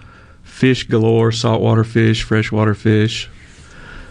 fish 0.43 0.83
galore, 0.87 1.31
saltwater 1.31 1.83
fish, 1.83 2.23
freshwater 2.23 2.73
fish. 2.73 3.29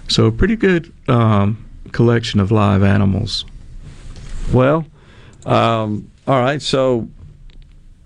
So 0.08 0.26
a 0.26 0.32
pretty 0.32 0.56
good 0.56 0.92
um, 1.08 1.64
collection 1.92 2.40
of 2.40 2.52
live 2.52 2.82
animals. 2.82 3.44
Well, 4.52 4.86
um, 5.44 6.10
all 6.26 6.40
right. 6.40 6.60
So, 6.62 7.08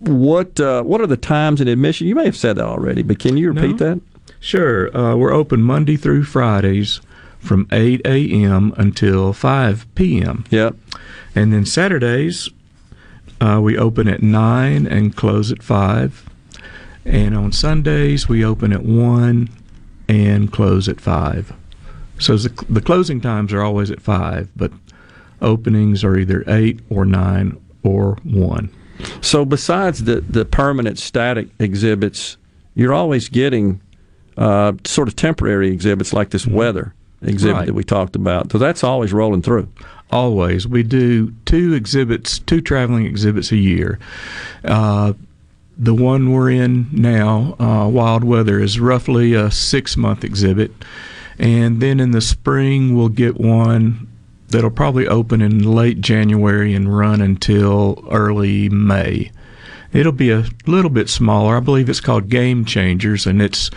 what 0.01 0.59
uh, 0.61 0.83
what 0.83 1.01
are 1.01 1.07
the 1.07 1.17
times 1.17 1.61
in 1.61 1.69
admission? 1.69 2.07
You 2.07 2.15
may 2.15 2.25
have 2.25 2.37
said 2.37 2.57
that 2.57 2.65
already, 2.65 3.03
but 3.03 3.19
can 3.19 3.37
you 3.37 3.53
repeat 3.53 3.81
No. 3.81 3.95
that? 3.95 4.01
Sure. 4.41 4.95
Uh, 4.97 5.15
we're 5.17 5.33
open 5.33 5.63
Monday 5.63 5.97
through 5.97 6.25
Fridays 6.25 7.01
from 7.39 7.67
8 7.71 8.01
a.m. 8.07 8.73
until 8.77 9.33
5 9.33 9.87
p.m. 9.95 10.45
Yep. 10.51 10.77
And 11.35 11.53
then 11.53 11.65
Saturdays, 11.67 12.49
uh, 13.41 13.61
we 13.63 13.77
open 13.79 14.09
at 14.09 14.23
9 14.23 14.87
and 14.87 15.15
close 15.15 15.53
at 15.53 15.63
5. 15.63 16.27
And 17.05 17.37
on 17.37 17.53
Sundays, 17.53 18.29
we 18.29 18.45
open 18.45 18.73
at 18.73 18.83
1 18.83 19.49
and 20.09 20.53
close 20.53 20.89
at 20.89 21.01
5. 21.01 21.53
So 22.19 22.37
the, 22.37 22.65
the 22.69 22.83
closing 22.83 23.21
times 23.21 23.53
are 23.53 23.63
always 23.63 23.91
at 23.91 24.01
5, 24.03 24.51
but 24.57 24.73
openings 25.41 26.05
are 26.05 26.17
either 26.19 26.45
8 26.47 26.81
or 26.91 27.05
9 27.07 27.59
or 27.83 28.17
1. 28.25 28.71
So, 29.21 29.45
besides 29.45 30.05
the 30.05 30.21
the 30.23 30.45
permanent 30.45 30.99
static 30.99 31.49
exhibits, 31.59 32.37
you're 32.75 32.95
always 32.95 33.29
getting 33.29 33.81
uh, 34.37 34.73
sort 34.85 35.09
of 35.09 35.17
temporary 35.17 35.71
exhibits 35.73 36.13
like 36.13 36.31
this 36.31 36.47
weather 36.47 36.95
exhibit 37.23 37.57
Right. 37.57 37.67
that 37.67 37.75
we 37.75 37.85
talked 37.85 38.17
about. 38.17 38.51
So 38.51 38.59
that's 38.59 38.83
always 38.83 39.13
rolling 39.13 39.43
through. 39.43 39.69
Always. 40.11 40.67
We 40.67 40.83
do 40.83 41.33
two 41.45 41.75
exhibits, 41.75 42.39
two 42.39 42.61
traveling 42.61 43.05
exhibits 43.07 43.53
a 43.53 43.57
year. 43.57 43.99
Uh, 44.65 45.13
the 45.77 45.95
one 45.95 46.31
we're 46.33 46.51
in 46.51 46.89
now, 46.93 47.55
uh, 47.61 47.87
Wild 47.89 48.25
Weather, 48.25 48.59
is 48.61 48.81
roughly 48.81 49.35
a 49.35 49.51
six 49.51 49.97
month 49.97 50.25
exhibit. 50.25 50.73
And 51.39 51.81
then 51.81 52.01
in 52.01 52.11
the 52.11 52.21
spring, 52.21 52.95
we'll 52.97 53.09
get 53.09 53.39
one 53.41 54.09
that'll 54.51 54.71
probably 54.71 55.07
open 55.07 55.41
in 55.41 55.63
late 55.75 56.01
January 56.01 56.75
and 56.75 56.97
run 56.97 57.21
until 57.21 58.05
early 58.11 58.69
May. 58.69 59.31
It'll 59.93 60.13
be 60.13 60.31
a 60.31 60.45
little 60.67 60.91
bit 60.91 61.09
smaller. 61.09 61.57
I 61.57 61.61
believe 61.61 61.89
it's 61.89 62.01
called 62.01 62.29
Game 62.29 62.65
Changers, 62.65 63.27
and 63.27 63.43
it's 63.43 63.71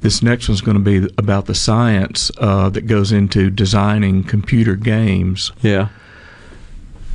this 0.00 0.22
next 0.22 0.48
one's 0.48 0.60
going 0.60 0.82
to 0.82 1.00
be 1.00 1.12
about 1.18 1.46
the 1.46 1.54
science 1.54 2.30
uh, 2.38 2.68
that 2.70 2.82
goes 2.86 3.10
into 3.10 3.50
designing 3.50 4.22
computer 4.22 4.76
games. 4.76 5.50
Yeah. 5.62 5.88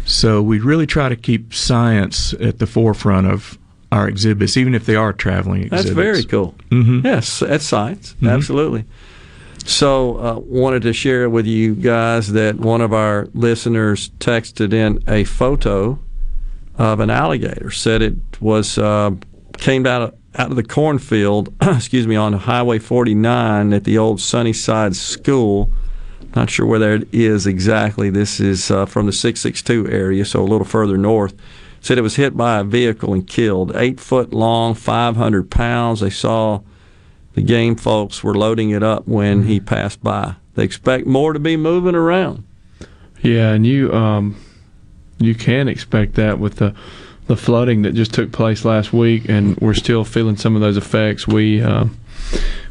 So 0.05 0.41
we 0.41 0.59
really 0.59 0.85
try 0.85 1.07
to 1.07 1.15
keep 1.15 1.53
science 1.53 2.33
at 2.33 2.59
the 2.59 2.67
forefront 2.67 3.27
of 3.27 3.57
our 3.91 4.07
exhibits, 4.09 4.57
even 4.57 4.75
if 4.75 4.85
they 4.85 4.95
are 4.95 5.13
traveling 5.13 5.61
exhibits. 5.63 5.83
That's 5.85 5.95
very 5.95 6.23
cool. 6.25 6.55
Mhm. 6.69 7.03
Yes, 7.05 7.39
that's 7.39 7.63
science. 7.63 8.15
Mhm. 8.21 8.29
Absolutely. 8.31 8.83
So, 9.65 10.17
uh, 10.17 10.39
wanted 10.39 10.81
to 10.83 10.93
share 10.93 11.29
with 11.29 11.45
you 11.45 11.73
guys 11.73 12.33
that 12.33 12.57
one 12.57 12.81
of 12.81 12.91
our 12.93 13.27
listeners 13.33 14.09
texted 14.19 14.73
in 14.73 15.01
a 15.07 15.23
photo 15.23 15.99
of 16.77 16.99
an 16.99 17.09
alligator. 17.09 17.71
Said 17.71 18.01
it 18.01 18.41
was 18.41 18.77
uh, 18.77 19.11
came 19.57 19.85
out 19.85 20.01
of, 20.01 20.15
out 20.35 20.49
of 20.49 20.57
the 20.57 20.63
cornfield. 20.63 21.53
excuse 21.61 22.07
me, 22.07 22.15
on 22.15 22.33
Highway 22.33 22.79
49 22.79 23.73
at 23.73 23.83
the 23.85 23.97
old 23.97 24.19
Sunnyside 24.19 24.95
School. 24.95 25.71
Not 26.35 26.49
sure 26.49 26.65
where 26.65 26.79
that 26.79 27.07
is 27.13 27.45
exactly. 27.45 28.09
This 28.09 28.39
is 28.39 28.71
uh, 28.71 28.85
from 28.85 29.05
the 29.05 29.13
662 29.13 29.89
area, 29.89 30.25
so 30.25 30.41
a 30.41 30.43
little 30.43 30.65
further 30.65 30.97
north. 30.97 31.35
Said 31.79 31.97
it 31.97 32.01
was 32.01 32.15
hit 32.15 32.35
by 32.35 32.59
a 32.59 32.63
vehicle 32.63 33.13
and 33.13 33.27
killed. 33.27 33.75
Eight 33.75 33.99
foot 33.99 34.33
long, 34.33 34.73
500 34.73 35.51
pounds. 35.51 35.99
They 35.99 36.09
saw 36.09 36.61
the 37.33 37.41
game 37.41 37.75
folks 37.75 38.23
were 38.23 38.35
loading 38.35 38.69
it 38.69 38.83
up 38.83 39.07
when 39.07 39.43
he 39.43 39.59
passed 39.59 40.01
by. 40.03 40.35
They 40.55 40.63
expect 40.63 41.07
more 41.07 41.33
to 41.33 41.39
be 41.39 41.57
moving 41.57 41.95
around. 41.95 42.43
Yeah, 43.21 43.53
and 43.53 43.65
you 43.65 43.91
um, 43.93 44.35
you 45.17 45.33
can 45.33 45.67
expect 45.67 46.15
that 46.15 46.39
with 46.39 46.55
the 46.55 46.75
the 47.27 47.37
flooding 47.37 47.83
that 47.83 47.93
just 47.93 48.13
took 48.13 48.31
place 48.31 48.65
last 48.65 48.91
week, 48.91 49.29
and 49.29 49.57
we're 49.57 49.73
still 49.73 50.03
feeling 50.03 50.35
some 50.35 50.55
of 50.55 50.61
those 50.61 50.77
effects. 50.77 51.27
We 51.27 51.61
um, 51.61 51.97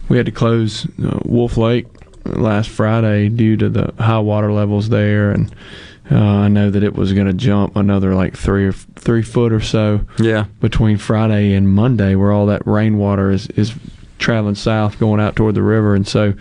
we 0.08 0.16
had 0.16 0.26
to 0.26 0.32
close 0.32 0.86
uh, 1.02 1.20
Wolf 1.24 1.56
Lake 1.56 1.86
last 2.24 2.68
Friday 2.68 3.28
due 3.28 3.56
to 3.56 3.68
the 3.68 3.94
high 3.98 4.18
water 4.18 4.52
levels 4.52 4.90
there, 4.90 5.32
and 5.32 5.52
uh, 6.10 6.16
I 6.16 6.48
know 6.48 6.70
that 6.70 6.82
it 6.82 6.94
was 6.94 7.12
going 7.12 7.26
to 7.26 7.32
jump 7.32 7.76
another 7.76 8.14
like 8.14 8.36
three 8.36 8.66
or 8.66 8.72
three 8.72 9.22
foot 9.22 9.52
or 9.52 9.60
so. 9.60 10.02
Yeah. 10.18 10.44
Between 10.60 10.98
Friday 10.98 11.54
and 11.54 11.72
Monday, 11.72 12.14
where 12.14 12.32
all 12.32 12.46
that 12.46 12.66
rainwater 12.66 13.30
is 13.30 13.46
is 13.48 13.74
traveling 14.22 14.54
south, 14.54 14.98
going 14.98 15.20
out 15.20 15.36
toward 15.36 15.54
the 15.54 15.62
river, 15.62 15.94
and 15.94 16.06
so 16.06 16.34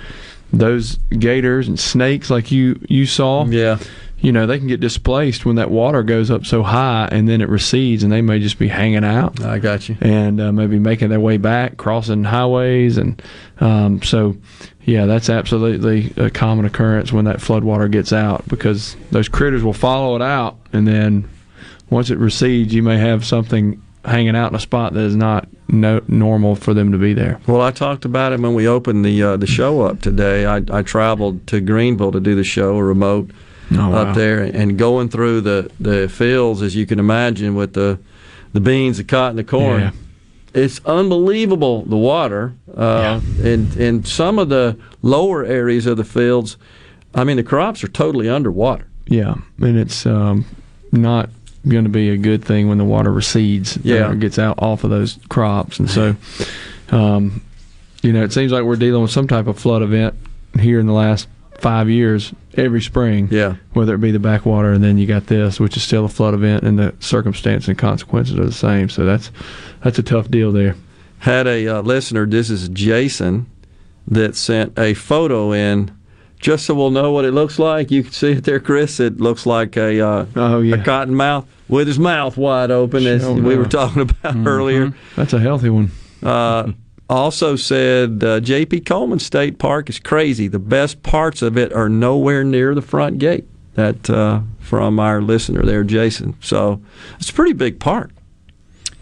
those 0.53 0.95
gators 1.18 1.68
and 1.68 1.80
snakes, 1.80 2.30
like 2.30 2.51
you 2.51 2.80
you 2.88 3.06
saw, 3.06 3.45
yeah, 3.45 3.80
you 4.19 4.32
know 4.32 4.45
they 4.45 4.58
can 4.58 4.68
get 4.68 4.80
displaced 4.80 5.45
when 5.45 5.56
that 5.56 5.72
water 5.72 6.03
goes 6.03 6.30
up 6.30 6.45
so 6.45 6.64
high, 6.64 7.08
and 7.11 7.27
then 7.27 7.42
it 7.42 7.50
recedes, 7.50 8.03
and 8.03 8.11
they 8.11 8.22
may 8.22 8.40
just 8.40 8.60
be 8.60 8.68
hanging 8.68 9.03
out. 9.03 9.42
I 9.43 9.60
got 9.60 9.90
you. 9.90 9.98
And 10.01 10.40
uh, 10.40 10.51
maybe 10.51 10.80
making 10.80 11.10
their 11.10 11.19
way 11.19 11.38
back, 11.38 11.77
crossing 11.77 12.24
highways, 12.24 12.98
and 12.98 13.22
um, 13.60 14.01
so 14.01 14.38
yeah, 14.84 15.06
that's 15.06 15.30
absolutely 15.30 16.14
a 16.18 16.30
common 16.30 16.66
occurrence 16.66 17.11
when 17.11 17.26
that 17.26 17.38
floodwater 17.38 17.90
gets 17.90 18.11
out 18.11 18.48
because 18.48 18.95
those 19.11 19.30
critters 19.30 19.64
will 19.64 19.74
follow 19.74 20.16
it 20.16 20.22
out, 20.22 20.58
and 20.74 20.88
then 20.88 21.30
once 21.90 22.10
it 22.10 22.18
recedes, 22.18 22.74
you 22.74 22.82
may 22.82 22.98
have 22.98 23.26
something 23.26 23.82
hanging 24.05 24.35
out 24.35 24.51
in 24.51 24.55
a 24.55 24.59
spot 24.59 24.93
that 24.93 25.01
is 25.01 25.15
not 25.15 25.47
no, 25.67 26.01
normal 26.07 26.55
for 26.55 26.73
them 26.73 26.91
to 26.91 26.97
be 26.97 27.13
there. 27.13 27.39
Well, 27.47 27.61
I 27.61 27.71
talked 27.71 28.05
about 28.05 28.33
it 28.33 28.39
when 28.39 28.53
we 28.53 28.67
opened 28.67 29.05
the 29.05 29.21
uh, 29.23 29.38
the 29.38 29.47
show 29.47 29.81
up 29.81 30.01
today. 30.01 30.45
I, 30.45 30.61
I 30.71 30.81
traveled 30.81 31.45
to 31.47 31.61
Greenville 31.61 32.11
to 32.11 32.19
do 32.19 32.35
the 32.35 32.43
show, 32.43 32.77
a 32.77 32.83
remote 32.83 33.31
Oh, 33.73 33.89
wow. 33.89 34.01
up 34.09 34.15
there, 34.15 34.43
and 34.43 34.77
going 34.77 35.07
through 35.07 35.39
the, 35.41 35.71
the 35.80 36.09
fields, 36.09 36.61
as 36.61 36.75
you 36.75 36.85
can 36.85 36.99
imagine, 36.99 37.55
with 37.55 37.71
the 37.73 37.99
the 38.51 38.59
beans, 38.59 38.97
the 38.97 39.03
cotton, 39.05 39.38
the 39.38 39.45
corn. 39.45 39.80
Yeah. 39.81 39.91
It's 40.53 40.81
unbelievable 40.85 41.83
the 41.85 41.95
water. 41.95 42.53
Uh, 42.75 43.21
in 43.41 43.71
in 43.80 44.03
some 44.03 44.39
of 44.39 44.49
the 44.49 44.77
lower 45.01 45.45
areas 45.45 45.85
of 45.85 45.95
the 45.95 46.03
fields, 46.03 46.57
I 47.15 47.23
mean 47.23 47.38
the 47.38 47.43
crops 47.43 47.81
are 47.81 47.88
totally 47.88 48.27
underwater. 48.27 48.88
Yeah, 49.07 49.35
and 49.61 49.77
it's 49.80 50.05
um, 50.05 50.43
not 50.91 51.30
going 51.67 51.83
to 51.83 51.90
be 51.90 52.09
a 52.09 52.17
good 52.17 52.43
thing 52.43 52.67
when 52.67 52.77
the 52.77 52.83
water 52.85 53.11
recedes. 53.11 53.77
Yeah. 53.83 54.09
or 54.09 54.15
gets 54.15 54.40
out 54.40 54.61
off 54.61 54.83
of 54.83 54.90
those 54.90 55.19
crops, 55.30 55.80
and 55.80 55.90
so, 55.90 56.15
um, 56.90 57.41
you 58.01 58.14
know, 58.14 58.23
it 58.23 58.33
seems 58.33 58.51
like 58.51 58.64
we're 58.64 58.75
dealing 58.75 59.01
with 59.01 59.11
some 59.11 59.27
type 59.27 59.48
of 59.48 59.59
flood 59.59 59.81
event 59.81 60.15
here 60.59 60.80
in 60.80 60.88
the 60.88 60.93
last 60.93 61.27
five 61.59 61.90
years 61.90 62.33
every 62.56 62.81
spring. 62.81 63.27
Yeah, 63.31 63.56
whether 63.73 63.93
it 63.95 63.99
be 63.99 64.11
the 64.11 64.19
backwater, 64.19 64.72
and 64.72 64.83
then 64.83 64.98
you 64.98 65.06
got 65.06 65.27
this, 65.27 65.59
which 65.59 65.77
is 65.77 65.83
still 65.83 66.06
a 66.06 66.09
flood 66.09 66.33
event, 66.33 66.64
and 66.64 66.80
the 66.80 66.95
circumstances 66.99 67.69
and 67.69 67.77
consequences 67.77 68.38
are 68.40 68.45
the 68.45 68.51
same. 68.51 68.90
So 68.90 69.06
that's 69.06 69.31
that's 69.83 69.99
a 69.99 70.03
tough 70.03 70.30
deal 70.30 70.51
there. 70.51 70.75
had 71.19 71.48
a 71.48 71.67
uh, 71.67 71.81
listener, 71.81 72.25
this 72.25 72.49
is 72.49 72.69
Jason, 72.69 73.45
that 74.07 74.35
sent 74.35 74.77
a 74.77 74.93
photo 74.93 75.51
in 75.53 75.91
just 76.41 76.65
so 76.65 76.73
we'll 76.73 76.89
know 76.91 77.11
what 77.11 77.23
it 77.23 77.31
looks 77.33 77.57
like. 77.59 77.91
You 77.91 78.03
can 78.03 78.11
see 78.11 78.31
it 78.31 78.43
there, 78.43 78.59
Chris. 78.59 78.99
It 78.99 79.21
looks 79.21 79.45
like 79.45 79.77
a, 79.77 80.01
uh, 80.01 80.25
a 80.35 80.77
cotton 80.83 81.15
mouth 81.15 81.45
with 81.69 81.87
his 81.87 81.99
mouth 81.99 82.35
wide 82.35 82.71
open, 82.71 83.05
as 83.05 83.21
Sure 83.21 83.33
we 83.33 83.55
were 83.55 83.65
talking 83.65 84.01
about 84.01 84.35
Mhm. 84.35 84.47
earlier. 84.47 84.93
That's 85.15 85.33
a 85.33 85.39
healthy 85.39 85.69
one. 85.69 85.91
Uh, 86.21 86.71
also 87.09 87.55
said 87.55 88.23
uh, 88.23 88.39
J.P. 88.39 88.81
Coleman 88.81 89.19
State 89.19 89.59
Park 89.59 89.89
is 89.89 89.99
crazy. 89.99 90.47
The 90.47 90.59
best 90.59 91.03
parts 91.03 91.41
of 91.41 91.57
it 91.57 91.71
are 91.73 91.89
nowhere 91.89 92.43
near 92.43 92.73
the 92.75 92.81
front 92.81 93.19
gate. 93.19 93.45
That 93.75 94.09
uh, 94.09 94.41
from 94.59 94.99
our 94.99 95.21
listener 95.21 95.63
there, 95.63 95.83
Jason. 95.83 96.35
So 96.41 96.81
it's 97.19 97.29
a 97.29 97.33
pretty 97.33 97.53
big 97.53 97.79
park. 97.79 98.11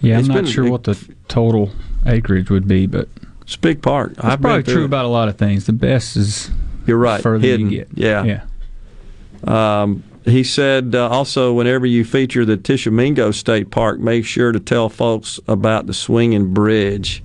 Yeah, 0.01 0.19
I'm 0.19 0.27
not 0.27 0.35
been- 0.35 0.45
sure 0.45 0.69
what 0.69 0.83
the 0.83 0.97
total 1.27 1.71
acreage 2.05 2.49
would 2.49 2.67
be, 2.67 2.85
but 2.85 3.07
it's 3.41 3.55
a 3.55 3.59
big 3.59 3.81
park. 3.81 4.13
That's 4.15 4.25
I've 4.25 4.41
been 4.41 4.49
probably 4.63 4.73
true 4.73 4.83
it. 4.83 4.85
about 4.85 5.05
a 5.05 5.09
lot 5.09 5.27
of 5.27 5.37
things. 5.37 5.65
The 5.65 5.73
best 5.73 6.15
is 6.17 6.51
You're 6.89 6.97
right. 6.97 7.21
Further 7.21 7.45
hidden. 7.45 7.69
you 7.69 7.79
get, 7.79 7.89
Yeah. 8.23 9.81
Um, 9.81 10.03
he 10.25 10.43
said 10.43 10.95
uh, 10.95 11.09
also, 11.09 11.53
whenever 11.53 11.85
you 11.85 12.03
feature 12.03 12.45
the 12.45 12.57
Tishomingo 12.57 13.31
State 13.31 13.71
Park, 13.71 13.99
make 13.99 14.25
sure 14.25 14.51
to 14.51 14.59
tell 14.59 14.89
folks 14.89 15.39
about 15.47 15.87
the 15.87 15.93
swinging 15.93 16.53
bridge. 16.53 17.23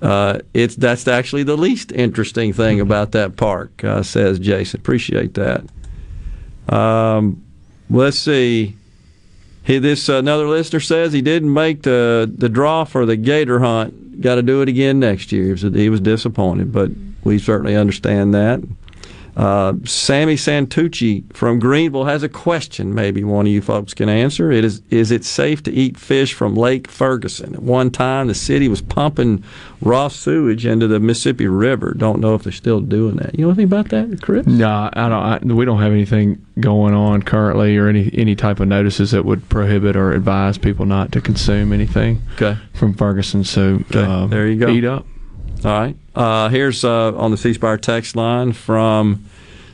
Uh, 0.00 0.38
it's 0.54 0.76
that's 0.76 1.06
actually 1.06 1.42
the 1.42 1.56
least 1.56 1.92
interesting 1.92 2.52
thing 2.52 2.80
about 2.80 3.12
that 3.12 3.36
park, 3.36 3.84
uh, 3.84 4.02
says 4.02 4.38
Jason. 4.38 4.80
Appreciate 4.80 5.34
that. 5.34 5.64
Um, 6.74 7.44
let's 7.90 8.18
see. 8.18 8.76
He, 9.62 9.78
this 9.78 10.08
another 10.08 10.48
listener 10.48 10.80
says 10.80 11.12
he 11.12 11.20
didn't 11.20 11.52
make 11.52 11.82
the 11.82 12.32
the 12.34 12.48
draw 12.48 12.84
for 12.84 13.04
the 13.04 13.16
gator 13.16 13.58
hunt. 13.60 14.22
Got 14.22 14.36
to 14.36 14.42
do 14.42 14.62
it 14.62 14.68
again 14.68 15.00
next 15.00 15.32
year. 15.32 15.44
He 15.44 15.52
was, 15.52 15.62
he 15.62 15.88
was 15.88 16.00
disappointed, 16.00 16.72
but 16.72 16.90
we 17.24 17.38
certainly 17.38 17.76
understand 17.76 18.32
that. 18.34 18.60
Uh, 19.40 19.72
Sammy 19.84 20.34
Santucci 20.34 21.24
from 21.34 21.58
Greenville 21.58 22.04
has 22.04 22.22
a 22.22 22.28
question. 22.28 22.94
Maybe 22.94 23.24
one 23.24 23.46
of 23.46 23.52
you 23.52 23.62
folks 23.62 23.94
can 23.94 24.10
answer. 24.10 24.52
It 24.52 24.66
is: 24.66 24.82
Is 24.90 25.10
it 25.10 25.24
safe 25.24 25.62
to 25.62 25.72
eat 25.72 25.96
fish 25.96 26.34
from 26.34 26.54
Lake 26.54 26.88
Ferguson? 26.90 27.54
At 27.54 27.62
one 27.62 27.90
time, 27.90 28.26
the 28.26 28.34
city 28.34 28.68
was 28.68 28.82
pumping 28.82 29.42
raw 29.80 30.08
sewage 30.08 30.66
into 30.66 30.86
the 30.86 31.00
Mississippi 31.00 31.46
River. 31.46 31.94
Don't 31.96 32.20
know 32.20 32.34
if 32.34 32.42
they're 32.42 32.52
still 32.52 32.80
doing 32.80 33.16
that. 33.16 33.34
You 33.34 33.46
know 33.46 33.48
anything 33.52 33.64
about 33.64 33.88
that, 33.88 34.20
Chris? 34.20 34.46
No, 34.46 34.90
I 34.92 35.08
don't. 35.08 35.12
I, 35.52 35.54
we 35.54 35.64
don't 35.64 35.80
have 35.80 35.92
anything 35.92 36.44
going 36.60 36.92
on 36.92 37.22
currently, 37.22 37.78
or 37.78 37.88
any 37.88 38.10
any 38.12 38.36
type 38.36 38.60
of 38.60 38.68
notices 38.68 39.12
that 39.12 39.24
would 39.24 39.48
prohibit 39.48 39.96
or 39.96 40.12
advise 40.12 40.58
people 40.58 40.84
not 40.84 41.12
to 41.12 41.20
consume 41.22 41.72
anything 41.72 42.20
Okay. 42.34 42.58
from 42.74 42.92
Ferguson. 42.92 43.44
So 43.44 43.80
uh, 43.94 44.26
there 44.26 44.46
you 44.48 44.58
go. 44.58 44.68
Eat 44.68 44.84
up. 44.84 45.06
All 45.64 45.70
right. 45.70 45.96
Uh, 46.14 46.48
here's 46.50 46.84
uh, 46.84 47.14
on 47.16 47.30
the 47.30 47.38
C 47.38 47.54
Spire 47.54 47.78
text 47.78 48.16
line 48.16 48.52
from 48.52 49.24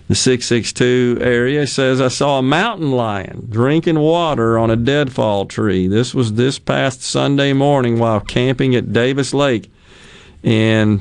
the 0.09 0.15
662 0.15 1.19
area. 1.21 1.67
Says, 1.67 2.01
I 2.01 2.09
saw 2.09 2.39
a 2.39 2.43
mountain 2.43 2.93
lion 2.93 3.47
drinking 3.51 3.99
water 3.99 4.59
on 4.59 4.71
a 4.71 4.77
deadfall 4.77 5.47
tree. 5.47 5.89
This 5.89 6.15
was 6.15 6.35
this 6.35 6.59
past 6.59 7.03
Sunday 7.03 7.53
morning 7.53 7.99
while 7.99 8.21
camping 8.21 8.75
at 8.75 8.93
Davis 8.93 9.35
Lake 9.35 9.71
in 10.43 11.01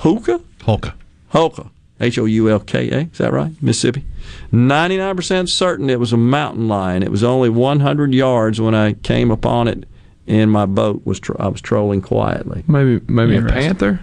Houlka? 0.00 0.42
Houlka. 0.60 0.94
Houlka. 1.32 1.70
H 2.00 2.18
O 2.18 2.26
U 2.26 2.48
L 2.48 2.60
K 2.60 2.90
A. 2.90 3.00
Is 3.00 3.18
that 3.18 3.32
right? 3.32 3.52
Mississippi. 3.60 4.04
99% 4.52 5.48
certain 5.48 5.90
it 5.90 5.98
was 5.98 6.12
a 6.12 6.16
mountain 6.16 6.68
lion. 6.68 7.02
It 7.02 7.10
was 7.10 7.24
only 7.24 7.48
100 7.48 8.14
yards 8.14 8.60
when 8.60 8.74
I 8.74 8.92
came 8.92 9.30
upon 9.30 9.66
it 9.66 9.84
in 10.26 10.48
my 10.50 10.66
boat. 10.66 11.02
Was 11.04 11.18
tr- 11.18 11.40
I 11.40 11.48
was 11.48 11.60
trolling 11.60 12.02
quietly. 12.02 12.62
Maybe 12.68 13.00
maybe 13.08 13.36
a 13.36 13.42
panther. 13.42 14.00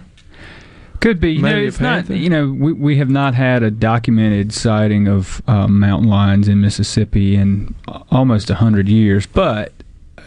Could 1.00 1.20
be. 1.20 1.32
You 1.32 1.42
know, 1.42 1.48
Maybe 1.50 1.66
it's 1.66 1.80
not. 1.80 2.08
You 2.10 2.30
know, 2.30 2.48
we, 2.50 2.72
we 2.72 2.96
have 2.98 3.10
not 3.10 3.34
had 3.34 3.62
a 3.62 3.70
documented 3.70 4.52
sighting 4.52 5.08
of 5.08 5.42
uh, 5.46 5.66
mountain 5.68 6.08
lions 6.08 6.48
in 6.48 6.60
Mississippi 6.60 7.36
in 7.36 7.74
almost 8.10 8.48
hundred 8.48 8.88
years, 8.88 9.26
but. 9.26 9.72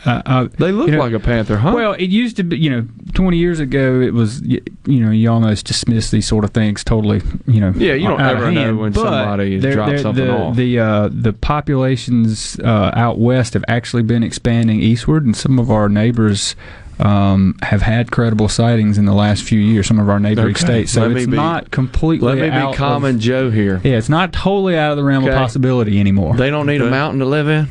Uh, 0.05 0.21
uh, 0.25 0.47
They 0.57 0.71
look 0.71 0.87
you 0.87 0.93
know, 0.93 0.99
like 1.03 1.11
a 1.11 1.19
panther, 1.19 1.57
huh? 1.57 1.73
Well, 1.75 1.91
it 1.91 2.05
used 2.09 2.37
to 2.37 2.43
be, 2.43 2.57
you 2.57 2.69
know, 2.69 2.87
20 3.15 3.35
years 3.37 3.59
ago, 3.59 3.99
it 3.99 4.13
was, 4.13 4.41
y- 4.41 4.61
you 4.85 5.03
know, 5.03 5.11
you 5.11 5.29
almost 5.29 5.65
dismiss 5.65 6.09
these 6.09 6.25
sort 6.25 6.45
of 6.45 6.51
things 6.51 6.85
totally, 6.85 7.21
you 7.47 7.59
know. 7.59 7.73
Yeah, 7.75 7.95
you 7.95 8.07
don't 8.07 8.21
ever 8.21 8.49
know 8.49 8.77
when 8.77 8.93
somebody 8.93 9.55
has 9.55 9.61
they're- 9.61 9.73
dropped 9.73 9.89
they're- 9.89 9.97
something 9.97 10.25
the, 10.25 10.31
off. 10.33 10.55
The, 10.55 10.79
uh, 10.79 11.09
the 11.11 11.33
populations 11.33 12.57
uh, 12.61 12.91
out 12.95 13.19
west 13.19 13.55
have 13.55 13.65
actually 13.67 14.03
been 14.03 14.23
expanding 14.23 14.81
eastward, 14.81 15.25
and 15.25 15.35
some 15.35 15.59
of 15.59 15.69
our 15.69 15.89
neighbors 15.89 16.55
um, 16.99 17.55
have 17.61 17.81
had 17.81 18.11
credible 18.11 18.49
sightings 18.49 18.97
in 18.97 19.05
the 19.05 19.13
last 19.13 19.43
few 19.43 19.59
years, 19.59 19.87
some 19.87 19.99
of 19.99 20.09
our 20.09 20.19
neighboring 20.19 20.55
Okay, 20.55 20.65
states. 20.65 20.91
So 20.93 21.01
let 21.01 21.11
me 21.11 21.21
it's 21.21 21.29
be- 21.29 21.35
not 21.35 21.71
completely 21.71 22.27
Let 22.27 22.37
me 22.39 22.49
out 22.49 22.71
be 22.71 22.77
common 22.77 23.15
of, 23.15 23.21
Joe 23.21 23.49
here. 23.49 23.79
Yeah, 23.83 23.97
it's 23.97 24.09
not 24.09 24.33
totally 24.33 24.77
out 24.77 24.91
of 24.91 24.97
the 24.97 25.03
realm 25.03 25.23
Okay. 25.23 25.33
of 25.33 25.37
possibility 25.39 25.99
anymore. 25.99 26.35
They 26.35 26.49
don't 26.49 26.65
need 26.67 26.81
a 26.81 26.89
mountain 26.89 27.19
to 27.19 27.25
live 27.25 27.47
in 27.47 27.67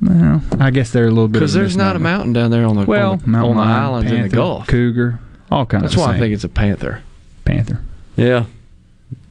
Well, 0.00 0.42
I 0.60 0.70
guess 0.70 0.90
they're 0.90 1.06
a 1.06 1.10
little 1.10 1.28
bit 1.28 1.34
because 1.40 1.54
there's 1.54 1.76
not 1.76 1.96
a 1.96 1.98
mountain 2.00 2.32
down 2.32 2.50
there 2.50 2.66
on 2.66 2.76
the 2.76 2.84
Well, 2.84 3.12
on 3.12 3.18
the, 3.20 3.28
mountain 3.28 3.50
on 3.52 3.56
the 3.56 3.62
lion, 3.72 3.82
islands 3.84 4.12
in 4.12 4.22
the 4.22 4.28
Gulf. 4.28 4.66
cougar, 4.66 5.18
all 5.50 5.64
kinds. 5.64 5.82
That's 5.84 5.94
of 5.94 6.00
why 6.00 6.14
I 6.14 6.18
think 6.18 6.34
it's 6.34 6.44
a 6.44 6.48
panther. 6.48 7.02
Panther. 7.44 7.80
Yeah. 8.16 8.44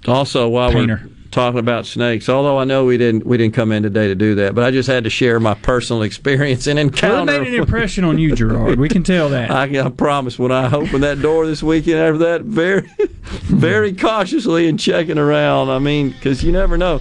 Also, 0.07 0.47
while 0.49 0.71
Painter. 0.71 1.07
We're 1.31 1.41
talking 1.43 1.59
about 1.59 1.85
snakes, 1.85 2.27
although 2.27 2.57
I 2.59 2.65
know 2.65 2.83
we 2.85 2.97
didn't 2.97 3.25
we 3.25 3.37
didn't 3.37 3.53
come 3.53 3.71
in 3.71 3.83
today 3.83 4.07
to 4.07 4.15
do 4.15 4.35
that, 4.35 4.53
but 4.53 4.63
I 4.65 4.71
just 4.71 4.87
had 4.87 5.05
to 5.05 5.09
share 5.09 5.39
my 5.39 5.53
personal 5.53 6.01
experience 6.03 6.67
and 6.67 6.77
Well, 6.77 6.85
it 6.87 6.93
encounter. 6.93 7.39
made 7.39 7.53
an 7.53 7.59
impression 7.61 8.03
on 8.03 8.17
you, 8.17 8.35
Gerard. 8.35 8.79
We 8.79 8.89
can 8.89 9.03
tell 9.03 9.29
that. 9.29 9.49
I, 9.51 9.85
I 9.85 9.89
promise 9.89 10.37
when 10.37 10.51
I 10.51 10.71
open 10.73 11.01
that 11.01 11.21
door 11.21 11.45
this 11.47 11.63
weekend 11.63 11.99
after 11.99 12.17
that, 12.19 12.41
very, 12.41 12.81
very 13.43 13.93
cautiously 13.95 14.67
and 14.67 14.77
checking 14.79 15.17
around. 15.17 15.69
I 15.69 15.79
mean, 15.79 16.09
because 16.09 16.43
you 16.43 16.51
never 16.51 16.77
know. 16.77 16.99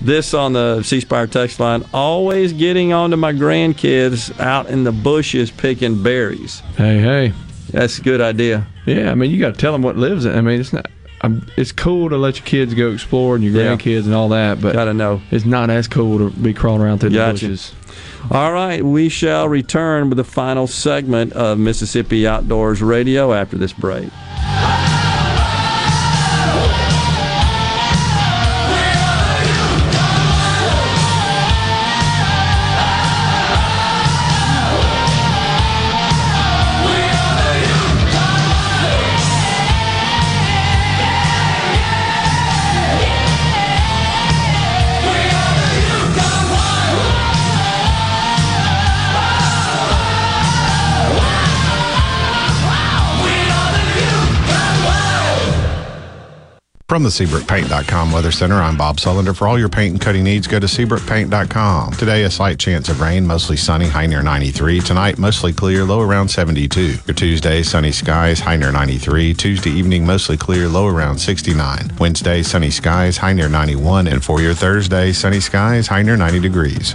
This 0.00 0.32
on 0.34 0.52
the 0.54 0.82
C 0.82 1.00
Spire 1.00 1.26
text 1.26 1.58
line, 1.60 1.84
always 1.92 2.52
getting 2.54 2.92
onto 2.92 3.16
my 3.16 3.32
grandkids 3.32 4.38
out 4.40 4.68
in 4.68 4.84
the 4.84 4.92
bushes 4.92 5.50
picking 5.50 6.02
berries. 6.02 6.60
Hey, 6.76 6.98
hey. 7.00 7.32
That's 7.70 7.98
a 7.98 8.02
good 8.02 8.20
idea. 8.20 8.66
Yeah, 8.86 9.10
I 9.10 9.14
mean, 9.16 9.30
you 9.30 9.40
got 9.40 9.54
to 9.54 9.60
tell 9.60 9.72
them 9.72 9.82
what 9.82 9.96
lives 9.96 10.24
in. 10.24 10.34
I 10.36 10.40
mean, 10.40 10.60
it's 10.60 10.72
not. 10.72 10.86
Um, 11.22 11.46
it's 11.56 11.72
cool 11.72 12.10
to 12.10 12.16
let 12.16 12.38
your 12.38 12.44
kids 12.46 12.74
go 12.74 12.90
explore 12.90 13.34
and 13.36 13.42
your 13.44 13.52
Yeah. 13.54 13.74
grandkids 13.74 14.04
and 14.04 14.14
all 14.14 14.28
that, 14.30 14.60
but 14.60 14.74
gotta 14.74 14.92
know 14.94 15.20
it's 15.30 15.46
not 15.46 15.70
as 15.70 15.88
cool 15.88 16.18
to 16.18 16.30
be 16.38 16.52
crawling 16.52 16.82
around 16.82 16.98
through 16.98 17.10
the 17.10 17.18
bushes. 17.32 17.72
All 18.30 18.52
right, 18.52 18.84
we 18.84 19.08
shall 19.08 19.48
return 19.48 20.08
with 20.10 20.16
the 20.18 20.24
final 20.24 20.66
segment 20.66 21.32
of 21.32 21.58
Mississippi 21.58 22.26
Outdoors 22.26 22.82
Radio 22.82 23.32
after 23.32 23.56
this 23.56 23.72
break. 23.72 24.08
From 56.88 57.02
the 57.02 57.08
SeabrookPaint.com 57.08 58.12
Weather 58.12 58.30
Center, 58.30 58.54
I'm 58.54 58.76
Bob 58.76 58.98
Sullender. 58.98 59.34
For 59.34 59.48
all 59.48 59.58
your 59.58 59.68
paint 59.68 59.94
and 59.94 60.00
coating 60.00 60.22
needs, 60.22 60.46
go 60.46 60.60
to 60.60 60.68
SeabrookPaint.com. 60.68 61.94
Today, 61.94 62.22
a 62.22 62.30
slight 62.30 62.60
chance 62.60 62.88
of 62.88 63.00
rain, 63.00 63.26
mostly 63.26 63.56
sunny, 63.56 63.88
high 63.88 64.06
near 64.06 64.22
93. 64.22 64.78
Tonight, 64.78 65.18
mostly 65.18 65.52
clear, 65.52 65.84
low 65.84 66.00
around 66.00 66.28
72. 66.28 66.98
Your 67.04 67.14
Tuesday, 67.14 67.64
sunny 67.64 67.90
skies, 67.90 68.38
high 68.38 68.56
near 68.56 68.70
93. 68.70 69.34
Tuesday 69.34 69.70
evening, 69.70 70.06
mostly 70.06 70.36
clear, 70.36 70.68
low 70.68 70.86
around 70.86 71.18
69. 71.18 71.90
Wednesday, 71.98 72.44
sunny 72.44 72.70
skies, 72.70 73.16
high 73.16 73.32
near 73.32 73.48
91. 73.48 74.06
And 74.06 74.24
for 74.24 74.40
your 74.40 74.54
Thursday, 74.54 75.10
sunny 75.10 75.40
skies, 75.40 75.88
high 75.88 76.02
near 76.02 76.16
90 76.16 76.38
degrees. 76.38 76.94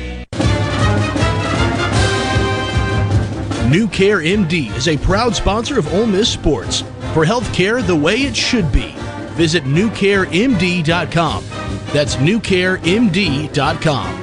New 3.71 3.87
Care 3.87 4.19
MD 4.19 4.75
is 4.75 4.89
a 4.89 4.97
proud 4.97 5.33
sponsor 5.33 5.79
of 5.79 5.93
Ole 5.93 6.05
Miss 6.05 6.27
Sports. 6.27 6.83
For 7.13 7.23
health 7.23 7.53
care 7.53 7.81
the 7.81 7.95
way 7.95 8.17
it 8.17 8.35
should 8.35 8.69
be, 8.69 8.93
visit 9.37 9.63
newcaremd.com. 9.63 11.45
That's 11.93 12.17
newcaremd.com. 12.17 14.17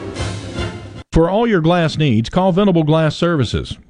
For 1.12 1.30
all 1.30 1.46
your 1.46 1.62
glass 1.62 1.96
needs, 1.96 2.28
call 2.28 2.52
Venable 2.52 2.84
Glass 2.84 3.16
Services. 3.16 3.78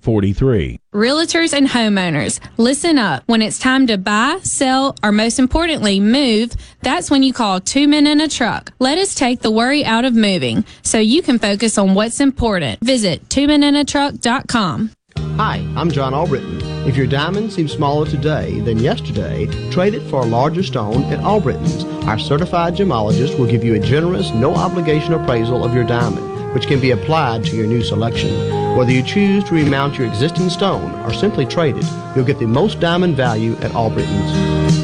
4443. 0.00 0.78
Realtors 0.94 1.52
and 1.52 1.68
homeowners, 1.68 2.40
listen 2.56 2.98
up. 2.98 3.22
When 3.26 3.42
it's 3.42 3.58
time 3.58 3.86
to 3.86 3.96
buy, 3.96 4.38
sell, 4.42 4.96
or 5.02 5.12
most 5.12 5.38
importantly, 5.38 6.00
move, 6.00 6.52
that's 6.82 7.10
when 7.10 7.22
you 7.22 7.32
call 7.32 7.60
two 7.60 7.86
men 7.86 8.06
in 8.06 8.20
a 8.20 8.28
truck. 8.28 8.72
Let 8.78 8.98
us 8.98 9.14
take 9.14 9.42
the 9.42 9.50
worry 9.50 9.84
out 9.84 10.04
of 10.04 10.14
moving 10.14 10.64
so 10.82 10.98
you 10.98 11.22
can 11.22 11.38
focus 11.38 11.78
on 11.78 11.94
what's 11.94 12.20
important. 12.20 12.80
Visit 12.80 13.28
twomeninatruck.com. 13.28 14.90
Hi, 15.36 15.56
I'm 15.76 15.90
John 15.90 16.14
Albritton. 16.14 16.60
If 16.86 16.96
your 16.96 17.06
diamond 17.06 17.52
seems 17.52 17.72
smaller 17.72 18.06
today 18.06 18.60
than 18.60 18.78
yesterday, 18.78 19.46
trade 19.70 19.94
it 19.94 20.08
for 20.08 20.22
a 20.22 20.26
larger 20.26 20.62
stone 20.62 21.04
at 21.04 21.20
Albritton's. 21.20 21.84
Our 22.06 22.18
certified 22.18 22.74
gemologist 22.74 23.38
will 23.38 23.46
give 23.46 23.64
you 23.64 23.74
a 23.74 23.78
generous, 23.78 24.30
no 24.32 24.54
obligation 24.54 25.12
appraisal 25.12 25.64
of 25.64 25.74
your 25.74 25.84
diamond 25.84 26.39
which 26.52 26.66
can 26.66 26.80
be 26.80 26.90
applied 26.90 27.44
to 27.44 27.56
your 27.56 27.66
new 27.66 27.82
selection. 27.82 28.76
Whether 28.76 28.92
you 28.92 29.02
choose 29.02 29.44
to 29.44 29.54
remount 29.54 29.98
your 29.98 30.06
existing 30.06 30.50
stone 30.50 30.94
or 31.00 31.12
simply 31.12 31.46
trade 31.46 31.76
it, 31.76 31.86
you'll 32.14 32.24
get 32.24 32.38
the 32.38 32.46
most 32.46 32.80
diamond 32.80 33.16
value 33.16 33.54
at 33.56 33.72
Albritton's. 33.72 34.78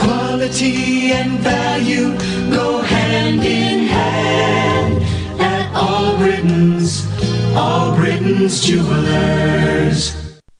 Quality 0.00 1.12
and 1.12 1.38
value 1.40 2.16
go 2.50 2.80
hand 2.82 3.42
in 3.44 3.86
hand 3.86 5.02
at 5.40 5.72
Albritton's. 5.74 7.06
Albritton's 7.54 8.60
Jewelers. 8.62 10.21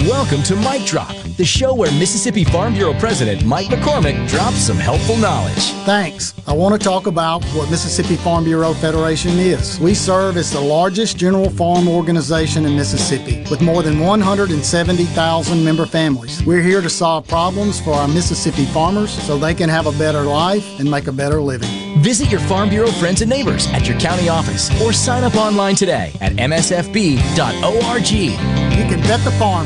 Welcome 0.00 0.42
to 0.44 0.56
Mike 0.56 0.84
Drop, 0.84 1.14
the 1.36 1.44
show 1.44 1.74
where 1.74 1.90
Mississippi 1.92 2.44
Farm 2.44 2.74
Bureau 2.74 2.94
President 2.94 3.44
Mike 3.44 3.66
McCormick 3.66 4.28
drops 4.28 4.58
some 4.58 4.76
helpful 4.76 5.16
knowledge. 5.16 5.72
Thanks. 5.84 6.32
I 6.46 6.52
want 6.52 6.80
to 6.80 6.84
talk 6.84 7.06
about 7.06 7.44
what 7.46 7.70
Mississippi 7.70 8.16
Farm 8.16 8.44
Bureau 8.44 8.72
Federation 8.74 9.32
is. 9.32 9.80
We 9.80 9.94
serve 9.94 10.36
as 10.36 10.52
the 10.52 10.60
largest 10.60 11.16
general 11.16 11.50
farm 11.50 11.88
organization 11.88 12.64
in 12.64 12.76
Mississippi 12.76 13.44
with 13.50 13.60
more 13.60 13.82
than 13.82 13.98
170,000 13.98 15.64
member 15.64 15.86
families. 15.86 16.44
We're 16.44 16.62
here 16.62 16.80
to 16.80 16.90
solve 16.90 17.26
problems 17.26 17.80
for 17.80 17.92
our 17.92 18.06
Mississippi 18.06 18.66
farmers 18.66 19.10
so 19.10 19.36
they 19.36 19.54
can 19.54 19.68
have 19.68 19.86
a 19.86 19.92
better 19.98 20.22
life 20.22 20.78
and 20.78 20.90
make 20.90 21.08
a 21.08 21.12
better 21.12 21.40
living. 21.40 22.00
Visit 22.02 22.30
your 22.30 22.40
Farm 22.40 22.68
Bureau 22.68 22.90
friends 22.92 23.22
and 23.22 23.30
neighbors 23.30 23.66
at 23.68 23.88
your 23.88 23.98
county 23.98 24.28
office 24.28 24.70
or 24.80 24.92
sign 24.92 25.24
up 25.24 25.34
online 25.34 25.74
today 25.74 26.12
at 26.20 26.32
msfb.org. 26.34 28.10
You 28.76 28.84
can 28.84 29.00
bet 29.00 29.24
the 29.24 29.30
farm 29.32 29.65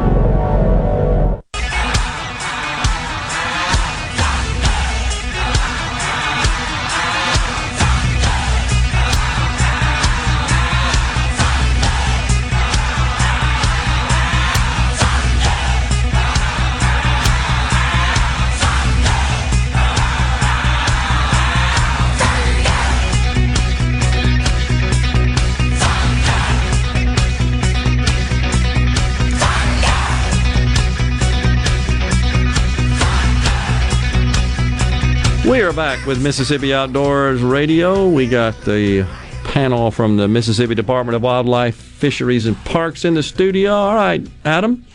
We 35.51 35.59
are 35.63 35.73
back 35.73 36.05
with 36.05 36.23
Mississippi 36.23 36.73
Outdoors 36.73 37.41
Radio. 37.41 38.07
We 38.07 38.25
got 38.25 38.61
the 38.61 39.05
panel 39.43 39.91
from 39.91 40.15
the 40.15 40.29
Mississippi 40.29 40.75
Department 40.75 41.17
of 41.17 41.23
Wildlife, 41.23 41.75
Fisheries, 41.75 42.45
and 42.45 42.55
Parks 42.63 43.03
in 43.03 43.15
the 43.15 43.21
studio. 43.21 43.73
All 43.73 43.93
right, 43.93 44.25
Adam, 44.45 44.85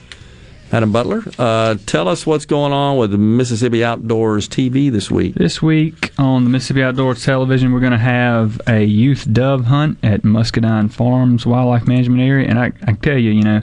Adam 0.73 0.93
Butler. 0.93 1.25
Uh, 1.39 1.75
tell 1.85 2.09
us 2.09 2.25
what's 2.25 2.47
going 2.47 2.73
on 2.73 2.97
with 2.97 3.13
Mississippi 3.13 3.85
Outdoors 3.85 4.49
TV 4.49 4.91
this 4.91 5.11
week. 5.11 5.35
This 5.35 5.61
week 5.61 6.11
on 6.19 6.45
the 6.45 6.51
Mississippi 6.51 6.83
Outdoors 6.83 7.23
Television, 7.23 7.73
we're 7.73 7.81
going 7.81 7.93
to 7.93 7.99
have 7.99 8.59
a 8.67 8.83
youth 8.83 9.31
dove 9.31 9.67
hunt 9.67 9.99
at 10.03 10.25
Muscadine 10.25 10.89
Farms 10.89 11.45
Wildlife 11.45 11.87
Management 11.87 12.23
Area, 12.23 12.49
and 12.49 12.59
I, 12.59 12.73
I 12.87 12.95
tell 12.95 13.19
you, 13.19 13.31
you 13.31 13.43
know, 13.43 13.61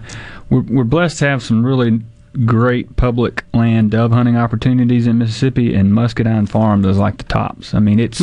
we're 0.51 0.61
we're 0.61 0.83
blessed 0.83 1.17
to 1.19 1.25
have 1.25 1.41
some 1.41 1.65
really 1.65 2.01
great 2.45 2.95
public 2.95 3.43
land 3.53 3.91
dove 3.91 4.11
hunting 4.11 4.37
opportunities 4.37 5.07
in 5.07 5.17
Mississippi, 5.17 5.73
and 5.73 5.93
Muscadine 5.93 6.47
Farms 6.47 6.85
is 6.85 6.97
like 6.97 7.17
the 7.17 7.23
tops. 7.25 7.73
I 7.73 7.79
mean, 7.79 7.99
it's 7.99 8.21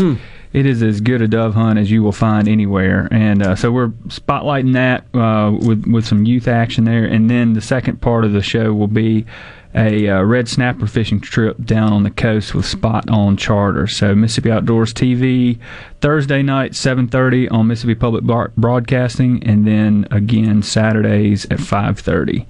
it 0.52 0.66
is 0.66 0.82
as 0.82 1.00
good 1.00 1.22
a 1.22 1.28
dove 1.28 1.54
hunt 1.54 1.78
as 1.78 1.90
you 1.90 2.02
will 2.02 2.12
find 2.12 2.48
anywhere, 2.48 3.08
and 3.10 3.42
uh, 3.42 3.56
so 3.56 3.70
we're 3.70 3.88
spotlighting 4.08 4.72
that 4.74 5.04
uh, 5.14 5.52
with 5.52 5.86
with 5.86 6.06
some 6.06 6.24
youth 6.24 6.48
action 6.48 6.84
there, 6.84 7.04
and 7.04 7.30
then 7.30 7.52
the 7.52 7.60
second 7.60 8.00
part 8.00 8.24
of 8.24 8.32
the 8.32 8.42
show 8.42 8.72
will 8.72 8.88
be 8.88 9.26
a 9.74 10.08
uh, 10.08 10.22
red 10.22 10.48
snapper 10.48 10.86
fishing 10.86 11.20
trip 11.20 11.64
down 11.64 11.92
on 11.92 12.02
the 12.02 12.10
coast 12.10 12.54
with 12.54 12.66
Spot 12.66 13.08
on 13.08 13.36
charter. 13.36 13.86
So 13.86 14.14
Mississippi 14.14 14.50
Outdoors 14.50 14.92
TV 14.92 15.58
Thursday 16.00 16.42
night 16.42 16.72
7:30 16.72 17.50
on 17.52 17.68
Mississippi 17.68 17.94
Public 17.94 18.24
Broadcasting, 18.56 19.42
and 19.44 19.66
then 19.66 20.08
again 20.10 20.62
Saturdays 20.62 21.44
at 21.46 21.58
5:30. 21.58 22.46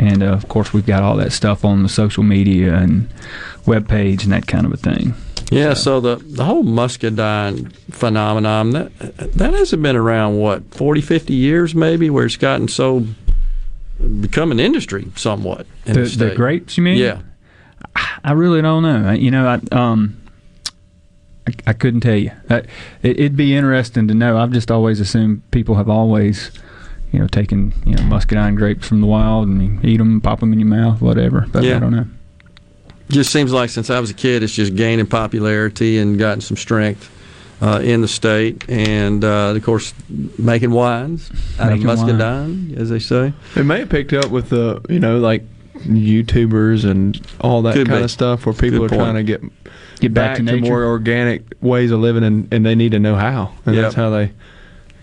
And 0.00 0.22
uh, 0.22 0.32
of 0.32 0.48
course, 0.48 0.72
we've 0.72 0.86
got 0.86 1.02
all 1.02 1.16
that 1.16 1.30
stuff 1.30 1.64
on 1.64 1.82
the 1.82 1.88
social 1.88 2.22
media 2.22 2.74
and 2.74 3.08
web 3.66 3.86
page 3.86 4.24
and 4.24 4.32
that 4.32 4.46
kind 4.46 4.64
of 4.64 4.72
a 4.72 4.76
thing. 4.78 5.14
Yeah, 5.50 5.74
so, 5.74 6.00
the, 6.00 6.16
the 6.16 6.44
whole 6.44 6.62
muscadine 6.62 7.70
phenomenon, 7.90 8.70
that, 8.70 8.96
that 8.98 9.52
hasn't 9.52 9.82
been 9.82 9.96
around, 9.96 10.38
what, 10.38 10.62
40, 10.74 11.00
50 11.00 11.34
years 11.34 11.74
maybe, 11.74 12.08
where 12.08 12.24
it's 12.24 12.36
gotten 12.36 12.68
so, 12.68 13.04
become 14.20 14.52
an 14.52 14.60
industry 14.60 15.08
somewhat. 15.16 15.66
In 15.86 15.94
The, 15.94 16.02
the, 16.02 16.24
the 16.26 16.34
grapes, 16.34 16.76
you 16.76 16.84
mean? 16.84 16.98
Yeah. 16.98 17.22
I 18.24 18.32
really 18.32 18.62
don't 18.62 18.82
know. 18.84 19.10
You 19.10 19.30
know, 19.32 19.46
I 19.46 19.76
um, 19.76 20.20
I, 21.46 21.70
I 21.70 21.72
couldn't 21.72 22.00
tell 22.00 22.16
you. 22.16 22.30
I, 22.48 22.58
it, 23.02 23.18
it'd 23.18 23.36
be 23.36 23.54
interesting 23.54 24.08
to 24.08 24.14
know. 24.14 24.38
I've 24.38 24.52
just 24.52 24.70
always 24.70 25.00
assumed 25.00 25.48
people 25.50 25.74
have 25.76 25.88
always, 25.88 26.50
you 27.12 27.18
know, 27.18 27.26
taking 27.26 27.72
you 27.84 27.94
know 27.94 28.02
muscadine 28.04 28.54
grapes 28.54 28.86
from 28.88 29.00
the 29.00 29.06
wild 29.06 29.48
and 29.48 29.62
you 29.62 29.90
eat 29.90 29.96
them, 29.98 30.20
pop 30.20 30.40
them 30.40 30.52
in 30.52 30.58
your 30.60 30.68
mouth, 30.68 31.00
whatever. 31.00 31.46
But 31.52 31.64
Yeah. 31.64 31.76
I 31.76 31.78
don't 31.80 31.92
know. 31.92 32.06
Just 33.08 33.32
seems 33.32 33.52
like 33.52 33.70
since 33.70 33.90
I 33.90 33.98
was 33.98 34.10
a 34.10 34.14
kid, 34.14 34.42
it's 34.44 34.54
just 34.54 34.76
gaining 34.76 35.06
popularity 35.06 35.98
and 35.98 36.16
gotten 36.18 36.40
some 36.40 36.56
strength 36.56 37.10
uh, 37.60 37.80
in 37.82 38.02
the 38.02 38.08
state. 38.08 38.64
And, 38.70 39.24
uh, 39.24 39.52
of 39.56 39.64
course, 39.64 39.92
making 40.38 40.70
wines 40.70 41.28
out 41.58 41.70
Making 41.72 41.88
of 41.90 41.98
wine. 41.98 42.06
muscadine, 42.18 42.74
as 42.78 42.88
they 42.88 43.00
say. 43.00 43.32
It 43.56 43.64
may 43.64 43.80
have 43.80 43.88
picked 43.88 44.12
up 44.12 44.30
with 44.30 44.50
the 44.50 44.80
you 44.88 45.00
know 45.00 45.18
like 45.18 45.42
YouTubers 45.80 46.88
and 46.88 47.20
all 47.40 47.62
that 47.62 47.74
Could 47.74 47.88
kind 47.88 48.00
be. 48.00 48.04
of 48.04 48.10
stuff 48.10 48.46
where 48.46 48.52
people 48.54 48.78
Good 48.80 48.92
are 48.92 48.96
point. 48.96 49.00
trying 49.00 49.14
to 49.14 49.22
get 49.24 49.42
Get 50.00 50.14
back 50.14 50.36
to 50.36 50.42
nature. 50.42 50.60
more 50.64 50.84
organic 50.84 51.42
ways 51.60 51.90
of 51.90 52.00
living 52.00 52.22
and, 52.24 52.52
and 52.52 52.64
they 52.64 52.74
need 52.74 52.92
to 52.92 52.98
know 52.98 53.16
how 53.16 53.52
and 53.66 53.74
Yep. 53.74 53.82
that's 53.82 53.94
how 53.94 54.10
they 54.10 54.32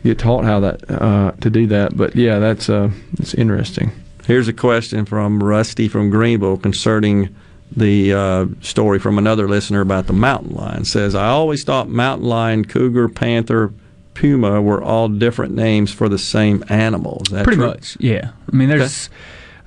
get 0.08 0.20
taught 0.20 0.44
how 0.44 0.60
that 0.62 0.90
uh, 0.90 1.32
to 1.42 1.50
do 1.50 1.68
that. 1.68 1.96
But 1.96 2.16
yeah, 2.16 2.40
that's 2.40 2.70
uh, 2.70 2.90
it's 3.20 3.34
interesting. 3.34 3.92
Here's 4.26 4.48
a 4.48 4.54
question 4.54 5.06
from 5.06 5.42
Rusty 5.42 5.88
from 5.88 6.10
Greenville 6.10 6.58
concerning 6.58 7.34
the 7.76 8.14
uh, 8.14 8.46
story 8.62 9.00
from 9.00 9.18
another 9.18 9.48
listener 9.48 9.82
about 9.82 10.08
the 10.08 10.14
mountain 10.14 10.56
lion. 10.56 10.86
Says, 10.86 11.16
I 11.16 11.28
always 11.28 11.64
thought 11.64 11.88
mountain 11.90 12.28
lion, 12.28 12.66
cougar, 12.66 13.10
panther, 13.10 13.74
puma 14.14 14.62
were 14.62 14.82
all 14.82 15.08
different 15.10 15.54
names 15.54 15.94
for 15.94 16.10
the 16.10 16.18
same 16.18 16.64
animal. 16.70 17.22
Is 17.28 17.34
that 17.34 17.44
Pretty 17.44 17.58
true? 17.58 17.68
much, 17.68 17.98
yeah. 18.00 18.32
I 18.52 18.56
mean, 18.56 18.68
there's 18.70 19.10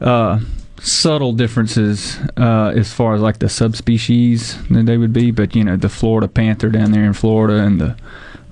uh, 0.00 0.40
subtle 0.80 1.32
differences 1.32 2.18
uh, 2.36 2.72
as 2.74 2.92
far 2.92 3.14
as 3.14 3.20
like 3.20 3.38
the 3.38 3.48
subspecies 3.48 4.56
that 4.68 4.86
they 4.86 4.96
would 4.96 5.12
be, 5.12 5.30
but 5.30 5.54
you 5.54 5.64
know, 5.64 5.76
the 5.76 5.88
Florida 5.88 6.26
panther 6.28 6.68
down 6.68 6.92
there 6.92 7.04
in 7.04 7.12
Florida 7.12 7.62
and 7.62 7.80
the 7.80 7.96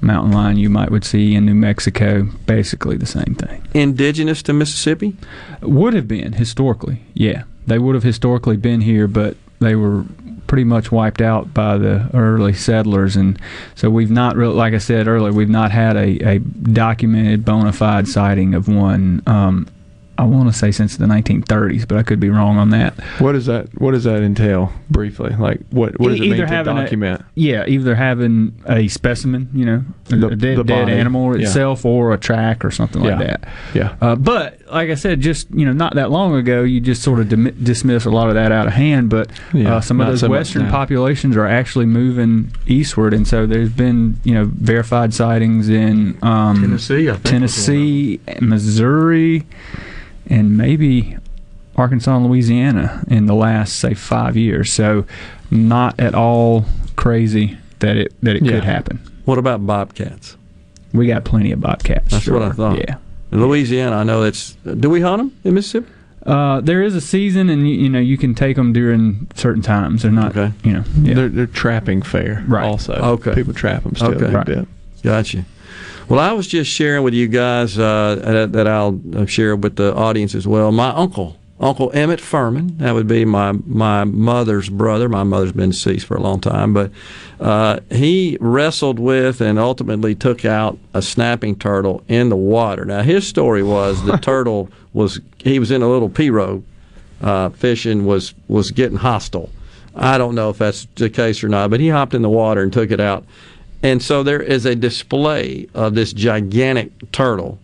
mountain 0.00 0.32
lion 0.32 0.56
you 0.56 0.70
might 0.70 0.90
would 0.90 1.04
see 1.04 1.34
in 1.34 1.46
New 1.46 1.54
Mexico, 1.54 2.28
basically 2.46 2.96
the 2.96 3.06
same 3.06 3.34
thing. 3.34 3.66
Indigenous 3.74 4.42
to 4.44 4.52
Mississippi? 4.52 5.16
Would 5.62 5.94
have 5.94 6.08
been 6.08 6.34
historically, 6.34 7.02
yeah. 7.14 7.44
They 7.66 7.78
would 7.78 7.94
have 7.94 8.04
historically 8.04 8.56
been 8.56 8.80
here, 8.80 9.06
but 9.06 9.36
they 9.60 9.74
were 9.74 10.04
pretty 10.46 10.64
much 10.64 10.90
wiped 10.90 11.20
out 11.20 11.52
by 11.52 11.76
the 11.76 12.08
early 12.14 12.54
settlers, 12.54 13.16
and 13.16 13.38
so 13.74 13.90
we've 13.90 14.10
not 14.10 14.34
really, 14.36 14.54
like 14.54 14.72
I 14.74 14.78
said 14.78 15.06
earlier, 15.06 15.32
we've 15.32 15.48
not 15.48 15.70
had 15.70 15.96
a, 15.96 16.36
a 16.36 16.38
documented 16.38 17.44
bona 17.44 17.72
fide 17.72 18.08
sighting 18.08 18.54
of 18.54 18.68
one. 18.68 19.22
Um, 19.26 19.68
I 20.18 20.24
want 20.24 20.52
to 20.52 20.58
say 20.58 20.72
since 20.72 20.96
the 20.96 21.06
1930s, 21.06 21.86
but 21.86 21.96
I 21.96 22.02
could 22.02 22.18
be 22.18 22.28
wrong 22.28 22.58
on 22.58 22.70
that. 22.70 22.94
What 23.20 23.32
does 23.32 23.46
that 23.46 23.68
What 23.80 23.92
does 23.92 24.02
that 24.04 24.20
entail 24.22 24.72
briefly? 24.90 25.30
Like 25.38 25.60
what 25.70 25.98
What 26.00 26.08
does 26.10 26.20
E- 26.20 26.26
it 26.26 26.30
mean 26.30 26.40
to 26.40 26.46
having 26.46 26.76
a- 26.76 26.82
document? 26.82 27.22
Yeah, 27.36 27.64
either 27.68 27.94
having 27.94 28.60
a 28.68 28.88
specimen, 28.88 29.48
you 29.54 29.64
know, 29.64 29.84
a, 30.10 30.16
The- 30.16 30.26
a 30.26 30.36
dead, 30.36 30.58
the 30.58 30.64
dead 30.64 30.86
body, 30.86 30.92
animal 30.92 31.36
yeah. 31.38 31.46
itself, 31.46 31.84
or 31.84 32.12
a 32.12 32.18
track 32.18 32.64
or 32.64 32.70
something 32.72 33.00
like 33.02 33.18
that. 33.20 33.48
Yeah. 33.74 33.94
Uh, 34.00 34.16
but 34.16 34.58
like 34.72 34.90
I 34.90 34.94
said, 34.94 35.20
just 35.20 35.48
you 35.54 35.64
know, 35.64 35.72
not 35.72 35.94
that 35.94 36.10
long 36.10 36.34
ago, 36.34 36.62
you 36.64 36.80
just 36.80 37.02
sort 37.02 37.20
of 37.20 37.28
dim- 37.28 37.56
dismiss 37.62 38.04
a 38.04 38.10
lot 38.10 38.28
of 38.28 38.34
that 38.34 38.50
out 38.50 38.66
of 38.66 38.72
hand. 38.72 39.08
But 39.10 39.30
Yeah, 39.54 39.76
uh, 39.76 39.80
some 39.80 40.00
of 40.00 40.06
not 40.06 40.10
those 40.10 40.20
so 40.20 40.28
western 40.28 40.68
populations 40.68 41.36
are 41.36 41.46
actually 41.46 41.86
moving 41.86 42.52
eastward, 42.66 43.14
and 43.14 43.26
so 43.26 43.46
there's 43.46 43.70
been 43.70 44.18
you 44.24 44.34
know 44.34 44.46
verified 44.46 45.14
sightings 45.14 45.68
in 45.68 46.18
um, 46.22 46.60
Tennessee, 46.60 47.08
I 47.08 47.12
think, 47.12 47.24
Tennessee, 47.24 48.20
Missouri, 48.40 49.46
and 50.28 50.56
maybe 50.56 51.16
Arkansas 51.76 52.16
and 52.16 52.26
Louisiana 52.26 53.04
in 53.08 53.26
the 53.26 53.34
last 53.34 53.76
say 53.76 53.94
five 53.94 54.36
years. 54.36 54.72
So 54.72 55.04
not 55.50 55.98
at 56.00 56.14
all 56.14 56.64
crazy 56.96 57.56
that 57.80 57.96
it 57.96 58.12
that 58.22 58.36
it 58.36 58.42
Yeah. 58.44 58.52
could 58.52 58.64
happen. 58.64 59.00
What 59.24 59.38
about 59.38 59.66
bobcats? 59.66 60.36
We 60.92 61.06
got 61.06 61.24
plenty 61.24 61.52
of 61.52 61.60
bobcats. 61.60 62.10
That's 62.10 62.26
what 62.28 62.42
I 62.42 62.50
thought. 62.50 62.78
Yeah. 62.78 62.96
In 63.30 63.42
Louisiana, 63.42 63.96
I 63.96 64.04
know 64.04 64.22
it's. 64.24 64.56
Do 64.80 64.88
we 64.88 65.00
hunt 65.02 65.18
them 65.18 65.32
in 65.44 65.54
Mississippi? 65.54 65.86
Uh, 66.26 66.60
there 66.60 66.82
is 66.82 66.94
a 66.94 67.00
season, 67.00 67.48
and 67.48 67.68
you, 67.68 67.74
you 67.76 67.88
know 67.88 67.98
you 67.98 68.18
can 68.18 68.34
take 68.34 68.56
them 68.56 68.72
during 68.72 69.28
certain 69.34 69.62
times. 69.62 70.02
They're 70.02 70.10
not, 70.10 70.36
okay. 70.36 70.52
you 70.64 70.72
know, 70.72 70.84
yeah. 71.02 71.14
They're, 71.14 71.28
they're 71.28 71.46
trapping 71.46 72.02
fair. 72.02 72.44
Right. 72.46 72.64
Also, 72.64 72.94
Okay. 72.94 73.34
people 73.34 73.54
trap 73.54 73.84
them 73.84 73.94
still 73.94 74.14
Okay. 74.14 74.26
a 74.26 74.30
Right. 74.30 74.46
bit. 74.46 74.68
Gotcha. 75.02 75.44
Well, 76.08 76.20
I 76.20 76.32
was 76.32 76.46
just 76.46 76.70
sharing 76.70 77.02
with 77.02 77.12
you 77.12 77.28
guys 77.28 77.78
uh, 77.78 78.18
that, 78.24 78.52
that 78.52 78.66
I'll 78.66 78.98
uh, 79.14 79.26
share 79.26 79.54
with 79.54 79.76
the 79.76 79.94
audience 79.94 80.34
as 80.34 80.48
well. 80.48 80.72
My 80.72 80.88
uncle, 80.88 81.36
Uncle 81.60 81.90
Emmett 81.92 82.18
Furman, 82.20 82.78
that 82.78 82.94
would 82.94 83.06
be 83.06 83.26
my 83.26 83.52
my 83.66 84.04
mother's 84.04 84.70
brother. 84.70 85.10
My 85.10 85.22
mother's 85.22 85.52
been 85.52 85.70
deceased 85.70 86.06
for 86.06 86.16
a 86.16 86.22
long 86.22 86.40
time, 86.40 86.72
but 86.72 86.90
uh, 87.40 87.80
he 87.90 88.38
wrestled 88.40 88.98
with 88.98 89.42
and 89.42 89.58
ultimately 89.58 90.14
took 90.14 90.46
out 90.46 90.78
a 90.94 91.02
snapping 91.02 91.56
turtle 91.56 92.02
in 92.08 92.30
the 92.30 92.36
water. 92.36 92.86
Now, 92.86 93.02
his 93.02 93.26
story 93.26 93.62
was 93.62 94.02
the 94.04 94.16
turtle 94.22 94.70
was 94.94 95.20
he 95.38 95.58
was 95.58 95.70
in 95.70 95.82
a 95.82 95.88
little 95.90 96.08
pirogue 96.08 96.62
uh, 97.20 97.50
fishing 97.50 98.06
was 98.06 98.32
was 98.48 98.70
getting 98.70 98.98
hostile. 98.98 99.50
I 99.94 100.16
don't 100.16 100.34
know 100.34 100.48
if 100.48 100.58
that's 100.58 100.86
the 100.94 101.10
case 101.10 101.42
or 101.44 101.48
not, 101.48 101.70
but 101.70 101.80
he 101.80 101.88
hopped 101.88 102.14
in 102.14 102.22
the 102.22 102.30
water 102.30 102.62
and 102.62 102.72
took 102.72 102.90
it 102.90 103.00
out. 103.00 103.24
And 103.82 104.02
so 104.02 104.22
there 104.22 104.42
is 104.42 104.66
a 104.66 104.74
display 104.74 105.68
of 105.74 105.94
this 105.94 106.12
gigantic 106.12 106.90
turtle. 107.12 107.58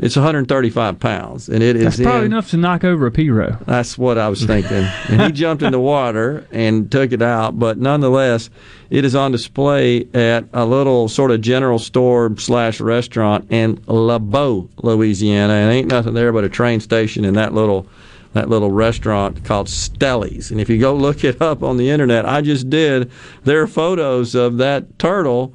It's 0.00 0.16
135 0.16 0.98
pounds, 0.98 1.48
and 1.48 1.62
it 1.62 1.76
is 1.76 1.84
That's 1.84 2.00
probably 2.00 2.20
in- 2.26 2.32
enough 2.32 2.50
to 2.50 2.56
knock 2.56 2.82
over 2.82 3.06
a 3.06 3.10
pirogue. 3.12 3.64
that's 3.66 3.96
what 3.96 4.18
I 4.18 4.28
was 4.28 4.44
thinking. 4.46 4.84
and 5.08 5.20
he 5.22 5.30
jumped 5.30 5.62
in 5.62 5.70
the 5.70 5.78
water 5.78 6.44
and 6.50 6.90
took 6.90 7.12
it 7.12 7.22
out, 7.22 7.56
but 7.56 7.78
nonetheless, 7.78 8.50
it 8.90 9.04
is 9.04 9.14
on 9.14 9.30
display 9.30 10.08
at 10.12 10.44
a 10.52 10.66
little 10.66 11.08
sort 11.08 11.30
of 11.30 11.40
general 11.40 11.78
store 11.78 12.34
slash 12.36 12.80
restaurant 12.80 13.46
in 13.52 13.80
La 13.86 14.14
LeBeau, 14.16 14.68
Louisiana. 14.82 15.52
And 15.52 15.72
ain't 15.72 15.88
nothing 15.88 16.14
there 16.14 16.32
but 16.32 16.42
a 16.42 16.48
train 16.48 16.80
station 16.80 17.24
and 17.24 17.36
that 17.36 17.54
little 17.54 17.86
that 18.32 18.48
little 18.48 18.70
restaurant 18.70 19.44
called 19.44 19.66
Stellies. 19.66 20.50
And 20.50 20.60
if 20.60 20.68
you 20.68 20.78
go 20.78 20.94
look 20.94 21.24
it 21.24 21.40
up 21.40 21.62
on 21.62 21.76
the 21.76 21.90
internet, 21.90 22.26
I 22.26 22.40
just 22.40 22.70
did. 22.70 23.10
There 23.44 23.60
are 23.62 23.66
photos 23.66 24.34
of 24.34 24.58
that 24.58 24.98
turtle 24.98 25.54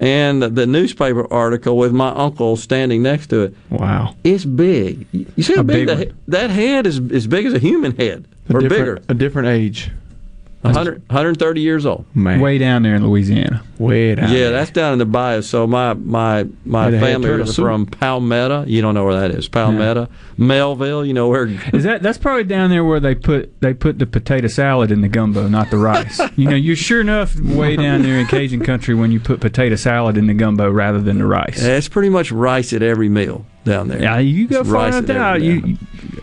and 0.00 0.42
the 0.42 0.66
newspaper 0.66 1.30
article 1.32 1.76
with 1.76 1.92
my 1.92 2.10
uncle 2.10 2.56
standing 2.56 3.02
next 3.02 3.28
to 3.28 3.42
it. 3.42 3.54
Wow. 3.70 4.14
It's 4.22 4.44
big. 4.44 5.06
You 5.12 5.42
see 5.42 5.56
how 5.56 5.62
big, 5.62 5.86
big 5.86 5.88
that, 5.88 6.06
one. 6.08 6.18
that 6.28 6.50
head 6.50 6.86
is 6.86 7.00
as 7.10 7.26
big 7.26 7.46
as 7.46 7.54
a 7.54 7.58
human 7.58 7.96
head 7.96 8.26
A 8.48 8.56
or 8.56 8.60
bigger. 8.60 9.02
A 9.08 9.14
different 9.14 9.48
age. 9.48 9.90
100, 10.74 11.02
130 11.08 11.60
years 11.60 11.86
old. 11.86 12.04
Man. 12.14 12.40
Way 12.40 12.58
down 12.58 12.82
there 12.82 12.94
in 12.94 13.06
Louisiana. 13.06 13.62
Way 13.78 14.14
down. 14.14 14.32
Yeah, 14.32 14.50
that's 14.50 14.70
down 14.70 14.92
in 14.92 14.98
the 14.98 15.06
bayou. 15.06 15.42
So 15.42 15.66
my 15.66 15.94
my 15.94 16.44
my 16.64 16.84
Might 16.84 16.92
have 16.94 17.02
family 17.02 17.28
turtle 17.28 17.48
is 17.48 17.56
from 17.56 17.86
Palmetto. 17.86 18.64
You 18.66 18.82
don't 18.82 18.94
know 18.94 19.04
where 19.04 19.20
that 19.20 19.30
is. 19.30 19.48
Palmetto, 19.48 20.08
Melville. 20.36 21.04
You 21.04 21.14
know 21.14 21.28
where? 21.28 21.46
Is 21.72 21.84
that 21.84 22.02
that's 22.02 22.18
probably 22.18 22.44
down 22.44 22.70
there 22.70 22.84
where 22.84 23.00
they 23.00 23.14
put 23.14 23.60
they 23.60 23.74
put 23.74 23.98
the 23.98 24.06
potato 24.06 24.48
salad 24.48 24.90
in 24.90 25.00
the 25.00 25.08
gumbo, 25.08 25.48
not 25.48 25.70
the 25.70 25.78
rice. 25.78 26.20
you 26.36 26.48
know, 26.48 26.56
you're 26.56 26.76
sure 26.76 27.00
enough 27.00 27.38
way 27.40 27.76
down 27.76 28.02
there 28.02 28.18
in 28.18 28.26
Cajun 28.28 28.64
country 28.64 28.94
when 28.94 29.12
you 29.12 29.20
put 29.20 29.40
potato 29.40 29.76
salad 29.76 30.16
in 30.16 30.26
the 30.26 30.34
gumbo 30.34 30.70
rather 30.70 31.00
than 31.00 31.18
the 31.18 31.26
rice. 31.26 31.62
It's 31.62 31.88
pretty 31.88 32.08
much 32.08 32.32
rice 32.32 32.72
at 32.72 32.82
every 32.82 33.08
meal 33.08 33.46
down 33.68 33.88
there. 33.88 34.00
Yeah, 34.02 34.18
you 34.18 34.48
go 34.48 34.60
It's 34.60 34.68
far 34.68 34.84
rice 34.86 34.94
enough 34.96 35.06
down. 35.06 35.40
meal. 35.40 35.50
You, 35.50 35.66
you- 35.66 35.78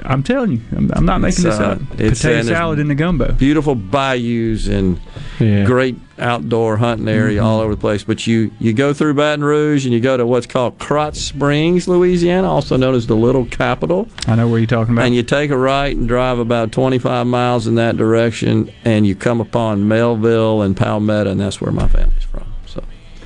I'm 0.07 0.21
telling 0.21 0.51
you, 0.51 0.61
I'm, 0.75 0.91
I'm 0.93 1.05
not 1.05 1.19
making 1.19 1.45
this 1.45 1.57
So, 1.57 1.63
up. 1.63 1.81
it's- 1.99 2.21
Potato 2.21 2.43
salad 2.43 2.77
in 2.79 2.89
the 2.89 2.95
gumbo. 2.95 3.31
Beautiful 3.31 3.73
bayous 3.73 4.67
and 4.67 4.99
great 5.39 5.95
outdoor 6.19 6.77
hunting 6.77 7.07
area 7.07 7.39
Mm-hmm. 7.39 7.45
all 7.45 7.59
over 7.59 7.73
the 7.73 7.81
place. 7.81 8.03
But 8.03 8.27
you 8.27 8.51
you 8.59 8.71
go 8.73 8.93
through 8.93 9.15
Baton 9.15 9.43
Rouge 9.43 9.83
and 9.85 9.93
you 9.93 9.99
go 9.99 10.15
to 10.15 10.25
what's 10.25 10.45
called 10.45 10.77
Krotz 10.77 11.15
Springs, 11.15 11.87
Louisiana, 11.87 12.47
also 12.51 12.77
known 12.77 12.93
as 12.93 13.07
the 13.07 13.15
Little 13.15 13.45
Capital. 13.45 14.07
I 14.27 14.35
know 14.35 14.47
where 14.47 14.59
you're 14.59 14.67
talking 14.67 14.93
about. 14.93 15.05
And 15.07 15.15
you 15.15 15.23
take 15.23 15.49
a 15.49 15.57
right 15.57 15.95
and 15.95 16.07
drive 16.07 16.37
about 16.39 16.71
25 16.71 17.25
miles 17.25 17.65
in 17.65 17.75
that 17.75 17.97
direction, 17.97 18.71
and 18.83 19.07
you 19.07 19.15
come 19.15 19.41
upon 19.41 19.87
Melville 19.87 20.61
and 20.61 20.77
Palmetto, 20.77 21.31
and 21.31 21.39
that's 21.39 21.59
where 21.59 21.71
my 21.71 21.87
family's 21.87 22.23
from. 22.25 22.45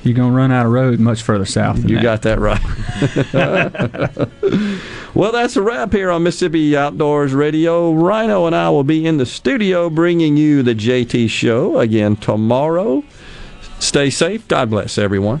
So 0.02 0.08
You're 0.08 0.16
gonna 0.16 0.34
run 0.34 0.50
out 0.50 0.66
of 0.66 0.72
road 0.72 0.98
much 0.98 1.22
further 1.22 1.44
south. 1.44 1.82
Than 1.82 1.88
you 1.90 1.96
that. 1.96 2.02
got 2.02 2.22
that 2.22 2.38
right. 2.38 2.60
well, 5.14 5.32
that's 5.32 5.56
a 5.56 5.62
wrap 5.62 5.92
here 5.92 6.10
on 6.10 6.22
Mississippi 6.22 6.76
Outdoors 6.76 7.34
Radio. 7.34 7.92
Rhino 7.92 8.46
and 8.46 8.56
I 8.56 8.70
will 8.70 8.84
be 8.84 9.06
in 9.06 9.18
the 9.18 9.26
studio 9.26 9.90
bringing 9.90 10.36
you 10.36 10.62
the 10.62 10.74
JT 10.74 11.28
Show 11.28 11.78
again 11.78 12.16
tomorrow. 12.16 13.04
Stay 13.78 14.10
safe. 14.10 14.46
God 14.48 14.70
bless 14.70 14.96
everyone. 14.98 15.40